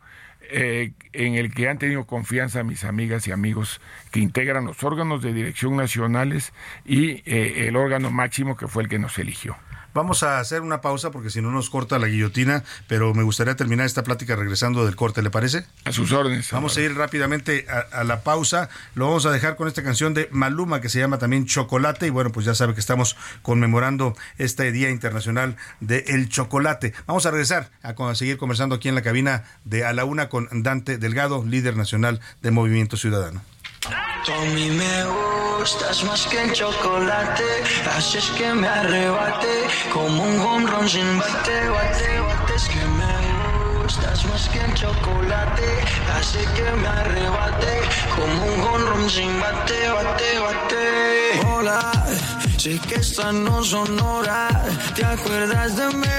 eh, 0.52 0.92
en 1.14 1.36
el 1.36 1.54
que 1.54 1.70
han 1.70 1.78
tenido 1.78 2.06
confianza 2.06 2.64
mis 2.64 2.84
amigas 2.84 3.28
y 3.28 3.32
amigos 3.32 3.82
que 4.12 4.20
integran 4.20 4.66
los 4.66 4.84
órganos 4.84 5.22
de 5.22 5.34
dirección 5.34 5.76
nacionales 5.76 6.54
y 6.86 7.24
eh, 7.26 7.68
el 7.68 7.76
órgano 7.76 8.12
máximo 8.12 8.56
que 8.56 8.68
fue 8.68 8.84
el 8.84 8.90
que 8.90 9.00
nos 9.00 9.18
eligió. 9.18 9.58
Vamos 9.98 10.22
a 10.22 10.40
hacer 10.40 10.62
una 10.62 10.80
pausa 10.80 11.10
porque 11.10 11.32
si 11.32 11.42
no 11.42 11.50
nos 11.50 11.72
corta 11.72 11.98
la 11.98 12.06
guillotina, 12.06 12.64
pero 12.86 13.16
me 13.16 13.24
gustaría 13.24 13.56
terminar 13.56 13.88
esta 13.88 14.04
plática 14.04 14.36
regresando 14.36 14.86
del 14.86 14.96
corte, 14.96 15.24
¿le 15.24 15.32
parece? 15.32 15.66
A 15.86 15.92
sus 15.92 16.12
órdenes. 16.12 16.52
Vamos 16.52 16.78
a 16.78 16.82
ir 16.82 16.94
rápidamente 16.96 17.66
a, 17.92 18.04
la 18.04 18.22
pausa. 18.22 18.70
Lo 18.94 19.08
vamos 19.08 19.26
a 19.26 19.32
dejar 19.32 19.56
con 19.56 19.68
esta 19.68 19.82
canción 19.82 20.14
de 20.14 20.30
Maluma 20.32 20.82
que 20.82 20.90
se 20.90 21.00
llama 21.00 21.18
también 21.18 21.48
Chocolate. 21.48 22.06
Y 22.06 22.10
bueno, 22.12 22.32
pues 22.32 22.46
ya 22.46 22.54
sabe 22.54 22.76
que 22.76 22.80
estamos 22.80 23.18
conmemorando 23.42 24.16
este 24.38 24.72
Día 24.72 24.92
Internacional 24.92 25.58
del 25.80 26.30
Chocolate. 26.30 26.94
Vamos 27.08 27.26
a 27.26 27.32
regresar 27.32 27.72
a, 27.82 27.96
seguir 28.14 28.38
conversando 28.38 28.76
aquí 28.76 28.90
en 28.90 28.94
la 28.94 29.02
cabina 29.02 29.46
de 29.66 29.84
A 29.84 29.94
la 29.94 30.06
Una 30.06 30.30
con 30.30 30.48
Dante 30.62 31.00
Delgado, 31.00 31.44
líder 31.44 31.76
nacional 31.76 32.22
de 32.44 32.52
Movimiento 32.52 32.98
Ciudadano. 32.98 33.42
Mí 34.54 34.72
me 34.72 35.06
gustas 35.06 36.04
más 36.06 36.26
que 36.28 36.42
el 36.42 36.52
chocolate, 36.54 37.44
haces 37.96 38.26
que 38.38 38.54
me 38.54 38.68
arrebate 38.68 39.68
como 39.94 40.24
un 40.24 40.40
home 40.40 40.90
sin 40.90 41.20
bate, 41.20 41.70
bate, 41.70 42.20
bate. 42.22 42.56
Es 42.56 42.68
que 42.70 42.84
me 42.98 43.84
gustas 43.84 44.26
más 44.26 44.50
que 44.50 44.60
el 44.62 44.74
chocolate, 44.74 45.70
hace 46.16 46.40
que 46.56 46.72
me 46.82 46.88
arrebate 46.88 47.82
como 48.16 48.46
un 48.46 48.62
home 48.62 49.10
sin 49.10 49.40
bate, 49.40 49.90
bate, 49.90 50.40
bate. 50.40 51.48
Hola, 51.48 51.92
sé 52.58 52.80
que 52.80 52.96
estas 52.96 53.34
no 53.34 53.64
son 53.64 53.98
¿te 54.96 55.06
acuerdas 55.06 55.76
de 55.76 55.88
mí? 55.98 56.18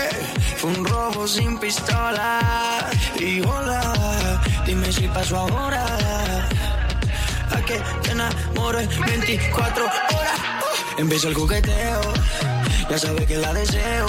Fue 0.58 0.70
un 0.70 0.84
robo 0.84 1.26
sin 1.26 1.58
pistola. 1.58 2.90
Y 3.18 3.40
hola, 3.40 4.40
dime 4.64 4.92
si 4.92 5.08
pasó 5.08 5.38
ahora 5.38 6.48
que 7.68 7.78
te 8.02 8.12
enamore 8.12 8.86
24 8.86 9.84
horas. 9.84 10.40
Empieza 10.96 11.28
el 11.28 11.34
coqueteo, 11.34 12.00
ya 12.88 12.98
sabe 12.98 13.26
que 13.26 13.36
la 13.36 13.52
deseo. 13.52 14.06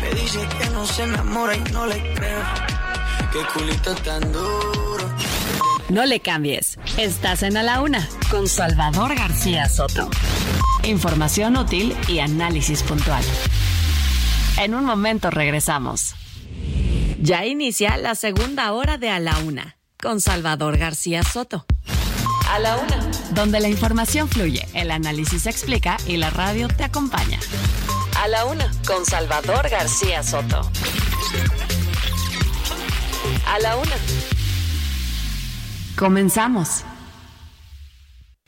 Me 0.00 0.20
dice 0.20 0.46
que 0.56 0.70
no 0.70 0.86
se 0.86 1.02
enamora 1.02 1.56
y 1.56 1.60
no 1.72 1.86
le 1.86 2.14
creo. 2.14 2.42
Que 3.32 3.58
culito 3.58 3.94
tan 3.96 4.32
duro. 4.32 5.10
No 5.88 6.06
le 6.06 6.20
cambies. 6.20 6.78
Estás 6.96 7.42
en 7.42 7.56
A 7.56 7.64
la 7.64 7.80
Una 7.80 8.08
con 8.30 8.46
Salvador 8.48 9.16
García 9.16 9.68
Soto. 9.68 10.08
Información 10.84 11.56
útil 11.56 11.96
y 12.06 12.20
análisis 12.20 12.84
puntual. 12.84 13.24
En 14.58 14.74
un 14.74 14.84
momento 14.84 15.30
regresamos. 15.30 16.14
Ya 17.20 17.44
inicia 17.46 17.96
la 17.96 18.14
segunda 18.14 18.72
hora 18.72 18.96
de 18.96 19.10
A 19.10 19.18
la 19.18 19.38
Una 19.38 19.76
con 20.00 20.20
Salvador 20.20 20.78
García 20.78 21.24
Soto. 21.24 21.66
A 22.48 22.58
la 22.60 22.76
Una, 22.76 23.10
donde 23.32 23.60
la 23.60 23.68
información 23.68 24.28
fluye, 24.28 24.66
el 24.72 24.90
análisis 24.90 25.42
se 25.42 25.50
explica 25.50 25.96
y 26.06 26.16
la 26.16 26.30
radio 26.30 26.68
te 26.68 26.84
acompaña. 26.84 27.40
A 28.18 28.28
la 28.28 28.44
Una 28.44 28.70
con 28.86 29.04
Salvador 29.04 29.68
García 29.68 30.22
Soto. 30.22 30.60
A 33.46 33.58
la 33.58 33.76
Una. 33.76 33.96
Comenzamos. 35.98 36.84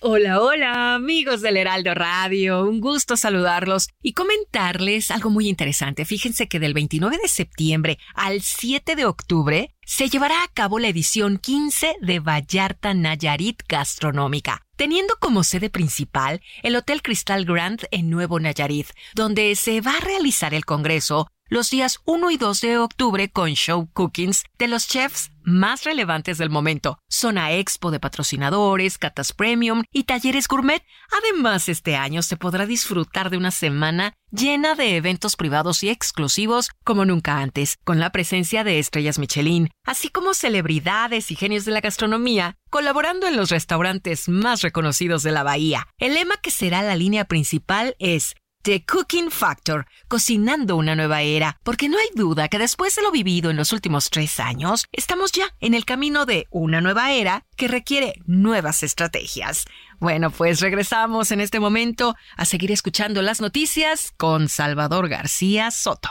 Hola, 0.01 0.41
hola, 0.41 0.95
amigos 0.95 1.41
del 1.41 1.57
Heraldo 1.57 1.93
Radio. 1.93 2.63
Un 2.63 2.81
gusto 2.81 3.17
saludarlos 3.17 3.89
y 4.01 4.13
comentarles 4.13 5.11
algo 5.11 5.29
muy 5.29 5.49
interesante. 5.49 6.05
Fíjense 6.05 6.47
que 6.47 6.61
del 6.61 6.73
29 6.73 7.19
de 7.21 7.29
septiembre 7.29 7.99
al 8.15 8.43
7 8.43 8.95
de 8.95 9.07
octubre 9.07 9.75
se 9.89 10.11
llevará 10.11 10.45
a 10.45 10.49
cabo 10.49 10.79
la 10.79 10.89
edición 10.89 11.39
15 11.39 11.97
de 12.03 12.21
Vallarta 12.21 12.93
Nayarit 12.93 13.63
Gastronómica, 13.67 14.61
teniendo 14.77 15.15
como 15.19 15.45
sede 15.45 15.71
principal 15.71 16.43
el 16.63 16.77
Hotel 16.77 17.01
Cristal 17.01 17.47
Grand 17.47 17.87
en 17.91 18.11
Nuevo 18.11 18.39
Nayarit, 18.39 18.89
donde 19.15 19.57
se 19.57 19.81
va 19.81 19.93
a 19.93 20.01
realizar 20.01 20.53
el 20.53 20.67
Congreso 20.67 21.29
los 21.49 21.71
días 21.71 22.01
1 22.05 22.31
y 22.31 22.37
2 22.37 22.61
de 22.61 22.79
octubre 22.79 23.31
con 23.31 23.55
show 23.55 23.89
cookings 23.95 24.45
de 24.59 24.69
los 24.69 24.87
chefs 24.87 25.31
más 25.49 25.85
relevantes 25.85 26.39
del 26.39 26.51
momento, 26.51 26.99
zona 27.09 27.53
expo 27.53 27.91
de 27.91 28.01
patrocinadores, 28.01 28.99
catas 28.99 29.33
premium 29.33 29.83
y 29.91 30.05
talleres 30.05 30.47
gourmet. 30.47 30.83
Además, 31.23 31.69
este 31.69 31.97
año 31.97 32.23
se 32.23 32.37
podrá 32.37 32.67
disfrutar 32.67 33.31
de 33.31 33.37
una 33.37 33.51
semana 33.51 34.15
llena 34.31 34.75
de 34.75 34.97
eventos 34.97 35.37
privados 35.37 35.83
y 35.83 35.89
exclusivos 35.89 36.71
como 36.85 37.05
nunca 37.05 37.39
antes, 37.39 37.79
con 37.85 37.99
la 37.99 38.13
presencia 38.13 38.63
de 38.63 38.79
estrellas 38.79 39.19
Michelin, 39.19 39.71
así 39.85 40.11
como 40.11 40.35
celebridades 40.35 41.31
y 41.31 41.37
genios 41.37 41.65
de 41.65 41.73
la 41.73 41.81
gastronomía, 41.81 42.57
colaborando 42.71 43.27
en 43.27 43.37
los 43.37 43.51
restaurantes 43.51 44.29
más 44.29 44.63
reconocidos 44.63 45.23
de 45.23 45.33
la 45.33 45.43
bahía. 45.43 45.87
El 45.99 46.15
lema 46.15 46.37
que 46.37 46.51
será 46.51 46.83
la 46.83 46.97
línea 46.97 47.25
principal 47.25 47.97
es 47.99 48.35
The 48.63 48.85
Cooking 48.85 49.31
Factor, 49.31 49.87
cocinando 50.09 50.77
una 50.77 50.95
nueva 50.95 51.23
era, 51.23 51.59
porque 51.63 51.89
no 51.89 51.99
hay 51.99 52.09
duda 52.15 52.49
que 52.49 52.59
después 52.59 52.95
de 52.97 53.03
lo 53.03 53.11
vivido 53.11 53.51
en 53.51 53.57
los 53.57 53.73
últimos 53.73 54.11
tres 54.11 54.41
años, 54.41 54.87
estamos 54.93 55.33
ya 55.33 55.55
en 55.61 55.75
el 55.75 55.85
camino 55.85 56.27
de 56.27 56.47
una 56.51 56.81
nueva 56.81 57.13
era 57.13 57.45
que 57.57 57.69
requiere 57.69 58.15
nuevas 58.27 58.83
estrategias. 58.83 59.65
Bueno, 60.01 60.31
pues 60.31 60.61
regresamos 60.61 61.31
en 61.33 61.41
este 61.41 61.61
momento 61.61 62.17
a 62.37 62.45
seguir 62.45 62.73
escuchando 62.73 63.23
las 63.23 63.41
noticias 63.41 64.13
con 64.17 64.49
Salvador 64.49 65.09
García 65.09 65.71
Soto. 65.71 66.11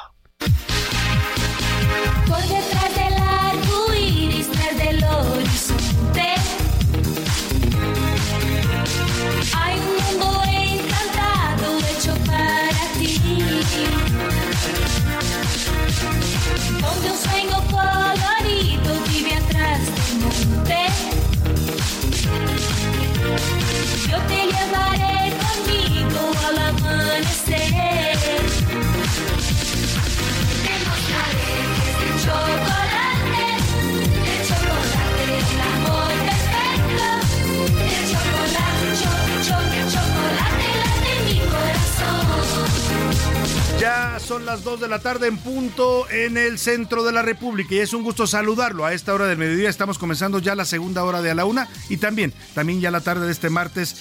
Ya 43.79 44.19
son 44.19 44.43
las 44.45 44.63
2 44.63 44.79
de 44.79 44.87
la 44.87 44.99
tarde 44.99 45.27
en 45.27 45.37
punto 45.37 46.09
en 46.09 46.35
el 46.35 46.57
centro 46.57 47.03
de 47.03 47.11
la 47.11 47.21
República 47.21 47.75
y 47.75 47.77
es 47.77 47.93
un 47.93 48.03
gusto 48.03 48.25
saludarlo. 48.25 48.85
A 48.85 48.93
esta 48.93 49.13
hora 49.13 49.27
del 49.27 49.37
mediodía 49.37 49.69
estamos 49.69 49.99
comenzando 49.99 50.39
ya 50.39 50.55
la 50.55 50.65
segunda 50.65 51.03
hora 51.03 51.21
de 51.21 51.29
a 51.29 51.35
la 51.35 51.45
una 51.45 51.67
y 51.87 51.97
también, 51.97 52.33
también 52.55 52.81
ya 52.81 52.89
la 52.89 53.01
tarde 53.01 53.27
de 53.27 53.31
este 53.31 53.51
martes 53.51 53.97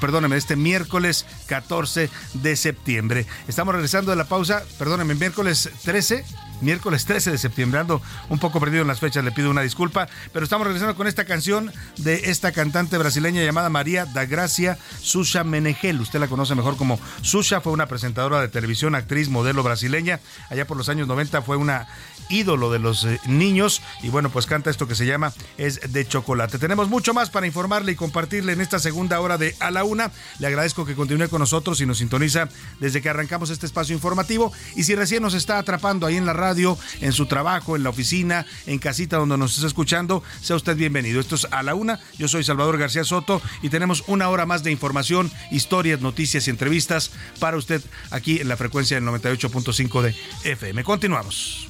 perdóneme, 0.00 0.36
este 0.36 0.56
miércoles 0.56 1.26
14 1.46 2.10
de 2.34 2.56
septiembre. 2.56 3.26
Estamos 3.48 3.74
regresando 3.74 4.10
de 4.10 4.16
la 4.16 4.24
pausa, 4.24 4.62
perdóneme, 4.78 5.14
miércoles 5.14 5.70
13, 5.84 6.24
miércoles 6.60 7.04
13 7.04 7.32
de 7.32 7.38
septiembre. 7.38 7.80
Ando 7.80 8.02
un 8.28 8.38
poco 8.38 8.60
perdido 8.60 8.82
en 8.82 8.88
las 8.88 9.00
fechas, 9.00 9.24
le 9.24 9.32
pido 9.32 9.50
una 9.50 9.62
disculpa, 9.62 10.08
pero 10.32 10.44
estamos 10.44 10.66
regresando 10.66 10.94
con 10.96 11.06
esta 11.06 11.24
canción 11.24 11.72
de 11.98 12.30
esta 12.30 12.52
cantante 12.52 12.98
brasileña 12.98 13.42
llamada 13.42 13.68
María 13.68 14.06
da 14.06 14.24
Gracia 14.24 14.78
Susha 15.00 15.44
Menegel. 15.44 16.00
Usted 16.00 16.20
la 16.20 16.28
conoce 16.28 16.54
mejor 16.54 16.76
como 16.76 16.98
Susha, 17.22 17.60
fue 17.60 17.72
una 17.72 17.86
presentadora 17.86 18.40
de 18.40 18.48
televisión, 18.48 18.94
actriz, 18.94 19.28
modelo 19.28 19.62
brasileña. 19.62 20.20
Allá 20.48 20.66
por 20.66 20.76
los 20.76 20.88
años 20.88 21.08
90 21.08 21.42
fue 21.42 21.56
una 21.56 21.88
ídolo 22.30 22.70
de 22.70 22.78
los 22.78 23.04
eh, 23.04 23.20
niños 23.26 23.82
y 24.02 24.08
bueno, 24.08 24.30
pues 24.30 24.46
canta 24.46 24.70
esto 24.70 24.88
que 24.88 24.94
se 24.94 25.06
llama 25.06 25.32
Es 25.58 25.92
de 25.92 26.06
Chocolate. 26.06 26.58
Tenemos 26.58 26.88
mucho 26.88 27.12
más 27.12 27.30
para 27.30 27.46
informarle 27.46 27.92
y 27.92 27.96
compartirle 27.96 28.52
en 28.52 28.60
esta 28.60 28.78
segunda 28.78 29.20
hora 29.20 29.36
de 29.36 29.54
A 29.60 29.70
la 29.70 29.84
Una. 29.84 30.10
Le 30.38 30.46
agradezco 30.46 30.86
que 30.86 30.94
continúe 30.94 31.28
con 31.28 31.40
nosotros 31.40 31.80
y 31.80 31.86
nos 31.86 31.98
sintoniza 31.98 32.48
desde 32.78 33.02
que 33.02 33.08
arrancamos 33.08 33.50
este 33.50 33.66
espacio 33.66 33.94
informativo 33.94 34.52
y 34.76 34.84
si 34.84 34.94
recién 34.94 35.22
nos 35.22 35.34
está 35.34 35.58
atrapando 35.58 36.06
ahí 36.06 36.16
en 36.16 36.26
la 36.26 36.32
radio, 36.32 36.78
en 37.00 37.12
su 37.12 37.26
trabajo, 37.26 37.76
en 37.76 37.82
la 37.82 37.90
oficina, 37.90 38.46
en 38.66 38.78
casita 38.78 39.16
donde 39.16 39.36
nos 39.36 39.54
está 39.54 39.66
escuchando, 39.66 40.22
sea 40.40 40.56
usted 40.56 40.76
bienvenido. 40.76 41.20
Esto 41.20 41.34
es 41.34 41.46
A 41.50 41.62
la 41.62 41.74
Una. 41.74 42.00
Yo 42.18 42.28
soy 42.28 42.44
Salvador 42.44 42.78
García 42.78 43.04
Soto 43.04 43.42
y 43.62 43.68
tenemos 43.68 44.04
una 44.06 44.28
hora 44.28 44.46
más 44.46 44.62
de 44.62 44.70
información, 44.70 45.30
historias, 45.50 46.00
noticias 46.00 46.46
y 46.46 46.50
entrevistas 46.50 47.10
para 47.38 47.56
usted 47.56 47.82
aquí 48.10 48.40
en 48.40 48.48
la 48.48 48.56
frecuencia 48.56 48.98
del 48.98 49.08
98.5 49.08 50.02
de 50.02 50.14
FM. 50.44 50.84
Continuamos. 50.84 51.69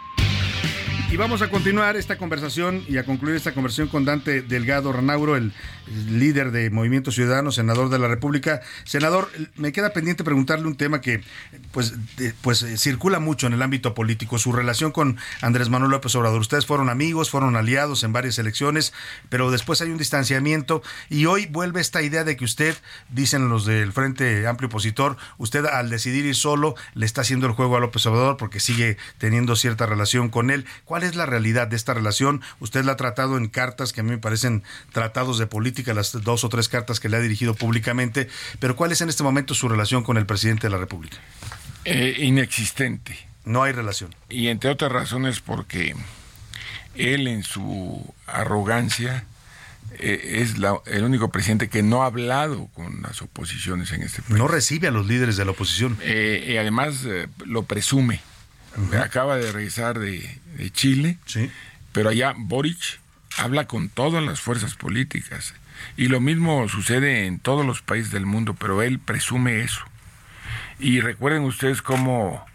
Y 1.11 1.17
vamos 1.17 1.41
a 1.41 1.49
continuar 1.49 1.97
esta 1.97 2.17
conversación 2.17 2.85
y 2.87 2.95
a 2.95 3.03
concluir 3.03 3.35
esta 3.35 3.53
conversación 3.53 3.89
con 3.89 4.05
Dante 4.05 4.41
Delgado 4.41 4.93
Ranauro, 4.93 5.35
el 5.35 5.51
líder 6.07 6.51
de 6.51 6.69
Movimiento 6.69 7.11
Ciudadano, 7.11 7.51
senador 7.51 7.89
de 7.89 7.99
la 7.99 8.07
República. 8.07 8.61
Senador, 8.85 9.29
me 9.57 9.73
queda 9.73 9.91
pendiente 9.91 10.23
preguntarle 10.23 10.67
un 10.67 10.77
tema 10.77 11.01
que 11.01 11.21
pues, 11.73 11.95
pues 12.39 12.63
eh, 12.63 12.77
circula 12.77 13.19
mucho 13.19 13.45
en 13.45 13.51
el 13.51 13.61
ámbito 13.61 13.93
político, 13.93 14.39
su 14.39 14.53
relación 14.53 14.93
con 14.93 15.17
Andrés 15.41 15.67
Manuel 15.67 15.91
López 15.91 16.15
Obrador. 16.15 16.39
Ustedes 16.39 16.65
fueron 16.65 16.89
amigos, 16.89 17.29
fueron 17.29 17.57
aliados 17.57 18.05
en 18.05 18.13
varias 18.13 18.39
elecciones, 18.39 18.93
pero 19.27 19.51
después 19.51 19.81
hay 19.81 19.89
un 19.89 19.97
distanciamiento 19.97 20.81
y 21.09 21.25
hoy 21.25 21.45
vuelve 21.45 21.81
esta 21.81 22.01
idea 22.01 22.23
de 22.23 22.37
que 22.37 22.45
usted, 22.45 22.77
dicen 23.09 23.49
los 23.49 23.65
del 23.65 23.91
Frente 23.91 24.47
Amplio 24.47 24.69
Opositor, 24.69 25.17
usted 25.37 25.65
al 25.65 25.89
decidir 25.89 26.25
ir 26.25 26.35
solo 26.35 26.75
le 26.93 27.05
está 27.05 27.19
haciendo 27.19 27.47
el 27.47 27.51
juego 27.51 27.75
a 27.75 27.81
López 27.81 28.05
Obrador 28.05 28.37
porque 28.37 28.61
sigue 28.61 28.95
teniendo 29.17 29.57
cierta 29.57 29.85
relación 29.85 30.29
con 30.29 30.51
él. 30.51 30.65
¿Cuál 30.85 31.00
es 31.03 31.15
la 31.15 31.25
realidad 31.25 31.67
de 31.67 31.75
esta 31.75 31.93
relación? 31.93 32.41
Usted 32.59 32.83
la 32.85 32.93
ha 32.93 32.97
tratado 32.97 33.37
en 33.37 33.47
cartas 33.47 33.93
que 33.93 34.01
a 34.01 34.03
mí 34.03 34.11
me 34.11 34.17
parecen 34.17 34.63
tratados 34.91 35.37
de 35.37 35.47
política, 35.47 35.93
las 35.93 36.11
dos 36.23 36.43
o 36.43 36.49
tres 36.49 36.69
cartas 36.69 36.99
que 36.99 37.09
le 37.09 37.17
ha 37.17 37.19
dirigido 37.19 37.53
públicamente, 37.55 38.27
pero 38.59 38.75
¿cuál 38.75 38.91
es 38.91 39.01
en 39.01 39.09
este 39.09 39.23
momento 39.23 39.53
su 39.53 39.67
relación 39.69 40.03
con 40.03 40.17
el 40.17 40.25
presidente 40.25 40.67
de 40.67 40.71
la 40.71 40.77
República? 40.77 41.17
Eh, 41.85 42.15
inexistente. 42.19 43.17
No 43.45 43.63
hay 43.63 43.71
relación. 43.73 44.13
Y 44.29 44.47
entre 44.49 44.69
otras 44.69 44.91
razones 44.91 45.39
porque 45.39 45.95
él 46.95 47.27
en 47.27 47.43
su 47.43 48.13
arrogancia 48.27 49.25
eh, 49.99 50.39
es 50.41 50.57
la- 50.57 50.79
el 50.85 51.03
único 51.03 51.31
presidente 51.31 51.67
que 51.67 51.83
no 51.83 52.03
ha 52.03 52.05
hablado 52.05 52.67
con 52.73 53.01
las 53.01 53.21
oposiciones 53.21 53.91
en 53.91 54.03
este 54.03 54.21
país. 54.21 54.37
No 54.37 54.47
recibe 54.47 54.87
a 54.87 54.91
los 54.91 55.05
líderes 55.05 55.35
de 55.37 55.43
la 55.45 55.51
oposición. 55.51 55.97
Eh, 56.01 56.47
y 56.53 56.57
además 56.57 56.99
lo 57.45 57.63
presume. 57.63 58.21
Acaba 59.01 59.37
de 59.37 59.51
regresar 59.51 59.99
de, 59.99 60.39
de 60.57 60.71
Chile, 60.71 61.17
pero 61.91 62.09
allá 62.09 62.33
Boric 62.37 62.99
habla 63.37 63.65
con 63.67 63.89
todas 63.89 64.23
las 64.23 64.39
fuerzas 64.41 64.75
políticas. 64.75 65.53
Y 65.97 66.07
lo 66.07 66.19
mismo 66.21 66.69
sucede 66.69 67.25
en 67.25 67.39
todos 67.39 67.65
los 67.65 67.81
países 67.81 68.11
del 68.11 68.25
mundo, 68.25 68.55
pero 68.57 68.81
él 68.81 68.99
presume 68.99 69.61
eso. 69.61 69.81
Y 70.79 70.99
recuerden 71.01 71.43
ustedes 71.43 71.81
cómo 71.81 72.45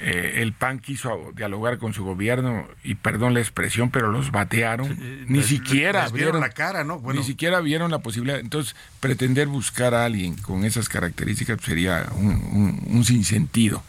eh, 0.00 0.38
el 0.42 0.52
PAN 0.52 0.80
quiso 0.80 1.32
dialogar 1.36 1.78
con 1.78 1.94
su 1.94 2.04
gobierno, 2.04 2.66
y 2.82 2.96
perdón 2.96 3.34
la 3.34 3.40
expresión, 3.40 3.90
pero 3.90 4.10
los 4.10 4.30
batearon. 4.32 4.98
ni 5.28 5.38
les- 5.38 5.46
siquiera 5.46 6.02
les 6.04 6.12
vieron 6.12 6.32
vieron 6.32 6.40
la 6.40 6.50
cara, 6.50 6.82
¿no? 6.84 6.98
Bueno. 6.98 7.20
Ni 7.20 7.26
siquiera 7.26 7.60
vieron 7.60 7.90
la 7.92 8.00
posibilidad. 8.00 8.40
Entonces, 8.40 8.74
pretender 9.00 9.46
buscar 9.46 9.94
a 9.94 10.04
alguien 10.04 10.34
con 10.36 10.64
esas 10.64 10.88
características 10.88 11.60
sería 11.62 12.08
un, 12.16 12.26
un- 12.26 12.82
un 12.88 13.04
sinsentido. 13.04 13.82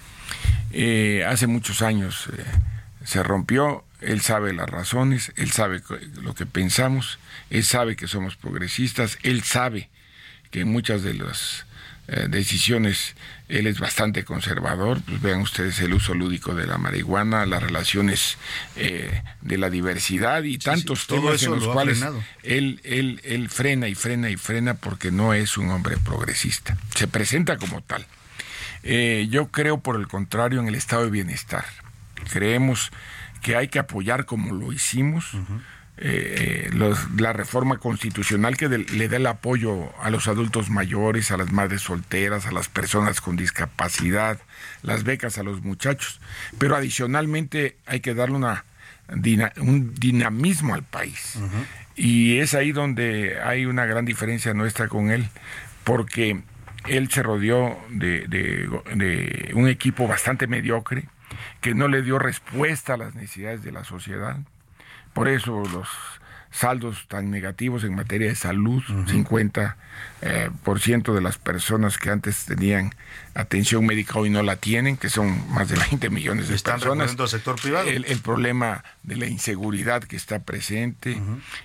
Eh, 0.74 1.24
hace 1.28 1.48
muchos 1.48 1.82
años 1.82 2.28
eh, 2.36 2.44
se 3.06 3.24
rompió, 3.24 3.84
él 4.02 4.22
sabe 4.22 4.54
las 4.54 4.70
razones, 4.70 5.32
él 5.38 5.52
sabe 5.52 5.82
lo 6.22 6.34
que 6.34 6.46
pensamos, 6.46 7.20
él 7.50 7.64
sabe 7.64 7.96
que 7.96 8.08
somos 8.08 8.36
progresistas, 8.36 9.18
él 9.24 9.44
sabe 9.44 9.90
que 10.52 10.66
muchas 10.66 11.04
de 11.04 11.14
las 11.14 11.66
eh, 12.08 12.28
decisiones 12.30 13.16
él 13.48 13.68
es 13.68 13.80
bastante 13.80 14.26
conservador, 14.26 15.02
pues 15.02 15.22
vean 15.22 15.40
ustedes 15.42 15.80
el 15.80 15.94
uso 15.94 16.14
lúdico 16.14 16.54
de 16.54 16.66
la 16.66 16.78
marihuana, 16.78 17.46
las 17.46 17.64
relaciones 17.64 18.38
eh, 18.76 19.22
de 19.42 19.58
la 19.58 19.70
diversidad 19.70 20.44
y 20.44 20.58
tantos 20.58 21.08
temas 21.08 21.42
en 21.44 21.52
los 21.52 21.64
lo 21.64 21.74
cuales 21.74 22.04
él, 22.42 22.82
él, 22.84 23.22
él 23.24 23.48
frena 23.50 23.88
y 23.88 23.96
frena 23.96 24.30
y 24.30 24.38
frena 24.38 24.74
porque 24.74 25.12
no 25.12 25.34
es 25.34 25.58
un 25.58 25.70
hombre 25.70 25.98
progresista, 25.98 26.78
se 26.96 27.08
presenta 27.08 27.58
como 27.58 27.82
tal. 27.82 28.06
Eh, 28.84 29.28
yo 29.30 29.48
creo, 29.48 29.80
por 29.80 29.96
el 29.96 30.08
contrario, 30.08 30.60
en 30.60 30.68
el 30.68 30.76
estado 30.76 31.04
de 31.06 31.12
bienestar. 31.12 31.66
Creemos 32.32 32.92
que 33.42 33.56
hay 33.56 33.68
que 33.68 33.80
apoyar 33.80 34.26
como 34.26 34.54
lo 34.54 34.72
hicimos. 34.74 35.32
eh, 35.98 36.72
los- 36.74 37.12
la 37.18 37.34
reforma 37.34 37.78
constitucional 37.78 38.58
que 38.58 38.68
de- 38.68 38.80
le 38.80 39.08
dé 39.08 39.18
el 39.18 39.28
apoyo 39.28 39.94
a 40.02 40.10
los 40.10 40.28
adultos 40.28 40.72
mayores, 40.72 41.30
a 41.30 41.38
las 41.38 41.52
madres 41.52 41.82
solteras, 41.84 42.48
a 42.48 42.52
las 42.52 42.68
personas 42.68 43.22
con 43.22 43.36
discapacidad, 43.38 44.40
las 44.82 45.04
becas 45.04 45.38
a 45.38 45.44
los 45.44 45.62
muchachos. 45.62 46.20
Pero 46.58 46.76
adicionalmente 46.76 47.78
hay 47.86 48.00
que 48.00 48.16
darle 48.16 48.36
una, 48.38 48.66
un 49.58 49.94
dinamismo 49.94 50.74
al 50.74 50.82
país. 50.84 51.36
Y 51.96 52.40
es 52.40 52.56
ahí 52.56 52.72
donde 52.72 53.40
hay 53.44 53.68
una 53.68 53.86
gran 53.86 54.04
diferencia 54.04 54.56
nuestra 54.56 54.88
con 54.88 55.12
él, 55.12 55.30
porque 55.84 56.42
él 56.88 57.10
se 57.10 57.24
rodeó 57.24 57.78
de, 57.90 58.28
de- 58.28 58.68
de 58.96 59.52
un 59.54 59.68
equipo 59.68 60.08
bastante 60.08 60.48
mediocre, 60.48 61.06
que 61.62 61.74
no 61.74 61.88
le 61.88 62.02
dio 62.02 62.20
respuesta 62.20 62.94
a 62.94 62.98
las 62.98 63.16
necesidades 63.16 63.64
de 63.64 63.72
la 63.72 63.84
sociedad. 63.84 64.38
Por 65.14 65.28
eso 65.28 65.64
los 65.72 65.88
saldos 66.52 67.08
tan 67.08 67.32
negativos 67.32 67.84
en 67.84 67.96
materia 67.96 68.28
de 68.28 68.36
salud, 68.36 68.84
50% 68.84 69.76
eh, 70.22 70.50
por 70.64 70.80
ciento 70.80 71.16
de 71.16 71.22
las 71.22 71.40
personas 71.40 71.98
que 71.98 72.12
antes 72.12 72.46
tenían 72.46 72.94
atención 73.34 73.84
médica 73.88 74.20
hoy 74.20 74.30
no 74.30 74.44
la 74.44 74.58
tienen, 74.58 74.96
que 74.98 75.10
son 75.10 75.52
más 75.52 75.70
de 75.70 75.78
20 75.90 76.10
millones 76.12 76.50
de 76.50 76.56
Están 76.56 76.76
personas. 76.80 77.16
al 77.20 77.28
sector 77.28 77.60
privado. 77.60 77.90
El, 77.90 78.06
el 78.06 78.20
problema 78.20 78.84
de 79.02 79.16
la 79.16 79.26
inseguridad 79.26 80.04
que 80.04 80.16
está 80.16 80.44
presente, 80.44 81.20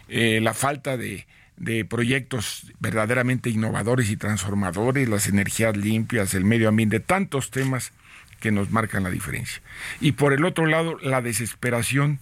eh, 0.08 0.40
la 0.42 0.54
falta 0.54 0.96
de, 0.96 1.26
de 1.58 1.84
proyectos 1.84 2.72
verdaderamente 2.80 3.50
innovadores 3.50 4.10
y 4.10 4.16
transformadores, 4.16 5.08
las 5.08 5.26
energías 5.26 5.76
limpias, 5.76 6.34
el 6.34 6.44
medio 6.44 6.68
ambiente, 6.68 7.00
tantos 7.00 7.50
temas 7.50 7.92
que 8.40 8.52
nos 8.52 8.70
marcan 8.70 9.02
la 9.02 9.10
diferencia. 9.10 9.60
Y 10.00 10.12
por 10.12 10.32
el 10.32 10.44
otro 10.44 10.66
lado, 10.66 10.96
la 11.02 11.20
desesperación 11.20 12.20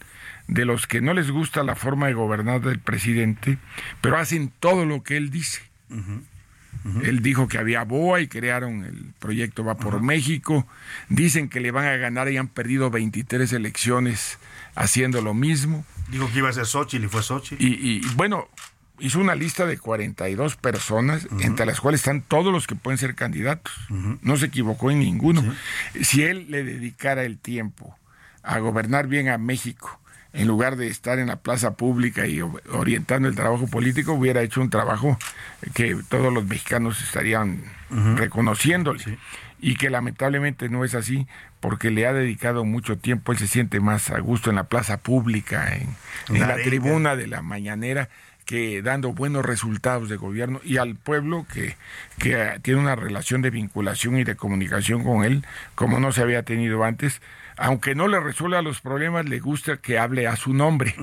de 0.49 0.65
los 0.65 0.87
que 0.87 1.01
no 1.01 1.13
les 1.13 1.31
gusta 1.31 1.63
la 1.63 1.75
forma 1.75 2.07
de 2.07 2.15
gobernar 2.15 2.61
del 2.61 2.79
presidente, 2.79 3.59
pero 4.01 4.17
hacen 4.17 4.53
todo 4.61 4.87
lo 4.87 5.03
que 5.03 5.17
él 5.17 5.31
dice. 5.31 5.61
Él 7.03 7.21
dijo 7.21 7.49
que 7.49 7.59
había 7.59 7.83
BOA 7.83 8.21
y 8.21 8.29
crearon 8.29 8.85
el 8.85 9.13
proyecto 9.19 9.65
Va 9.65 9.77
por 9.77 10.03
México. 10.03 10.67
Dicen 11.09 11.49
que 11.49 11.59
le 11.59 11.73
van 11.73 11.87
a 11.87 11.97
ganar 11.97 12.31
y 12.31 12.37
han 12.37 12.47
perdido 12.47 12.91
23 12.91 13.53
elecciones 13.53 14.39
haciendo 14.77 15.21
lo 15.21 15.35
mismo. 15.35 15.85
Dijo 16.09 16.31
que 16.33 16.39
iba 16.39 16.49
a 16.49 16.53
ser 16.53 16.67
Xochitl 16.67 17.05
y 17.05 17.09
fue 17.09 17.23
Xochitl. 17.23 17.63
Y, 17.63 17.75
y, 17.75 18.01
bueno, 18.15 18.49
hizo 18.99 19.21
una 19.21 19.35
lista 19.35 19.67
de 19.67 19.79
42 19.79 20.57
personas, 20.57 21.29
entre 21.41 21.67
las 21.67 21.81
cuales 21.81 22.01
están 22.01 22.23
todos 22.23 22.53
los 22.53 22.67
que 22.67 22.75
pueden 22.75 22.99
ser 22.99 23.15
candidatos. 23.15 23.73
No 24.23 24.37
se 24.37 24.47
equivocó 24.47 24.91
en 24.91 25.01
ninguno. 25.01 25.45
Si 26.03 26.23
él 26.23 26.47
le 26.49 26.65
dedicara 26.65 27.25
el 27.25 27.39
tiempo 27.39 27.97
a 28.43 28.59
gobernar 28.59 29.07
bien 29.07 29.29
a 29.29 29.39
México, 29.39 30.01
en 30.33 30.47
lugar 30.47 30.77
de 30.77 30.89
estar 30.89 31.19
en 31.19 31.29
la 31.29 31.37
plaza 31.37 31.77
pública 31.77 32.27
y 32.27 32.43
orientando 32.71 33.29
el 33.29 33.35
trabajo 33.35 33.67
político, 33.69 34.13
hubiera 34.13 34.43
hecho 34.43 34.61
un 34.61 34.71
trabajo 34.71 35.19
que 35.75 35.97
todos 36.09 36.33
los 36.33 36.45
mexicanos 36.45 37.03
estarían 37.03 37.63
reconociéndole. 38.17 39.19
Y 39.59 39.77
que 39.77 39.89
lamentablemente 39.89 40.69
no 40.69 40.85
es 40.85 40.95
así, 40.95 41.27
porque 41.61 41.91
le 41.91 42.07
ha 42.07 42.13
dedicado 42.13 42.67
mucho 42.67 42.99
tiempo, 42.99 43.33
él 43.33 43.39
se 43.39 43.47
siente 43.47 43.81
más 43.81 44.11
a 44.11 44.19
gusto 44.19 44.51
en 44.51 44.57
la 44.57 44.65
plaza 44.65 44.99
pública, 44.99 45.75
en, 45.75 45.97
en 46.29 46.47
La 46.47 46.57
tribuna 46.57 47.17
de 47.17 47.27
la 47.27 47.41
mañanera, 47.41 48.11
que 48.47 48.81
dando 48.81 49.13
buenos 49.13 49.45
resultados 49.45 50.09
de 50.09 50.17
gobierno 50.17 50.61
y 50.65 50.79
al 50.79 50.95
pueblo 50.95 51.47
que, 51.53 51.77
que 52.19 52.33
eh, 52.41 52.59
tiene 52.63 52.81
una 52.81 52.97
relación 52.97 53.43
de 53.43 53.51
vinculación 53.51 54.17
y 54.19 54.25
de 54.25 54.37
comunicación 54.37 55.03
con 55.05 55.25
él 55.25 55.45
como 55.75 56.01
no 56.01 56.13
se 56.13 56.23
había 56.23 56.43
tenido 56.45 56.83
antes, 56.85 57.21
aunque 57.59 57.95
no 57.95 58.09
le 58.09 58.21
resuelva 58.21 58.63
los 58.63 58.81
problemas, 58.81 59.27
le 59.29 59.41
gusta 59.41 59.77
que 59.79 59.99
hable 59.99 60.27
a 60.29 60.37
su 60.37 60.55
nombre. 60.55 60.95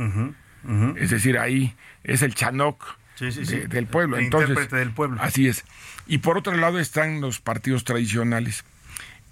Es 0.98 1.10
decir, 1.12 1.38
ahí 1.38 1.76
es 2.04 2.22
el 2.22 2.34
chanoc 2.34 2.82
Sí, 3.16 3.32
sí, 3.32 3.42
de- 3.42 3.46
sí. 3.46 3.58
del 3.68 3.86
pueblo. 3.86 4.18
El 4.18 4.24
Entonces, 4.24 4.50
intérprete 4.50 4.78
del 4.78 4.92
pueblo. 4.92 5.22
Así 5.22 5.48
es. 5.48 5.66
Y 6.08 6.18
por 6.20 6.38
otro 6.38 6.56
lado 6.58 6.80
están 6.80 7.22
los 7.22 7.40
partidos 7.42 7.84
tradicionales 7.84 8.64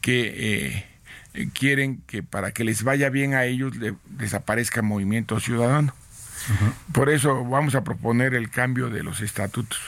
que 0.02 0.86
eh, 1.34 1.48
quieren 1.54 2.02
que 2.08 2.22
para 2.24 2.52
que 2.52 2.64
les 2.64 2.84
vaya 2.84 3.10
bien 3.10 3.34
a 3.34 3.46
ellos 3.46 3.76
le- 3.78 3.96
desaparezca 4.10 4.82
Movimiento 4.82 5.40
Ciudadano. 5.40 5.96
Por 6.92 7.10
eso 7.10 7.44
vamos 7.46 7.76
a 7.76 7.84
proponer 7.84 8.34
el 8.34 8.50
cambio 8.50 8.90
de 8.90 9.04
los 9.04 9.22
estatutos 9.22 9.80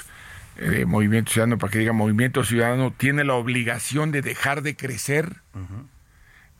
eh, 0.58 0.70
de 0.70 0.86
Movimiento 0.86 1.32
Ciudadano 1.32 1.58
para 1.58 1.72
que 1.72 1.80
diga 1.80 1.94
Movimiento 1.94 2.44
Ciudadano 2.44 2.92
tiene 2.96 3.24
la 3.24 3.34
obligación 3.34 4.12
de 4.12 4.22
dejar 4.22 4.62
de 4.62 4.76
crecer 4.76 5.38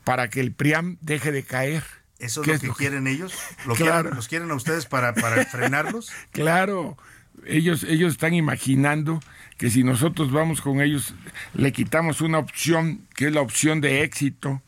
para 0.04 0.30
que 0.30 0.40
el 0.42 0.52
PRIAM 0.52 0.98
deje 1.02 1.32
de 1.32 1.44
caer. 1.44 1.84
¿Eso 2.20 2.42
es 2.42 2.62
¿Qué 2.62 2.68
lo 2.68 2.74
que 2.74 2.78
quieren 2.80 3.08
ellos? 3.08 3.34
¿Lo 3.66 3.76
Claro. 3.76 4.02
quieren, 4.02 4.16
¿Los 4.16 4.28
quieren 4.28 4.52
a 4.52 4.56
ustedes 4.56 4.86
para, 4.86 5.14
para 5.14 5.46
frenarlos? 5.46 6.12
Claro, 6.32 6.98
ellos, 7.46 7.84
ellos 7.84 8.14
están 8.14 8.34
imaginando 8.34 9.20
que 9.58 9.70
si 9.70 9.84
nosotros 9.84 10.32
vamos 10.32 10.62
con 10.62 10.82
ellos, 10.82 11.14
le 11.54 11.72
quitamos 11.72 12.22
una 12.22 12.40
opción, 12.40 13.02
que 13.16 13.28
es 13.28 13.34
la 13.34 13.42
opción 13.42 13.82
de 13.82 14.04
éxito 14.04 14.62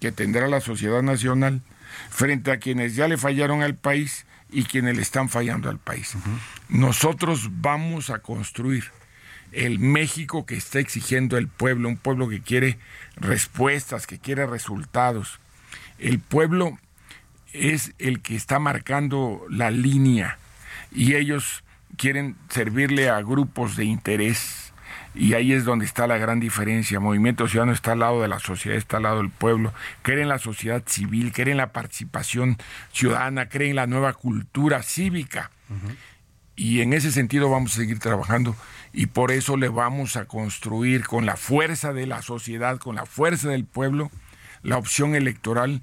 que 0.00 0.12
tendrá 0.12 0.46
la 0.48 0.60
sociedad 0.60 1.02
nacional, 1.02 1.62
frente 2.10 2.50
a 2.50 2.58
quienes 2.58 2.94
ya 2.96 3.08
le 3.08 3.16
fallaron 3.16 3.62
al 3.62 3.74
país 3.74 4.26
y 4.56 4.64
quienes 4.64 4.96
le 4.96 5.02
están 5.02 5.28
fallando 5.28 5.68
al 5.68 5.78
país. 5.78 6.14
Nosotros 6.70 7.50
vamos 7.60 8.08
a 8.08 8.20
construir 8.20 8.84
el 9.52 9.78
México 9.78 10.46
que 10.46 10.56
está 10.56 10.78
exigiendo 10.78 11.36
el 11.36 11.46
pueblo, 11.46 11.90
un 11.90 11.98
pueblo 11.98 12.26
que 12.30 12.40
quiere 12.40 12.78
respuestas, 13.16 14.06
que 14.06 14.18
quiere 14.18 14.46
resultados. 14.46 15.40
El 15.98 16.20
pueblo 16.20 16.78
es 17.52 17.92
el 17.98 18.22
que 18.22 18.34
está 18.34 18.58
marcando 18.58 19.44
la 19.50 19.70
línea 19.70 20.38
y 20.90 21.16
ellos 21.16 21.62
quieren 21.98 22.34
servirle 22.48 23.10
a 23.10 23.20
grupos 23.20 23.76
de 23.76 23.84
interés. 23.84 24.65
Y 25.16 25.32
ahí 25.32 25.52
es 25.54 25.64
donde 25.64 25.86
está 25.86 26.06
la 26.06 26.18
gran 26.18 26.40
diferencia. 26.40 27.00
Movimiento 27.00 27.48
Ciudadano 27.48 27.72
está 27.72 27.92
al 27.92 28.00
lado 28.00 28.20
de 28.20 28.28
la 28.28 28.38
sociedad, 28.38 28.76
está 28.76 28.98
al 28.98 29.04
lado 29.04 29.16
del 29.16 29.30
pueblo. 29.30 29.72
Cree 30.02 30.20
en 30.20 30.28
la 30.28 30.38
sociedad 30.38 30.82
civil, 30.86 31.32
cree 31.32 31.52
en 31.52 31.56
la 31.56 31.72
participación 31.72 32.58
ciudadana, 32.92 33.48
cree 33.48 33.70
en 33.70 33.76
la 33.76 33.86
nueva 33.86 34.12
cultura 34.12 34.82
cívica. 34.82 35.50
Y 36.54 36.82
en 36.82 36.92
ese 36.92 37.12
sentido 37.12 37.50
vamos 37.50 37.72
a 37.72 37.76
seguir 37.76 37.98
trabajando 37.98 38.54
y 38.92 39.06
por 39.06 39.32
eso 39.32 39.56
le 39.56 39.68
vamos 39.68 40.16
a 40.16 40.26
construir 40.26 41.04
con 41.06 41.24
la 41.24 41.36
fuerza 41.36 41.94
de 41.94 42.06
la 42.06 42.20
sociedad, 42.20 42.78
con 42.78 42.96
la 42.96 43.06
fuerza 43.06 43.48
del 43.48 43.64
pueblo, 43.64 44.10
la 44.62 44.76
opción 44.76 45.14
electoral 45.14 45.82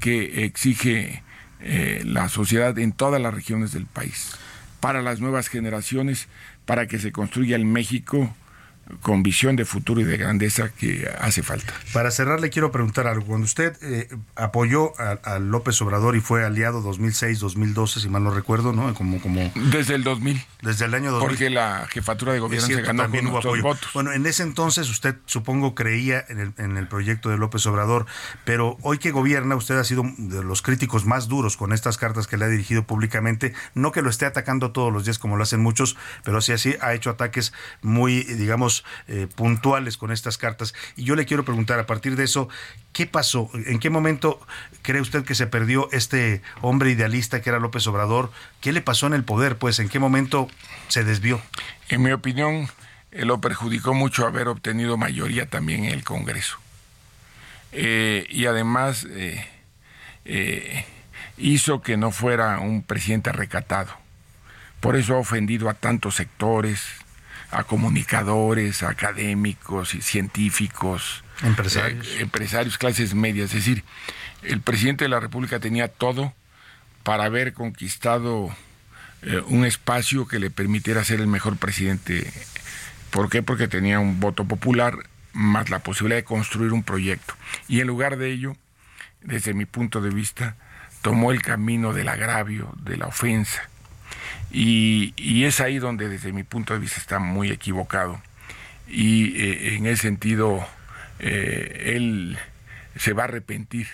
que 0.00 0.44
exige 0.44 1.22
eh, 1.60 2.02
la 2.04 2.28
sociedad 2.28 2.76
en 2.78 2.92
todas 2.92 3.20
las 3.20 3.34
regiones 3.34 3.72
del 3.72 3.86
país, 3.86 4.36
para 4.80 5.00
las 5.00 5.20
nuevas 5.20 5.48
generaciones, 5.48 6.28
para 6.64 6.86
que 6.86 6.98
se 6.98 7.12
construya 7.12 7.56
el 7.56 7.64
México 7.64 8.34
con 9.00 9.22
visión 9.22 9.56
de 9.56 9.64
futuro 9.64 10.00
y 10.00 10.04
de 10.04 10.16
grandeza 10.16 10.70
que 10.70 11.08
hace 11.20 11.42
falta. 11.42 11.72
Para 11.92 12.10
cerrar, 12.10 12.40
le 12.40 12.50
quiero 12.50 12.70
preguntar 12.70 13.06
algo. 13.06 13.26
Cuando 13.26 13.44
usted 13.44 13.76
eh, 13.82 14.08
apoyó 14.36 14.92
a, 15.00 15.12
a 15.24 15.38
López 15.38 15.80
Obrador 15.82 16.16
y 16.16 16.20
fue 16.20 16.44
aliado 16.44 16.82
2006-2012, 16.82 18.00
si 18.00 18.08
mal 18.08 18.24
no 18.24 18.30
recuerdo, 18.30 18.72
¿no? 18.72 18.92
Como, 18.94 19.20
como 19.20 19.50
Desde 19.72 19.94
el 19.94 20.04
2000. 20.04 20.42
desde 20.62 20.84
el 20.86 20.94
año 20.94 21.10
2000. 21.12 21.28
Porque 21.28 21.50
la 21.50 21.86
jefatura 21.88 22.32
de 22.32 22.40
gobierno 22.40 22.66
cierto, 22.66 22.84
se 22.84 22.86
ganó 22.86 23.02
también 23.02 23.26
con 23.28 23.38
apoyo. 23.38 23.62
votos. 23.62 23.90
Bueno, 23.94 24.12
en 24.12 24.26
ese 24.26 24.42
entonces 24.42 24.88
usted 24.90 25.16
supongo 25.26 25.74
creía 25.74 26.24
en 26.28 26.40
el, 26.40 26.52
en 26.58 26.76
el 26.76 26.88
proyecto 26.88 27.30
de 27.30 27.38
López 27.38 27.64
Obrador, 27.66 28.06
pero 28.44 28.76
hoy 28.82 28.98
que 28.98 29.10
gobierna 29.10 29.56
usted 29.56 29.78
ha 29.78 29.84
sido 29.84 30.04
de 30.18 30.42
los 30.42 30.62
críticos 30.62 31.06
más 31.06 31.28
duros 31.28 31.56
con 31.56 31.72
estas 31.72 31.96
cartas 31.96 32.26
que 32.26 32.36
le 32.36 32.44
ha 32.44 32.48
dirigido 32.48 32.84
públicamente. 32.84 33.54
No 33.74 33.92
que 33.92 34.02
lo 34.02 34.10
esté 34.10 34.26
atacando 34.26 34.72
todos 34.72 34.92
los 34.92 35.04
días 35.04 35.18
como 35.18 35.36
lo 35.36 35.42
hacen 35.42 35.60
muchos, 35.60 35.96
pero 36.24 36.40
sí 36.40 36.52
así 36.52 36.74
ha 36.80 36.94
hecho 36.94 37.10
ataques 37.10 37.52
muy, 37.82 38.24
digamos, 38.24 38.73
eh, 39.06 39.28
puntuales 39.34 39.96
con 39.96 40.10
estas 40.10 40.38
cartas. 40.38 40.74
Y 40.96 41.04
yo 41.04 41.14
le 41.14 41.26
quiero 41.26 41.44
preguntar 41.44 41.78
a 41.78 41.86
partir 41.86 42.16
de 42.16 42.24
eso, 42.24 42.48
¿qué 42.92 43.06
pasó? 43.06 43.50
¿En 43.54 43.78
qué 43.78 43.90
momento 43.90 44.40
cree 44.82 45.00
usted 45.00 45.24
que 45.24 45.34
se 45.34 45.46
perdió 45.46 45.88
este 45.92 46.42
hombre 46.62 46.90
idealista 46.90 47.42
que 47.42 47.50
era 47.50 47.60
López 47.60 47.86
Obrador? 47.86 48.32
¿Qué 48.60 48.72
le 48.72 48.80
pasó 48.80 49.06
en 49.06 49.14
el 49.14 49.24
poder? 49.24 49.56
Pues, 49.56 49.78
¿en 49.78 49.88
qué 49.88 49.98
momento 49.98 50.48
se 50.88 51.04
desvió? 51.04 51.40
En 51.88 52.02
mi 52.02 52.10
opinión, 52.10 52.68
lo 53.12 53.40
perjudicó 53.40 53.94
mucho 53.94 54.26
haber 54.26 54.48
obtenido 54.48 54.96
mayoría 54.96 55.46
también 55.46 55.84
en 55.84 55.92
el 55.92 56.02
Congreso. 56.02 56.58
Eh, 57.72 58.26
y 58.30 58.46
además 58.46 59.06
eh, 60.24 60.86
hizo 61.36 61.82
que 61.82 61.96
no 61.96 62.10
fuera 62.10 62.58
un 62.58 62.82
presidente 62.82 63.32
recatado. 63.32 63.92
Por 64.80 64.96
eso 64.96 65.14
ha 65.14 65.18
ofendido 65.18 65.70
a 65.70 65.74
tantos 65.74 66.16
sectores, 66.16 66.82
a 67.54 67.64
comunicadores, 67.64 68.82
a 68.82 68.90
académicos 68.90 69.94
y 69.94 70.02
científicos, 70.02 71.22
Empresarios. 71.42 72.06
eh, 72.08 72.20
empresarios, 72.20 72.78
clases 72.78 73.14
medias. 73.14 73.50
Es 73.50 73.64
decir, 73.64 73.84
el 74.42 74.60
presidente 74.60 75.04
de 75.04 75.08
la 75.08 75.20
República 75.20 75.60
tenía 75.60 75.88
todo 75.88 76.34
para 77.04 77.24
haber 77.24 77.52
conquistado 77.52 78.54
eh, 79.22 79.40
un 79.46 79.64
espacio 79.64 80.26
que 80.26 80.38
le 80.38 80.50
permitiera 80.50 81.04
ser 81.04 81.20
el 81.20 81.28
mejor 81.28 81.56
presidente. 81.56 82.30
¿Por 83.10 83.30
qué? 83.30 83.42
Porque 83.42 83.68
tenía 83.68 84.00
un 84.00 84.18
voto 84.20 84.44
popular 84.44 84.98
más 85.32 85.70
la 85.70 85.78
posibilidad 85.78 86.18
de 86.18 86.24
construir 86.24 86.72
un 86.72 86.82
proyecto. 86.82 87.34
Y 87.68 87.80
en 87.80 87.86
lugar 87.86 88.16
de 88.16 88.32
ello, 88.32 88.56
desde 89.22 89.54
mi 89.54 89.64
punto 89.64 90.00
de 90.00 90.10
vista, 90.10 90.56
tomó 91.02 91.30
el 91.30 91.42
camino 91.42 91.92
del 91.92 92.08
agravio, 92.08 92.72
de 92.82 92.96
la 92.96 93.06
ofensa. 93.06 93.68
Y, 94.54 95.14
y 95.16 95.44
es 95.44 95.60
ahí 95.60 95.80
donde 95.80 96.08
desde 96.08 96.32
mi 96.32 96.44
punto 96.44 96.74
de 96.74 96.78
vista 96.78 97.00
está 97.00 97.18
muy 97.18 97.50
equivocado. 97.50 98.20
Y 98.86 99.36
eh, 99.42 99.74
en 99.74 99.86
ese 99.86 100.02
sentido, 100.02 100.64
eh, 101.18 101.94
él 101.96 102.38
se 102.96 103.12
va 103.12 103.22
a 103.22 103.26
arrepentir. 103.26 103.88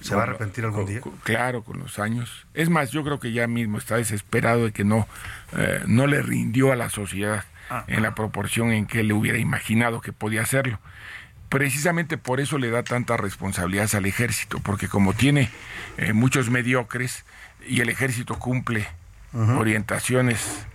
¿Se 0.00 0.14
va 0.14 0.20
a 0.20 0.24
arrepentir 0.24 0.64
algún 0.64 0.86
día? 0.86 1.00
Claro, 1.24 1.64
con 1.64 1.80
los 1.80 1.98
años. 1.98 2.46
Es 2.54 2.70
más, 2.70 2.92
yo 2.92 3.02
creo 3.02 3.18
que 3.18 3.32
ya 3.32 3.48
mismo 3.48 3.78
está 3.78 3.96
desesperado 3.96 4.66
de 4.66 4.72
que 4.72 4.84
no, 4.84 5.08
eh, 5.56 5.82
no 5.88 6.06
le 6.06 6.22
rindió 6.22 6.70
a 6.70 6.76
la 6.76 6.88
sociedad 6.88 7.44
Ah, 7.70 7.84
en 7.86 8.02
la 8.02 8.14
proporción 8.14 8.70
en 8.70 8.86
que 8.86 9.00
él 9.00 9.08
le 9.08 9.14
hubiera 9.14 9.38
imaginado 9.38 10.00
que 10.00 10.12
podía 10.12 10.40
hacerlo. 10.40 10.78
Precisamente 11.50 12.16
por 12.16 12.40
eso 12.40 12.56
le 12.56 12.70
da 12.70 12.82
tantas 12.82 13.20
responsabilidades 13.20 13.94
al 13.94 14.06
ejército, 14.06 14.58
porque 14.60 14.88
como 14.88 15.12
tiene 15.12 15.50
muchos 16.14 16.48
mediocres 16.48 17.26
y 17.66 17.82
el 17.82 17.90
ejército 17.90 18.38
cumple 18.38 18.88
orientaciones 19.32 20.66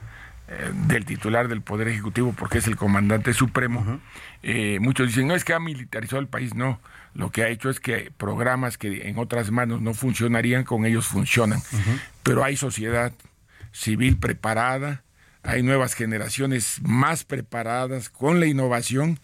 eh, 0.47 0.72
del 0.88 1.06
titular 1.06 1.47
del 1.47 1.62
Poder 1.62 1.88
Ejecutivo, 1.88 2.34
porque 2.38 2.58
es 2.58 2.68
el 2.68 2.76
comandante 2.76 3.34
supremo, 3.34 3.99
eh, 4.41 4.78
muchos 4.82 5.08
dicen, 5.08 5.28
no 5.28 5.36
es 5.36 5.45
que 5.45 5.54
ha 5.54 5.60
militarizado 5.60 6.20
el 6.20 6.28
país, 6.28 6.54
no. 6.54 6.80
Lo 7.14 7.32
que 7.32 7.43
ha 7.43 7.47
hecho 7.47 7.70
es 7.70 7.80
que 7.80 8.12
programas 8.18 8.78
que 8.78 9.08
en 9.08 9.18
otras 9.18 9.51
manos 9.51 9.82
no 9.82 9.93
funcionarían, 9.93 10.64
con 10.64 10.86
ellos 10.86 11.08
funcionan. 11.08 11.62
Pero 12.24 12.43
hay 12.43 12.58
sociedad 12.58 13.14
civil 13.72 14.18
preparada, 14.18 15.04
hay 15.43 15.64
nuevas 15.64 15.93
generaciones 15.93 16.80
más 16.82 17.24
preparadas 17.24 18.10
con 18.10 18.39
la 18.39 18.45
innovación 18.45 19.20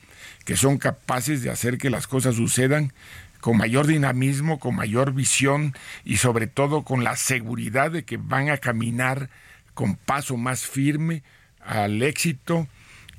que 0.46 0.58
son 0.58 0.78
capaces 0.78 1.42
de 1.44 1.50
hacer 1.50 1.78
que 1.78 1.90
las 1.90 2.08
cosas 2.08 2.36
sucedan 2.36 2.94
con 3.42 3.58
mayor 3.58 3.88
dinamismo, 3.88 4.60
con 4.60 4.76
mayor 4.76 5.14
visión 5.14 5.74
y 6.04 6.18
sobre 6.18 6.48
todo 6.48 6.84
con 6.84 7.04
la 7.04 7.16
seguridad 7.16 7.92
de 7.92 8.04
que 8.04 8.18
van 8.18 8.50
a 8.50 8.58
caminar 8.58 9.30
con 9.74 9.96
paso 9.96 10.38
más 10.38 10.66
firme 10.66 11.24
al 11.62 12.02
éxito, 12.02 12.68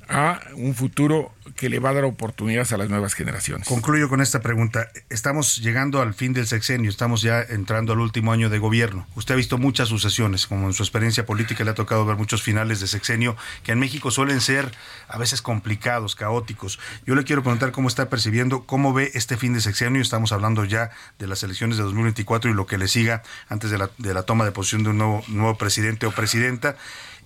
a 0.07 0.41
un 0.55 0.75
futuro 0.75 1.33
que 1.61 1.69
le 1.69 1.77
va 1.77 1.91
a 1.91 1.93
dar 1.93 2.05
oportunidades 2.05 2.73
a 2.73 2.77
las 2.77 2.89
nuevas 2.89 3.13
generaciones. 3.13 3.67
Concluyo 3.67 4.09
con 4.09 4.19
esta 4.19 4.41
pregunta. 4.41 4.89
Estamos 5.11 5.57
llegando 5.57 6.01
al 6.01 6.15
fin 6.15 6.33
del 6.33 6.47
sexenio, 6.47 6.89
estamos 6.89 7.21
ya 7.21 7.39
entrando 7.39 7.93
al 7.93 7.99
último 7.99 8.31
año 8.31 8.49
de 8.49 8.57
gobierno. 8.57 9.05
Usted 9.13 9.35
ha 9.35 9.37
visto 9.37 9.59
muchas 9.59 9.89
sucesiones, 9.89 10.47
como 10.47 10.65
en 10.65 10.73
su 10.73 10.81
experiencia 10.81 11.23
política 11.23 11.63
le 11.63 11.69
ha 11.69 11.75
tocado 11.75 12.03
ver 12.03 12.17
muchos 12.17 12.41
finales 12.41 12.79
de 12.79 12.87
sexenio 12.87 13.37
que 13.61 13.73
en 13.73 13.79
México 13.79 14.09
suelen 14.09 14.41
ser 14.41 14.71
a 15.07 15.19
veces 15.19 15.43
complicados, 15.43 16.15
caóticos. 16.15 16.79
Yo 17.05 17.13
le 17.13 17.25
quiero 17.25 17.43
preguntar 17.43 17.71
cómo 17.71 17.89
está 17.89 18.09
percibiendo, 18.09 18.63
cómo 18.63 18.91
ve 18.91 19.11
este 19.13 19.37
fin 19.37 19.53
de 19.53 19.61
sexenio. 19.61 20.01
Estamos 20.01 20.31
hablando 20.31 20.65
ya 20.65 20.89
de 21.19 21.27
las 21.27 21.43
elecciones 21.43 21.77
de 21.77 21.83
2024 21.83 22.49
y 22.49 22.55
lo 22.55 22.65
que 22.65 22.79
le 22.79 22.87
siga 22.87 23.21
antes 23.49 23.69
de 23.69 23.77
la, 23.77 23.91
de 23.99 24.15
la 24.15 24.23
toma 24.23 24.45
de 24.45 24.51
posición 24.51 24.81
de 24.81 24.89
un 24.89 24.97
nuevo, 24.97 25.23
nuevo 25.27 25.59
presidente 25.59 26.07
o 26.07 26.11
presidenta. 26.11 26.75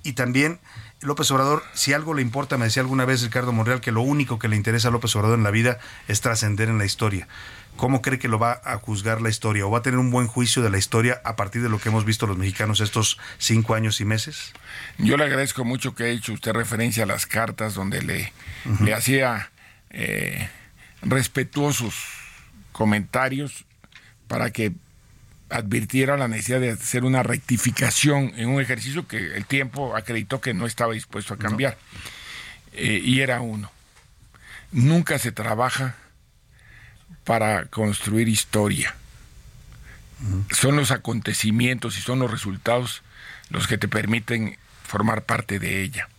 Y 0.04 0.12
también 0.12 0.60
López 1.02 1.30
Obrador, 1.32 1.64
si 1.74 1.94
algo 1.94 2.14
le 2.14 2.22
importa, 2.22 2.58
me 2.58 2.66
decía 2.66 2.82
alguna 2.82 3.06
vez 3.06 3.22
Ricardo 3.22 3.52
Monreal, 3.52 3.82
que 3.82 3.92
lo 3.92 4.02
único 4.02 4.40
que 4.40 4.48
le 4.48 4.56
interesa 4.56 4.88
a 4.88 4.92
López 4.92 5.16
Obrador 5.16 5.38
en 5.38 5.44
la 5.44 5.52
vida 5.52 5.78
es 6.08 6.22
trascender 6.22 6.70
en 6.70 6.78
la 6.78 6.86
historia. 6.86 7.28
¿Cómo 7.76 8.02
cree 8.02 8.20
que 8.20 8.30
lo 8.30 8.40
va 8.40 8.62
a 8.64 8.78
juzgar 8.78 9.22
la 9.22 9.30
historia? 9.30 9.66
¿O 9.66 9.72
va 9.72 9.80
a 9.80 9.82
tener 9.82 10.00
un 10.00 10.10
buen 10.10 10.28
juicio 10.28 10.62
de 10.62 10.70
la 10.70 10.78
historia 10.78 11.22
a 11.26 11.36
partir 11.36 11.62
de 11.62 11.70
lo 11.70 11.78
que 11.80 11.90
hemos 11.90 12.06
visto 12.06 12.26
los 12.26 12.38
mexicanos 12.38 12.80
estos 12.80 13.20
cinco 13.38 13.76
años 13.76 14.00
y 14.00 14.06
meses? 14.06 14.54
Yo 14.98 15.18
le 15.18 15.26
agradezco 15.26 15.66
mucho 15.66 15.94
que 15.94 16.06
ha 16.06 16.08
hecho 16.08 16.32
usted 16.32 16.54
referencia 16.54 17.04
a 17.04 17.08
las 17.08 17.26
cartas 17.26 17.74
donde 17.74 18.02
le, 18.02 18.32
le 18.82 18.94
hacía 18.94 19.52
eh, 19.90 20.50
respetuosos 21.02 21.96
comentarios 22.72 23.66
para 24.28 24.52
que 24.52 24.72
advirtiera 25.56 26.18
la 26.18 26.28
necesidad 26.28 26.60
de 26.60 26.72
hacer 26.72 27.04
una 27.04 27.24
rectificación 27.24 28.34
en 28.36 28.50
un 28.50 28.62
ejercicio 28.62 29.08
que 29.08 29.36
el 29.36 29.46
tiempo 29.46 29.96
acreditó 29.96 30.42
que 30.42 30.54
no 30.54 30.66
estaba 30.66 30.94
dispuesto 30.94 31.34
a 31.34 31.38
cambiar. 31.38 31.78
Eh, 32.74 33.02
y 33.04 33.22
era 33.22 33.42
uno. 33.42 33.72
Nunca 34.72 35.18
se 35.20 35.32
trabaja 35.32 35.96
para 37.24 37.66
construir 37.66 38.28
historia. 38.28 38.96
Son 40.52 40.76
los 40.76 40.92
acontecimientos 40.92 41.98
y 41.98 42.02
son 42.02 42.20
los 42.20 42.32
resultados 42.32 43.04
los 43.50 43.68
que 43.68 43.78
te 43.78 43.88
permiten 43.88 44.58
formar 44.84 45.24
parte 45.24 45.60
de 45.60 45.82
ella. 45.82 46.10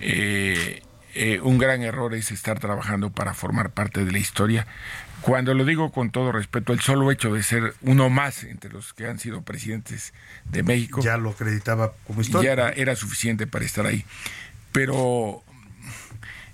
Eh, 0.00 0.82
eh, 1.14 1.40
un 1.40 1.58
gran 1.58 1.82
error 1.82 2.14
es 2.14 2.32
estar 2.32 2.58
trabajando 2.58 3.10
para 3.10 3.34
formar 3.34 3.70
parte 3.70 4.04
de 4.04 4.12
la 4.12 4.18
historia. 4.18 4.66
Cuando 5.24 5.54
lo 5.54 5.64
digo 5.64 5.90
con 5.90 6.10
todo 6.10 6.32
respeto, 6.32 6.74
el 6.74 6.80
solo 6.80 7.10
hecho 7.10 7.32
de 7.32 7.42
ser 7.42 7.74
uno 7.80 8.10
más 8.10 8.44
entre 8.44 8.70
los 8.70 8.92
que 8.92 9.06
han 9.06 9.18
sido 9.18 9.40
presidentes 9.40 10.12
de 10.44 10.62
México. 10.62 11.00
Ya 11.02 11.16
lo 11.16 11.30
acreditaba 11.30 11.94
como 12.06 12.20
historia. 12.20 12.48
Ya 12.48 12.52
era, 12.52 12.70
era 12.70 12.94
suficiente 12.94 13.46
para 13.46 13.64
estar 13.64 13.86
ahí. 13.86 14.04
Pero 14.70 15.42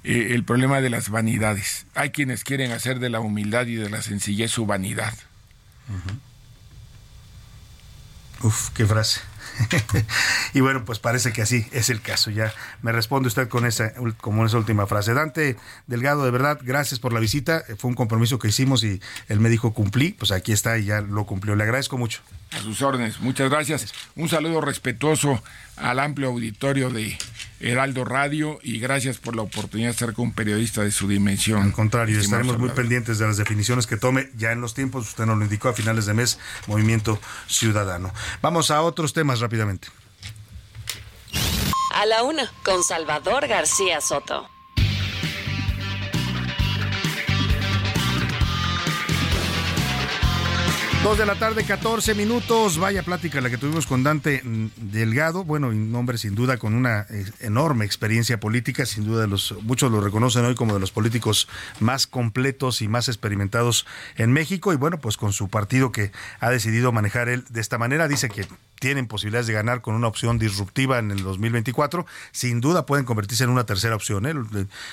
eh, 0.04 0.28
el 0.30 0.44
problema 0.44 0.80
de 0.80 0.88
las 0.88 1.08
vanidades. 1.08 1.86
Hay 1.96 2.10
quienes 2.10 2.44
quieren 2.44 2.70
hacer 2.70 3.00
de 3.00 3.10
la 3.10 3.18
humildad 3.18 3.66
y 3.66 3.74
de 3.74 3.90
la 3.90 4.02
sencillez 4.02 4.52
su 4.52 4.66
vanidad. 4.66 5.14
Uf, 8.42 8.70
qué 8.70 8.86
frase. 8.86 9.20
y 10.54 10.60
bueno, 10.60 10.84
pues 10.84 10.98
parece 10.98 11.32
que 11.32 11.42
así 11.42 11.66
es 11.72 11.90
el 11.90 12.00
caso. 12.00 12.30
Ya 12.30 12.52
me 12.82 12.92
responde 12.92 13.28
usted 13.28 13.48
con 13.48 13.66
esa, 13.66 13.92
como 14.20 14.46
esa 14.46 14.58
última 14.58 14.86
frase. 14.86 15.14
Dante 15.14 15.56
Delgado, 15.86 16.24
de 16.24 16.30
verdad, 16.30 16.58
gracias 16.62 17.00
por 17.00 17.12
la 17.12 17.20
visita. 17.20 17.64
Fue 17.78 17.88
un 17.88 17.94
compromiso 17.94 18.38
que 18.38 18.48
hicimos 18.48 18.84
y 18.84 19.00
él 19.28 19.40
me 19.40 19.48
dijo 19.48 19.72
cumplí. 19.72 20.12
Pues 20.12 20.32
aquí 20.32 20.52
está 20.52 20.78
y 20.78 20.84
ya 20.86 21.00
lo 21.00 21.26
cumplió. 21.26 21.56
Le 21.56 21.64
agradezco 21.64 21.98
mucho. 21.98 22.22
A 22.52 22.58
sus 22.62 22.82
órdenes, 22.82 23.20
muchas 23.20 23.48
gracias. 23.48 23.94
Un 24.16 24.28
saludo 24.28 24.60
respetuoso 24.60 25.40
al 25.76 26.00
amplio 26.00 26.28
auditorio 26.28 26.90
de 26.90 27.16
Heraldo 27.60 28.04
Radio 28.04 28.58
y 28.62 28.80
gracias 28.80 29.18
por 29.18 29.36
la 29.36 29.42
oportunidad 29.42 29.88
de 29.88 29.92
estar 29.92 30.12
con 30.14 30.26
un 30.26 30.32
periodista 30.32 30.82
de 30.82 30.90
su 30.90 31.06
dimensión. 31.06 31.62
Al 31.62 31.72
contrario, 31.72 32.18
estaremos 32.18 32.58
muy 32.58 32.70
pendientes 32.70 33.18
de 33.18 33.26
las 33.26 33.36
definiciones 33.36 33.86
que 33.86 33.96
tome 33.96 34.30
ya 34.36 34.50
en 34.50 34.60
los 34.60 34.74
tiempos. 34.74 35.08
Usted 35.08 35.26
nos 35.26 35.38
lo 35.38 35.44
indicó 35.44 35.68
a 35.68 35.74
finales 35.74 36.06
de 36.06 36.14
mes, 36.14 36.38
Movimiento 36.66 37.20
Ciudadano. 37.46 38.12
Vamos 38.42 38.70
a 38.70 38.82
otros 38.82 39.12
temas 39.12 39.40
rápidamente. 39.40 39.88
A 41.94 42.06
la 42.06 42.22
una, 42.24 42.50
con 42.64 42.82
Salvador 42.82 43.46
García 43.46 44.00
Soto. 44.00 44.48
Dos 51.02 51.16
de 51.16 51.24
la 51.24 51.34
tarde, 51.34 51.64
14 51.64 52.14
minutos. 52.14 52.76
Vaya 52.76 53.02
plática 53.02 53.40
la 53.40 53.48
que 53.48 53.56
tuvimos 53.56 53.86
con 53.86 54.02
Dante 54.02 54.42
Delgado. 54.76 55.44
Bueno, 55.44 55.68
un 55.68 55.94
hombre 55.94 56.18
sin 56.18 56.34
duda 56.34 56.58
con 56.58 56.74
una 56.74 57.06
eh, 57.08 57.24
enorme 57.40 57.86
experiencia 57.86 58.38
política. 58.38 58.84
Sin 58.84 59.06
duda, 59.06 59.26
los, 59.26 59.54
muchos 59.62 59.90
lo 59.90 60.02
reconocen 60.02 60.44
hoy 60.44 60.54
como 60.54 60.74
de 60.74 60.80
los 60.80 60.90
políticos 60.92 61.48
más 61.80 62.06
completos 62.06 62.82
y 62.82 62.88
más 62.88 63.08
experimentados 63.08 63.86
en 64.16 64.30
México. 64.30 64.74
Y 64.74 64.76
bueno, 64.76 65.00
pues 65.00 65.16
con 65.16 65.32
su 65.32 65.48
partido 65.48 65.90
que 65.90 66.12
ha 66.38 66.50
decidido 66.50 66.92
manejar 66.92 67.30
él 67.30 67.46
de 67.48 67.62
esta 67.62 67.78
manera. 67.78 68.06
Dice 68.06 68.28
que 68.28 68.46
tienen 68.80 69.06
posibilidades 69.06 69.46
de 69.46 69.52
ganar 69.52 69.82
con 69.82 69.94
una 69.94 70.08
opción 70.08 70.38
disruptiva 70.38 70.98
en 70.98 71.12
el 71.12 71.22
2024, 71.22 72.06
sin 72.32 72.60
duda 72.60 72.86
pueden 72.86 73.04
convertirse 73.04 73.44
en 73.44 73.50
una 73.50 73.64
tercera 73.64 73.94
opción. 73.94 74.26
¿eh? 74.26 74.34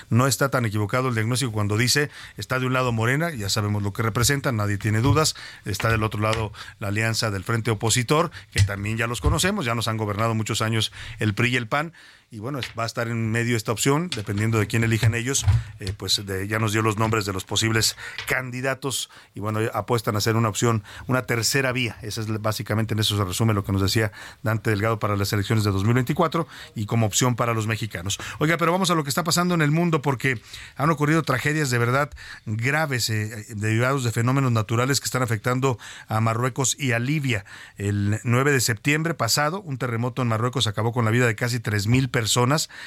No 0.10 0.28
está 0.28 0.50
tan 0.50 0.66
equivocado 0.66 1.08
el 1.08 1.16
diagnóstico 1.16 1.54
cuando 1.54 1.78
dice 1.78 2.12
está 2.36 2.60
de 2.60 2.68
un 2.68 2.74
lado 2.74 2.92
Morena, 2.92 3.32
ya 3.32 3.50
sabemos 3.50 3.82
lo 3.82 3.94
que 3.94 4.04
representa, 4.04 4.52
nadie 4.52 4.78
tiene 4.78 5.00
dudas, 5.00 5.36
está 5.66 5.90
del 5.98 6.04
otro 6.04 6.22
lado 6.22 6.52
la 6.80 6.88
alianza 6.90 7.32
del 7.32 7.44
Frente 7.44 7.72
Opositor, 7.72 8.32
que 8.52 8.64
también 8.64 8.98
ya 8.98 9.08
los 9.08 9.22
conocemos, 9.22 9.66
ya 9.66 9.76
nos 9.76 9.88
han 9.88 9.98
gobernado 9.98 10.34
muchos 10.36 10.62
años 10.62 10.92
el 11.20 11.34
PRI 11.34 11.50
y 11.50 11.56
el 11.58 11.68
PAN, 11.68 11.94
y 12.30 12.40
bueno, 12.40 12.60
va 12.78 12.84
a 12.84 12.86
estar 12.86 13.08
en 13.08 13.32
medio 13.32 13.56
esta 13.56 13.72
opción, 13.72 14.10
dependiendo 14.14 14.60
de 14.60 14.68
quién 14.68 14.84
elijan 14.84 15.16
ellos, 15.16 15.46
eh, 15.80 15.94
pues 15.96 16.22
ya 16.48 16.60
nos 16.60 16.74
dio 16.74 16.82
los 16.82 16.98
nombres 16.98 17.26
de 17.26 17.32
los 17.32 17.46
posibles 17.46 17.96
candidatos 18.28 19.10
y 19.34 19.40
bueno, 19.40 19.62
apuestan 19.74 20.16
a 20.16 20.18
hacer 20.18 20.36
una 20.36 20.50
opción, 20.50 20.84
una 21.08 21.22
tercera 21.22 21.72
vía. 21.72 21.98
Esa 22.02 22.20
es 22.20 22.28
básicamente 22.42 22.94
en 22.94 23.00
eso 23.00 23.16
se 23.16 23.24
resume 23.24 23.54
lo 23.54 23.64
que 23.64 23.72
nos 23.72 23.82
decía 23.82 24.12
Dante 24.44 24.72
Delgado 24.72 25.00
para 25.00 25.16
las 25.16 25.32
elecciones 25.32 25.64
de 25.64 25.72
2024 25.72 26.48
y 26.76 26.86
como 26.86 27.06
opción 27.06 27.36
para 27.36 27.54
los 27.54 27.66
mexicanos. 27.66 28.20
Oiga, 28.40 28.58
pero 28.58 28.74
vamos 28.74 28.92
a 28.92 28.96
lo 28.96 29.04
que 29.04 29.10
está 29.10 29.24
pasando 29.24 29.56
en 29.56 29.62
el 29.62 29.72
mundo 29.72 30.02
porque 30.02 30.42
han 30.76 30.90
ocurrido 30.90 31.24
tragedias 31.24 31.70
de 31.70 31.78
verdad 31.78 32.12
graves 32.46 33.10
eh, 33.10 33.46
derivados 33.56 34.04
de 34.04 34.12
fenómenos 34.12 34.52
naturales 34.52 35.00
que 35.00 35.06
están 35.06 35.22
afectando 35.22 35.80
a 36.10 36.20
Marruecos 36.20 36.76
y 36.78 36.92
a 36.92 37.00
Libia. 37.00 37.46
El 37.78 38.20
9 38.26 38.52
de 38.52 38.60
septiembre 38.60 39.14
pasado, 39.14 39.62
un 39.62 39.78
terremoto 39.78 40.22
en 40.22 40.28
Marruecos 40.28 40.68
acabó 40.68 40.92
con 40.92 41.06
la 41.06 41.12
vida 41.12 41.26
de 41.26 41.36
casi 41.36 41.60
3.000 41.60 42.10
personas 42.10 42.17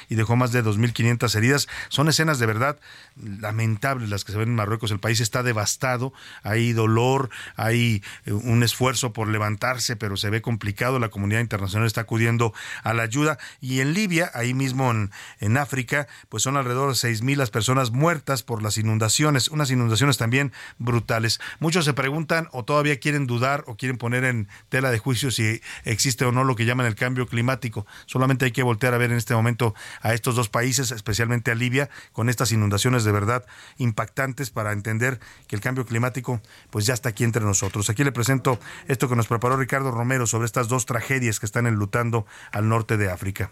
y 0.09 0.15
dejó 0.15 0.35
más 0.35 0.51
de 0.51 0.63
2.500 0.63 1.35
heridas. 1.35 1.67
Son 1.89 2.09
escenas 2.09 2.39
de 2.39 2.45
verdad 2.45 2.79
lamentables 3.15 4.09
las 4.09 4.23
que 4.23 4.31
se 4.31 4.37
ven 4.37 4.49
en 4.49 4.55
Marruecos. 4.55 4.91
El 4.91 4.99
país 4.99 5.19
está 5.19 5.43
devastado, 5.43 6.13
hay 6.43 6.73
dolor, 6.73 7.29
hay 7.55 8.03
eh, 8.25 8.31
un 8.31 8.63
esfuerzo 8.63 9.13
por 9.13 9.27
levantarse, 9.27 9.95
pero 9.95 10.17
se 10.17 10.29
ve 10.29 10.41
complicado. 10.41 10.99
La 10.99 11.09
comunidad 11.09 11.41
internacional 11.41 11.87
está 11.87 12.01
acudiendo 12.01 12.53
a 12.83 12.93
la 12.93 13.03
ayuda. 13.03 13.37
Y 13.59 13.79
en 13.79 13.93
Libia, 13.93 14.31
ahí 14.33 14.53
mismo 14.53 14.91
en, 14.91 15.11
en 15.39 15.57
África, 15.57 16.07
pues 16.29 16.43
son 16.43 16.57
alrededor 16.57 16.89
de 16.89 16.95
6.000 16.95 17.35
las 17.35 17.49
personas 17.49 17.91
muertas 17.91 18.43
por 18.43 18.61
las 18.61 18.77
inundaciones, 18.77 19.49
unas 19.49 19.71
inundaciones 19.71 20.17
también 20.17 20.51
brutales. 20.77 21.39
Muchos 21.59 21.85
se 21.85 21.93
preguntan 21.93 22.47
o 22.51 22.65
todavía 22.65 22.99
quieren 22.99 23.27
dudar 23.27 23.63
o 23.67 23.75
quieren 23.75 23.97
poner 23.97 24.23
en 24.23 24.47
tela 24.69 24.91
de 24.91 24.99
juicio 24.99 25.31
si 25.31 25.61
existe 25.83 26.25
o 26.25 26.31
no 26.31 26.43
lo 26.43 26.55
que 26.55 26.65
llaman 26.65 26.85
el 26.85 26.95
cambio 26.95 27.27
climático. 27.27 27.85
Solamente 28.05 28.45
hay 28.45 28.51
que 28.51 28.63
voltear 28.63 28.93
a 28.93 28.97
ver 28.97 29.11
en 29.11 29.17
este 29.21 29.33
momento 29.33 29.73
a 30.01 30.13
estos 30.13 30.35
dos 30.35 30.49
países, 30.49 30.91
especialmente 30.91 31.51
a 31.51 31.55
Libia, 31.55 31.89
con 32.11 32.29
estas 32.29 32.51
inundaciones 32.51 33.03
de 33.03 33.11
verdad 33.11 33.45
impactantes 33.77 34.49
para 34.49 34.73
entender 34.73 35.19
que 35.47 35.55
el 35.55 35.61
cambio 35.61 35.85
climático 35.85 36.41
pues 36.69 36.85
ya 36.85 36.93
está 36.93 37.09
aquí 37.09 37.23
entre 37.23 37.43
nosotros. 37.43 37.89
Aquí 37.89 38.03
le 38.03 38.11
presento 38.11 38.59
esto 38.87 39.07
que 39.07 39.15
nos 39.15 39.27
preparó 39.27 39.57
Ricardo 39.57 39.91
Romero 39.91 40.27
sobre 40.27 40.45
estas 40.45 40.67
dos 40.67 40.85
tragedias 40.85 41.39
que 41.39 41.45
están 41.45 41.67
enlutando 41.67 42.25
al 42.51 42.67
norte 42.67 42.97
de 42.97 43.09
África. 43.09 43.51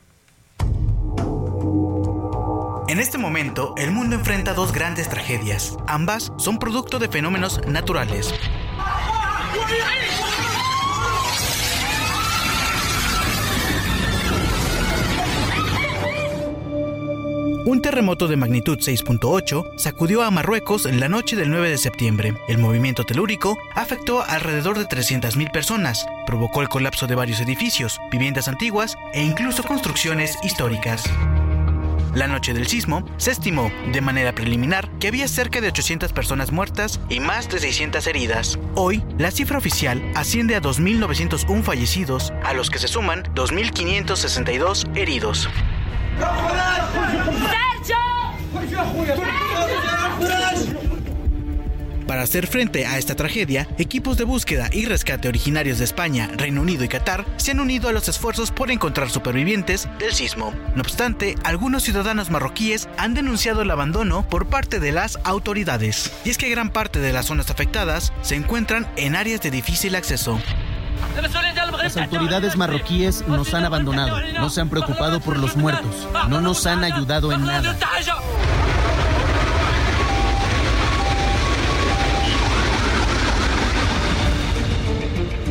En 2.88 3.00
este 3.00 3.20
momento, 3.20 3.76
el 3.78 3.92
mundo 3.92 4.16
enfrenta 4.16 4.56
dos 4.56 4.72
grandes 4.72 5.10
tragedias. 5.10 5.78
Ambas 5.88 6.32
son 6.38 6.58
producto 6.58 6.98
de 6.98 7.08
fenómenos 7.08 7.62
naturales. 7.68 8.34
Un 17.66 17.82
terremoto 17.82 18.30
de 18.30 18.38
magnitud 18.38 18.80
6.8 18.80 19.74
sacudió 19.76 20.24
a 20.24 20.32
Marruecos 20.32 20.86
en 20.86 21.02
la 21.02 21.10
noche 21.10 21.36
del 21.36 21.52
9 21.52 21.70
de 21.70 21.78
septiembre. 21.78 22.34
El 22.48 22.58
movimiento 22.58 23.04
telúrico 23.06 23.58
afectó 23.76 24.24
alrededor 24.24 24.78
de 24.80 24.86
300.000 24.86 25.52
personas, 25.52 26.06
provocó 26.26 26.62
el 26.62 26.70
colapso 26.70 27.06
de 27.06 27.16
varios 27.16 27.42
edificios, 27.42 28.00
viviendas 28.12 28.48
antiguas 28.48 28.98
e 29.14 29.22
incluso 29.22 29.64
construcciones 29.64 30.38
históricas. 30.42 31.04
La 32.16 32.28
noche 32.28 32.54
del 32.54 32.66
sismo 32.66 33.04
se 33.18 33.32
estimó, 33.32 33.72
de 33.92 34.02
manera 34.02 34.34
preliminar, 34.34 34.90
que 34.98 35.10
había 35.10 35.28
cerca 35.28 35.60
de 35.60 35.68
800 35.68 36.14
personas 36.14 36.52
muertas 36.52 37.00
y 37.10 37.20
más 37.20 37.50
de 37.50 37.60
600 37.60 38.08
heridas. 38.08 38.58
Hoy, 38.76 39.04
la 39.18 39.32
cifra 39.32 39.58
oficial 39.58 40.02
asciende 40.16 40.56
a 40.56 40.62
2.901 40.62 41.62
fallecidos, 41.62 42.32
a 42.44 42.54
los 42.54 42.70
que 42.70 42.80
se 42.80 42.88
suman 42.88 43.24
2.562 43.36 44.98
heridos. 44.98 45.50
Para 52.10 52.24
hacer 52.24 52.48
frente 52.48 52.88
a 52.88 52.98
esta 52.98 53.16
tragedia, 53.16 53.68
equipos 53.78 54.18
de 54.18 54.24
búsqueda 54.24 54.70
y 54.74 54.86
rescate 54.86 55.28
originarios 55.28 55.78
de 55.78 55.86
España, 55.86 56.28
Reino 56.36 56.62
Unido 56.62 56.84
y 56.84 56.88
Qatar 56.88 57.24
se 57.38 57.52
han 57.52 57.60
unido 57.60 57.88
a 57.88 57.92
los 57.92 58.10
esfuerzos 58.10 58.50
por 58.50 58.72
encontrar 58.72 59.12
supervivientes 59.12 59.88
del 60.00 60.14
sismo. 60.14 60.52
No 60.74 60.82
obstante, 60.82 61.36
algunos 61.44 61.84
ciudadanos 61.84 62.32
marroquíes 62.32 62.90
han 62.98 63.14
denunciado 63.14 63.62
el 63.62 63.70
abandono 63.70 64.28
por 64.28 64.48
parte 64.48 64.80
de 64.80 64.92
las 64.92 65.20
autoridades. 65.24 66.12
Y 66.26 66.32
es 66.32 66.40
que 66.40 66.50
gran 66.50 66.72
parte 66.72 66.98
de 66.98 67.14
las 67.14 67.28
zonas 67.28 67.52
afectadas 67.52 68.12
se 68.24 68.36
encuentran 68.36 68.88
en 68.96 69.16
áreas 69.16 69.42
de 69.42 69.52
difícil 69.52 69.94
acceso. 69.94 70.40
Las 71.82 71.98
autoridades 71.98 72.56
marroquíes 72.56 73.28
nos 73.28 73.54
han 73.54 73.66
abandonado, 73.66 74.20
no 74.40 74.50
se 74.50 74.62
han 74.62 74.70
preocupado 74.70 75.20
por 75.20 75.38
los 75.38 75.56
muertos, 75.56 76.08
no 76.28 76.42
nos 76.42 76.66
han 76.66 76.84
ayudado 76.84 77.32
en 77.32 77.46
nada. 77.46 77.78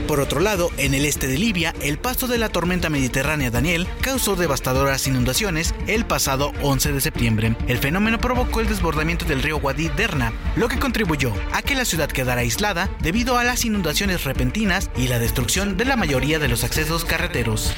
Por 0.09 0.21
otro 0.21 0.41
lado, 0.41 0.71
en 0.79 0.95
el 0.95 1.05
este 1.05 1.27
de 1.27 1.37
Libia, 1.37 1.75
el 1.83 1.99
paso 1.99 2.27
de 2.29 2.39
la 2.39 2.49
tormenta 2.49 2.89
mediterránea 2.89 3.51
Daniel 3.51 3.87
causó 4.01 4.37
devastadoras 4.37 5.07
inundaciones 5.07 5.75
el 5.87 6.07
pasado 6.07 6.53
11 6.63 6.93
de 6.93 7.01
septiembre. 7.03 7.57
El 7.67 7.77
fenómeno 7.77 8.19
provocó 8.19 8.61
el 8.61 8.69
desbordamiento 8.69 9.27
del 9.27 9.43
río 9.43 9.59
Wadi 9.59 9.91
Derna, 9.91 10.33
lo 10.57 10.69
que 10.69 10.79
contribuyó 10.79 11.35
a 11.53 11.61
que 11.61 11.75
la 11.75 11.85
ciudad 11.85 12.09
quedara 12.09 12.41
aislada 12.41 12.89
debido 13.01 13.37
a 13.37 13.45
las 13.45 13.67
inundaciones 13.67 14.25
repentinas 14.25 14.91
y 14.97 15.09
la 15.09 15.19
destrucción 15.19 15.77
de 15.77 15.85
la 15.85 15.97
mayoría 15.97 16.39
de 16.39 16.49
los 16.49 16.65
accesos 16.65 17.05
carreteros. 17.05 17.75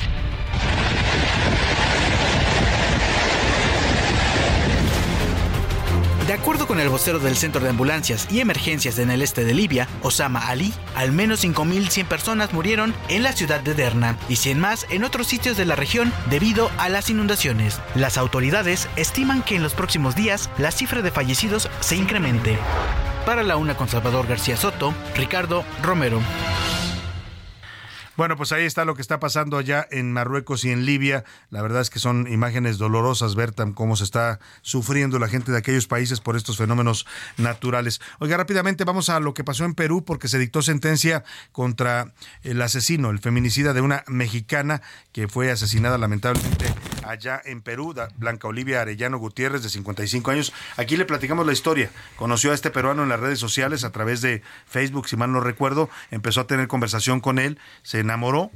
De 6.31 6.35
acuerdo 6.35 6.68
con 6.68 6.78
el 6.78 6.89
vocero 6.89 7.18
del 7.18 7.37
Centro 7.37 7.61
de 7.61 7.70
Ambulancias 7.70 8.28
y 8.31 8.39
Emergencias 8.39 9.01
en 9.01 9.11
el 9.11 9.20
este 9.20 9.45
de 9.45 9.53
Libia, 9.53 9.89
Osama 10.01 10.47
Ali, 10.47 10.72
al 10.95 11.11
menos 11.11 11.45
5.100 11.45 12.07
personas 12.07 12.52
murieron 12.52 12.94
en 13.09 13.24
la 13.24 13.32
ciudad 13.32 13.59
de 13.59 13.74
Derna 13.74 14.16
y 14.28 14.36
100 14.36 14.61
más 14.61 14.86
en 14.90 15.02
otros 15.02 15.27
sitios 15.27 15.57
de 15.57 15.65
la 15.65 15.74
región 15.74 16.12
debido 16.31 16.70
a 16.78 16.89
las 16.89 17.11
inundaciones. 17.11 17.81
Las 17.97 18.16
autoridades 18.16 18.89
estiman 18.94 19.43
que 19.43 19.57
en 19.57 19.65
los 19.65 19.74
próximos 19.74 20.15
días 20.15 20.51
la 20.57 20.70
cifra 20.70 21.02
de 21.02 21.11
fallecidos 21.11 21.69
se 21.81 21.97
incremente. 21.97 22.57
Para 23.27 23.43
la 23.43 23.57
una 23.57 23.77
con 23.77 23.89
Salvador 23.89 24.28
García 24.28 24.57
Soto, 24.57 24.94
Ricardo 25.16 25.65
Romero. 25.82 26.20
Bueno, 28.20 28.36
pues 28.36 28.52
ahí 28.52 28.66
está 28.66 28.84
lo 28.84 28.94
que 28.94 29.01
está 29.01 29.18
pasando 29.18 29.56
allá 29.56 29.88
en 29.90 30.12
Marruecos 30.12 30.66
y 30.66 30.70
en 30.70 30.84
Libia. 30.84 31.24
La 31.48 31.62
verdad 31.62 31.80
es 31.80 31.88
que 31.88 31.98
son 31.98 32.30
imágenes 32.30 32.76
dolorosas 32.76 33.34
ver 33.34 33.55
cómo 33.74 33.97
se 33.97 34.05
está 34.05 34.40
sufriendo 34.60 35.18
la 35.18 35.26
gente 35.26 35.52
de 35.52 35.56
aquellos 35.56 35.86
países 35.86 36.20
por 36.20 36.36
estos 36.36 36.59
fenómenos 36.59 37.06
naturales. 37.38 37.98
Oiga, 38.18 38.36
rápidamente 38.36 38.84
vamos 38.84 39.09
a 39.09 39.20
lo 39.20 39.32
que 39.32 39.42
pasó 39.42 39.64
en 39.64 39.72
Perú 39.72 40.05
porque 40.05 40.28
se 40.28 40.38
dictó 40.38 40.60
sentencia 40.60 41.24
contra 41.51 42.12
el 42.42 42.60
asesino, 42.60 43.09
el 43.09 43.20
feminicida 43.20 43.72
de 43.72 43.80
una 43.80 44.05
mexicana 44.06 44.82
que 45.12 45.26
fue 45.26 45.51
asesinada 45.51 45.97
lamentablemente 45.97 46.74
allá 47.11 47.41
en 47.45 47.61
Perú, 47.61 47.95
Blanca 48.16 48.49
Olivia 48.49 48.81
Arellano 48.81 49.19
Gutiérrez, 49.19 49.62
de 49.62 49.69
55 49.69 50.31
años. 50.31 50.53
Aquí 50.77 50.97
le 50.97 51.05
platicamos 51.05 51.47
la 51.47 51.53
historia. 51.53 51.91
Conoció 52.16 52.53
a 52.53 52.55
este 52.55 52.70
peruano 52.70 53.03
en 53.03 53.09
las 53.09 53.20
redes 53.20 53.39
sociales 53.39 53.85
a 53.85 53.91
través 53.91 54.20
de 54.20 54.43
Facebook, 54.66 55.09
si 55.09 55.16
mal 55.16 55.32
no 55.32 55.41
recuerdo. 55.41 55.91
Empezó 56.11 56.41
a 56.41 56.47
tener 56.47 56.69
conversación 56.69 57.20
con 57.20 57.39
él, 57.39 57.59
se 57.82 58.01
enamoró 58.01 58.51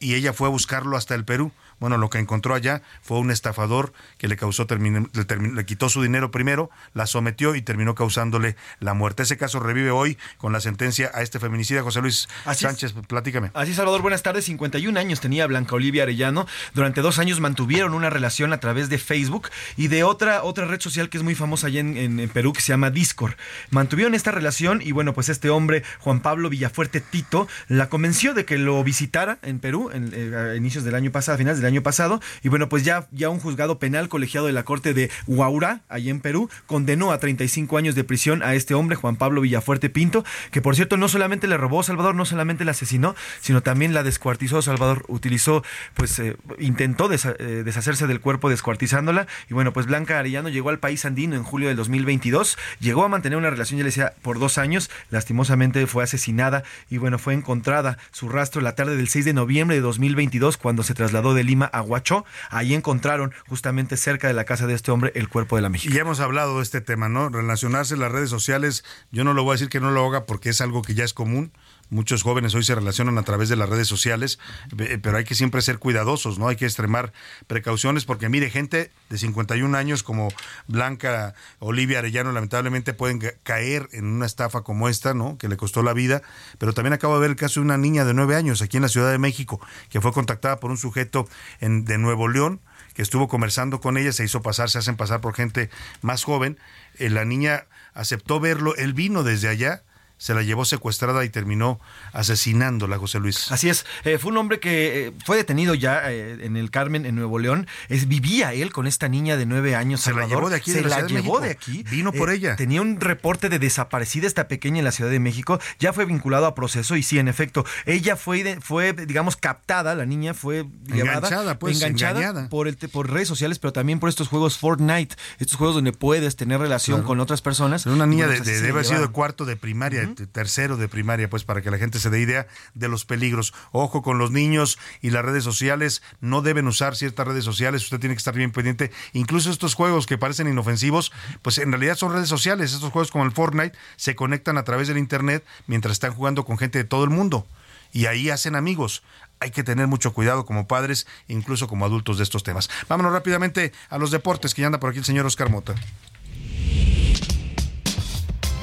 y 0.00 0.14
ella 0.14 0.32
fue 0.32 0.48
a 0.48 0.50
buscarlo 0.50 0.96
hasta 0.96 1.14
el 1.14 1.24
Perú. 1.24 1.52
Bueno, 1.80 1.96
lo 1.98 2.10
que 2.10 2.18
encontró 2.18 2.54
allá 2.54 2.82
fue 3.02 3.18
un 3.18 3.30
estafador 3.30 3.92
que 4.18 4.28
le 4.28 4.36
causó 4.36 4.66
le, 4.68 5.52
le 5.52 5.66
quitó 5.66 5.88
su 5.88 6.02
dinero 6.02 6.30
primero, 6.30 6.70
la 6.94 7.06
sometió 7.06 7.54
y 7.54 7.62
terminó 7.62 7.94
causándole 7.94 8.56
la 8.80 8.94
muerte. 8.94 9.22
Ese 9.22 9.36
caso 9.36 9.60
revive 9.60 9.90
hoy 9.90 10.18
con 10.38 10.52
la 10.52 10.60
sentencia 10.60 11.10
a 11.14 11.22
este 11.22 11.38
feminicida. 11.38 11.82
José 11.82 12.00
Luis 12.00 12.28
Así 12.44 12.64
es. 12.64 12.70
Sánchez, 12.70 12.94
platícame. 13.06 13.50
Así, 13.54 13.74
Salvador, 13.74 14.02
buenas 14.02 14.22
tardes. 14.22 14.44
51 14.46 14.98
años 14.98 15.20
tenía 15.20 15.46
Blanca 15.46 15.74
Olivia 15.74 16.02
Arellano. 16.04 16.46
Durante 16.74 17.00
dos 17.00 17.18
años 17.18 17.40
mantuvieron 17.40 17.94
una 17.94 18.10
relación 18.10 18.52
a 18.52 18.60
través 18.60 18.88
de 18.88 18.98
Facebook 18.98 19.48
y 19.76 19.88
de 19.88 20.04
otra, 20.04 20.42
otra 20.42 20.64
red 20.66 20.80
social 20.80 21.08
que 21.08 21.16
es 21.18 21.22
muy 21.22 21.34
famosa 21.34 21.68
allá 21.68 21.80
en, 21.80 21.96
en- 21.96 22.20
en 22.20 22.28
Perú 22.28 22.52
que 22.52 22.60
se 22.60 22.68
llama 22.72 22.90
Discord. 22.90 23.34
Mantuvieron 23.70 24.14
esta 24.14 24.30
relación 24.30 24.80
y 24.82 24.92
bueno, 24.92 25.14
pues 25.14 25.28
este 25.28 25.50
hombre, 25.50 25.82
Juan 26.00 26.20
Pablo 26.20 26.48
Villafuerte 26.50 27.00
Tito, 27.00 27.46
la 27.68 27.88
convenció 27.88 28.34
de 28.34 28.44
que 28.44 28.58
lo 28.58 28.82
visitara 28.84 29.38
en 29.42 29.58
Perú 29.60 29.90
en, 29.92 30.10
eh, 30.14 30.36
a 30.52 30.56
inicios 30.56 30.84
del 30.84 30.94
año 30.94 31.10
pasado, 31.12 31.34
a 31.36 31.38
finales 31.38 31.58
del 31.60 31.66
año 31.68 31.82
pasado. 31.82 32.20
Y 32.42 32.48
bueno, 32.48 32.68
pues 32.68 32.82
ya, 32.84 33.06
ya 33.12 33.28
un 33.30 33.38
juzgado 33.40 33.78
penal 33.78 34.08
colegiado 34.08 34.46
de 34.46 34.52
la 34.52 34.64
corte 34.64 34.94
de 34.94 35.10
Huaura, 35.26 35.82
allá 35.88 36.10
en 36.10 36.20
Perú, 36.20 36.50
condenó 36.66 37.12
a 37.12 37.18
35 37.18 37.76
años 37.78 37.94
de 37.94 38.04
prisión 38.04 38.42
a 38.42 38.54
este 38.54 38.74
hombre, 38.74 38.96
Juan 38.96 39.16
Pablo 39.16 39.40
Villafuerte 39.40 39.90
Pinto, 39.90 40.24
que 40.50 40.60
por 40.62 40.74
cierto 40.76 40.96
no 40.96 41.08
solamente 41.08 41.46
le 41.46 41.56
robó 41.56 41.80
a 41.80 41.84
Salvador, 41.84 42.14
no 42.14 42.24
solamente 42.24 42.64
la 42.64 42.72
asesinó, 42.72 43.14
sino 43.40 43.62
también 43.62 43.94
la 43.94 44.02
descuartizó. 44.02 44.62
Salvador 44.62 45.04
utilizó, 45.08 45.62
pues 45.94 46.18
eh, 46.18 46.36
intentó 46.58 47.08
desa- 47.08 47.36
eh, 47.38 47.62
deshacerse 47.64 48.06
del 48.06 48.20
cuerpo 48.20 48.48
descuartizándola. 48.50 49.26
Y 49.50 49.54
bueno, 49.54 49.72
pues 49.72 49.86
Blanca 49.86 50.18
Arellano 50.18 50.48
llegó 50.48 50.70
al 50.70 50.78
país 50.78 51.04
andino 51.04 51.36
en 51.36 51.42
julio 51.44 51.68
del 51.68 51.76
2022, 51.76 52.58
llegó 52.80 53.04
a 53.04 53.08
mantener 53.08 53.38
una 53.38 53.50
relación, 53.50 53.78
ya 53.78 53.84
le 53.84 53.88
decía, 53.88 54.14
por 54.22 54.38
dos 54.38 54.58
años. 54.58 54.90
Lastimosamente 55.10 55.86
fue 55.86 56.04
asesinada 56.04 56.62
y 56.90 56.98
bueno, 56.98 57.18
fue 57.18 57.34
encontrada 57.34 57.98
su 58.12 58.28
rastro 58.28 58.60
la 58.60 58.74
tarde 58.74 58.96
del 58.96 59.08
6 59.08 59.24
de 59.24 59.32
noviembre 59.32 59.76
de 59.76 59.82
2022 59.82 60.56
cuando 60.56 60.82
se 60.82 60.94
trasladó 60.94 61.34
de 61.34 61.44
Lima 61.44 61.57
a 61.66 61.82
Huacho. 61.82 62.24
Ahí 62.50 62.74
encontraron 62.74 63.32
justamente 63.48 63.96
cerca 63.96 64.28
de 64.28 64.34
la 64.34 64.44
casa 64.44 64.66
de 64.66 64.74
este 64.74 64.90
hombre 64.90 65.12
el 65.14 65.28
cuerpo 65.28 65.56
de 65.56 65.62
la 65.62 65.68
mexicana. 65.68 65.94
Y 65.94 65.96
ya 65.96 66.02
hemos 66.02 66.20
hablado 66.20 66.56
de 66.56 66.62
este 66.62 66.80
tema, 66.80 67.08
¿no? 67.08 67.28
Relacionarse 67.28 67.94
en 67.94 68.00
las 68.00 68.12
redes 68.12 68.30
sociales, 68.30 68.84
yo 69.10 69.24
no 69.24 69.34
lo 69.34 69.42
voy 69.44 69.52
a 69.52 69.54
decir 69.54 69.68
que 69.68 69.80
no 69.80 69.90
lo 69.90 70.06
haga 70.06 70.26
porque 70.26 70.50
es 70.50 70.60
algo 70.60 70.82
que 70.82 70.94
ya 70.94 71.04
es 71.04 71.14
común. 71.14 71.52
Muchos 71.90 72.22
jóvenes 72.22 72.54
hoy 72.54 72.64
se 72.64 72.74
relacionan 72.74 73.16
a 73.18 73.22
través 73.22 73.48
de 73.48 73.56
las 73.56 73.68
redes 73.68 73.88
sociales, 73.88 74.38
eh, 74.78 74.98
pero 75.02 75.16
hay 75.16 75.24
que 75.24 75.34
siempre 75.34 75.62
ser 75.62 75.78
cuidadosos, 75.78 76.38
¿no? 76.38 76.48
Hay 76.48 76.56
que 76.56 76.66
extremar 76.66 77.12
precauciones 77.46 78.04
porque, 78.04 78.28
mire, 78.28 78.50
gente 78.50 78.90
de 79.08 79.18
51 79.18 79.74
años 79.76 80.02
como 80.02 80.28
Blanca 80.66 81.34
Olivia 81.60 82.00
Arellano 82.00 82.32
lamentablemente 82.32 82.92
pueden 82.94 83.18
ca- 83.20 83.32
caer 83.42 83.88
en 83.92 84.04
una 84.06 84.26
estafa 84.26 84.62
como 84.62 84.88
esta, 84.88 85.14
¿no? 85.14 85.38
Que 85.38 85.48
le 85.48 85.56
costó 85.56 85.82
la 85.82 85.94
vida, 85.94 86.22
pero 86.58 86.74
también 86.74 86.92
acabo 86.92 87.14
de 87.14 87.20
ver 87.20 87.30
el 87.30 87.36
caso 87.36 87.60
de 87.60 87.64
una 87.64 87.78
niña 87.78 88.04
de 88.04 88.12
9 88.14 88.36
años 88.36 88.60
aquí 88.60 88.76
en 88.76 88.82
la 88.82 88.88
Ciudad 88.88 89.10
de 89.10 89.18
México 89.18 89.60
que 89.88 90.00
fue 90.00 90.12
contactada 90.12 90.60
por 90.60 90.70
un 90.70 90.76
sujeto 90.78 91.26
en, 91.60 91.84
de 91.84 91.96
Nuevo 91.98 92.28
León 92.28 92.60
que 92.94 93.02
estuvo 93.02 93.28
conversando 93.28 93.80
con 93.80 93.96
ella, 93.96 94.12
se 94.12 94.24
hizo 94.24 94.42
pasar, 94.42 94.68
se 94.70 94.78
hacen 94.78 94.96
pasar 94.96 95.20
por 95.20 95.32
gente 95.34 95.70
más 96.02 96.24
joven. 96.24 96.58
Eh, 96.98 97.10
la 97.10 97.24
niña 97.24 97.66
aceptó 97.94 98.40
verlo, 98.40 98.74
él 98.76 98.92
vino 98.92 99.22
desde 99.22 99.48
allá, 99.48 99.84
se 100.18 100.34
la 100.34 100.42
llevó 100.42 100.64
secuestrada 100.64 101.24
y 101.24 101.30
terminó 101.30 101.80
asesinándola, 102.12 102.98
José 102.98 103.20
Luis. 103.20 103.50
Así 103.50 103.68
es, 103.70 103.86
eh, 104.04 104.18
fue 104.18 104.32
un 104.32 104.38
hombre 104.38 104.60
que 104.60 105.06
eh, 105.08 105.12
fue 105.24 105.36
detenido 105.36 105.74
ya 105.74 106.10
eh, 106.12 106.38
en 106.44 106.56
el 106.56 106.70
Carmen, 106.70 107.06
en 107.06 107.14
Nuevo 107.14 107.38
León. 107.38 107.66
Es, 107.88 108.08
vivía 108.08 108.52
él 108.52 108.72
con 108.72 108.86
esta 108.86 109.08
niña 109.08 109.36
de 109.36 109.46
nueve 109.46 109.74
años. 109.76 110.00
Se 110.00 110.10
la 110.10 110.16
Salvador. 110.22 110.36
llevó 110.38 110.50
de 110.50 110.56
aquí, 110.56 110.72
de 110.72 110.82
Se 110.82 110.88
la 110.88 110.96
la 111.00 111.02
de 111.04 111.08
llevó 111.08 111.40
de 111.40 111.50
aquí. 111.50 111.84
Vino 111.90 112.12
por 112.12 112.30
ella. 112.30 112.56
Tenía 112.56 112.82
un 112.82 113.00
reporte 113.00 113.48
de 113.48 113.58
desaparecida 113.58 114.26
esta 114.26 114.48
pequeña 114.48 114.78
en 114.80 114.84
la 114.84 114.92
Ciudad 114.92 115.10
de 115.10 115.20
México. 115.20 115.58
Ya 115.78 115.92
fue 115.92 116.04
vinculado 116.04 116.46
a 116.46 116.54
proceso 116.54 116.96
y 116.96 117.02
sí, 117.02 117.18
en 117.18 117.28
efecto, 117.28 117.64
ella 117.86 118.16
fue, 118.16 118.58
fue 118.60 118.92
digamos, 118.92 119.36
captada. 119.36 119.94
La 119.94 120.04
niña 120.06 120.34
fue 120.34 120.66
llevada, 120.86 121.16
Enganchada, 121.28 121.58
pues, 121.58 121.76
enganchada 121.76 122.20
engañada. 122.20 122.48
por, 122.48 122.68
el, 122.68 122.76
por 122.76 123.10
redes 123.10 123.28
sociales, 123.28 123.58
pero 123.58 123.72
también 123.72 124.00
por 124.00 124.08
estos 124.08 124.28
juegos 124.28 124.58
Fortnite, 124.58 125.14
estos 125.38 125.56
juegos 125.56 125.76
donde 125.76 125.92
puedes 125.92 126.36
tener 126.36 126.58
relación 126.60 126.98
Claro. 126.98 127.06
con 127.06 127.20
otras 127.20 127.42
personas. 127.42 127.86
Una 127.86 128.04
Y 128.04 128.08
niña 128.08 128.26
bueno, 128.26 128.32
de, 128.32 128.38
pues 128.38 128.46
de- 128.48 128.54
debe 128.56 128.68
la 128.68 128.72
haber 128.74 128.84
sido 128.86 129.00
de 129.02 129.08
cuarto 129.08 129.44
de 129.44 129.56
primaria, 129.56 130.07
tercero 130.14 130.76
de 130.76 130.88
primaria, 130.88 131.30
pues 131.30 131.44
para 131.44 131.62
que 131.62 131.70
la 131.70 131.78
gente 131.78 131.98
se 131.98 132.10
dé 132.10 132.20
idea 132.20 132.46
de 132.74 132.88
los 132.88 133.04
peligros. 133.04 133.54
Ojo 133.72 134.02
con 134.02 134.18
los 134.18 134.30
niños 134.30 134.78
y 135.00 135.10
las 135.10 135.24
redes 135.24 135.44
sociales, 135.44 136.02
no 136.20 136.42
deben 136.42 136.66
usar 136.66 136.96
ciertas 136.96 137.26
redes 137.26 137.44
sociales, 137.44 137.84
usted 137.84 138.00
tiene 138.00 138.14
que 138.14 138.18
estar 138.18 138.34
bien 138.34 138.52
pendiente. 138.52 138.90
Incluso 139.12 139.50
estos 139.50 139.74
juegos 139.74 140.06
que 140.06 140.18
parecen 140.18 140.48
inofensivos, 140.48 141.12
pues 141.42 141.58
en 141.58 141.70
realidad 141.70 141.96
son 141.96 142.12
redes 142.12 142.28
sociales. 142.28 142.72
Estos 142.72 142.92
juegos 142.92 143.10
como 143.10 143.24
el 143.24 143.32
Fortnite 143.32 143.76
se 143.96 144.14
conectan 144.14 144.58
a 144.58 144.64
través 144.64 144.88
del 144.88 144.98
Internet 144.98 145.44
mientras 145.66 145.92
están 145.92 146.14
jugando 146.14 146.44
con 146.44 146.58
gente 146.58 146.78
de 146.78 146.84
todo 146.84 147.04
el 147.04 147.10
mundo. 147.10 147.46
Y 147.92 148.06
ahí 148.06 148.30
hacen 148.30 148.54
amigos. 148.54 149.02
Hay 149.40 149.50
que 149.50 149.62
tener 149.62 149.86
mucho 149.86 150.12
cuidado 150.12 150.44
como 150.44 150.66
padres, 150.66 151.06
incluso 151.28 151.68
como 151.68 151.84
adultos 151.84 152.18
de 152.18 152.24
estos 152.24 152.42
temas. 152.42 152.68
Vámonos 152.88 153.12
rápidamente 153.12 153.72
a 153.88 153.98
los 153.98 154.10
deportes, 154.10 154.54
que 154.54 154.62
ya 154.62 154.66
anda 154.66 154.80
por 154.80 154.90
aquí 154.90 154.98
el 154.98 155.04
señor 155.04 155.26
Oscar 155.26 155.48
Mota. 155.48 155.74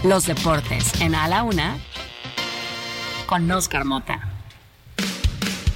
Los 0.04 0.26
deportes 0.26 1.02
en 1.02 1.16
A 1.16 1.28
la 1.28 1.44
Una 1.44 1.78
con 3.26 3.50
Oscar 3.50 3.86
Mota. 3.86 4.35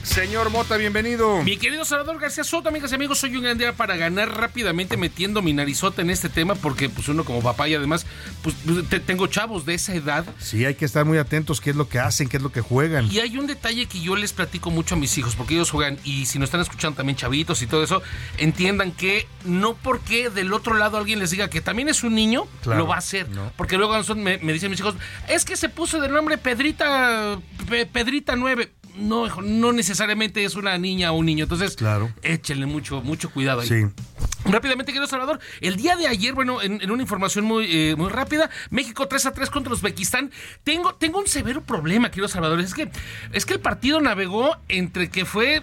Señor 0.09 0.49
Mota, 0.49 0.75
bienvenido. 0.75 1.43
Mi 1.43 1.55
querido 1.55 1.85
Salvador 1.85 2.19
García 2.19 2.43
Soto, 2.43 2.67
amigas 2.69 2.91
y 2.91 2.95
amigos, 2.95 3.19
soy 3.19 3.35
un 3.35 3.43
gran 3.43 3.57
día 3.59 3.73
para 3.73 3.95
ganar 3.95 4.35
rápidamente 4.35 4.97
metiendo 4.97 5.41
mi 5.43 5.53
narizota 5.53 6.01
en 6.01 6.09
este 6.09 6.29
tema 6.29 6.55
porque 6.55 6.89
pues 6.89 7.07
uno 7.09 7.23
como 7.23 7.41
papá 7.43 7.67
y 7.69 7.75
además 7.75 8.07
pues 8.41 8.55
te- 8.89 8.99
tengo 8.99 9.27
chavos 9.27 9.65
de 9.67 9.75
esa 9.75 9.93
edad 9.93 10.25
Sí, 10.39 10.65
hay 10.65 10.73
que 10.73 10.83
estar 10.85 11.05
muy 11.05 11.19
atentos 11.19 11.61
qué 11.61 11.69
es 11.69 11.75
lo 11.75 11.87
que 11.87 11.99
hacen, 11.99 12.27
qué 12.27 12.37
es 12.37 12.43
lo 12.43 12.51
que 12.51 12.61
juegan. 12.61 13.05
y 13.11 13.19
hay 13.19 13.37
un 13.37 13.45
detalle 13.45 13.85
que 13.85 14.01
yo 14.01 14.15
les 14.15 14.33
platico 14.33 14.71
mucho 14.71 14.95
a 14.95 14.97
mis 14.97 15.15
hijos 15.19 15.35
porque 15.35 15.53
ellos 15.53 15.69
juegan 15.69 15.99
y 16.03 16.25
si 16.25 16.39
nos 16.39 16.47
están 16.47 16.61
escuchando 16.61 16.97
también 16.97 17.15
chavitos 17.15 17.61
y 17.61 17.67
todo 17.67 17.83
eso, 17.83 18.01
entiendan 18.39 18.91
que 18.91 19.27
no 19.45 19.75
porque 19.75 20.31
del 20.31 20.51
otro 20.53 20.73
lado 20.73 20.97
alguien 20.97 21.19
les 21.19 21.29
diga 21.31 21.49
que 21.49 21.61
también 21.61 21.87
es 21.87 22.03
un 22.03 22.15
niño, 22.15 22.45
Claro, 22.63 22.79
lo 22.79 22.87
va 22.87 22.95
a 22.95 22.99
hacer. 22.99 23.29
no. 23.29 23.53
Porque 23.55 23.77
luego 23.77 23.95
me, 24.15 24.39
me 24.39 24.53
dicen 24.53 24.71
mis 24.71 24.79
hijos, 24.79 24.95
es 25.27 25.45
que 25.45 25.55
se 25.55 25.69
puso 25.69 26.01
de 26.01 26.09
nombre 26.09 26.37
Pedrita, 26.39 27.39
Pe- 27.69 27.85
Pedrita 27.85 28.35
9. 28.35 28.71
No, 28.99 29.27
no 29.41 29.71
necesariamente 29.71 30.43
es 30.43 30.55
una 30.55 30.77
niña 30.77 31.11
o 31.11 31.15
un 31.15 31.25
niño. 31.25 31.43
Entonces, 31.43 31.75
Claro. 31.75 32.11
échenle 32.21 32.65
mucho, 32.65 33.01
mucho 33.01 33.29
cuidado 33.31 33.61
ahí. 33.61 33.67
Sí. 33.67 33.85
Rápidamente, 34.45 34.91
querido 34.91 35.07
Salvador, 35.07 35.39
el 35.61 35.75
día 35.75 35.95
de 35.95 36.07
ayer, 36.07 36.33
bueno, 36.33 36.61
en, 36.61 36.81
en 36.81 36.91
una 36.91 37.01
información 37.01 37.45
muy, 37.45 37.65
eh, 37.69 37.95
muy 37.97 38.09
rápida, 38.09 38.49
México 38.69 39.07
3 39.07 39.25
a 39.27 39.31
3 39.33 39.49
contra 39.49 39.73
Uzbekistán. 39.73 40.31
Tengo, 40.63 40.95
tengo 40.95 41.19
un 41.19 41.27
severo 41.27 41.61
problema, 41.63 42.09
querido 42.09 42.27
Salvador. 42.27 42.59
Es 42.61 42.73
que, 42.73 42.89
es 43.33 43.45
que 43.45 43.53
el 43.53 43.59
partido 43.59 43.99
navegó 44.01 44.55
entre 44.67 45.09
que 45.09 45.25
fue. 45.25 45.61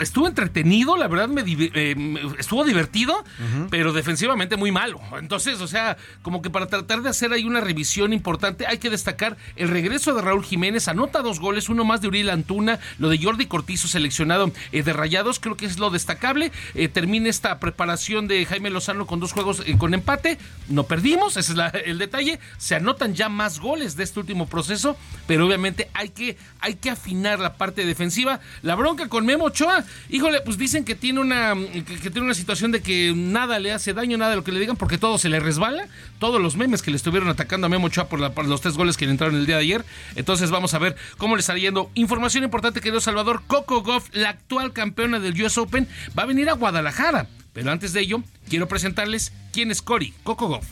Estuvo 0.00 0.28
entretenido, 0.28 0.96
la 0.96 1.08
verdad 1.08 1.28
me 1.28 1.42
eh, 1.46 1.96
estuvo 2.38 2.64
divertido, 2.64 3.24
pero 3.70 3.92
defensivamente 3.92 4.56
muy 4.56 4.70
malo. 4.70 5.00
Entonces, 5.18 5.60
o 5.60 5.66
sea, 5.66 5.96
como 6.22 6.42
que 6.42 6.50
para 6.50 6.66
tratar 6.66 7.02
de 7.02 7.08
hacer 7.08 7.32
ahí 7.32 7.44
una 7.44 7.60
revisión 7.60 8.12
importante, 8.12 8.66
hay 8.66 8.78
que 8.78 8.88
destacar 8.90 9.36
el 9.56 9.68
regreso 9.68 10.14
de 10.14 10.22
Raúl 10.22 10.44
Jiménez, 10.44 10.86
anota 10.88 11.22
dos 11.22 11.40
goles, 11.40 11.68
uno 11.68 11.84
más 11.84 12.00
de 12.00 12.08
Uriel 12.08 12.30
Antuna, 12.30 12.78
lo 12.98 13.08
de 13.08 13.18
Jordi 13.18 13.46
Cortizo 13.46 13.88
seleccionado 13.88 14.52
eh, 14.70 14.82
de 14.82 14.92
Rayados, 14.92 15.40
creo 15.40 15.56
que 15.56 15.66
es 15.66 15.78
lo 15.78 15.90
destacable. 15.90 16.52
Eh, 16.74 16.88
termina 16.88 17.28
esta 17.28 17.58
preparación 17.58 18.28
de 18.28 18.44
Jaime 18.46 18.70
Lozano 18.70 19.06
con 19.06 19.18
dos 19.18 19.32
juegos 19.32 19.62
con 19.78 19.92
empate, 19.94 20.38
no 20.68 20.84
perdimos, 20.84 21.36
ese 21.36 21.52
es 21.52 21.58
la- 21.58 21.68
el 21.68 21.98
detalle. 21.98 22.38
Se 22.58 22.76
anotan 22.76 23.14
ya 23.14 23.28
más 23.28 23.58
goles 23.58 23.96
de 23.96 24.04
este 24.04 24.20
último 24.20 24.46
proceso, 24.46 24.96
pero 25.26 25.46
obviamente 25.46 25.90
hay 25.94 26.10
que, 26.10 26.36
hay 26.60 26.74
que 26.74 26.90
afinar 26.90 27.40
la 27.40 27.54
parte 27.54 27.84
defensiva. 27.84 28.40
La 28.62 28.76
bronca 28.76 29.08
con 29.08 29.26
Memo 29.26 29.46
Ochoa, 29.46 29.63
híjole, 30.08 30.40
pues 30.40 30.58
dicen 30.58 30.84
que 30.84 30.94
tiene 30.94 31.20
una 31.20 31.54
que, 31.54 31.84
que 31.84 32.10
tiene 32.10 32.22
una 32.22 32.34
situación 32.34 32.72
de 32.72 32.82
que 32.82 33.12
nada 33.14 33.58
le 33.58 33.72
hace 33.72 33.92
daño, 33.92 34.16
nada 34.16 34.30
de 34.30 34.36
lo 34.36 34.44
que 34.44 34.52
le 34.52 34.60
digan, 34.60 34.76
porque 34.76 34.98
todo 34.98 35.18
se 35.18 35.28
le 35.28 35.40
resbala. 35.40 35.86
Todos 36.18 36.40
los 36.40 36.56
memes 36.56 36.82
que 36.82 36.90
le 36.90 36.96
estuvieron 36.96 37.28
atacando 37.28 37.66
a 37.66 37.70
Memo 37.70 37.86
Ochoa 37.86 38.08
por, 38.08 38.46
los 38.46 38.60
tres 38.60 38.76
goles 38.76 38.96
que 38.96 39.06
le 39.06 39.12
entraron 39.12 39.36
el 39.36 39.46
día 39.46 39.56
de 39.56 39.62
ayer. 39.62 39.84
Entonces 40.16 40.50
vamos 40.50 40.74
a 40.74 40.78
ver 40.78 40.96
cómo 41.18 41.36
le 41.36 41.40
está 41.40 41.56
yendo. 41.56 41.90
Información 41.94 42.44
importante, 42.44 42.80
querido 42.80 43.00
Salvador. 43.00 43.42
Coco 43.46 43.82
Goff, 43.82 44.08
la 44.12 44.30
actual 44.30 44.72
campeona 44.72 45.18
del 45.20 45.40
US 45.42 45.58
Open, 45.58 45.88
va 46.18 46.24
a 46.24 46.26
venir 46.26 46.48
a 46.48 46.54
Guadalajara. 46.54 47.26
Pero 47.52 47.70
antes 47.70 47.92
de 47.92 48.00
ello, 48.00 48.22
quiero 48.48 48.68
presentarles 48.68 49.32
quién 49.52 49.70
es 49.70 49.82
Cory, 49.82 50.12
Coco 50.24 50.48
Goff. 50.48 50.66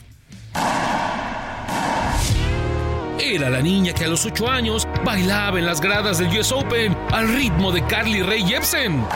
Era 3.25 3.49
la 3.49 3.63
niña 3.63 3.93
que 3.93 4.05
a 4.05 4.09
los 4.09 4.27
8 4.27 4.51
años 4.51 4.89
bailaba 5.05 5.57
en 5.57 5.65
las 5.65 5.81
gradas 5.81 6.19
del 6.19 6.37
US 6.37 6.51
Open 6.51 6.97
al 7.13 7.33
ritmo 7.33 7.71
de 7.71 7.87
Carly 7.87 8.21
Rae 8.21 8.45
Jepsen. 8.45 9.07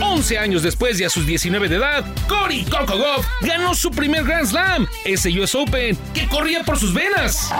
11 0.00 0.38
años 0.38 0.64
después 0.64 0.98
y 1.00 1.04
a 1.04 1.10
sus 1.10 1.26
19 1.26 1.68
de 1.68 1.76
edad, 1.76 2.04
Cory 2.26 2.64
Coco 2.64 2.98
Goff 2.98 3.24
ganó 3.40 3.72
su 3.72 3.92
primer 3.92 4.24
Grand 4.24 4.48
Slam, 4.48 4.88
ese 5.04 5.30
US 5.40 5.54
Open, 5.54 5.96
que 6.12 6.26
corría 6.26 6.64
por 6.64 6.76
sus 6.76 6.92
venas. 6.92 7.52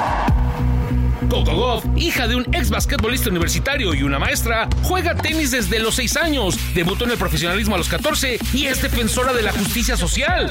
Coco 1.29 1.55
Goff, 1.55 1.85
hija 1.97 2.27
de 2.29 2.37
un 2.37 2.47
ex 2.55 2.71
basquetbolista 2.71 3.31
universitario 3.31 3.95
y 3.95 4.03
una 4.03 4.19
maestra, 4.19 4.69
juega 4.83 5.15
tenis 5.15 5.51
desde 5.51 5.79
los 5.79 5.97
6 5.97 6.17
años, 6.17 6.59
debutó 6.75 7.05
en 7.05 7.11
el 7.11 7.19
profesionalismo 7.19 7.75
a 7.75 7.79
los 7.79 7.89
14 7.89 8.39
y 8.53 8.67
es 8.67 8.81
defensora 8.81 9.33
de 9.33 9.43
la 9.43 9.53
justicia 9.53 9.97
social. 9.97 10.51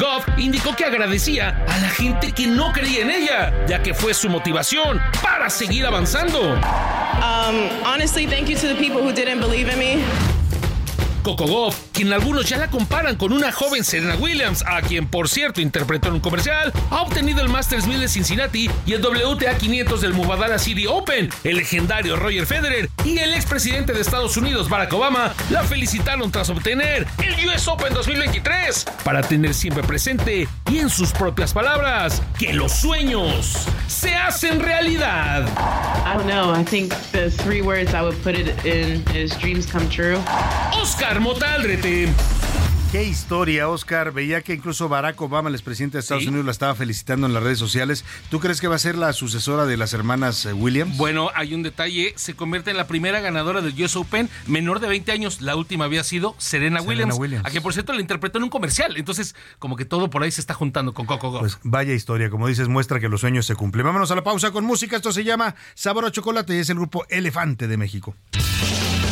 Goff 0.00 0.26
indicó 0.38 0.74
que 0.74 0.84
agradecía 0.84 1.64
a 1.68 1.78
la 1.78 1.90
gente 1.90 2.32
que 2.32 2.46
no 2.46 2.72
creía 2.72 3.02
en 3.02 3.10
ella, 3.10 3.66
ya 3.66 3.82
que 3.82 3.92
fue 3.92 4.14
su 4.14 4.28
motivación 4.28 5.00
para 5.22 5.50
seguir 5.50 5.84
avanzando. 5.86 6.40
Um, 6.52 7.68
honestly, 7.84 8.26
thank 8.26 8.48
you 8.48 8.56
to 8.56 8.68
the 8.68 8.76
people 8.76 9.02
who 9.02 9.12
didn't 9.12 9.40
believe 9.40 9.70
in 9.70 9.78
me. 9.78 10.02
Coco 11.22 11.46
Goff, 11.46 11.76
quien 11.92 12.12
algunos 12.12 12.48
ya 12.48 12.56
la 12.56 12.70
comparan 12.70 13.16
con 13.16 13.32
una 13.32 13.52
joven 13.52 13.84
Serena 13.84 14.16
Williams, 14.16 14.64
a 14.66 14.80
quien 14.82 15.06
por 15.06 15.28
cierto 15.28 15.60
interpretó 15.60 16.08
en 16.08 16.14
un 16.14 16.20
comercial, 16.20 16.72
ha 16.90 17.02
obtenido 17.02 17.42
el 17.42 17.48
Masters 17.48 17.86
1000 17.86 18.00
de 18.00 18.08
Cincinnati 18.08 18.70
y 18.86 18.92
el 18.92 19.04
WTA 19.04 19.58
500 19.58 20.00
del 20.00 20.14
Mubadala 20.14 20.58
City 20.58 20.86
Open. 20.86 21.30
El 21.44 21.56
legendario 21.56 22.16
Roger 22.16 22.46
Federer 22.46 22.88
y 23.04 23.18
el 23.18 23.34
expresidente 23.34 23.92
de 23.92 24.00
Estados 24.00 24.36
Unidos 24.36 24.68
Barack 24.68 24.92
Obama 24.92 25.32
la 25.50 25.64
felicitaron 25.64 26.30
tras 26.30 26.48
obtener 26.50 27.06
el 27.18 27.48
US 27.48 27.68
Open 27.68 27.92
2023 27.92 28.86
para 29.04 29.20
tener 29.22 29.54
siempre 29.54 29.82
presente 29.82 30.48
y 30.70 30.78
en 30.78 30.90
sus 30.90 31.12
propias 31.12 31.52
palabras 31.52 32.22
que 32.38 32.52
los 32.52 32.72
sueños 32.72 33.66
se 33.88 34.14
hacen 34.14 34.60
realidad. 34.60 35.46
I 36.06 36.14
don't 36.16 36.26
know. 36.26 36.52
I 36.52 36.64
think 36.64 36.92
the 37.12 37.30
three 37.30 37.62
words 37.62 37.94
I 37.94 38.02
would 38.02 38.20
put 38.22 38.34
it 38.34 38.48
in 38.64 39.02
is 39.14 39.36
dreams 39.38 39.66
come 39.66 39.88
true. 39.88 40.18
Oscar 40.72 41.09
Motaldrete. 41.18 42.08
Qué 42.92 43.04
historia, 43.04 43.68
Oscar. 43.68 44.12
Veía 44.12 44.42
que 44.42 44.52
incluso 44.52 44.88
Barack 44.88 45.20
Obama, 45.20 45.48
el 45.48 45.54
expresidente 45.54 45.96
de 45.96 46.00
Estados 46.00 46.26
Unidos, 46.26 46.44
la 46.44 46.50
estaba 46.50 46.74
felicitando 46.74 47.28
en 47.28 47.32
las 47.32 47.40
redes 47.40 47.58
sociales. 47.58 48.04
¿Tú 48.30 48.40
crees 48.40 48.60
que 48.60 48.66
va 48.66 48.74
a 48.74 48.80
ser 48.80 48.98
la 48.98 49.12
sucesora 49.12 49.64
de 49.64 49.76
las 49.76 49.92
hermanas 49.92 50.44
eh, 50.44 50.52
Williams? 50.52 50.96
Bueno, 50.96 51.30
hay 51.36 51.54
un 51.54 51.62
detalle. 51.62 52.12
Se 52.16 52.34
convierte 52.34 52.72
en 52.72 52.76
la 52.76 52.88
primera 52.88 53.20
ganadora 53.20 53.60
del 53.60 53.80
US 53.80 53.94
Open, 53.94 54.28
menor 54.48 54.80
de 54.80 54.88
20 54.88 55.12
años. 55.12 55.40
La 55.40 55.54
última 55.54 55.84
había 55.84 56.02
sido 56.02 56.34
Serena, 56.38 56.80
Serena 56.80 56.82
Williams, 56.82 57.18
Williams. 57.18 57.46
a 57.46 57.50
que 57.50 57.60
por 57.60 57.72
cierto 57.72 57.92
la 57.92 58.00
interpretó 58.00 58.38
en 58.38 58.44
un 58.44 58.50
comercial. 58.50 58.96
Entonces, 58.96 59.36
como 59.60 59.76
que 59.76 59.84
todo 59.84 60.10
por 60.10 60.24
ahí 60.24 60.32
se 60.32 60.40
está 60.40 60.54
juntando 60.54 60.92
con 60.92 61.06
Coco 61.06 61.30
Goff. 61.30 61.40
Pues 61.40 61.58
vaya 61.62 61.94
historia, 61.94 62.28
como 62.28 62.48
dices, 62.48 62.66
muestra 62.66 62.98
que 62.98 63.08
los 63.08 63.20
sueños 63.20 63.46
se 63.46 63.54
cumplen. 63.54 63.86
Vámonos 63.86 64.10
a 64.10 64.16
la 64.16 64.24
pausa 64.24 64.50
con 64.50 64.64
música. 64.64 64.96
Esto 64.96 65.12
se 65.12 65.22
llama 65.22 65.54
Sabor 65.74 66.06
a 66.06 66.10
Chocolate 66.10 66.56
y 66.56 66.58
es 66.58 66.70
el 66.70 66.76
grupo 66.76 67.06
Elefante 67.08 67.68
de 67.68 67.76
México. 67.76 68.16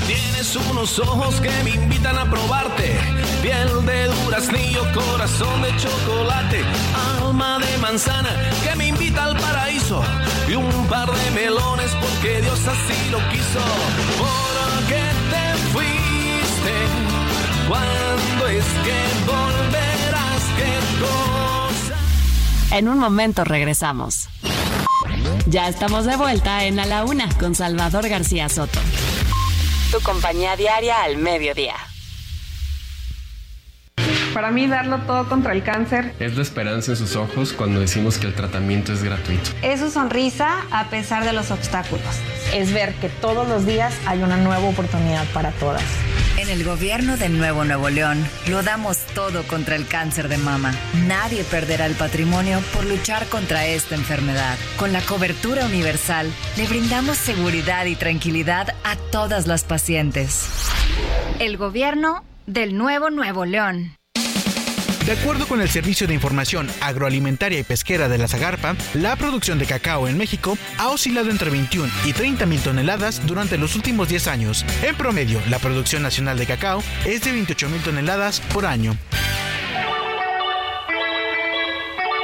Tienes 0.09 0.57
unos 0.57 0.99
ojos 1.01 1.39
que 1.43 1.51
me 1.65 1.73
invitan 1.73 2.17
a 2.17 2.25
probarte. 2.31 2.97
Piel 3.43 3.85
de 3.85 4.07
duraznillo, 4.07 4.81
corazón 4.95 5.61
de 5.61 5.69
chocolate. 5.77 6.65
Alma 7.21 7.59
de 7.59 7.77
manzana 7.77 8.31
que 8.65 8.75
me 8.75 8.87
invita 8.87 9.25
al 9.25 9.37
paraíso. 9.37 10.03
Y 10.49 10.55
un 10.55 10.87
par 10.87 11.11
de 11.13 11.31
melones 11.33 11.91
porque 12.01 12.41
Dios 12.41 12.59
así 12.67 13.11
lo 13.11 13.19
quiso. 13.29 13.61
¿Por 14.17 14.87
qué 14.89 15.05
te 15.31 15.45
fuiste? 15.75 16.75
¿Cuándo 17.69 18.47
es 18.47 18.65
que 18.65 18.99
volverás? 19.27 20.43
¿Qué 20.57 20.73
cosa? 21.05 22.77
En 22.79 22.89
un 22.89 22.99
momento 22.99 23.45
regresamos. 23.45 24.31
Ya 25.45 25.69
estamos 25.69 26.07
de 26.07 26.17
vuelta 26.17 26.65
en 26.65 26.81
A 26.81 26.87
la 26.87 27.05
Una 27.05 27.29
con 27.39 27.55
Salvador 27.55 28.09
García 28.09 28.49
Soto. 28.49 28.81
Tu 29.91 30.01
compañía 30.01 30.55
diaria 30.55 31.03
al 31.03 31.17
mediodía. 31.17 31.75
Para 34.35 34.51
mí, 34.51 34.67
darlo 34.67 34.99
todo 34.99 35.27
contra 35.29 35.53
el 35.53 35.63
cáncer 35.63 36.15
Es 36.21 36.37
la 36.37 36.43
esperanza 36.43 36.93
en 36.93 36.99
sus 36.99 37.17
ojos 37.17 37.55
cuando 37.55 37.81
decimos 37.81 38.19
que 38.19 38.27
el 38.27 38.35
tratamiento 38.35 38.93
es 38.93 39.03
gratuito. 39.03 39.51
Es 39.63 39.81
su 39.81 39.91
sonrisa 39.91 40.67
a 40.71 40.91
pesar 40.91 41.25
de 41.25 41.33
los 41.33 41.51
obstáculos. 41.51 42.05
Es 42.53 42.73
ver 42.73 42.95
que 42.97 43.09
todos 43.09 43.49
los 43.49 43.65
días 43.65 43.95
hay 44.07 44.23
una 44.23 44.37
nueva 44.37 44.69
oportunidad 44.69 45.25
para 45.33 45.53
todas. 45.53 45.83
En 46.49 46.55
el 46.55 46.65
gobierno 46.65 47.19
de 47.19 47.29
Nuevo 47.29 47.63
Nuevo 47.67 47.91
León 47.91 48.25
lo 48.49 48.63
damos 48.63 49.05
todo 49.15 49.47
contra 49.47 49.77
el 49.77 49.87
cáncer 49.87 50.29
de 50.29 50.39
mama. 50.39 50.73
Nadie 51.07 51.45
perderá 51.45 51.85
el 51.85 51.95
patrimonio 51.95 52.63
por 52.73 52.87
luchar 52.87 53.27
contra 53.27 53.67
esta 53.67 53.97
enfermedad. 53.97 54.57
Con 54.79 54.95
la 54.95 55.03
cobertura 55.03 55.67
universal 55.67 56.33
le 56.57 56.67
brindamos 56.67 57.19
seguridad 57.19 57.85
y 57.85 57.97
tranquilidad 57.97 58.75
a 58.83 58.97
todas 58.97 59.47
las 59.47 59.65
pacientes. 59.65 60.49
El 61.39 61.59
gobierno 61.59 62.25
del 62.47 62.79
nuevo 62.79 63.11
Nuevo 63.11 63.45
León. 63.45 63.98
De 65.09 65.15
acuerdo 65.15 65.49
con 65.49 65.63
el 65.63 65.71
Servicio 65.71 66.07
de 66.07 66.13
Información 66.13 66.69
Agroalimentaria 66.83 67.59
y 67.59 67.63
Pesquera 67.63 68.11
de 68.11 68.19
la 68.19 68.29
Zagarpa, 68.29 68.77
la 68.93 69.17
producción 69.17 69.59
de 69.59 69.65
cacao 69.65 70.07
en 70.07 70.19
México 70.19 70.59
ha 70.77 70.89
oscilado 70.89 71.31
entre 71.31 71.49
21 71.49 71.91
y 72.05 72.13
30 72.13 72.45
mil 72.45 72.61
toneladas 72.61 73.27
durante 73.27 73.57
los 73.57 73.75
últimos 73.75 74.11
10 74.11 74.27
años. 74.27 74.67
En 74.83 74.95
promedio, 74.97 75.41
la 75.49 75.61
producción 75.61 76.03
nacional 76.03 76.37
de 76.37 76.45
cacao 76.45 76.83
es 77.07 77.23
de 77.23 77.33
28 77.33 77.71
mil 77.71 77.81
toneladas 77.81 78.41
por 78.53 78.67
año. 78.67 78.99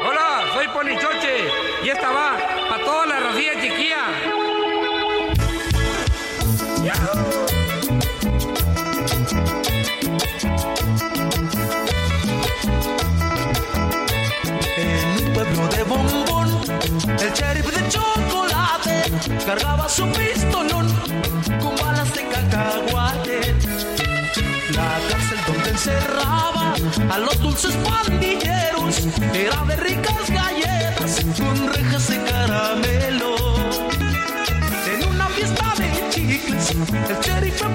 Hola, 0.06 0.44
soy 0.52 0.68
Ponichoche 0.68 1.38
y 1.86 1.88
esta 1.88 2.10
va 2.10 2.36
para 2.68 2.84
toda 2.84 3.06
la 3.06 3.20
racía 3.20 3.52
chiquilla. 3.62 3.94
Bombón, 15.88 16.48
el 17.20 17.32
sheriff 17.32 17.70
de 17.70 17.88
chocolate 17.88 19.12
cargaba 19.46 19.88
su 19.88 20.06
pistolón 20.12 20.86
con 21.60 21.74
balas 21.76 22.12
de 22.14 22.28
cacahuate. 22.28 23.40
La 24.70 24.98
cárcel 25.08 25.38
donde 25.46 25.70
encerraba 25.70 26.74
a 27.10 27.18
los 27.18 27.40
dulces 27.40 27.74
pandilleros 27.76 29.06
era 29.32 29.64
de 29.64 29.76
ricas 29.76 30.30
galletas 30.30 31.24
con 31.38 31.72
rejas 31.72 32.08
de 32.08 32.22
caramelo. 32.24 33.36
En 34.92 35.08
una 35.08 35.28
fiesta 35.28 35.74
de 35.78 36.08
chicles, 36.10 36.70
el 37.08 37.18
sheriff 37.20 37.58
fue 37.58 37.68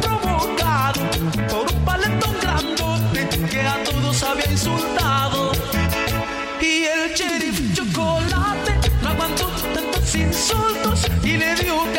insultos 11.29 11.35
y 11.35 11.37
le 11.37 11.98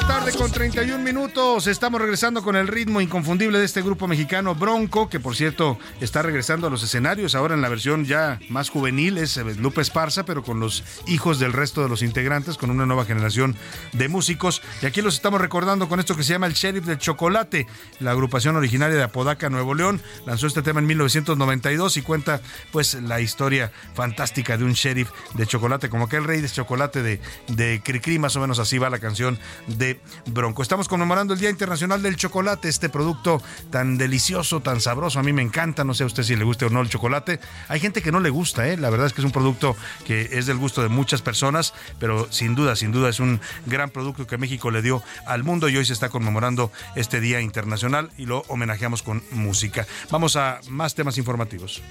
la 0.00 0.06
tarde 0.06 0.32
con 0.32 0.52
31 0.52 1.02
minutos. 1.02 1.66
Estamos 1.66 1.98
regresando 1.98 2.42
con 2.42 2.54
el 2.54 2.68
ritmo 2.68 3.00
inconfundible 3.00 3.58
de 3.58 3.64
este 3.64 3.80
grupo 3.80 4.06
mexicano 4.06 4.54
Bronco, 4.54 5.08
que 5.08 5.20
por 5.20 5.34
cierto 5.34 5.78
está 6.02 6.20
regresando 6.20 6.66
a 6.66 6.70
los 6.70 6.82
escenarios 6.82 7.34
ahora 7.34 7.54
en 7.54 7.62
la 7.62 7.70
versión 7.70 8.04
ya 8.04 8.38
más 8.50 8.68
juvenil. 8.68 9.16
Es 9.16 9.38
eh, 9.38 9.44
Lupe 9.58 9.80
Esparza, 9.80 10.26
pero 10.26 10.42
con 10.42 10.60
los 10.60 10.84
hijos 11.06 11.38
del 11.38 11.54
resto 11.54 11.82
de 11.82 11.88
los 11.88 12.02
integrantes, 12.02 12.58
con 12.58 12.68
una 12.70 12.84
nueva 12.84 13.06
generación 13.06 13.56
de 13.94 14.08
músicos. 14.08 14.60
Y 14.82 14.86
aquí 14.86 15.00
los 15.00 15.14
estamos 15.14 15.40
recordando 15.40 15.88
con 15.88 15.98
esto 15.98 16.14
que 16.14 16.24
se 16.24 16.34
llama 16.34 16.46
El 16.46 16.52
Sheriff 16.52 16.84
del 16.84 16.98
Chocolate. 16.98 17.66
La 17.98 18.10
agrupación 18.10 18.54
originaria 18.56 18.96
de 18.96 19.02
Apodaca, 19.02 19.48
Nuevo 19.48 19.72
León, 19.72 20.02
lanzó 20.26 20.46
este 20.46 20.60
tema 20.60 20.80
en 20.80 20.88
1992 20.88 21.96
y 21.96 22.02
cuenta 22.02 22.42
pues 22.70 22.94
la 22.94 23.22
historia 23.22 23.72
fantástica 23.94 24.58
de 24.58 24.64
un 24.64 24.74
sheriff 24.74 25.08
de 25.32 25.46
chocolate, 25.46 25.88
como 25.88 26.04
aquel 26.04 26.24
rey 26.24 26.42
de 26.42 26.50
chocolate 26.50 27.02
de, 27.02 27.18
de 27.48 27.80
Cricri, 27.82 28.18
más 28.18 28.36
o 28.36 28.40
menos 28.40 28.58
así 28.58 28.76
va 28.76 28.90
la 28.90 28.98
canción 28.98 29.38
de 29.66 29.85
Bronco. 30.26 30.62
Estamos 30.62 30.88
conmemorando 30.88 31.34
el 31.34 31.40
Día 31.40 31.50
Internacional 31.50 32.02
del 32.02 32.16
Chocolate, 32.16 32.68
este 32.68 32.88
producto 32.88 33.42
tan 33.70 33.98
delicioso, 33.98 34.60
tan 34.60 34.80
sabroso. 34.80 35.18
A 35.18 35.22
mí 35.22 35.32
me 35.32 35.42
encanta, 35.42 35.84
no 35.84 35.94
sé 35.94 36.02
a 36.02 36.06
usted 36.06 36.22
si 36.22 36.36
le 36.36 36.44
guste 36.44 36.64
o 36.66 36.70
no 36.70 36.80
el 36.80 36.88
chocolate. 36.88 37.40
Hay 37.68 37.80
gente 37.80 38.02
que 38.02 38.12
no 38.12 38.20
le 38.20 38.30
gusta, 38.30 38.68
¿eh? 38.68 38.76
la 38.76 38.90
verdad 38.90 39.06
es 39.06 39.12
que 39.12 39.20
es 39.20 39.24
un 39.24 39.32
producto 39.32 39.76
que 40.04 40.30
es 40.32 40.46
del 40.46 40.56
gusto 40.56 40.82
de 40.82 40.88
muchas 40.88 41.22
personas, 41.22 41.74
pero 41.98 42.30
sin 42.30 42.54
duda, 42.54 42.76
sin 42.76 42.92
duda 42.92 43.08
es 43.08 43.20
un 43.20 43.40
gran 43.66 43.90
producto 43.90 44.26
que 44.26 44.38
México 44.38 44.70
le 44.70 44.82
dio 44.82 45.02
al 45.26 45.44
mundo 45.44 45.68
y 45.68 45.76
hoy 45.76 45.84
se 45.84 45.92
está 45.92 46.08
conmemorando 46.08 46.70
este 46.94 47.20
Día 47.20 47.40
Internacional 47.40 48.10
y 48.16 48.26
lo 48.26 48.44
homenajeamos 48.48 49.02
con 49.02 49.22
música. 49.30 49.86
Vamos 50.10 50.36
a 50.36 50.60
más 50.68 50.94
temas 50.94 51.18
informativos. 51.18 51.82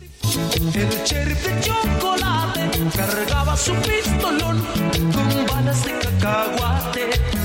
El 0.74 0.90
sheriff 1.06 1.46
de 1.46 1.62
chocolate 1.62 2.80
cargaba 2.96 3.58
su 3.58 3.74
pistolón 3.76 4.66
con 5.14 5.46
balas 5.46 5.86
de 5.86 5.92
cacahuate. 6.00 7.45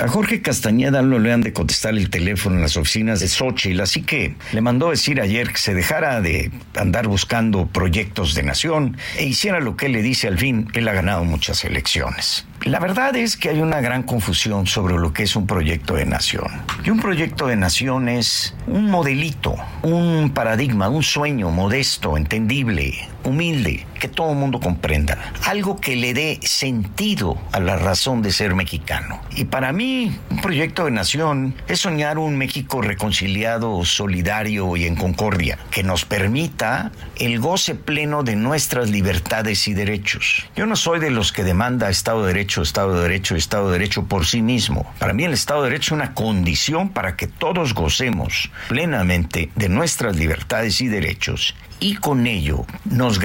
A 0.00 0.06
Jorge 0.06 0.42
Castañeda 0.42 1.02
no 1.02 1.18
le 1.18 1.32
han 1.32 1.40
de 1.40 1.52
contestar 1.52 1.92
el 1.94 2.08
teléfono 2.08 2.54
en 2.54 2.62
las 2.62 2.76
oficinas 2.76 3.18
de 3.18 3.26
Xochitl, 3.26 3.80
así 3.80 4.02
que 4.02 4.36
le 4.52 4.60
mandó 4.60 4.90
decir 4.90 5.20
ayer 5.20 5.48
que 5.48 5.58
se 5.58 5.74
dejara 5.74 6.20
de 6.20 6.52
andar 6.76 7.08
buscando 7.08 7.66
proyectos 7.66 8.36
de 8.36 8.44
nación 8.44 8.96
e 9.16 9.24
hiciera 9.24 9.58
lo 9.58 9.76
que 9.76 9.88
le 9.88 10.00
dice 10.00 10.28
al 10.28 10.38
fin, 10.38 10.68
él 10.74 10.86
ha 10.86 10.92
ganado 10.92 11.24
muchas 11.24 11.64
elecciones. 11.64 12.46
La 12.62 12.78
verdad 12.78 13.16
es 13.16 13.36
que 13.36 13.48
hay 13.50 13.60
una 13.60 13.80
gran 13.80 14.04
confusión 14.04 14.68
sobre 14.68 14.96
lo 14.98 15.12
que 15.12 15.24
es 15.24 15.34
un 15.34 15.48
proyecto 15.48 15.94
de 15.94 16.06
nación. 16.06 16.46
Y 16.84 16.90
un 16.90 17.00
proyecto 17.00 17.48
de 17.48 17.56
nación 17.56 18.08
es 18.08 18.54
un 18.68 18.90
modelito, 18.90 19.56
un 19.82 20.30
paradigma, 20.30 20.88
un 20.88 21.02
sueño 21.02 21.50
modesto, 21.50 22.16
entendible, 22.16 22.94
humilde, 23.24 23.86
que 23.98 24.08
todo 24.08 24.30
el 24.30 24.38
mundo 24.38 24.60
comprenda. 24.60 25.32
Algo 25.44 25.80
que 25.80 25.96
le 25.96 26.14
dé 26.14 26.40
sentido 26.42 27.38
a 27.52 27.60
la 27.60 27.76
razón 27.76 28.22
de 28.22 28.32
ser 28.32 28.54
mexicano. 28.54 29.20
Y 29.36 29.44
para 29.44 29.72
mí, 29.72 30.16
un 30.30 30.40
proyecto 30.40 30.84
de 30.84 30.90
nación 30.90 31.54
es 31.68 31.80
soñar 31.80 32.18
un 32.18 32.36
México 32.36 32.80
reconciliado, 32.82 33.84
solidario 33.84 34.76
y 34.76 34.86
en 34.86 34.96
concordia, 34.96 35.58
que 35.70 35.82
nos 35.82 36.04
permita 36.04 36.92
el 37.16 37.38
goce 37.40 37.74
pleno 37.74 38.22
de 38.22 38.36
nuestras 38.36 38.90
libertades 38.90 39.68
y 39.68 39.74
derechos. 39.74 40.46
Yo 40.56 40.66
no 40.66 40.76
soy 40.76 41.00
de 41.00 41.10
los 41.10 41.32
que 41.32 41.44
demanda 41.44 41.90
Estado 41.90 42.22
de 42.22 42.32
Derecho, 42.32 42.62
Estado 42.62 42.94
de 42.94 43.02
Derecho, 43.02 43.36
Estado 43.36 43.66
de 43.66 43.78
Derecho 43.78 44.04
por 44.04 44.26
sí 44.26 44.42
mismo. 44.42 44.92
Para 44.98 45.12
mí 45.12 45.24
el 45.24 45.32
Estado 45.32 45.62
de 45.62 45.70
Derecho 45.70 45.94
es 45.94 46.00
una 46.00 46.14
condición 46.14 46.90
para 46.90 47.16
que 47.16 47.26
todos 47.26 47.74
gocemos 47.74 48.50
plenamente 48.68 49.50
de 49.54 49.68
nuestras 49.68 50.16
libertades 50.16 50.80
y 50.80 50.88
derechos 50.88 51.54
y 51.80 51.96
con 51.96 52.26
ello 52.26 52.66
nos 52.84 53.18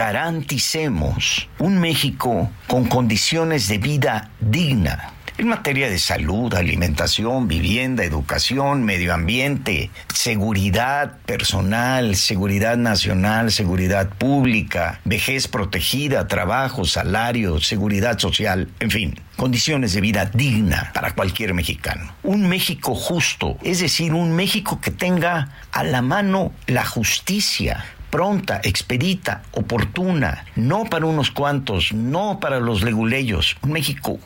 un 1.60 1.80
México 1.80 2.50
con 2.68 2.86
condiciones 2.86 3.68
de 3.68 3.78
vida 3.78 4.32
digna 4.40 5.14
en 5.38 5.48
materia 5.48 5.90
de 5.90 5.98
salud, 5.98 6.54
alimentación, 6.54 7.48
vivienda, 7.48 8.04
educación, 8.04 8.84
medio 8.84 9.14
ambiente, 9.14 9.90
seguridad 10.14 11.18
personal, 11.26 12.16
seguridad 12.16 12.78
nacional, 12.78 13.52
seguridad 13.52 14.10
pública, 14.10 15.00
vejez 15.06 15.48
protegida, 15.48 16.28
trabajo, 16.28 16.86
salario, 16.86 17.60
seguridad 17.60 18.20
social, 18.20 18.70
en 18.80 18.92
fin, 18.92 19.20
condiciones 19.36 19.94
de 19.94 20.02
vida 20.02 20.26
digna 20.26 20.92
para 20.94 21.16
cualquier 21.16 21.54
mexicano. 21.54 22.14
Un 22.22 22.48
México 22.48 22.94
justo, 22.94 23.58
es 23.64 23.80
decir, 23.80 24.14
un 24.14 24.36
México 24.36 24.80
que 24.80 24.92
tenga 24.92 25.50
a 25.72 25.84
la 25.84 26.04
mano 26.04 26.52
la 26.68 26.86
justicia, 26.86 27.84
pronta, 28.14 28.62
expedita, 28.64 29.42
oportuna, 29.54 30.46
no 30.56 30.86
para 30.86 31.08
unos 31.08 31.32
cuantos, 31.32 31.94
no 31.94 32.40
para 32.40 32.60
los 32.60 32.84
leguleyos, 32.84 33.58
un 33.64 33.72
México 33.72 34.20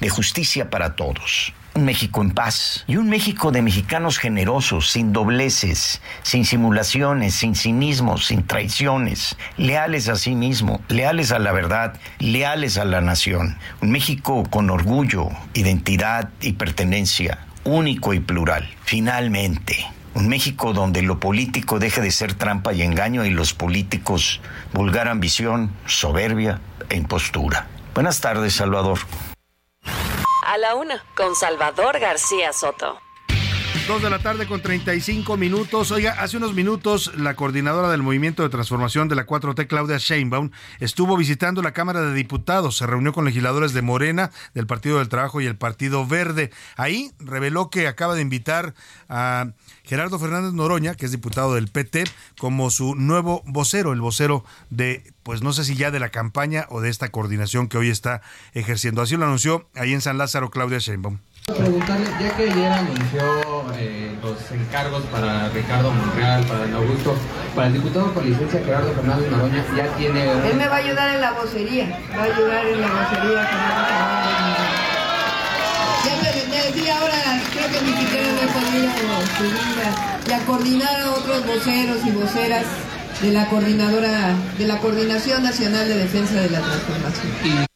de 0.00 0.08
justicia 0.08 0.68
para 0.68 0.96
todos. 0.96 1.52
Un 1.74 1.84
México 1.84 2.22
en 2.22 2.32
paz 2.32 2.84
y 2.88 2.96
un 2.96 3.08
México 3.08 3.52
de 3.52 3.62
mexicanos 3.62 4.18
generosos, 4.18 4.90
sin 4.90 5.12
dobleces, 5.12 6.02
sin 6.22 6.44
simulaciones, 6.44 7.36
sin 7.36 7.54
cinismos, 7.54 8.26
sin 8.26 8.44
traiciones, 8.44 9.36
leales 9.56 10.08
a 10.08 10.16
sí 10.16 10.34
mismo, 10.34 10.80
leales 10.88 11.30
a 11.30 11.38
la 11.38 11.52
verdad, 11.52 11.94
leales 12.18 12.78
a 12.78 12.84
la 12.84 13.00
nación. 13.00 13.58
Un 13.80 13.92
México 13.92 14.42
con 14.50 14.70
orgullo, 14.70 15.28
identidad 15.54 16.30
y 16.40 16.54
pertenencia, 16.54 17.46
único 17.62 18.12
y 18.12 18.18
plural. 18.18 18.68
Finalmente, 18.82 19.86
un 20.14 20.28
México 20.28 20.72
donde 20.72 21.02
lo 21.02 21.20
político 21.20 21.78
deje 21.78 22.00
de 22.00 22.10
ser 22.10 22.34
trampa 22.34 22.72
y 22.72 22.82
engaño 22.82 23.24
y 23.24 23.30
los 23.30 23.54
políticos 23.54 24.40
vulgar 24.72 25.08
ambición, 25.08 25.72
soberbia 25.86 26.60
e 26.88 26.96
impostura. 26.96 27.68
Buenas 27.94 28.20
tardes, 28.20 28.54
Salvador. 28.54 28.98
A 30.46 30.58
la 30.58 30.74
una, 30.74 31.04
con 31.16 31.34
Salvador 31.34 31.98
García 32.00 32.52
Soto. 32.52 32.98
Dos 33.90 34.02
de 34.02 34.10
la 34.10 34.20
tarde 34.20 34.46
con 34.46 34.62
35 34.62 35.36
minutos. 35.36 35.90
Oiga, 35.90 36.12
hace 36.20 36.36
unos 36.36 36.54
minutos 36.54 37.10
la 37.16 37.34
coordinadora 37.34 37.90
del 37.90 38.04
Movimiento 38.04 38.44
de 38.44 38.48
Transformación 38.48 39.08
de 39.08 39.16
la 39.16 39.26
4T, 39.26 39.66
Claudia 39.66 39.98
Sheinbaum, 39.98 40.52
estuvo 40.78 41.16
visitando 41.16 41.60
la 41.60 41.72
Cámara 41.72 42.00
de 42.00 42.14
Diputados. 42.14 42.76
Se 42.76 42.86
reunió 42.86 43.12
con 43.12 43.24
legisladores 43.24 43.72
de 43.72 43.82
Morena, 43.82 44.30
del 44.54 44.68
Partido 44.68 44.98
del 44.98 45.08
Trabajo 45.08 45.40
y 45.40 45.46
el 45.46 45.56
Partido 45.56 46.06
Verde. 46.06 46.52
Ahí 46.76 47.10
reveló 47.18 47.68
que 47.68 47.88
acaba 47.88 48.14
de 48.14 48.22
invitar 48.22 48.74
a 49.08 49.48
Gerardo 49.82 50.20
Fernández 50.20 50.52
Noroña, 50.52 50.94
que 50.94 51.06
es 51.06 51.10
diputado 51.10 51.56
del 51.56 51.66
PT, 51.66 52.04
como 52.38 52.70
su 52.70 52.94
nuevo 52.94 53.42
vocero, 53.44 53.92
el 53.92 54.00
vocero 54.00 54.44
de, 54.68 55.02
pues 55.24 55.42
no 55.42 55.52
sé 55.52 55.64
si 55.64 55.74
ya 55.74 55.90
de 55.90 55.98
la 55.98 56.10
campaña 56.10 56.66
o 56.68 56.80
de 56.80 56.90
esta 56.90 57.08
coordinación 57.08 57.66
que 57.66 57.76
hoy 57.76 57.88
está 57.88 58.22
ejerciendo. 58.54 59.02
Así 59.02 59.16
lo 59.16 59.24
anunció 59.24 59.68
ahí 59.74 59.92
en 59.92 60.00
San 60.00 60.16
Lázaro 60.16 60.48
Claudia 60.50 60.78
Sheinbaum. 60.78 61.18
Preguntarle, 61.46 62.06
ya 62.20 62.36
que 62.36 62.50
ayer 62.50 62.72
anunció 62.72 63.49
eh, 63.78 64.10
los 64.22 64.50
encargos 64.50 65.02
para 65.04 65.48
Ricardo 65.50 65.90
Monreal, 65.92 66.44
para 66.44 66.60
Dan 66.60 66.74
Augusto, 66.74 67.14
para 67.54 67.66
el 67.68 67.74
diputado 67.74 68.12
por 68.12 68.24
licencia 68.24 68.60
Gerardo 68.64 68.92
Fernández 68.94 69.30
Noroña, 69.30 69.64
ya 69.76 69.86
tiene... 69.96 70.30
Él 70.48 70.56
me 70.56 70.68
va 70.68 70.76
a 70.76 70.78
ayudar 70.78 71.14
en 71.14 71.20
la 71.20 71.32
vocería, 71.32 71.98
va 72.16 72.22
a 72.22 72.24
ayudar 72.24 72.66
en 72.66 72.80
la 72.80 72.88
vocería 72.88 73.46
Fernández 73.46 73.88
Ya 76.04 76.14
me, 76.16 76.56
me 76.56 76.62
decía 76.64 76.98
ahora, 76.98 77.42
creo 77.52 77.66
que 77.68 77.80
ni 77.86 77.92
siquiera 77.96 78.28
me 78.32 78.42
he 78.42 78.48
podido 78.48 78.90
subir 79.38 80.10
y 80.28 80.32
a 80.32 80.38
coordinar 80.46 81.00
a 81.00 81.10
otros 81.10 81.46
voceros 81.46 82.06
y 82.06 82.10
voceras 82.12 82.64
de 83.20 83.32
la 83.32 83.46
coordinadora, 83.48 84.34
de 84.58 84.66
la 84.66 84.78
Coordinación 84.78 85.42
Nacional 85.42 85.88
de 85.88 85.96
Defensa 85.96 86.34
de 86.34 86.50
la 86.50 86.60
Transformación. 86.60 87.69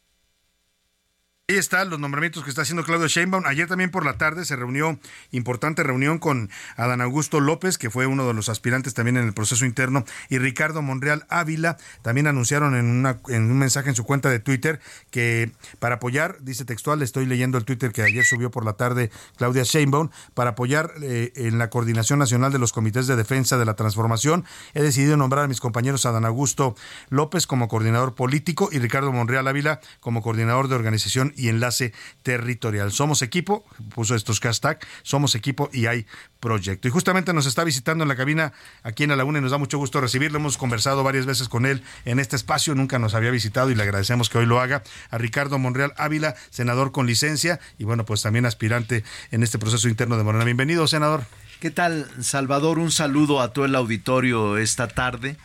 Ahí 1.47 1.57
están 1.57 1.91
los 1.91 1.99
nombramientos 1.99 2.43
que 2.43 2.49
está 2.49 2.63
haciendo 2.63 2.83
Claudio 2.83 3.05
Sheinbaum. 3.05 3.45
Ayer 3.45 3.67
también 3.67 3.91
por 3.91 4.03
la 4.03 4.17
tarde 4.17 4.45
se 4.45 4.55
reunió, 4.55 4.97
importante 5.29 5.83
reunión 5.83 6.17
con 6.17 6.49
Adán 6.75 7.01
Augusto 7.01 7.39
López, 7.39 7.77
que 7.77 7.91
fue 7.91 8.07
uno 8.07 8.25
de 8.25 8.33
los 8.33 8.49
aspirantes 8.49 8.95
también 8.95 9.17
en 9.17 9.27
el 9.27 9.33
proceso 9.35 9.63
interno, 9.63 10.05
y 10.27 10.39
Ricardo 10.39 10.81
Monreal 10.81 11.27
Ávila. 11.29 11.77
También 12.01 12.25
anunciaron 12.25 12.75
en, 12.75 12.87
una, 12.87 13.19
en 13.27 13.43
un 13.43 13.59
mensaje 13.59 13.89
en 13.89 13.95
su 13.95 14.05
cuenta 14.05 14.31
de 14.31 14.39
Twitter 14.39 14.79
que 15.11 15.51
para 15.77 15.97
apoyar, 15.97 16.37
dice 16.41 16.65
textual, 16.65 17.03
estoy 17.03 17.27
leyendo 17.27 17.59
el 17.59 17.63
Twitter 17.63 17.91
que 17.91 18.01
ayer 18.01 18.25
subió 18.25 18.49
por 18.49 18.65
la 18.65 18.73
tarde 18.73 19.11
Claudia 19.37 19.61
Sheinbaum, 19.61 20.09
para 20.33 20.49
apoyar 20.49 20.93
eh, 21.03 21.31
en 21.35 21.59
la 21.59 21.69
coordinación 21.69 22.17
nacional 22.17 22.53
de 22.53 22.57
los 22.57 22.73
comités 22.73 23.05
de 23.05 23.15
defensa 23.15 23.59
de 23.59 23.65
la 23.65 23.75
transformación, 23.75 24.45
he 24.73 24.81
decidido 24.81 25.15
nombrar 25.15 25.45
a 25.45 25.47
mis 25.47 25.59
compañeros 25.59 26.07
Adán 26.07 26.25
Augusto 26.25 26.75
López 27.09 27.45
como 27.45 27.67
coordinador 27.67 28.15
político 28.15 28.69
y 28.71 28.79
Ricardo 28.79 29.11
Monreal 29.11 29.47
Ávila 29.47 29.79
como 29.99 30.23
coordinador 30.23 30.69
de 30.69 30.73
organización 30.73 31.33
y 31.35 31.49
enlace 31.49 31.93
territorial. 32.23 32.91
Somos 32.91 33.21
equipo, 33.21 33.65
puso 33.93 34.15
estos 34.15 34.39
hashtag, 34.39 34.79
somos 35.03 35.35
equipo 35.35 35.69
y 35.73 35.85
hay 35.85 36.05
proyecto. 36.39 36.87
Y 36.87 36.91
justamente 36.91 37.33
nos 37.33 37.45
está 37.45 37.63
visitando 37.63 38.03
en 38.03 38.07
la 38.07 38.15
cabina 38.15 38.53
aquí 38.83 39.03
en 39.03 39.15
la 39.15 39.23
Una 39.23 39.39
y 39.39 39.41
nos 39.41 39.51
da 39.51 39.57
mucho 39.57 39.77
gusto 39.77 40.01
recibirlo. 40.01 40.37
Hemos 40.37 40.57
conversado 40.57 41.03
varias 41.03 41.25
veces 41.25 41.49
con 41.49 41.65
él 41.65 41.83
en 42.05 42.19
este 42.19 42.35
espacio, 42.35 42.75
nunca 42.75 42.99
nos 42.99 43.13
había 43.13 43.31
visitado 43.31 43.71
y 43.71 43.75
le 43.75 43.83
agradecemos 43.83 44.29
que 44.29 44.37
hoy 44.37 44.45
lo 44.45 44.59
haga. 44.59 44.83
A 45.09 45.17
Ricardo 45.17 45.57
Monreal 45.59 45.93
Ávila, 45.97 46.35
senador 46.49 46.91
con 46.91 47.07
licencia 47.07 47.59
y 47.77 47.83
bueno, 47.83 48.05
pues 48.05 48.21
también 48.21 48.45
aspirante 48.45 49.03
en 49.31 49.43
este 49.43 49.59
proceso 49.59 49.87
interno 49.87 50.17
de 50.17 50.23
Morena. 50.23 50.45
Bienvenido, 50.45 50.87
senador. 50.87 51.25
¿Qué 51.59 51.71
tal, 51.71 52.07
Salvador? 52.21 52.79
Un 52.79 52.91
saludo 52.91 53.41
a 53.41 53.53
todo 53.53 53.65
el 53.65 53.75
auditorio 53.75 54.57
esta 54.57 54.87
tarde, 54.87 55.37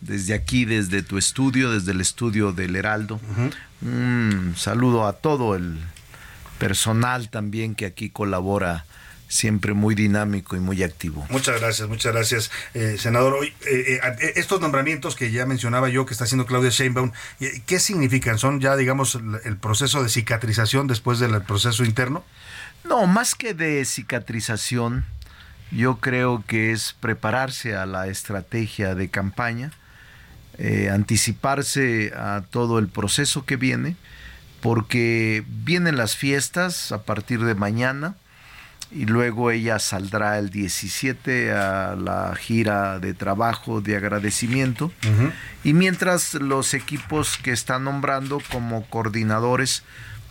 desde 0.00 0.34
aquí, 0.34 0.64
desde 0.64 1.02
tu 1.02 1.18
estudio, 1.18 1.70
desde 1.70 1.92
el 1.92 2.00
estudio 2.00 2.52
del 2.52 2.76
Heraldo. 2.76 3.20
Un 3.82 4.54
saludo 4.56 5.06
a 5.06 5.14
todo 5.14 5.54
el 5.54 5.78
personal 6.58 7.28
también 7.28 7.74
que 7.74 7.86
aquí 7.86 8.10
colabora, 8.10 8.84
siempre 9.28 9.74
muy 9.74 9.94
dinámico 9.94 10.56
y 10.56 10.60
muy 10.60 10.82
activo. 10.82 11.26
Muchas 11.30 11.60
gracias, 11.60 11.88
muchas 11.88 12.12
gracias, 12.12 12.50
eh, 12.74 12.96
senador. 12.98 13.34
Hoy, 13.34 13.48
eh, 13.66 14.00
eh, 14.02 14.32
estos 14.36 14.60
nombramientos 14.60 15.14
que 15.14 15.30
ya 15.30 15.46
mencionaba 15.46 15.88
yo 15.88 16.06
que 16.06 16.14
está 16.14 16.24
haciendo 16.24 16.46
Claudia 16.46 16.70
Sheinbaum, 16.70 17.12
eh, 17.40 17.62
¿qué 17.66 17.78
significan? 17.78 18.38
¿Son 18.38 18.60
ya, 18.60 18.74
digamos, 18.74 19.18
el 19.44 19.56
proceso 19.58 20.02
de 20.02 20.08
cicatrización 20.08 20.86
después 20.86 21.18
del 21.18 21.40
proceso 21.42 21.84
interno? 21.84 22.24
No, 22.84 23.06
más 23.06 23.34
que 23.34 23.54
de 23.54 23.84
cicatrización, 23.84 25.04
yo 25.70 25.98
creo 25.98 26.42
que 26.46 26.72
es 26.72 26.96
prepararse 26.98 27.76
a 27.76 27.84
la 27.84 28.06
estrategia 28.06 28.94
de 28.94 29.10
campaña, 29.10 29.72
eh, 30.58 30.90
anticiparse 30.90 32.12
a 32.16 32.42
todo 32.50 32.78
el 32.78 32.88
proceso 32.88 33.44
que 33.44 33.56
viene, 33.56 33.96
porque 34.60 35.44
vienen 35.46 35.96
las 35.96 36.16
fiestas 36.16 36.90
a 36.92 37.02
partir 37.02 37.44
de 37.44 37.54
mañana 37.54 38.16
y 38.90 39.04
luego 39.04 39.50
ella 39.50 39.78
saldrá 39.78 40.38
el 40.38 40.50
17 40.50 41.52
a 41.52 41.94
la 41.94 42.34
gira 42.34 42.98
de 42.98 43.14
trabajo 43.14 43.80
de 43.80 43.96
agradecimiento. 43.96 44.90
Y 45.62 45.74
mientras 45.74 46.34
los 46.34 46.74
equipos 46.74 47.36
que 47.36 47.52
está 47.52 47.78
nombrando 47.78 48.40
como 48.50 48.86
coordinadores 48.86 49.82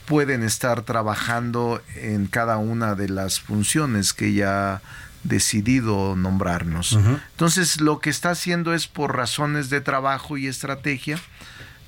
pueden 0.07 0.41
estar 0.41 0.81
trabajando 0.81 1.81
en 1.95 2.27
cada 2.27 2.57
una 2.57 2.95
de 2.95 3.09
las 3.09 3.39
funciones 3.39 4.13
que 4.13 4.27
ella 4.27 4.75
ha 4.75 4.81
decidido 5.23 6.15
nombrarnos. 6.15 6.97
Entonces 7.31 7.81
lo 7.81 7.99
que 7.99 8.09
está 8.09 8.31
haciendo 8.31 8.73
es 8.73 8.87
por 8.87 9.15
razones 9.15 9.69
de 9.69 9.81
trabajo 9.81 10.37
y 10.37 10.47
estrategia, 10.47 11.19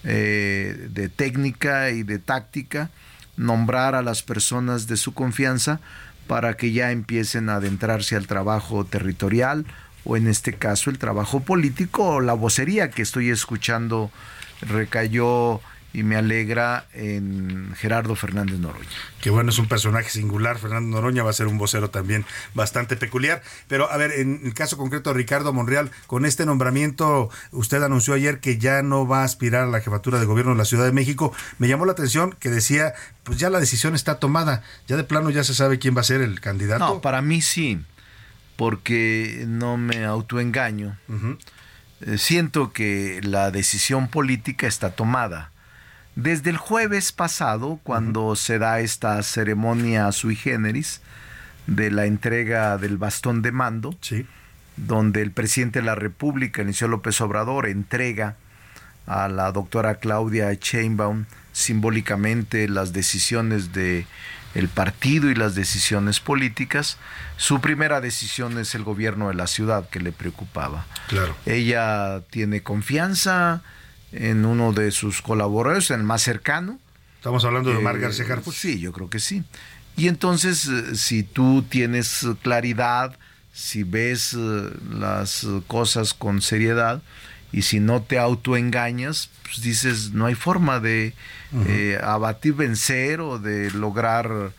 eh, 0.03 0.87
de 0.91 1.09
técnica 1.09 1.89
y 1.91 2.03
de 2.03 2.19
táctica, 2.19 2.89
nombrar 3.37 3.95
a 3.95 4.01
las 4.01 4.23
personas 4.23 4.87
de 4.87 4.97
su 4.97 5.13
confianza 5.13 5.79
para 6.27 6.55
que 6.55 6.71
ya 6.71 6.91
empiecen 6.91 7.49
a 7.49 7.55
adentrarse 7.55 8.15
al 8.15 8.27
trabajo 8.27 8.85
territorial 8.85 9.65
o 10.03 10.17
en 10.17 10.27
este 10.27 10.53
caso 10.53 10.89
el 10.89 10.97
trabajo 10.97 11.39
político 11.39 12.05
o 12.05 12.21
la 12.21 12.33
vocería 12.33 12.91
que 12.91 13.01
estoy 13.01 13.29
escuchando 13.29 14.11
recayó 14.61 15.61
y 15.91 16.03
me 16.03 16.15
alegra 16.15 16.85
en 16.93 17.73
Gerardo 17.75 18.15
Fernández 18.15 18.59
Noroña. 18.59 18.87
Que 19.21 19.31
bueno, 19.31 19.49
es 19.49 19.57
un 19.57 19.67
personaje 19.67 20.09
singular. 20.09 20.59
Fernando 20.59 20.95
Noroña 20.95 21.23
va 21.23 21.31
a 21.31 21.33
ser 21.33 21.47
un 21.47 21.57
vocero 21.57 21.89
también 21.89 22.25
bastante 22.53 22.95
peculiar. 22.95 23.41
Pero 23.67 23.91
a 23.91 23.97
ver, 23.97 24.11
en 24.11 24.41
el 24.43 24.53
caso 24.53 24.77
concreto 24.77 25.09
de 25.09 25.17
Ricardo 25.17 25.51
Monreal, 25.51 25.91
con 26.05 26.25
este 26.25 26.45
nombramiento, 26.45 27.29
usted 27.51 27.81
anunció 27.81 28.13
ayer 28.13 28.39
que 28.39 28.57
ya 28.59 28.83
no 28.83 29.07
va 29.07 29.21
a 29.21 29.25
aspirar 29.25 29.63
a 29.63 29.67
la 29.67 29.81
jefatura 29.81 30.19
de 30.19 30.25
gobierno 30.25 30.51
de 30.51 30.59
la 30.59 30.65
Ciudad 30.65 30.85
de 30.85 30.91
México. 30.91 31.33
Me 31.57 31.67
llamó 31.67 31.85
la 31.85 31.93
atención 31.93 32.35
que 32.39 32.49
decía, 32.49 32.93
pues 33.23 33.39
ya 33.39 33.49
la 33.49 33.59
decisión 33.59 33.95
está 33.95 34.19
tomada. 34.19 34.63
Ya 34.87 34.95
de 34.95 35.03
plano 35.03 35.31
ya 35.31 35.43
se 35.43 35.55
sabe 35.55 35.79
quién 35.79 35.97
va 35.97 36.01
a 36.01 36.05
ser 36.05 36.21
el 36.21 36.39
candidato. 36.39 36.85
No, 36.85 37.01
para 37.01 37.21
mí 37.23 37.41
sí, 37.41 37.79
porque 38.55 39.45
no 39.47 39.77
me 39.77 40.05
autoengaño. 40.05 40.97
Eh, 42.01 42.17
siento 42.17 42.71
que 42.73 43.21
la 43.23 43.49
decisión 43.49 44.07
política 44.07 44.67
está 44.67 44.91
tomada. 44.91 45.51
Desde 46.15 46.49
el 46.49 46.57
jueves 46.57 47.11
pasado, 47.11 47.79
cuando 47.83 48.35
se 48.35 48.59
da 48.59 48.79
esta 48.79 49.21
ceremonia 49.23 50.11
sui 50.11 50.35
generis 50.35 51.01
de 51.67 51.91
la 51.91 52.05
entrega 52.05 52.77
del 52.77 52.97
bastón 52.97 53.41
de 53.41 53.51
mando, 53.51 53.95
donde 54.75 55.21
el 55.21 55.31
presidente 55.31 55.79
de 55.79 55.85
la 55.85 55.95
República, 55.95 56.61
Inicio 56.61 56.87
López 56.87 57.21
Obrador, 57.21 57.67
entrega 57.67 58.35
a 59.05 59.27
la 59.27 59.51
doctora 59.51 59.95
Claudia 59.95 60.53
Sheinbaum 60.53 61.25
simbólicamente 61.51 62.67
las 62.67 62.93
decisiones 62.93 63.73
de 63.73 64.05
el 64.55 64.67
partido 64.67 65.29
y 65.29 65.35
las 65.35 65.53
decisiones 65.53 66.19
políticas, 66.19 66.97
su 67.37 67.61
primera 67.61 68.01
decisión 68.01 68.57
es 68.57 68.73
el 68.73 68.83
gobierno 68.83 69.27
de 69.27 69.35
la 69.35 69.47
ciudad 69.47 69.87
que 69.89 69.99
le 69.99 70.11
preocupaba. 70.11 70.85
Claro. 71.07 71.35
Ella 71.45 72.21
tiene 72.29 72.63
confianza 72.63 73.61
en 74.11 74.45
uno 74.45 74.73
de 74.73 74.91
sus 74.91 75.21
colaboradores, 75.21 75.91
en 75.91 76.01
el 76.01 76.05
más 76.05 76.21
cercano. 76.21 76.79
Estamos 77.17 77.43
hablando 77.45 77.69
de 77.69 77.77
Omar 77.77 77.97
Eh, 77.97 77.99
García 77.99 78.25
Harfuch. 78.29 78.55
Sí, 78.55 78.79
yo 78.79 78.91
creo 78.91 79.09
que 79.09 79.19
sí. 79.19 79.43
Y 79.97 80.07
entonces, 80.07 80.67
eh, 80.67 80.95
si 80.95 81.23
tú 81.23 81.63
tienes 81.63 82.25
claridad, 82.41 83.17
si 83.53 83.83
ves 83.83 84.33
eh, 84.33 84.69
las 84.91 85.45
cosas 85.67 86.13
con 86.13 86.41
seriedad 86.41 87.01
y 87.51 87.63
si 87.63 87.79
no 87.79 88.01
te 88.01 88.17
autoengañas, 88.17 89.29
pues 89.43 89.61
dices, 89.61 90.11
no 90.13 90.27
hay 90.27 90.35
forma 90.35 90.79
de 90.79 91.13
eh, 91.65 91.99
abatir, 92.01 92.53
vencer 92.53 93.19
o 93.21 93.39
de 93.39 93.71
lograr 93.71 94.53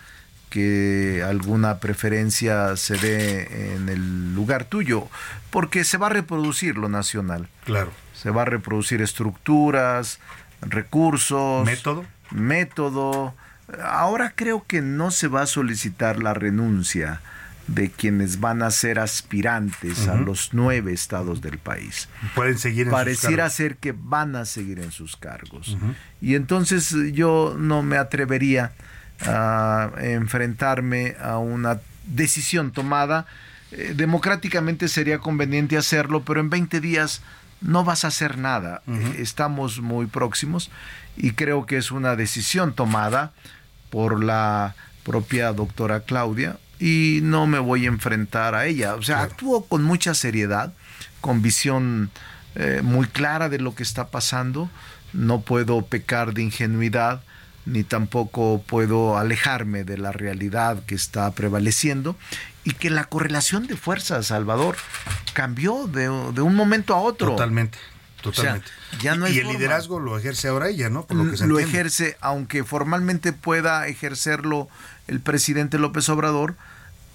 que 0.51 1.25
alguna 1.27 1.79
preferencia 1.79 2.77
se 2.77 2.97
dé 2.99 3.75
en 3.75 3.89
el 3.89 4.35
lugar 4.35 4.65
tuyo, 4.65 5.09
porque 5.51 5.85
se 5.85 5.97
va 5.97 6.09
a 6.09 6.11
reproducir 6.11 6.77
lo 6.77 6.89
nacional. 6.89 7.49
Claro. 7.65 7.93
Se 8.13 8.31
va 8.31 8.43
a 8.43 8.45
reproducir 8.45 9.01
estructuras, 9.01 10.21
recursos. 10.61 11.65
¿Método? 11.65 12.05
Método. 12.31 13.35
Ahora 13.83 14.33
creo 14.35 14.65
que 14.67 14.83
no 14.83 15.11
se 15.11 15.29
va 15.29 15.43
a 15.43 15.47
solicitar 15.47 16.23
la 16.23 16.35
renuncia 16.35 17.21
de 17.67 17.89
quienes 17.89 18.41
van 18.41 18.63
a 18.63 18.71
ser 18.73 18.99
aspirantes 18.99 20.09
a 20.09 20.17
los 20.17 20.51
nueve 20.53 20.93
estados 20.93 21.41
del 21.41 21.59
país. 21.59 22.09
Pueden 22.35 22.59
seguir 22.59 22.83
en 22.83 22.87
sus 22.87 22.99
Pareciera 22.99 23.37
cargos. 23.45 23.53
ser 23.53 23.77
que 23.77 23.95
van 23.97 24.35
a 24.35 24.45
seguir 24.45 24.81
en 24.81 24.91
sus 24.91 25.17
cargos. 25.17 25.79
Y 26.21 26.35
entonces 26.35 26.93
yo 27.13 27.55
no 27.57 27.83
me 27.83 27.97
atrevería 27.97 28.73
a 29.27 29.91
enfrentarme 30.01 31.17
a 31.21 31.39
una 31.39 31.81
decisión 32.07 32.73
tomada. 32.73 33.27
Eh, 33.73 33.93
democráticamente 33.97 34.89
sería 34.89 35.19
conveniente 35.19 35.77
hacerlo, 35.77 36.25
pero 36.25 36.41
en 36.41 36.51
20 36.51 36.81
días 36.81 37.23
no 37.61 37.85
vas 37.85 38.05
a 38.05 38.09
hacer 38.09 38.39
nada. 38.39 38.83
Eh, 38.89 39.17
Estamos 39.19 39.81
muy 39.81 40.07
próximos 40.07 40.71
y 41.17 41.33
creo 41.33 41.67
que 41.67 41.77
es 41.77 41.91
una 41.91 42.17
decisión 42.17 42.75
tomada 42.75 43.33
por 43.91 44.23
la 44.23 44.75
propia 45.05 45.53
doctora 45.53 46.01
Claudia 46.01 46.59
y 46.79 47.21
no 47.23 47.47
me 47.47 47.59
voy 47.59 47.85
a 47.85 47.89
enfrentar 47.89 48.55
a 48.55 48.67
ella. 48.67 48.95
O 48.95 49.03
sea, 49.03 49.23
actúo 49.23 49.67
con 49.67 49.83
mucha 49.83 50.15
seriedad, 50.15 50.73
con 51.21 51.43
visión 51.43 52.11
eh, 52.55 52.81
muy 52.83 53.07
clara 53.07 53.49
de 53.49 53.59
lo 53.59 53.75
que 53.75 53.83
está 53.83 54.09
pasando. 54.09 54.71
No 55.13 55.43
puedo 55.43 55.83
pecar 55.83 56.33
de 56.33 56.43
ingenuidad 56.43 57.23
ni 57.71 57.85
tampoco 57.85 58.63
puedo 58.67 59.17
alejarme 59.17 59.85
de 59.85 59.97
la 59.97 60.13
realidad 60.13 60.83
que 60.85 60.95
está 60.95 61.31
prevaleciendo 61.33 62.17
y 62.65 62.73
que 62.73 62.91
la 62.91 63.05
correlación 63.05 63.67
de 63.67 63.77
fuerzas, 63.77 64.27
Salvador, 64.27 64.77
cambió 65.33 65.87
de, 65.87 66.03
de 66.03 66.43
un 66.43 66.55
momento 66.55 66.95
a 66.95 66.99
otro. 66.99 67.31
Totalmente, 67.31 67.79
totalmente. 68.21 68.67
O 68.69 68.93
sea, 68.93 69.01
ya 69.01 69.15
no 69.15 69.29
y 69.29 69.39
el 69.39 69.49
liderazgo 69.49 70.01
lo 70.01 70.19
ejerce 70.19 70.49
ahora 70.49 70.69
ella, 70.69 70.91
¿no? 70.91 71.07
Por 71.07 71.17
lo 71.17 71.31
que 71.31 71.37
se 71.37 71.47
lo 71.47 71.59
entiende. 71.59 71.79
ejerce, 71.79 72.17
aunque 72.21 72.65
formalmente 72.65 73.33
pueda 73.33 73.87
ejercerlo 73.87 74.69
el 75.07 75.21
presidente 75.21 75.79
López 75.79 76.09
Obrador, 76.09 76.57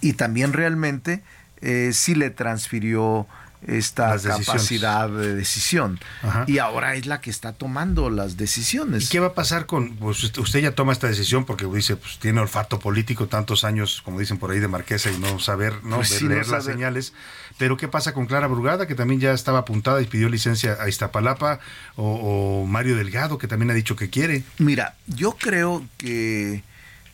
y 0.02 0.14
también 0.14 0.54
realmente 0.54 1.24
eh, 1.62 1.92
sí 1.94 2.16
le 2.16 2.30
transfirió 2.30 3.28
esta 3.68 4.18
capacidad 4.20 5.10
de 5.10 5.36
decisión. 5.36 6.00
Ajá. 6.22 6.46
Y 6.48 6.60
ahora 6.60 6.96
es 6.96 7.06
la 7.06 7.20
que 7.22 7.30
está 7.30 7.54
tomando 7.54 8.10
las 8.10 8.38
decisiones. 8.38 9.06
¿Y 9.06 9.08
qué 9.10 9.20
va 9.20 9.28
a 9.28 9.34
pasar 9.34 9.66
con, 9.66 9.96
pues 9.96 10.24
usted- 10.24 10.60
ya 10.60 10.74
toma 10.76 10.94
esta 10.94 11.08
decisión 11.08 11.46
porque 11.46 11.66
dice, 11.66 11.96
pues 11.96 12.18
tiene 12.20 12.42
olfato 12.42 12.80
político, 12.80 13.28
tantos 13.28 13.64
años, 13.64 14.02
como 14.04 14.20
dicen 14.20 14.38
por 14.38 14.52
ahí, 14.52 14.60
de 14.60 14.68
Marquesa 14.68 15.12
y 15.12 15.18
no 15.18 15.40
saber, 15.40 15.84
no 15.84 15.98
Pues 15.98 16.22
no 16.22 16.30
leer 16.30 16.48
las 16.48 16.64
saber. 16.64 16.76
señales. 16.76 17.14
Pero 17.58 17.78
¿qué 17.78 17.88
pasa 17.88 18.14
con 18.14 18.26
Clara 18.26 18.48
Brugada, 18.48 18.86
que 18.88 18.96
también 18.96 19.20
ya 19.22 19.32
estaba 19.32 19.60
apuntada 19.60 20.02
y 20.02 20.06
pidió 20.06 20.30
licencia 20.30 20.78
a 20.80 20.90
Iztapalapa? 20.90 21.60
O, 21.96 22.62
o 22.64 22.68
Mario 22.68 22.96
Delgado, 22.98 23.38
que 23.38 23.48
también 23.48 23.72
ha 23.72 23.74
dicho 23.74 23.96
que 23.96 24.10
quiere. 24.10 24.44
Mira, 24.58 24.96
yo 25.08 25.32
creo 25.40 25.86
que 25.98 26.64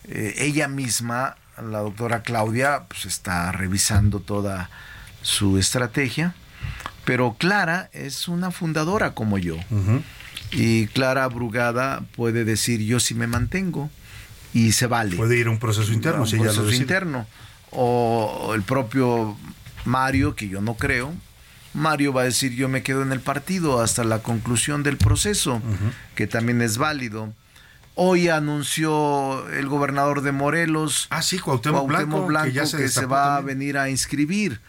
eh, 0.05 0.35
ella 0.39 0.67
misma, 0.67 1.37
la 1.61 1.79
doctora 1.79 2.23
Claudia, 2.23 2.83
pues 2.87 3.05
está 3.05 3.51
revisando 3.51 4.19
toda 4.19 4.69
su 5.21 5.59
estrategia, 5.59 6.33
pero 7.05 7.35
Clara 7.37 7.89
es 7.93 8.27
una 8.27 8.51
fundadora 8.51 9.13
como 9.13 9.37
yo. 9.37 9.57
Y 10.51 10.87
Clara 10.87 11.27
Brugada 11.27 12.03
puede 12.15 12.43
decir 12.45 12.81
yo 12.81 12.99
sí 12.99 13.13
me 13.13 13.27
mantengo 13.27 13.89
y 14.53 14.73
se 14.73 14.87
vale. 14.87 15.15
Puede 15.15 15.37
ir 15.37 15.47
a 15.47 15.51
un 15.51 15.59
proceso 15.59 15.91
interno, 15.93 16.21
Un 16.21 16.27
si 16.27 16.35
lo 16.37 16.43
proceso 16.43 16.63
decide. 16.65 16.81
interno. 16.81 17.25
O 17.71 18.51
el 18.53 18.63
propio 18.63 19.37
Mario, 19.85 20.35
que 20.35 20.49
yo 20.49 20.61
no 20.61 20.75
creo, 20.75 21.13
Mario 21.73 22.11
va 22.11 22.21
a 22.21 22.25
decir 22.25 22.53
yo 22.53 22.67
me 22.67 22.83
quedo 22.83 23.01
en 23.01 23.13
el 23.13 23.21
partido 23.21 23.79
hasta 23.81 24.03
la 24.03 24.19
conclusión 24.19 24.83
del 24.83 24.97
proceso, 24.97 25.61
que 26.15 26.27
también 26.27 26.61
es 26.61 26.77
válido. 26.77 27.33
Hoy 27.95 28.29
anunció 28.29 29.47
el 29.49 29.67
gobernador 29.67 30.21
de 30.21 30.31
Morelos, 30.31 31.07
ah, 31.09 31.21
sí, 31.21 31.39
Cuauhtémoc 31.39 31.87
Blanco, 31.87 32.27
que 32.43 32.51
ya 32.51 32.65
se 32.65 32.77
que 32.77 32.83
se 32.83 33.01
destapó 33.01 33.13
va 33.13 33.37
a 33.37 33.41
venir 33.41 33.77
a 33.77 33.89
inscribir 33.89 34.59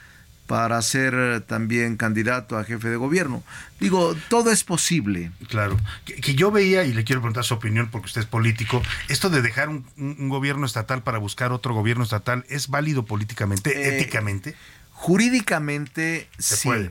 para 0.47 0.83
ser 0.83 1.15
eh, 1.17 1.41
también 1.41 1.97
candidato 1.97 2.59
a 2.59 2.65
jefe 2.65 2.89
de 2.89 2.97
gobierno. 2.97 3.43
Digo, 3.81 4.15
todo 4.29 4.51
es 4.51 4.65
posible. 4.65 5.31
Claro. 5.49 5.79
Que, 6.05 6.15
que 6.17 6.35
yo 6.35 6.51
veía, 6.51 6.85
y 6.85 6.93
le 6.93 7.05
quiero 7.05 7.21
preguntar 7.23 7.45
su 7.45 7.55
opinión 7.55 7.89
porque 7.91 8.07
usted 8.07 8.21
es 8.23 8.27
político, 8.27 8.83
esto 9.09 9.31
de 9.31 9.41
dejar 9.41 9.69
un, 9.69 9.87
un- 9.97 10.17
un 10.19 10.29
gobierno 10.29 10.67
estatal 10.67 11.03
para 11.03 11.19
buscar 11.19 11.53
otro 11.53 11.73
gobierno 11.75 12.05
estatal, 12.05 12.45
¿es 12.49 12.69
válido 12.69 13.05
políticamente, 13.05 13.71
Eh, 13.71 13.99
éticamente? 13.99 14.55
Jurídicamente 14.91 16.29
sí, 16.39 16.69
puede. 16.69 16.91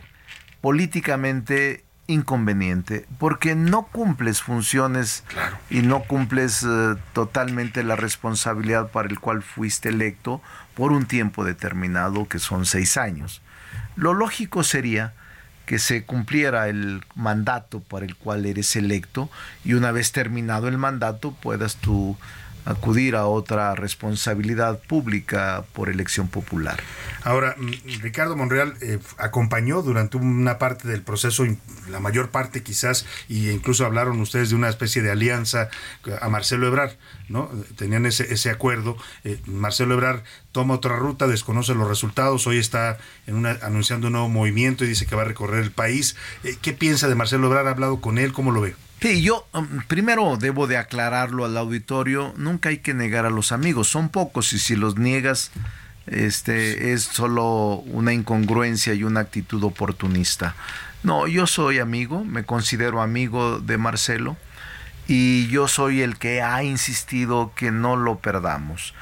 políticamente 0.61 1.83
inconveniente, 2.07 3.05
porque 3.19 3.55
no 3.55 3.83
cumples 3.83 4.41
funciones 4.41 5.23
y 5.69 5.81
no 5.81 6.03
cumples 6.03 6.63
eh, 6.63 6.95
totalmente 7.13 7.83
la 7.83 7.95
responsabilidad 7.95 8.91
para 8.91 9.07
el 9.07 9.19
cual 9.19 9.43
fuiste 9.43 9.89
electo 9.89 10.41
por 10.81 10.93
un 10.93 11.05
tiempo 11.05 11.45
determinado, 11.45 12.27
que 12.27 12.39
son 12.39 12.65
seis 12.65 12.97
años. 12.97 13.43
Lo 13.95 14.15
lógico 14.15 14.63
sería 14.63 15.13
que 15.67 15.77
se 15.77 16.05
cumpliera 16.05 16.69
el 16.69 17.05
mandato 17.13 17.81
para 17.81 18.03
el 18.03 18.15
cual 18.15 18.47
eres 18.47 18.75
electo 18.75 19.29
y 19.63 19.73
una 19.73 19.91
vez 19.91 20.11
terminado 20.11 20.67
el 20.67 20.79
mandato 20.79 21.33
puedas 21.39 21.75
tú 21.75 22.17
acudir 22.65 23.15
a 23.15 23.25
otra 23.25 23.75
responsabilidad 23.75 24.79
pública 24.79 25.63
por 25.73 25.89
elección 25.89 26.27
popular. 26.27 26.79
Ahora, 27.23 27.55
mm, 27.57 28.01
Ricardo 28.01 28.35
Monreal 28.35 28.75
eh, 28.81 28.99
acompañó 29.17 29.81
durante 29.81 30.17
una 30.17 30.57
parte 30.57 30.87
del 30.87 31.01
proceso, 31.01 31.45
la 31.89 31.99
mayor 31.99 32.29
parte 32.29 32.63
quizás, 32.63 33.05
y 33.27 33.49
incluso 33.49 33.85
hablaron 33.85 34.19
ustedes 34.19 34.49
de 34.49 34.55
una 34.55 34.69
especie 34.69 35.01
de 35.01 35.11
alianza 35.11 35.69
a 36.21 36.29
Marcelo 36.29 36.67
Ebrar, 36.67 36.97
¿no? 37.29 37.49
Tenían 37.75 38.05
ese, 38.05 38.33
ese 38.33 38.49
acuerdo. 38.49 38.97
Eh, 39.23 39.39
Marcelo 39.45 39.95
Ebrar 39.95 40.23
toma 40.51 40.75
otra 40.75 40.95
ruta, 40.97 41.27
desconoce 41.27 41.73
los 41.75 41.87
resultados, 41.87 42.47
hoy 42.47 42.57
está 42.57 42.97
en 43.27 43.35
una, 43.35 43.57
anunciando 43.61 44.07
un 44.07 44.13
nuevo 44.13 44.29
movimiento 44.29 44.83
y 44.83 44.87
dice 44.87 45.05
que 45.05 45.15
va 45.15 45.21
a 45.23 45.25
recorrer 45.25 45.63
el 45.63 45.71
país. 45.71 46.15
Eh, 46.43 46.57
¿Qué 46.61 46.73
piensa 46.73 47.07
de 47.07 47.15
Marcelo 47.15 47.47
Ebrar? 47.47 47.67
¿Ha 47.67 47.71
hablado 47.71 48.01
con 48.01 48.17
él? 48.17 48.33
¿Cómo 48.33 48.51
lo 48.51 48.61
ve? 48.61 48.75
Sí, 49.01 49.23
yo 49.23 49.47
um, 49.53 49.81
primero 49.87 50.37
debo 50.37 50.67
de 50.67 50.77
aclararlo 50.77 51.43
al 51.43 51.57
auditorio, 51.57 52.35
nunca 52.37 52.69
hay 52.69 52.77
que 52.77 52.93
negar 52.93 53.25
a 53.25 53.31
los 53.31 53.51
amigos, 53.51 53.87
son 53.87 54.09
pocos 54.09 54.53
y 54.53 54.59
si 54.59 54.75
los 54.75 54.97
niegas 54.97 55.51
este 56.05 56.93
es 56.93 57.03
solo 57.03 57.77
una 57.87 58.13
incongruencia 58.13 58.93
y 58.93 59.03
una 59.03 59.21
actitud 59.21 59.63
oportunista. 59.63 60.55
No, 61.01 61.25
yo 61.25 61.47
soy 61.47 61.79
amigo, 61.79 62.23
me 62.23 62.43
considero 62.43 63.01
amigo 63.01 63.59
de 63.59 63.79
Marcelo 63.79 64.37
y 65.07 65.47
yo 65.47 65.67
soy 65.67 66.01
el 66.01 66.17
que 66.17 66.43
ha 66.43 66.63
insistido 66.63 67.53
que 67.55 67.71
no 67.71 67.95
lo 67.95 68.19
perdamos, 68.19 68.93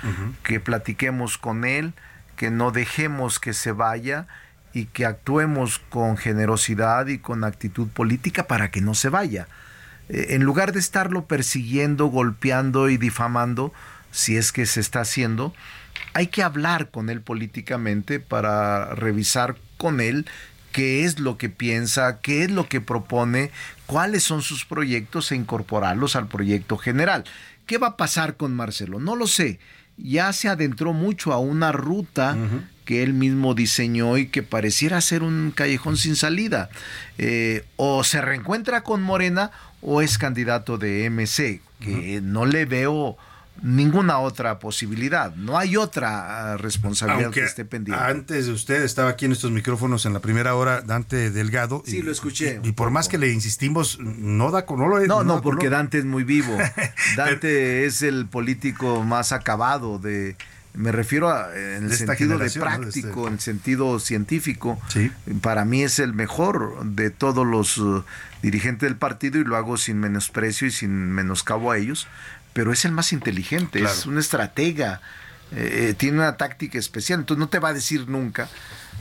que 0.43 0.61
platiquemos 0.61 1.37
con 1.37 1.65
él, 1.65 1.93
que 2.37 2.51
no 2.51 2.71
dejemos 2.71 3.39
que 3.39 3.51
se 3.51 3.73
vaya 3.73 4.27
y 4.73 4.85
que 4.85 5.05
actuemos 5.05 5.79
con 5.89 6.15
generosidad 6.15 7.07
y 7.07 7.19
con 7.19 7.43
actitud 7.43 7.89
política 7.89 8.43
para 8.43 8.71
que 8.71 8.79
no 8.79 8.95
se 8.95 9.09
vaya. 9.09 9.47
Eh, 10.09 10.27
en 10.31 10.43
lugar 10.43 10.73
de 10.73 10.79
estarlo 10.79 11.25
persiguiendo, 11.25 12.07
golpeando 12.07 12.89
y 12.89 12.97
difamando, 12.97 13.73
si 14.11 14.35
es 14.37 14.51
que 14.51 14.65
se 14.65 14.79
está 14.79 15.01
haciendo, 15.01 15.53
hay 16.13 16.27
que 16.27 16.43
hablar 16.43 16.89
con 16.89 17.09
él 17.09 17.21
políticamente 17.21 18.19
para 18.19 18.95
revisar 18.95 19.55
con 19.77 20.01
él 20.01 20.25
qué 20.71 21.05
es 21.05 21.19
lo 21.19 21.37
que 21.37 21.49
piensa, 21.49 22.19
qué 22.21 22.43
es 22.43 22.51
lo 22.51 22.67
que 22.67 22.81
propone, 22.81 23.51
cuáles 23.85 24.23
son 24.23 24.41
sus 24.41 24.65
proyectos 24.65 25.31
e 25.31 25.35
incorporarlos 25.35 26.15
al 26.15 26.27
proyecto 26.27 26.77
general. 26.77 27.23
¿Qué 27.65 27.77
va 27.77 27.87
a 27.87 27.97
pasar 27.97 28.35
con 28.35 28.55
Marcelo? 28.55 28.99
No 28.99 29.15
lo 29.15 29.27
sé. 29.27 29.59
Ya 29.97 30.31
se 30.31 30.47
adentró 30.47 30.93
mucho 30.93 31.33
a 31.33 31.39
una 31.39 31.71
ruta 31.71 32.37
que 32.85 33.03
él 33.03 33.13
mismo 33.13 33.53
diseñó 33.53 34.17
y 34.17 34.27
que 34.27 34.41
pareciera 34.41 35.01
ser 35.01 35.23
un 35.23 35.51
callejón 35.53 35.97
sin 35.97 36.15
salida. 36.15 36.69
Eh, 37.17 37.65
o 37.75 38.03
se 38.03 38.21
reencuentra 38.21 38.81
con 38.81 39.03
Morena 39.03 39.51
o 39.81 40.01
es 40.01 40.17
candidato 40.17 40.77
de 40.77 41.09
MC, 41.09 41.61
que 41.79 42.19
no 42.21 42.45
le 42.45 42.65
veo 42.65 43.17
ninguna 43.61 44.19
otra 44.19 44.59
posibilidad. 44.59 45.33
No 45.35 45.57
hay 45.57 45.77
otra 45.77 46.53
ah, 46.53 46.57
responsabilidad 46.57 47.25
Aunque 47.25 47.41
que 47.41 47.45
esté 47.45 47.65
pendiente. 47.65 48.01
Antes 48.03 48.45
de 48.47 48.53
usted 48.53 48.83
estaba 48.83 49.09
aquí 49.09 49.25
en 49.25 49.31
estos 49.31 49.51
micrófonos 49.51 50.05
en 50.05 50.13
la 50.13 50.19
primera 50.19 50.55
hora 50.55 50.81
Dante 50.81 51.31
Delgado. 51.31 51.83
Sí, 51.85 51.97
y- 51.97 52.01
lo 52.01 52.11
escuché. 52.11 52.61
Y, 52.63 52.69
y 52.69 52.71
por 52.71 52.91
más 52.91 53.07
que 53.07 53.17
le 53.17 53.31
insistimos, 53.31 53.99
no 53.99 54.51
da 54.51 54.65
con 54.65 54.79
no 54.79 54.87
lo 54.87 54.99
No, 55.05 55.23
no, 55.23 55.35
da 55.35 55.41
porque. 55.41 55.69
Dante 55.69 55.99
es 55.99 56.05
muy 56.05 56.23
vivo. 56.23 56.55
Dante 57.17 57.85
es 57.85 58.01
el 58.01 58.27
político 58.27 59.03
más 59.03 59.31
acabado 59.31 59.99
de... 59.99 60.35
Me 60.79 60.93
refiero 60.93 61.29
a, 61.29 61.49
en 61.53 61.83
el 61.83 61.89
De 61.89 61.95
sentido 61.97 62.37
de 62.37 62.49
generación, 62.49 62.63
¿no? 62.63 62.71
De 62.71 62.77
práctico, 62.79 63.09
este- 63.09 63.27
en 63.27 63.33
el 63.33 63.39
sentido 63.41 63.99
científico. 63.99 64.81
Para 65.41 65.65
mí 65.65 65.83
es 65.83 65.99
el 65.99 66.13
mejor 66.13 66.85
de 66.85 67.09
todos 67.09 67.45
los 67.45 67.77
uh, 67.77 68.05
dirigentes 68.41 68.87
del 68.87 68.95
partido 68.95 69.39
y 69.39 69.43
lo 69.43 69.57
hago 69.57 69.75
sin 69.75 69.99
menosprecio 69.99 70.67
y 70.67 70.71
sin 70.71 71.11
menoscabo 71.11 71.71
a 71.71 71.77
ellos, 71.77 72.07
pero 72.53 72.71
es 72.71 72.85
el 72.85 72.93
más 72.93 73.11
inteligente, 73.11 73.83
es 73.83 74.05
un 74.05 74.17
estratega, 74.17 75.01
eh, 75.51 75.89
eh, 75.89 75.93
tiene 75.95 76.19
una 76.19 76.37
táctica 76.37 76.79
especial, 76.79 77.19
entonces 77.19 77.39
no 77.39 77.49
te 77.49 77.59
va 77.59 77.69
a 77.69 77.73
decir 77.73 78.07
nunca 78.07 78.47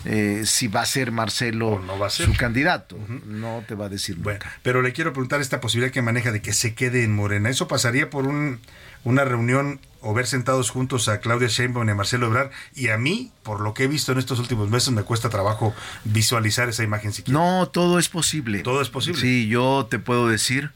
eh, 0.04 0.42
si 0.46 0.66
va 0.66 0.80
a 0.82 0.86
ser 0.86 1.12
Marcelo 1.12 1.80
su 2.08 2.34
candidato, 2.34 2.98
no 3.26 3.62
te 3.68 3.74
va 3.76 3.86
a 3.86 3.88
decir 3.88 4.16
nunca. 4.18 4.50
Pero 4.64 4.82
le 4.82 4.92
quiero 4.92 5.12
preguntar 5.12 5.40
esta 5.40 5.60
posibilidad 5.60 5.92
que 5.92 6.02
maneja 6.02 6.32
de 6.32 6.42
que 6.42 6.52
se 6.52 6.74
quede 6.74 7.04
en 7.04 7.14
Morena. 7.14 7.50
¿Eso 7.50 7.68
pasaría 7.68 8.10
por 8.10 8.26
un, 8.26 8.58
una 9.04 9.24
reunión 9.24 9.78
o 10.00 10.14
ver 10.14 10.26
sentados 10.26 10.70
juntos 10.70 11.08
a 11.08 11.20
Claudia 11.20 11.48
Sheinbaum 11.48 11.88
y 11.88 11.92
a 11.92 11.94
Marcelo 11.94 12.26
Ebrard? 12.26 12.50
Y 12.74 12.88
a 12.88 12.98
mí, 12.98 13.32
por 13.42 13.60
lo 13.60 13.74
que 13.74 13.84
he 13.84 13.88
visto 13.88 14.12
en 14.12 14.18
estos 14.18 14.38
últimos 14.38 14.70
meses, 14.70 14.90
me 14.90 15.02
cuesta 15.02 15.28
trabajo 15.28 15.74
visualizar 16.04 16.68
esa 16.68 16.82
imagen 16.84 17.12
siquiera. 17.12 17.38
No, 17.38 17.68
todo 17.68 17.98
es 17.98 18.08
posible. 18.08 18.60
Todo 18.60 18.80
es 18.80 18.90
posible. 18.90 19.20
Sí, 19.20 19.48
yo 19.48 19.86
te 19.90 19.98
puedo 19.98 20.28
decir 20.28 20.70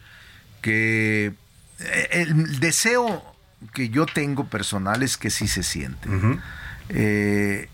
que 0.60 1.34
eh, 1.80 2.08
el 2.10 2.60
deseo 2.60 3.22
que 3.72 3.88
yo 3.88 4.06
tengo 4.06 4.46
personal 4.46 5.02
es 5.02 5.16
que 5.16 5.30
sí 5.30 5.48
se 5.48 5.62
siente. 5.62 6.08
Eh, 6.88 7.68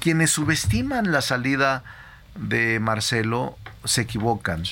quienes 0.00 0.30
subestiman 0.30 1.12
la 1.12 1.22
salida 1.22 1.84
de 2.34 2.80
Marcelo 2.80 3.56
se 3.84 4.02
equivocan, 4.02 4.62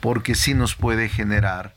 porque 0.00 0.34
sí 0.34 0.54
nos 0.54 0.74
puede 0.74 1.08
generar 1.08 1.74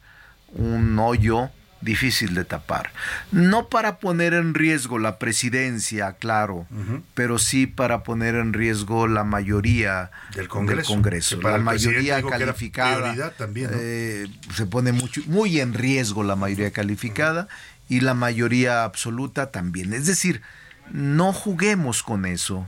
un 0.50 0.98
hoyo 1.00 1.50
difícil 1.82 2.34
de 2.34 2.44
tapar. 2.44 2.92
No 3.32 3.68
para 3.70 3.98
poner 4.00 4.34
en 4.34 4.54
riesgo 4.54 4.98
la 5.00 5.20
presidencia, 5.20 6.14
claro, 6.14 6.66
pero 7.14 7.38
sí 7.40 7.68
para 7.68 8.04
poner 8.04 8.36
en 8.36 8.54
riesgo 8.54 9.08
la 9.08 9.24
mayoría 9.24 10.12
Del 10.34 10.48
Congreso, 10.48 10.92
Congreso. 10.94 11.36
que 11.38 11.42
para 11.44 11.58
La 11.58 11.64
mayoría 11.64 12.22
calificada. 12.24 13.32
también, 13.38 13.72
¿no? 13.72 13.78
eh, 13.80 14.28
se 14.56 14.66
pone 14.66 14.92
mucho, 14.92 15.22
muy 15.28 15.60
en 15.60 15.74
riesgo 15.74 16.24
la 16.24 16.36
mayoría 16.36 16.72
calificada 16.72 17.48
y 17.90 18.00
la 18.02 18.14
mayoría 18.14 18.84
absoluta 18.84 19.52
también. 19.52 19.94
Es 19.94 20.08
decir, 20.08 20.42
no 20.92 21.32
juguemos 21.34 22.02
con 22.04 22.26
eso 22.26 22.68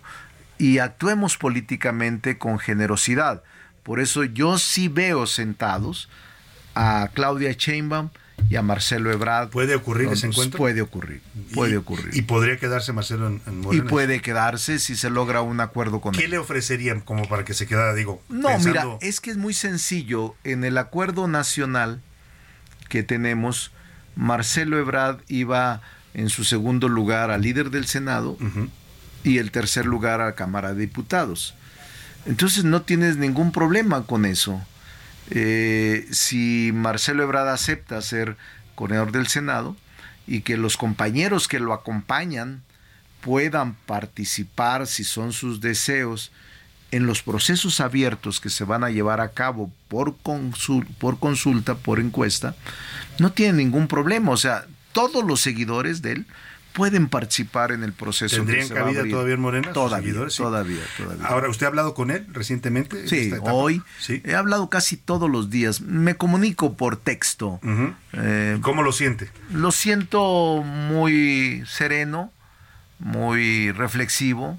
y 0.58 0.80
actuemos 0.80 1.38
políticamente 1.38 2.38
con 2.38 2.60
generosidad. 2.60 3.44
Por 3.84 4.00
eso 4.00 4.24
yo 4.24 4.60
sí 4.60 4.88
veo 4.88 5.26
sentados 5.26 6.10
a 6.76 7.10
Claudia 7.14 7.54
Sheinbaum 7.54 8.10
y 8.50 8.56
a 8.56 8.62
Marcelo 8.62 9.12
Ebrard. 9.12 9.50
¿Puede 9.50 9.76
ocurrir 9.76 10.10
ese 10.10 10.28
encuentro? 10.28 10.58
Puede 10.58 10.82
ocurrir, 10.82 11.22
puede 11.54 11.78
ocurrir. 11.78 12.16
Y 12.16 12.22
podría 12.24 12.58
quedarse 12.58 12.94
Marcelo 12.94 13.28
en, 13.28 13.42
en 13.46 13.64
Y 13.74 13.82
puede 13.82 14.22
quedarse 14.22 14.80
si 14.80 14.96
se 14.96 15.10
logra 15.10 15.42
un 15.42 15.60
acuerdo 15.60 16.02
con 16.02 16.14
¿Qué 16.14 16.26
él. 16.26 16.32
le 16.32 16.38
ofrecerían 16.38 17.02
como 17.02 17.28
para 17.28 17.44
que 17.46 17.54
se 17.54 17.68
quedara, 17.68 17.94
digo, 17.94 18.22
No, 18.30 18.48
pensando- 18.50 18.98
mira, 18.98 18.98
es 19.02 19.20
que 19.22 19.32
es 19.32 19.38
muy 19.38 19.54
sencillo. 19.54 20.36
En 20.44 20.64
el 20.64 20.78
acuerdo 20.78 21.28
nacional 21.28 22.02
que 22.88 23.04
tenemos, 23.04 23.72
Marcelo 24.16 24.78
Ebrard 24.80 25.20
iba 25.28 25.82
en 26.14 26.30
su 26.30 26.44
segundo 26.44 26.88
lugar 26.90 27.32
al 27.32 27.42
líder 27.42 27.70
del 27.70 27.86
Senado 27.86 28.38
y 29.24 29.38
el 29.38 29.52
tercer 29.52 29.86
lugar 29.86 30.22
a 30.22 30.26
la 30.26 30.36
Cámara 30.36 30.74
de 30.74 30.82
Diputados. 30.82 31.54
Entonces 32.26 32.64
no 32.64 32.82
tienes 32.82 33.18
ningún 33.18 33.52
problema 33.52 34.04
con 34.06 34.26
eso. 34.26 34.62
Eh, 35.32 36.08
si 36.12 36.72
Marcelo 36.74 37.24
Ebrard 37.24 37.50
acepta 37.50 38.02
ser 38.02 38.38
corredor 38.76 39.12
del 39.12 39.28
Senado 39.28 39.76
y 40.26 40.42
que 40.42 40.58
los 40.58 40.78
compañeros 40.78 41.48
que 41.48 41.60
lo 41.60 41.74
acompañan 41.74 42.64
puedan 43.22 43.76
participar, 43.76 44.88
si 44.88 45.04
son 45.04 45.34
sus 45.34 45.62
deseos, 45.62 46.32
en 46.92 47.06
los 47.06 47.22
procesos 47.22 47.80
abiertos 47.82 48.40
que 48.40 48.50
se 48.50 48.64
van 48.64 48.84
a 48.84 48.90
llevar 48.90 49.22
a 49.22 49.30
cabo 49.30 49.72
por, 49.88 50.16
por 50.16 51.20
consulta, 51.20 51.76
por 51.76 52.00
encuesta, 52.00 52.56
no 53.20 53.32
tiene 53.32 53.60
ningún 53.60 53.88
problema. 53.88 54.32
O 54.32 54.38
sea, 54.38 54.66
todos 54.92 55.24
los 55.24 55.42
seguidores 55.42 56.02
de 56.02 56.14
él 56.14 56.26
pueden 56.80 57.10
participar 57.10 57.74
en 57.74 57.84
el 57.84 57.92
proceso. 57.92 58.38
que 58.38 58.38
¿Tendrían 58.38 58.68
se 58.68 58.74
va 58.74 58.80
a 58.80 58.84
cabida 58.86 59.04
todavía 59.10 59.34
en 59.34 59.42
Morena? 59.42 59.74
Todavía, 59.74 60.08
seguidores? 60.08 60.34
Sí. 60.34 60.42
todavía, 60.42 60.82
todavía. 60.98 61.28
Ahora, 61.28 61.50
¿usted 61.50 61.66
ha 61.66 61.68
hablado 61.70 61.94
con 61.94 62.10
él 62.10 62.26
recientemente? 62.32 63.02
en 63.02 63.08
Sí, 63.10 63.34
hoy 63.42 63.84
he 64.24 64.34
hablado 64.34 64.70
casi 64.70 64.96
todos 64.96 65.30
los 65.30 65.50
días. 65.50 65.82
Me 65.82 66.16
comunico 66.16 66.78
por 66.78 66.96
texto. 66.96 67.60
Eh, 68.14 68.58
¿Cómo 68.62 68.82
lo 68.82 68.94
siente? 68.94 69.30
Lo 69.52 69.74
siento 69.74 70.64
muy 70.64 71.64
sereno, 71.68 72.32
muy 73.00 73.74
reflexivo. 73.74 74.58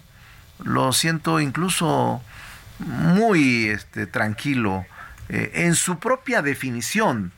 Lo 0.63 0.93
siento 0.93 1.41
incluso 1.41 2.21
muy 2.79 3.69
este, 3.69 4.07
tranquilo 4.07 4.85
eh, 5.31 5.53
en 5.55 5.75
su 5.75 5.99
propia 5.99 6.43
definición. 6.43 7.33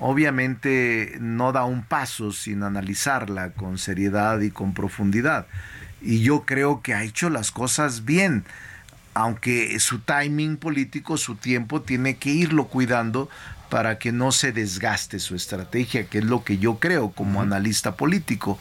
Obviamente 0.00 1.16
no 1.20 1.52
da 1.52 1.64
un 1.64 1.84
paso 1.84 2.32
sin 2.32 2.62
analizarla 2.62 3.52
con 3.52 3.78
seriedad 3.78 4.40
y 4.40 4.50
con 4.50 4.74
profundidad. 4.74 5.46
Y 6.02 6.22
yo 6.22 6.44
creo 6.46 6.80
que 6.82 6.94
ha 6.94 7.04
hecho 7.04 7.30
las 7.30 7.52
cosas 7.52 8.04
bien 8.04 8.44
aunque 9.14 9.78
su 9.80 9.98
timing 9.98 10.56
político, 10.56 11.16
su 11.16 11.36
tiempo, 11.36 11.82
tiene 11.82 12.16
que 12.16 12.30
irlo 12.30 12.68
cuidando 12.68 13.28
para 13.68 13.98
que 13.98 14.12
no 14.12 14.32
se 14.32 14.52
desgaste 14.52 15.20
su 15.20 15.36
estrategia, 15.36 16.06
que 16.06 16.18
es 16.18 16.24
lo 16.24 16.42
que 16.42 16.58
yo 16.58 16.78
creo 16.78 17.12
como 17.12 17.40
analista 17.40 17.96
político. 17.96 18.58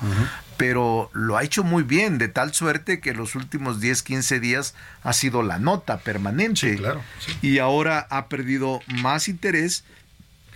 Pero 0.57 1.10
lo 1.14 1.38
ha 1.38 1.44
hecho 1.44 1.64
muy 1.64 1.84
bien, 1.84 2.18
de 2.18 2.28
tal 2.28 2.53
suerte 2.53 2.99
que 2.99 3.14
los 3.14 3.36
últimos 3.36 3.80
10, 3.80 4.03
15 4.03 4.40
días 4.40 4.76
ha 5.03 5.14
sido 5.14 5.41
la 5.41 5.57
nota 5.57 5.99
permanente. 5.99 6.76
claro, 6.76 7.02
Y 7.41 7.60
ahora 7.60 8.07
ha 8.10 8.28
perdido 8.28 8.82
más 9.02 9.28
interés 9.28 9.84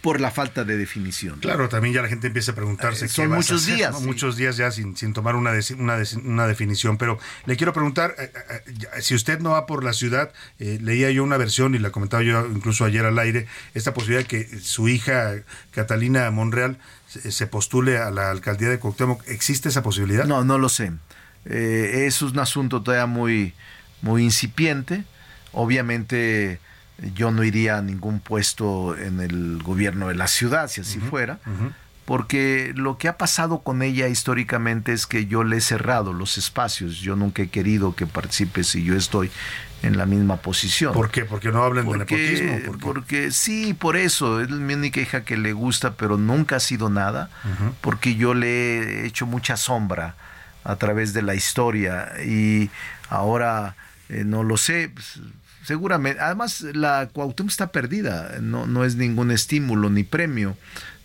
por 0.03 0.19
la 0.19 0.31
falta 0.31 0.65
de 0.65 0.75
definición. 0.75 1.39
Claro, 1.39 1.69
también 1.69 1.95
ya 1.95 2.01
la 2.01 2.09
gente 2.09 2.27
empieza 2.27 2.51
a 2.51 2.55
preguntarse 2.55 3.05
Eh, 3.05 3.07
qué 3.07 3.13
son 3.13 3.30
vas 3.30 3.35
a 3.35 3.38
muchos 3.38 3.63
hacer, 3.63 3.75
días, 3.77 3.91
¿no? 3.93 3.99
sí. 3.99 4.05
Muchos 4.05 4.35
días 4.35 4.57
ya 4.57 4.69
sin, 4.69 4.97
sin 4.97 5.13
tomar 5.13 5.35
una, 5.35 5.51
una, 5.77 5.97
una 6.25 6.45
definición. 6.45 6.97
Pero 6.97 7.17
le 7.45 7.55
quiero 7.55 7.71
preguntar, 7.71 8.13
eh, 8.19 8.30
eh, 8.49 9.01
si 9.01 9.15
usted 9.15 9.39
no 9.39 9.51
va 9.51 9.65
por 9.65 9.81
la 9.81 9.93
ciudad, 9.93 10.34
leía 10.59 11.09
yo 11.09 11.23
una 11.23 11.38
versión 11.38 11.73
y 11.73 11.80
la 11.80 11.91
comentaba 11.91 12.21
yo 12.21 12.45
incluso 12.53 12.84
ayer 12.84 13.05
al 13.05 13.17
aire, 13.17 13.47
esta 13.73 13.93
posibilidad 13.93 14.23
de 14.23 14.27
que 14.27 14.59
su 14.59 14.89
hija 14.89 15.35
Catalina 15.71 16.30
Monreal 16.31 16.77
se, 17.07 17.31
se 17.31 17.47
postule 17.47 17.97
a 17.97 18.11
la 18.11 18.30
alcaldía 18.30 18.67
de 18.69 18.80
Cuauhtémoc. 18.80 19.25
¿Existe 19.30 19.69
esa 19.69 19.84
posibilidad? 19.84 20.25
No, 20.25 20.43
no 20.43 20.57
lo 20.57 20.67
sé. 20.67 20.91
Es 21.45 22.21
un 22.21 22.38
asunto 22.39 22.84
todavía 22.84 23.05
muy, 23.05 23.53
muy 24.01 24.21
incipiente. 24.23 25.05
Obviamente 25.53 26.59
yo 27.15 27.31
no 27.31 27.43
iría 27.43 27.77
a 27.77 27.81
ningún 27.81 28.19
puesto 28.19 28.97
en 28.97 29.19
el 29.19 29.61
gobierno 29.63 30.07
de 30.07 30.15
la 30.15 30.27
ciudad, 30.27 30.69
si 30.69 30.81
así 30.81 30.99
fuera, 30.99 31.39
porque 32.05 32.73
lo 32.75 32.97
que 32.97 33.07
ha 33.07 33.17
pasado 33.17 33.59
con 33.59 33.81
ella 33.81 34.07
históricamente 34.07 34.93
es 34.93 35.07
que 35.07 35.25
yo 35.25 35.43
le 35.43 35.57
he 35.57 35.61
cerrado 35.61 36.13
los 36.13 36.37
espacios, 36.37 36.97
yo 36.97 37.15
nunca 37.15 37.43
he 37.43 37.47
querido 37.47 37.95
que 37.95 38.05
participe 38.05 38.63
si 38.63 38.83
yo 38.83 38.95
estoy 38.95 39.31
en 39.83 39.97
la 39.97 40.05
misma 40.05 40.37
posición. 40.37 40.93
¿Por 40.93 41.11
qué? 41.11 41.25
Porque 41.25 41.51
no 41.51 41.63
hablen 41.63 41.89
de 41.89 41.97
nepotismo. 41.97 42.77
Porque 42.79 43.31
sí, 43.31 43.73
por 43.73 43.97
eso, 43.97 44.41
es 44.41 44.49
mi 44.49 44.73
única 44.73 45.01
hija 45.01 45.23
que 45.23 45.37
le 45.37 45.53
gusta, 45.53 45.95
pero 45.95 46.17
nunca 46.17 46.57
ha 46.57 46.59
sido 46.59 46.89
nada, 46.89 47.29
porque 47.81 48.15
yo 48.15 48.33
le 48.33 49.01
he 49.01 49.05
hecho 49.05 49.25
mucha 49.25 49.57
sombra 49.57 50.15
a 50.63 50.77
través 50.77 51.13
de 51.13 51.21
la 51.21 51.35
historia 51.35 52.13
y 52.25 52.69
ahora 53.09 53.75
eh, 54.09 54.23
no 54.25 54.43
lo 54.43 54.57
sé, 54.57 54.89
pues, 54.93 55.19
seguramente, 55.64 56.22
además 56.22 56.61
la 56.73 57.10
Cuauhtémoc 57.11 57.52
está 57.52 57.72
perdida, 57.72 58.38
no, 58.41 58.68
no 58.68 58.85
es 58.85 58.95
ningún 58.95 59.31
estímulo 59.31 59.90
ni 59.90 60.03
premio, 60.03 60.57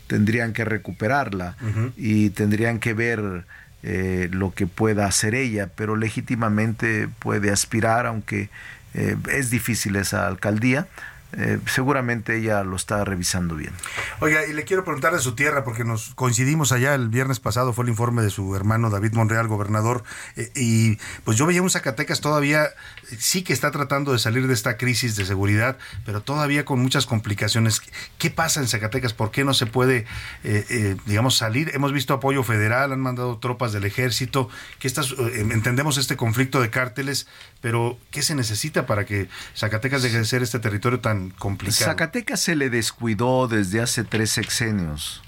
tendrían 0.07 0.53
que 0.53 0.65
recuperarla 0.65 1.57
y 1.97 2.31
tendrían 2.31 2.81
que 2.81 2.95
ver 2.95 3.45
eh, 3.83 4.29
lo 4.33 4.53
que 4.53 4.67
pueda 4.67 5.07
hacer 5.07 5.35
ella, 5.35 5.71
pero 5.75 5.97
legítimamente 5.97 7.09
puede 7.21 7.51
aspirar, 7.51 8.07
aunque 8.07 8.51
eh, 8.95 9.17
es 9.31 9.51
difícil 9.51 9.97
esa 9.97 10.27
alcaldía. 10.27 10.89
Eh, 11.33 11.59
seguramente 11.67 12.39
ella 12.39 12.65
lo 12.65 12.77
está 12.77 13.05
revisando 13.05 13.55
bien. 13.55 13.73
Oiga, 14.21 14.47
y 14.47 14.55
le 14.55 14.65
quiero 14.65 14.85
preguntar 14.85 15.13
de 15.13 15.21
su 15.21 15.35
tierra, 15.35 15.63
porque 15.63 15.85
nos 15.85 16.15
coincidimos 16.15 16.73
allá 16.73 16.95
el 16.95 17.09
viernes 17.09 17.39
pasado, 17.39 17.75
fue 17.75 17.85
el 17.85 17.91
informe 17.91 18.23
de 18.23 18.31
su 18.31 18.57
hermano 18.57 18.89
David 18.89 19.13
Monreal, 19.13 19.47
gobernador, 19.47 20.05
eh, 20.37 20.51
y 20.55 20.99
pues 21.25 21.37
yo 21.37 21.45
veía 21.45 21.61
un 21.61 21.69
Zacatecas 21.69 22.23
todavía, 22.23 22.71
sí 23.19 23.43
que 23.43 23.53
está 23.53 23.71
tratando 23.71 24.13
de 24.13 24.19
salir 24.19 24.47
de 24.47 24.55
esta 24.55 24.79
crisis 24.79 25.17
de 25.17 25.27
seguridad, 25.27 25.77
pero 26.07 26.23
todavía 26.23 26.65
con 26.65 26.81
muchas 26.81 27.05
complicaciones. 27.05 27.83
¿Qué 28.17 28.31
pasa 28.31 28.61
en 28.61 28.69
Zacatecas? 28.69 29.13
¿Por 29.13 29.31
qué 29.31 29.45
no 29.45 29.53
se 29.53 29.67
puede, 29.67 30.07
eh, 30.45 30.97
digamos, 31.05 31.37
salir? 31.37 31.71
Hemos 31.75 31.93
visto 31.93 32.15
apoyo 32.15 32.43
federal, 32.43 32.93
han 32.93 33.01
mandado 33.01 33.39
tropas 33.39 33.73
del 33.73 33.85
ejército, 33.85 34.49
que 34.79 34.89
estas, 34.89 35.15
entendemos 35.33 35.99
este 35.99 36.17
conflicto 36.17 36.63
de 36.63 36.71
cárteles, 36.71 37.27
pero 37.61 37.99
¿qué 38.11 38.23
se 38.23 38.35
necesita 38.35 38.87
para 38.87 39.05
que 39.05 39.29
Zacatecas 39.57 40.03
deje 40.03 40.19
de 40.19 40.25
ser 40.25 40.43
este 40.43 40.59
territorio 40.59 41.01
tan 41.01 41.31
complicado? 41.31 41.91
Zacatecas 41.91 42.41
se 42.41 42.57
le 42.57 42.71
descuidó 42.71 43.49
desde 43.49 43.81
hace 43.81 44.05
tres 44.05 44.31
sexenios. 44.31 45.23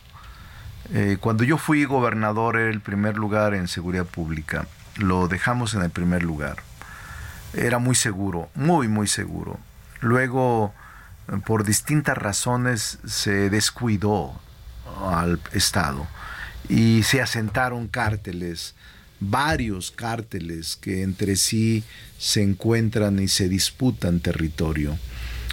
Eh, 0.93 1.19
cuando 1.21 1.45
yo 1.45 1.59
fui 1.59 1.85
gobernador 1.85 2.57
era 2.57 2.71
el 2.71 2.81
primer 2.81 3.17
lugar 3.17 3.55
en 3.55 3.69
seguridad 3.69 4.07
pública. 4.07 4.67
Lo 4.97 5.29
dejamos 5.29 5.75
en 5.75 5.83
el 5.83 5.91
primer 5.91 6.23
lugar. 6.23 6.57
Era 7.53 7.79
muy 7.79 7.95
seguro, 7.95 8.49
muy, 8.55 8.89
muy 8.89 9.07
seguro. 9.07 9.59
Luego, 10.01 10.73
por 11.47 11.65
distintas 11.65 12.17
razones, 12.17 12.99
se 13.07 13.51
descuidó 13.51 14.41
al 15.05 15.41
Estado 15.53 16.07
y 16.69 17.03
se 17.03 17.21
asentaron 17.21 17.89
cárteles, 17.89 18.75
varios 19.21 19.91
cárteles 19.91 20.77
que 20.77 21.03
entre 21.03 21.37
sí 21.37 21.85
se 22.19 22.43
encuentran 22.43 23.19
y 23.19 23.29
se 23.29 23.49
disputan 23.49 24.21
territorio 24.21 24.99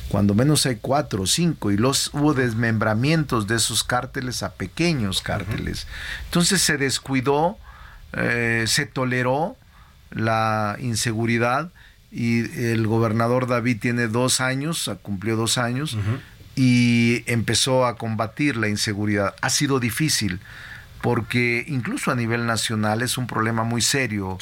cuando 0.09 0.33
menos 0.33 0.65
hay 0.65 0.77
cuatro 0.77 1.23
o 1.23 1.27
cinco, 1.27 1.71
y 1.71 1.77
los 1.77 2.11
hubo 2.13 2.33
desmembramientos 2.33 3.47
de 3.47 3.55
esos 3.55 3.83
cárteles 3.83 4.41
a 4.43 4.53
pequeños 4.53 5.21
cárteles. 5.21 5.87
Entonces 6.25 6.61
se 6.61 6.77
descuidó, 6.77 7.57
eh, 8.13 8.65
se 8.67 8.85
toleró 8.85 9.57
la 10.11 10.77
inseguridad 10.79 11.71
y 12.09 12.39
el 12.61 12.87
gobernador 12.87 13.47
David 13.47 13.79
tiene 13.81 14.07
dos 14.07 14.39
años, 14.39 14.89
cumplió 15.01 15.35
dos 15.35 15.57
años, 15.57 15.97
y 16.55 17.23
empezó 17.27 17.85
a 17.85 17.97
combatir 17.97 18.55
la 18.55 18.69
inseguridad. 18.69 19.35
Ha 19.41 19.49
sido 19.49 19.79
difícil 19.79 20.39
porque 21.01 21.65
incluso 21.67 22.11
a 22.11 22.15
nivel 22.15 22.45
nacional 22.45 23.01
es 23.01 23.17
un 23.17 23.27
problema 23.27 23.63
muy 23.63 23.81
serio 23.81 24.37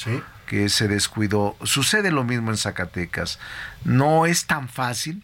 que 0.46 0.68
se 0.68 0.88
descuidó. 0.88 1.56
Sucede 1.62 2.10
lo 2.10 2.24
mismo 2.24 2.50
en 2.50 2.56
Zacatecas. 2.56 3.38
No 3.84 4.26
es 4.26 4.46
tan 4.46 4.68
fácil. 4.68 5.22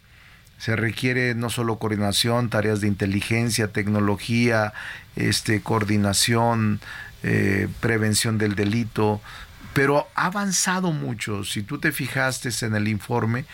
Se 0.57 0.75
requiere 0.75 1.35
no 1.35 1.49
solo 1.49 1.77
coordinación, 1.77 2.49
tareas 2.49 2.79
de 2.79 2.87
inteligencia, 2.87 3.67
tecnología, 3.69 4.73
este, 5.15 5.61
coordinación, 5.61 6.79
eh, 7.23 7.67
prevención 7.79 8.37
del 8.37 8.55
delito, 8.55 9.21
pero 9.73 10.07
ha 10.15 10.25
avanzado 10.27 10.91
mucho. 10.91 11.43
Si 11.43 11.63
tú 11.63 11.79
te 11.79 11.91
fijaste 11.91 12.49
en 12.65 12.75
el 12.75 12.87
informe 12.87 13.45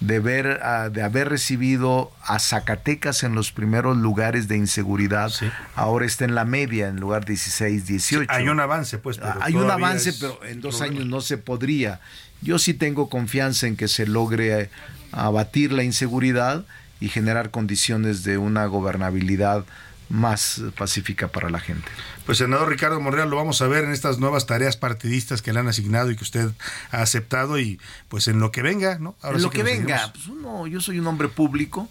de, 0.00 0.18
ver, 0.20 0.60
ah, 0.62 0.88
de 0.90 1.02
haber 1.02 1.28
recibido 1.28 2.12
a 2.24 2.38
Zacatecas 2.38 3.22
en 3.22 3.34
los 3.34 3.52
primeros 3.52 3.96
lugares 3.96 4.48
de 4.48 4.56
inseguridad, 4.56 5.32
ahora 5.74 6.06
está 6.06 6.24
en 6.24 6.34
la 6.34 6.44
media, 6.44 6.88
en 6.88 6.96
lugar 6.96 7.24
16, 7.24 7.86
18. 7.86 8.30
Hay 8.32 8.48
un 8.48 8.60
avance, 8.60 8.98
pues. 8.98 9.18
pero 9.18 9.34
Hay 9.40 9.54
un 9.54 9.70
avance, 9.70 10.12
pero 10.14 10.44
en 10.44 10.60
dos 10.60 10.76
problema. 10.76 10.98
años 11.00 11.08
no 11.10 11.20
se 11.20 11.38
podría. 11.38 12.00
Yo 12.40 12.58
sí 12.58 12.74
tengo 12.74 13.08
confianza 13.08 13.66
en 13.66 13.76
que 13.76 13.88
se 13.88 14.06
logre 14.06 14.62
eh, 14.62 14.70
abatir 15.12 15.72
la 15.72 15.82
inseguridad 15.82 16.64
y 17.00 17.08
generar 17.08 17.50
condiciones 17.50 18.24
de 18.24 18.38
una 18.38 18.66
gobernabilidad 18.66 19.64
más 20.08 20.62
pacífica 20.76 21.28
para 21.28 21.50
la 21.50 21.60
gente. 21.60 21.88
Pues 22.26 22.38
senador 22.38 22.68
Ricardo 22.68 23.00
Monreal, 23.00 23.30
lo 23.30 23.36
vamos 23.36 23.60
a 23.62 23.66
ver 23.68 23.84
en 23.84 23.92
estas 23.92 24.18
nuevas 24.18 24.46
tareas 24.46 24.76
partidistas 24.76 25.42
que 25.42 25.52
le 25.52 25.60
han 25.60 25.68
asignado 25.68 26.10
y 26.10 26.16
que 26.16 26.24
usted 26.24 26.50
ha 26.90 27.02
aceptado 27.02 27.58
y 27.58 27.80
pues 28.08 28.28
en 28.28 28.40
lo 28.40 28.50
que 28.50 28.62
venga, 28.62 28.98
¿no? 28.98 29.16
En 29.22 29.36
sí 29.36 29.42
lo 29.42 29.50
que 29.50 29.62
venga, 29.62 30.12
pues 30.12 30.26
uno, 30.28 30.66
yo 30.66 30.80
soy 30.80 30.98
un 30.98 31.06
hombre 31.06 31.28
público, 31.28 31.88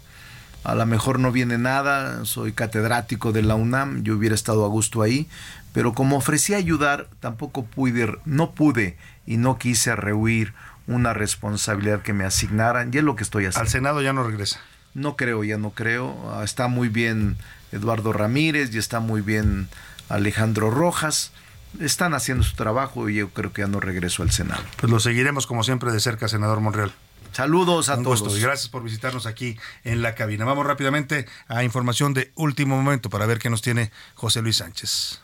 a 0.63 0.75
lo 0.75 0.85
mejor 0.85 1.19
no 1.19 1.31
viene 1.31 1.57
nada, 1.57 2.25
soy 2.25 2.53
catedrático 2.53 3.31
de 3.31 3.43
la 3.43 3.55
UNAM, 3.55 4.03
yo 4.03 4.15
hubiera 4.15 4.35
estado 4.35 4.65
a 4.65 4.67
gusto 4.67 5.01
ahí, 5.01 5.27
pero 5.73 5.93
como 5.93 6.17
ofrecí 6.17 6.53
ayudar, 6.53 7.07
tampoco 7.19 7.65
pude, 7.65 8.17
no 8.25 8.51
pude 8.51 8.97
y 9.25 9.37
no 9.37 9.57
quise 9.57 9.95
rehuir 9.95 10.53
una 10.87 11.13
responsabilidad 11.13 12.01
que 12.01 12.13
me 12.13 12.25
asignaran 12.25 12.91
y 12.93 12.97
es 12.97 13.03
lo 13.03 13.15
que 13.15 13.23
estoy 13.23 13.45
haciendo. 13.45 13.61
Al 13.61 13.69
Senado 13.69 14.01
ya 14.01 14.13
no 14.13 14.23
regresa. 14.23 14.59
No 14.93 15.15
creo, 15.15 15.43
ya 15.43 15.57
no 15.57 15.71
creo. 15.71 16.33
Ah, 16.33 16.43
Está 16.43 16.67
muy 16.67 16.89
bien 16.89 17.37
Eduardo 17.71 18.13
Ramírez 18.13 18.73
y 18.73 18.77
está 18.77 18.99
muy 18.99 19.21
bien 19.21 19.69
Alejandro 20.09 20.69
Rojas. 20.71 21.31
Están 21.79 22.13
haciendo 22.13 22.43
su 22.43 22.55
trabajo 22.55 23.09
y 23.09 23.15
yo 23.15 23.29
creo 23.29 23.51
que 23.53 23.61
ya 23.61 23.67
no 23.67 23.79
regreso 23.79 24.23
al 24.23 24.31
Senado. 24.31 24.61
Pues 24.79 24.91
lo 24.91 24.99
seguiremos 24.99 25.45
como 25.47 25.63
siempre 25.63 25.91
de 25.91 25.99
cerca, 25.99 26.27
senador 26.27 26.59
Monreal. 26.61 26.91
Saludos 27.33 27.89
a 27.89 27.95
Un 27.97 28.03
todos. 28.03 28.21
gusto 28.21 28.37
y 28.37 28.41
gracias 28.41 28.69
por 28.69 28.83
visitarnos 28.83 29.25
aquí 29.25 29.59
en 29.83 30.01
la 30.01 30.15
cabina. 30.15 30.45
Vamos 30.45 30.65
rápidamente 30.65 31.27
a 31.47 31.63
información 31.63 32.13
de 32.13 32.31
último 32.35 32.77
momento 32.77 33.09
para 33.09 33.25
ver 33.25 33.37
qué 33.37 33.49
nos 33.49 33.61
tiene 33.61 33.91
José 34.15 34.41
Luis 34.41 34.57
Sánchez. 34.57 35.19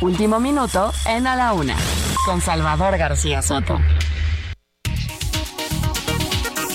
Último 0.00 0.40
minuto 0.40 0.92
en 1.06 1.26
A 1.26 1.36
la 1.36 1.52
Una, 1.52 1.76
con 2.24 2.40
Salvador 2.40 2.96
García 2.96 3.42
Soto. 3.42 3.78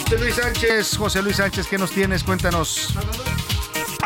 José 0.09 0.23
Luis 0.23 0.35
Sánchez, 0.35 0.97
José 0.97 1.21
Luis 1.21 1.35
Sánchez, 1.35 1.67
¿qué 1.67 1.77
nos 1.77 1.91
tienes? 1.91 2.23
Cuéntanos. 2.23 2.93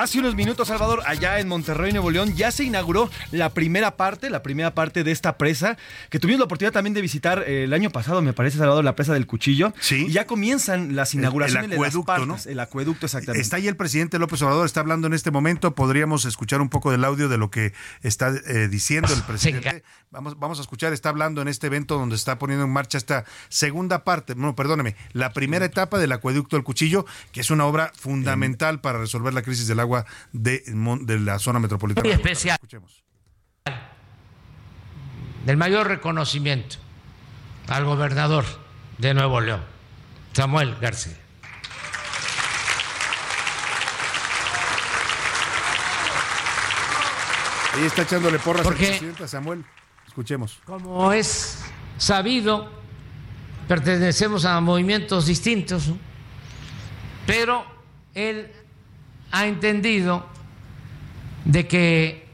Hace 0.02 0.18
unos 0.18 0.34
minutos, 0.34 0.68
Salvador, 0.68 1.04
allá 1.06 1.40
en 1.40 1.48
Monterrey, 1.48 1.92
Nuevo 1.92 2.10
León, 2.10 2.34
ya 2.34 2.52
se 2.52 2.64
inauguró 2.64 3.12
la 3.30 3.54
primera 3.54 3.98
parte, 3.98 4.32
la 4.32 4.42
primera 4.42 4.74
parte 4.74 5.04
de 5.04 5.12
esta 5.12 5.38
presa, 5.38 5.78
que 6.10 6.18
tuvimos 6.18 6.40
la 6.40 6.46
oportunidad 6.46 6.74
también 6.74 6.96
de 6.96 7.02
visitar 7.02 7.44
eh, 7.46 7.66
el 7.66 7.74
año 7.74 7.92
pasado, 7.92 8.20
me 8.24 8.34
parece, 8.34 8.58
Salvador, 8.58 8.84
la 8.84 8.96
presa 8.96 9.14
del 9.14 9.28
Cuchillo. 9.28 9.76
Sí. 9.80 10.08
Y 10.08 10.12
ya 10.12 10.26
comienzan 10.26 10.96
las 10.96 11.14
inauguraciones 11.14 11.66
el 11.66 11.70
de 11.70 11.78
las 11.78 11.90
acueducto, 11.90 12.28
partes. 12.28 12.48
El 12.48 12.60
acueducto, 12.60 13.06
exactamente. 13.06 13.44
Está 13.44 13.58
ahí 13.58 13.68
el 13.68 13.76
presidente 13.76 14.18
López 14.18 14.42
Obrador, 14.42 14.66
está 14.66 14.80
hablando 14.80 15.06
en 15.06 15.14
este 15.14 15.30
momento. 15.30 15.76
Podríamos 15.76 16.26
escuchar 16.26 16.62
un 16.62 16.70
poco 16.70 16.90
del 16.90 17.04
audio 17.04 17.30
de 17.30 17.38
lo 17.38 17.52
que 17.52 17.74
está 18.02 18.30
eh, 18.48 18.70
diciendo 18.70 19.14
el 19.14 19.22
presidente. 19.22 19.84
Vamos, 20.10 20.38
vamos 20.40 20.58
a 20.58 20.64
escuchar, 20.64 20.94
está 20.94 21.10
hablando 21.10 21.44
en 21.44 21.48
este 21.48 21.68
evento 21.68 21.98
donde 21.98 22.16
está 22.16 22.40
poniendo 22.40 22.66
en 22.66 22.72
marcha 22.72 22.98
esta 22.98 23.24
segunda 23.50 24.04
parte, 24.04 24.36
no, 24.36 24.56
perdóneme, 24.56 24.96
la 25.14 25.32
primera 25.32 25.64
etapa 25.64 26.00
del 26.00 26.12
acueducto 26.12 26.58
del 26.58 26.66
Cuchillo, 26.66 27.06
que 27.32 27.40
es 27.40 27.50
una 27.52 27.66
obra 27.66 27.94
fundamental 27.96 28.82
para 28.82 28.98
resolver 28.98 29.34
la 29.34 29.42
crisis 29.42 29.68
del 29.68 29.80
agua 29.80 29.91
de, 30.32 30.62
la 31.20 31.40
zona 31.40 31.60
metropolitana. 31.60 32.04
Muy 32.04 32.14
especial. 32.14 32.58
Del 35.46 35.58
mayor 35.58 35.88
reconocimiento 35.88 36.78
al 37.68 37.86
gobernador 37.86 38.46
de 38.98 39.14
Nuevo 39.14 39.42
León, 39.42 39.64
Samuel 40.34 40.76
García. 40.80 41.18
Ahí 47.74 47.86
está 47.86 48.02
echándole 48.02 48.38
porras 48.38 48.66
al 48.66 48.74
Porque- 48.74 48.88
presidente 48.88 49.28
Samuel. 49.28 49.64
Escuchemos. 50.06 50.60
Como 50.66 51.14
es 51.14 51.64
sabido, 51.98 52.70
pertenecemos 53.68 54.44
a 54.44 54.60
movimientos 54.60 55.26
distintos, 55.26 55.88
¿no? 55.88 55.98
pero 57.26 57.66
él 58.14 58.52
ha 59.32 59.46
entendido 59.46 60.28
de 61.46 61.68
que 61.68 62.28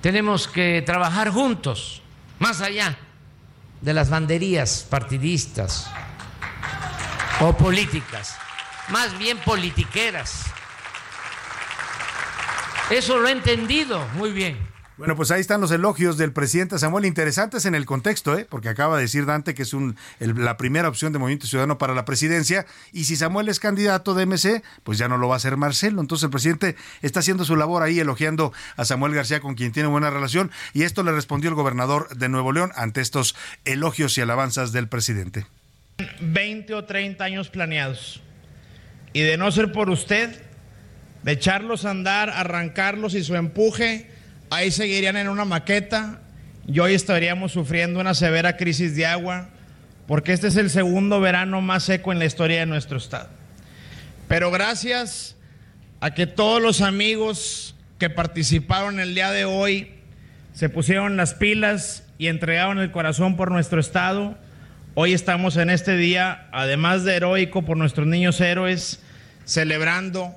tenemos 0.00 0.48
que 0.48 0.82
trabajar 0.84 1.30
juntos, 1.30 2.02
más 2.38 2.60
allá 2.60 2.96
de 3.80 3.94
las 3.94 4.10
banderías 4.10 4.86
partidistas, 4.88 5.90
o 7.40 7.56
políticas, 7.56 8.36
más 8.88 9.16
bien 9.18 9.38
politiqueras. 9.38 10.44
Eso 12.90 13.18
lo 13.18 13.28
he 13.28 13.32
entendido 13.32 14.06
muy 14.14 14.30
bien. 14.30 14.73
Bueno, 14.96 15.16
pues 15.16 15.32
ahí 15.32 15.40
están 15.40 15.60
los 15.60 15.72
elogios 15.72 16.16
del 16.18 16.32
presidente 16.32 16.78
Samuel, 16.78 17.04
interesantes 17.04 17.66
en 17.66 17.74
el 17.74 17.84
contexto, 17.84 18.38
¿eh? 18.38 18.46
porque 18.48 18.68
acaba 18.68 18.96
de 18.96 19.02
decir 19.02 19.26
Dante 19.26 19.52
que 19.52 19.62
es 19.62 19.74
un, 19.74 19.96
la 20.20 20.56
primera 20.56 20.88
opción 20.88 21.12
de 21.12 21.18
Movimiento 21.18 21.48
Ciudadano 21.48 21.78
para 21.78 21.94
la 21.94 22.04
presidencia, 22.04 22.64
y 22.92 23.04
si 23.04 23.16
Samuel 23.16 23.48
es 23.48 23.58
candidato 23.58 24.14
de 24.14 24.24
MC, 24.26 24.62
pues 24.84 24.96
ya 24.96 25.08
no 25.08 25.18
lo 25.18 25.26
va 25.26 25.34
a 25.34 25.36
hacer 25.38 25.56
Marcelo. 25.56 26.00
Entonces 26.00 26.24
el 26.24 26.30
presidente 26.30 26.76
está 27.02 27.20
haciendo 27.20 27.44
su 27.44 27.56
labor 27.56 27.82
ahí 27.82 27.98
elogiando 27.98 28.52
a 28.76 28.84
Samuel 28.84 29.14
García, 29.14 29.40
con 29.40 29.56
quien 29.56 29.72
tiene 29.72 29.88
buena 29.88 30.10
relación, 30.10 30.52
y 30.74 30.84
esto 30.84 31.02
le 31.02 31.10
respondió 31.10 31.50
el 31.50 31.56
gobernador 31.56 32.16
de 32.16 32.28
Nuevo 32.28 32.52
León 32.52 32.70
ante 32.76 33.00
estos 33.00 33.34
elogios 33.64 34.16
y 34.16 34.20
alabanzas 34.20 34.70
del 34.70 34.86
presidente. 34.86 35.44
20 36.20 36.72
o 36.72 36.84
30 36.84 37.24
años 37.24 37.48
planeados, 37.48 38.22
y 39.12 39.22
de 39.22 39.36
no 39.38 39.50
ser 39.50 39.72
por 39.72 39.90
usted, 39.90 40.40
de 41.24 41.32
echarlos 41.32 41.84
a 41.84 41.90
andar, 41.90 42.30
arrancarlos 42.30 43.14
y 43.14 43.24
su 43.24 43.34
empuje, 43.34 44.13
ahí 44.54 44.70
seguirían 44.70 45.16
en 45.16 45.28
una 45.28 45.44
maqueta 45.44 46.20
y 46.66 46.78
hoy 46.78 46.94
estaríamos 46.94 47.52
sufriendo 47.52 47.98
una 47.98 48.14
severa 48.14 48.56
crisis 48.56 48.94
de 48.94 49.04
agua 49.04 49.48
porque 50.06 50.32
este 50.32 50.46
es 50.46 50.56
el 50.56 50.70
segundo 50.70 51.20
verano 51.20 51.60
más 51.60 51.82
seco 51.84 52.12
en 52.12 52.20
la 52.20 52.24
historia 52.24 52.60
de 52.60 52.66
nuestro 52.66 52.98
estado. 52.98 53.28
Pero 54.28 54.50
gracias 54.52 55.36
a 56.00 56.12
que 56.14 56.26
todos 56.26 56.62
los 56.62 56.82
amigos 56.82 57.74
que 57.98 58.10
participaron 58.10 59.00
el 59.00 59.14
día 59.14 59.32
de 59.32 59.44
hoy 59.44 59.92
se 60.52 60.68
pusieron 60.68 61.16
las 61.16 61.34
pilas 61.34 62.04
y 62.18 62.28
entregaron 62.28 62.78
el 62.78 62.92
corazón 62.92 63.36
por 63.36 63.50
nuestro 63.50 63.80
estado, 63.80 64.38
hoy 64.94 65.14
estamos 65.14 65.56
en 65.56 65.68
este 65.68 65.96
día, 65.96 66.46
además 66.52 67.02
de 67.02 67.16
heroico 67.16 67.62
por 67.62 67.76
nuestros 67.76 68.06
niños 68.06 68.40
héroes, 68.40 69.00
celebrando 69.44 70.32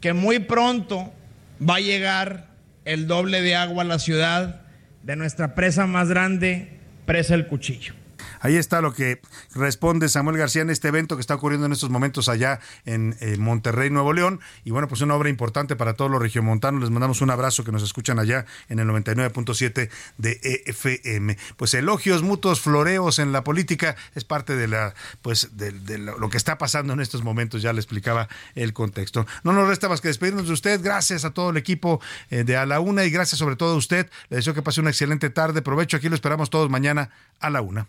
que 0.00 0.12
muy 0.12 0.38
pronto 0.38 1.12
va 1.60 1.76
a 1.76 1.80
llegar 1.80 2.55
el 2.86 3.06
doble 3.06 3.42
de 3.42 3.54
agua 3.54 3.82
a 3.82 3.86
la 3.86 3.98
ciudad 3.98 4.62
de 5.02 5.16
nuestra 5.16 5.54
presa 5.54 5.86
más 5.86 6.08
grande, 6.08 6.78
Presa 7.04 7.34
El 7.34 7.46
Cuchillo. 7.46 7.94
Ahí 8.40 8.56
está 8.56 8.80
lo 8.80 8.92
que 8.92 9.20
responde 9.54 10.08
Samuel 10.08 10.36
García 10.36 10.62
en 10.62 10.70
este 10.70 10.88
evento 10.88 11.16
que 11.16 11.20
está 11.20 11.34
ocurriendo 11.34 11.66
en 11.66 11.72
estos 11.72 11.90
momentos 11.90 12.28
allá 12.28 12.60
en 12.84 13.16
eh, 13.20 13.36
Monterrey, 13.38 13.90
Nuevo 13.90 14.12
León. 14.12 14.40
Y 14.64 14.70
bueno, 14.70 14.88
pues 14.88 15.00
una 15.00 15.14
obra 15.14 15.28
importante 15.28 15.76
para 15.76 15.94
todos 15.94 16.10
los 16.10 16.20
regiomontanos. 16.20 16.80
Les 16.80 16.90
mandamos 16.90 17.20
un 17.20 17.30
abrazo 17.30 17.64
que 17.64 17.72
nos 17.72 17.82
escuchan 17.82 18.18
allá 18.18 18.46
en 18.68 18.78
el 18.78 18.88
99.7 18.88 19.90
de 20.18 20.40
EFM. 20.42 21.36
Pues 21.56 21.74
elogios 21.74 22.22
mutuos, 22.22 22.60
floreos 22.60 23.18
en 23.18 23.32
la 23.32 23.44
política 23.44 23.96
es 24.14 24.24
parte 24.24 24.56
de 24.56 24.68
la 24.68 24.94
pues 25.22 25.56
de, 25.56 25.98
lo 25.98 26.28
que 26.30 26.36
está 26.36 26.58
pasando 26.58 26.92
en 26.92 27.00
estos 27.00 27.22
momentos. 27.22 27.62
Ya 27.62 27.72
le 27.72 27.80
explicaba 27.80 28.28
el 28.54 28.72
contexto. 28.72 29.26
No 29.44 29.52
nos 29.52 29.68
resta 29.68 29.88
más 29.88 30.00
que 30.00 30.08
despedirnos 30.08 30.46
de 30.46 30.52
usted. 30.52 30.80
Gracias 30.82 31.24
a 31.24 31.30
todo 31.30 31.50
el 31.50 31.56
equipo 31.56 32.00
eh, 32.30 32.44
de 32.44 32.56
A 32.56 32.66
la 32.66 32.80
Una 32.80 33.04
y 33.04 33.10
gracias 33.10 33.38
sobre 33.38 33.56
todo 33.56 33.74
a 33.74 33.76
usted. 33.76 34.10
Le 34.28 34.36
deseo 34.36 34.54
que 34.54 34.62
pase 34.62 34.80
una 34.80 34.90
excelente 34.90 35.30
tarde. 35.30 35.62
Provecho. 35.62 35.96
Aquí 35.96 36.08
lo 36.08 36.14
esperamos 36.14 36.50
todos 36.50 36.70
mañana 36.70 37.10
a 37.40 37.50
la 37.50 37.60
una. 37.60 37.88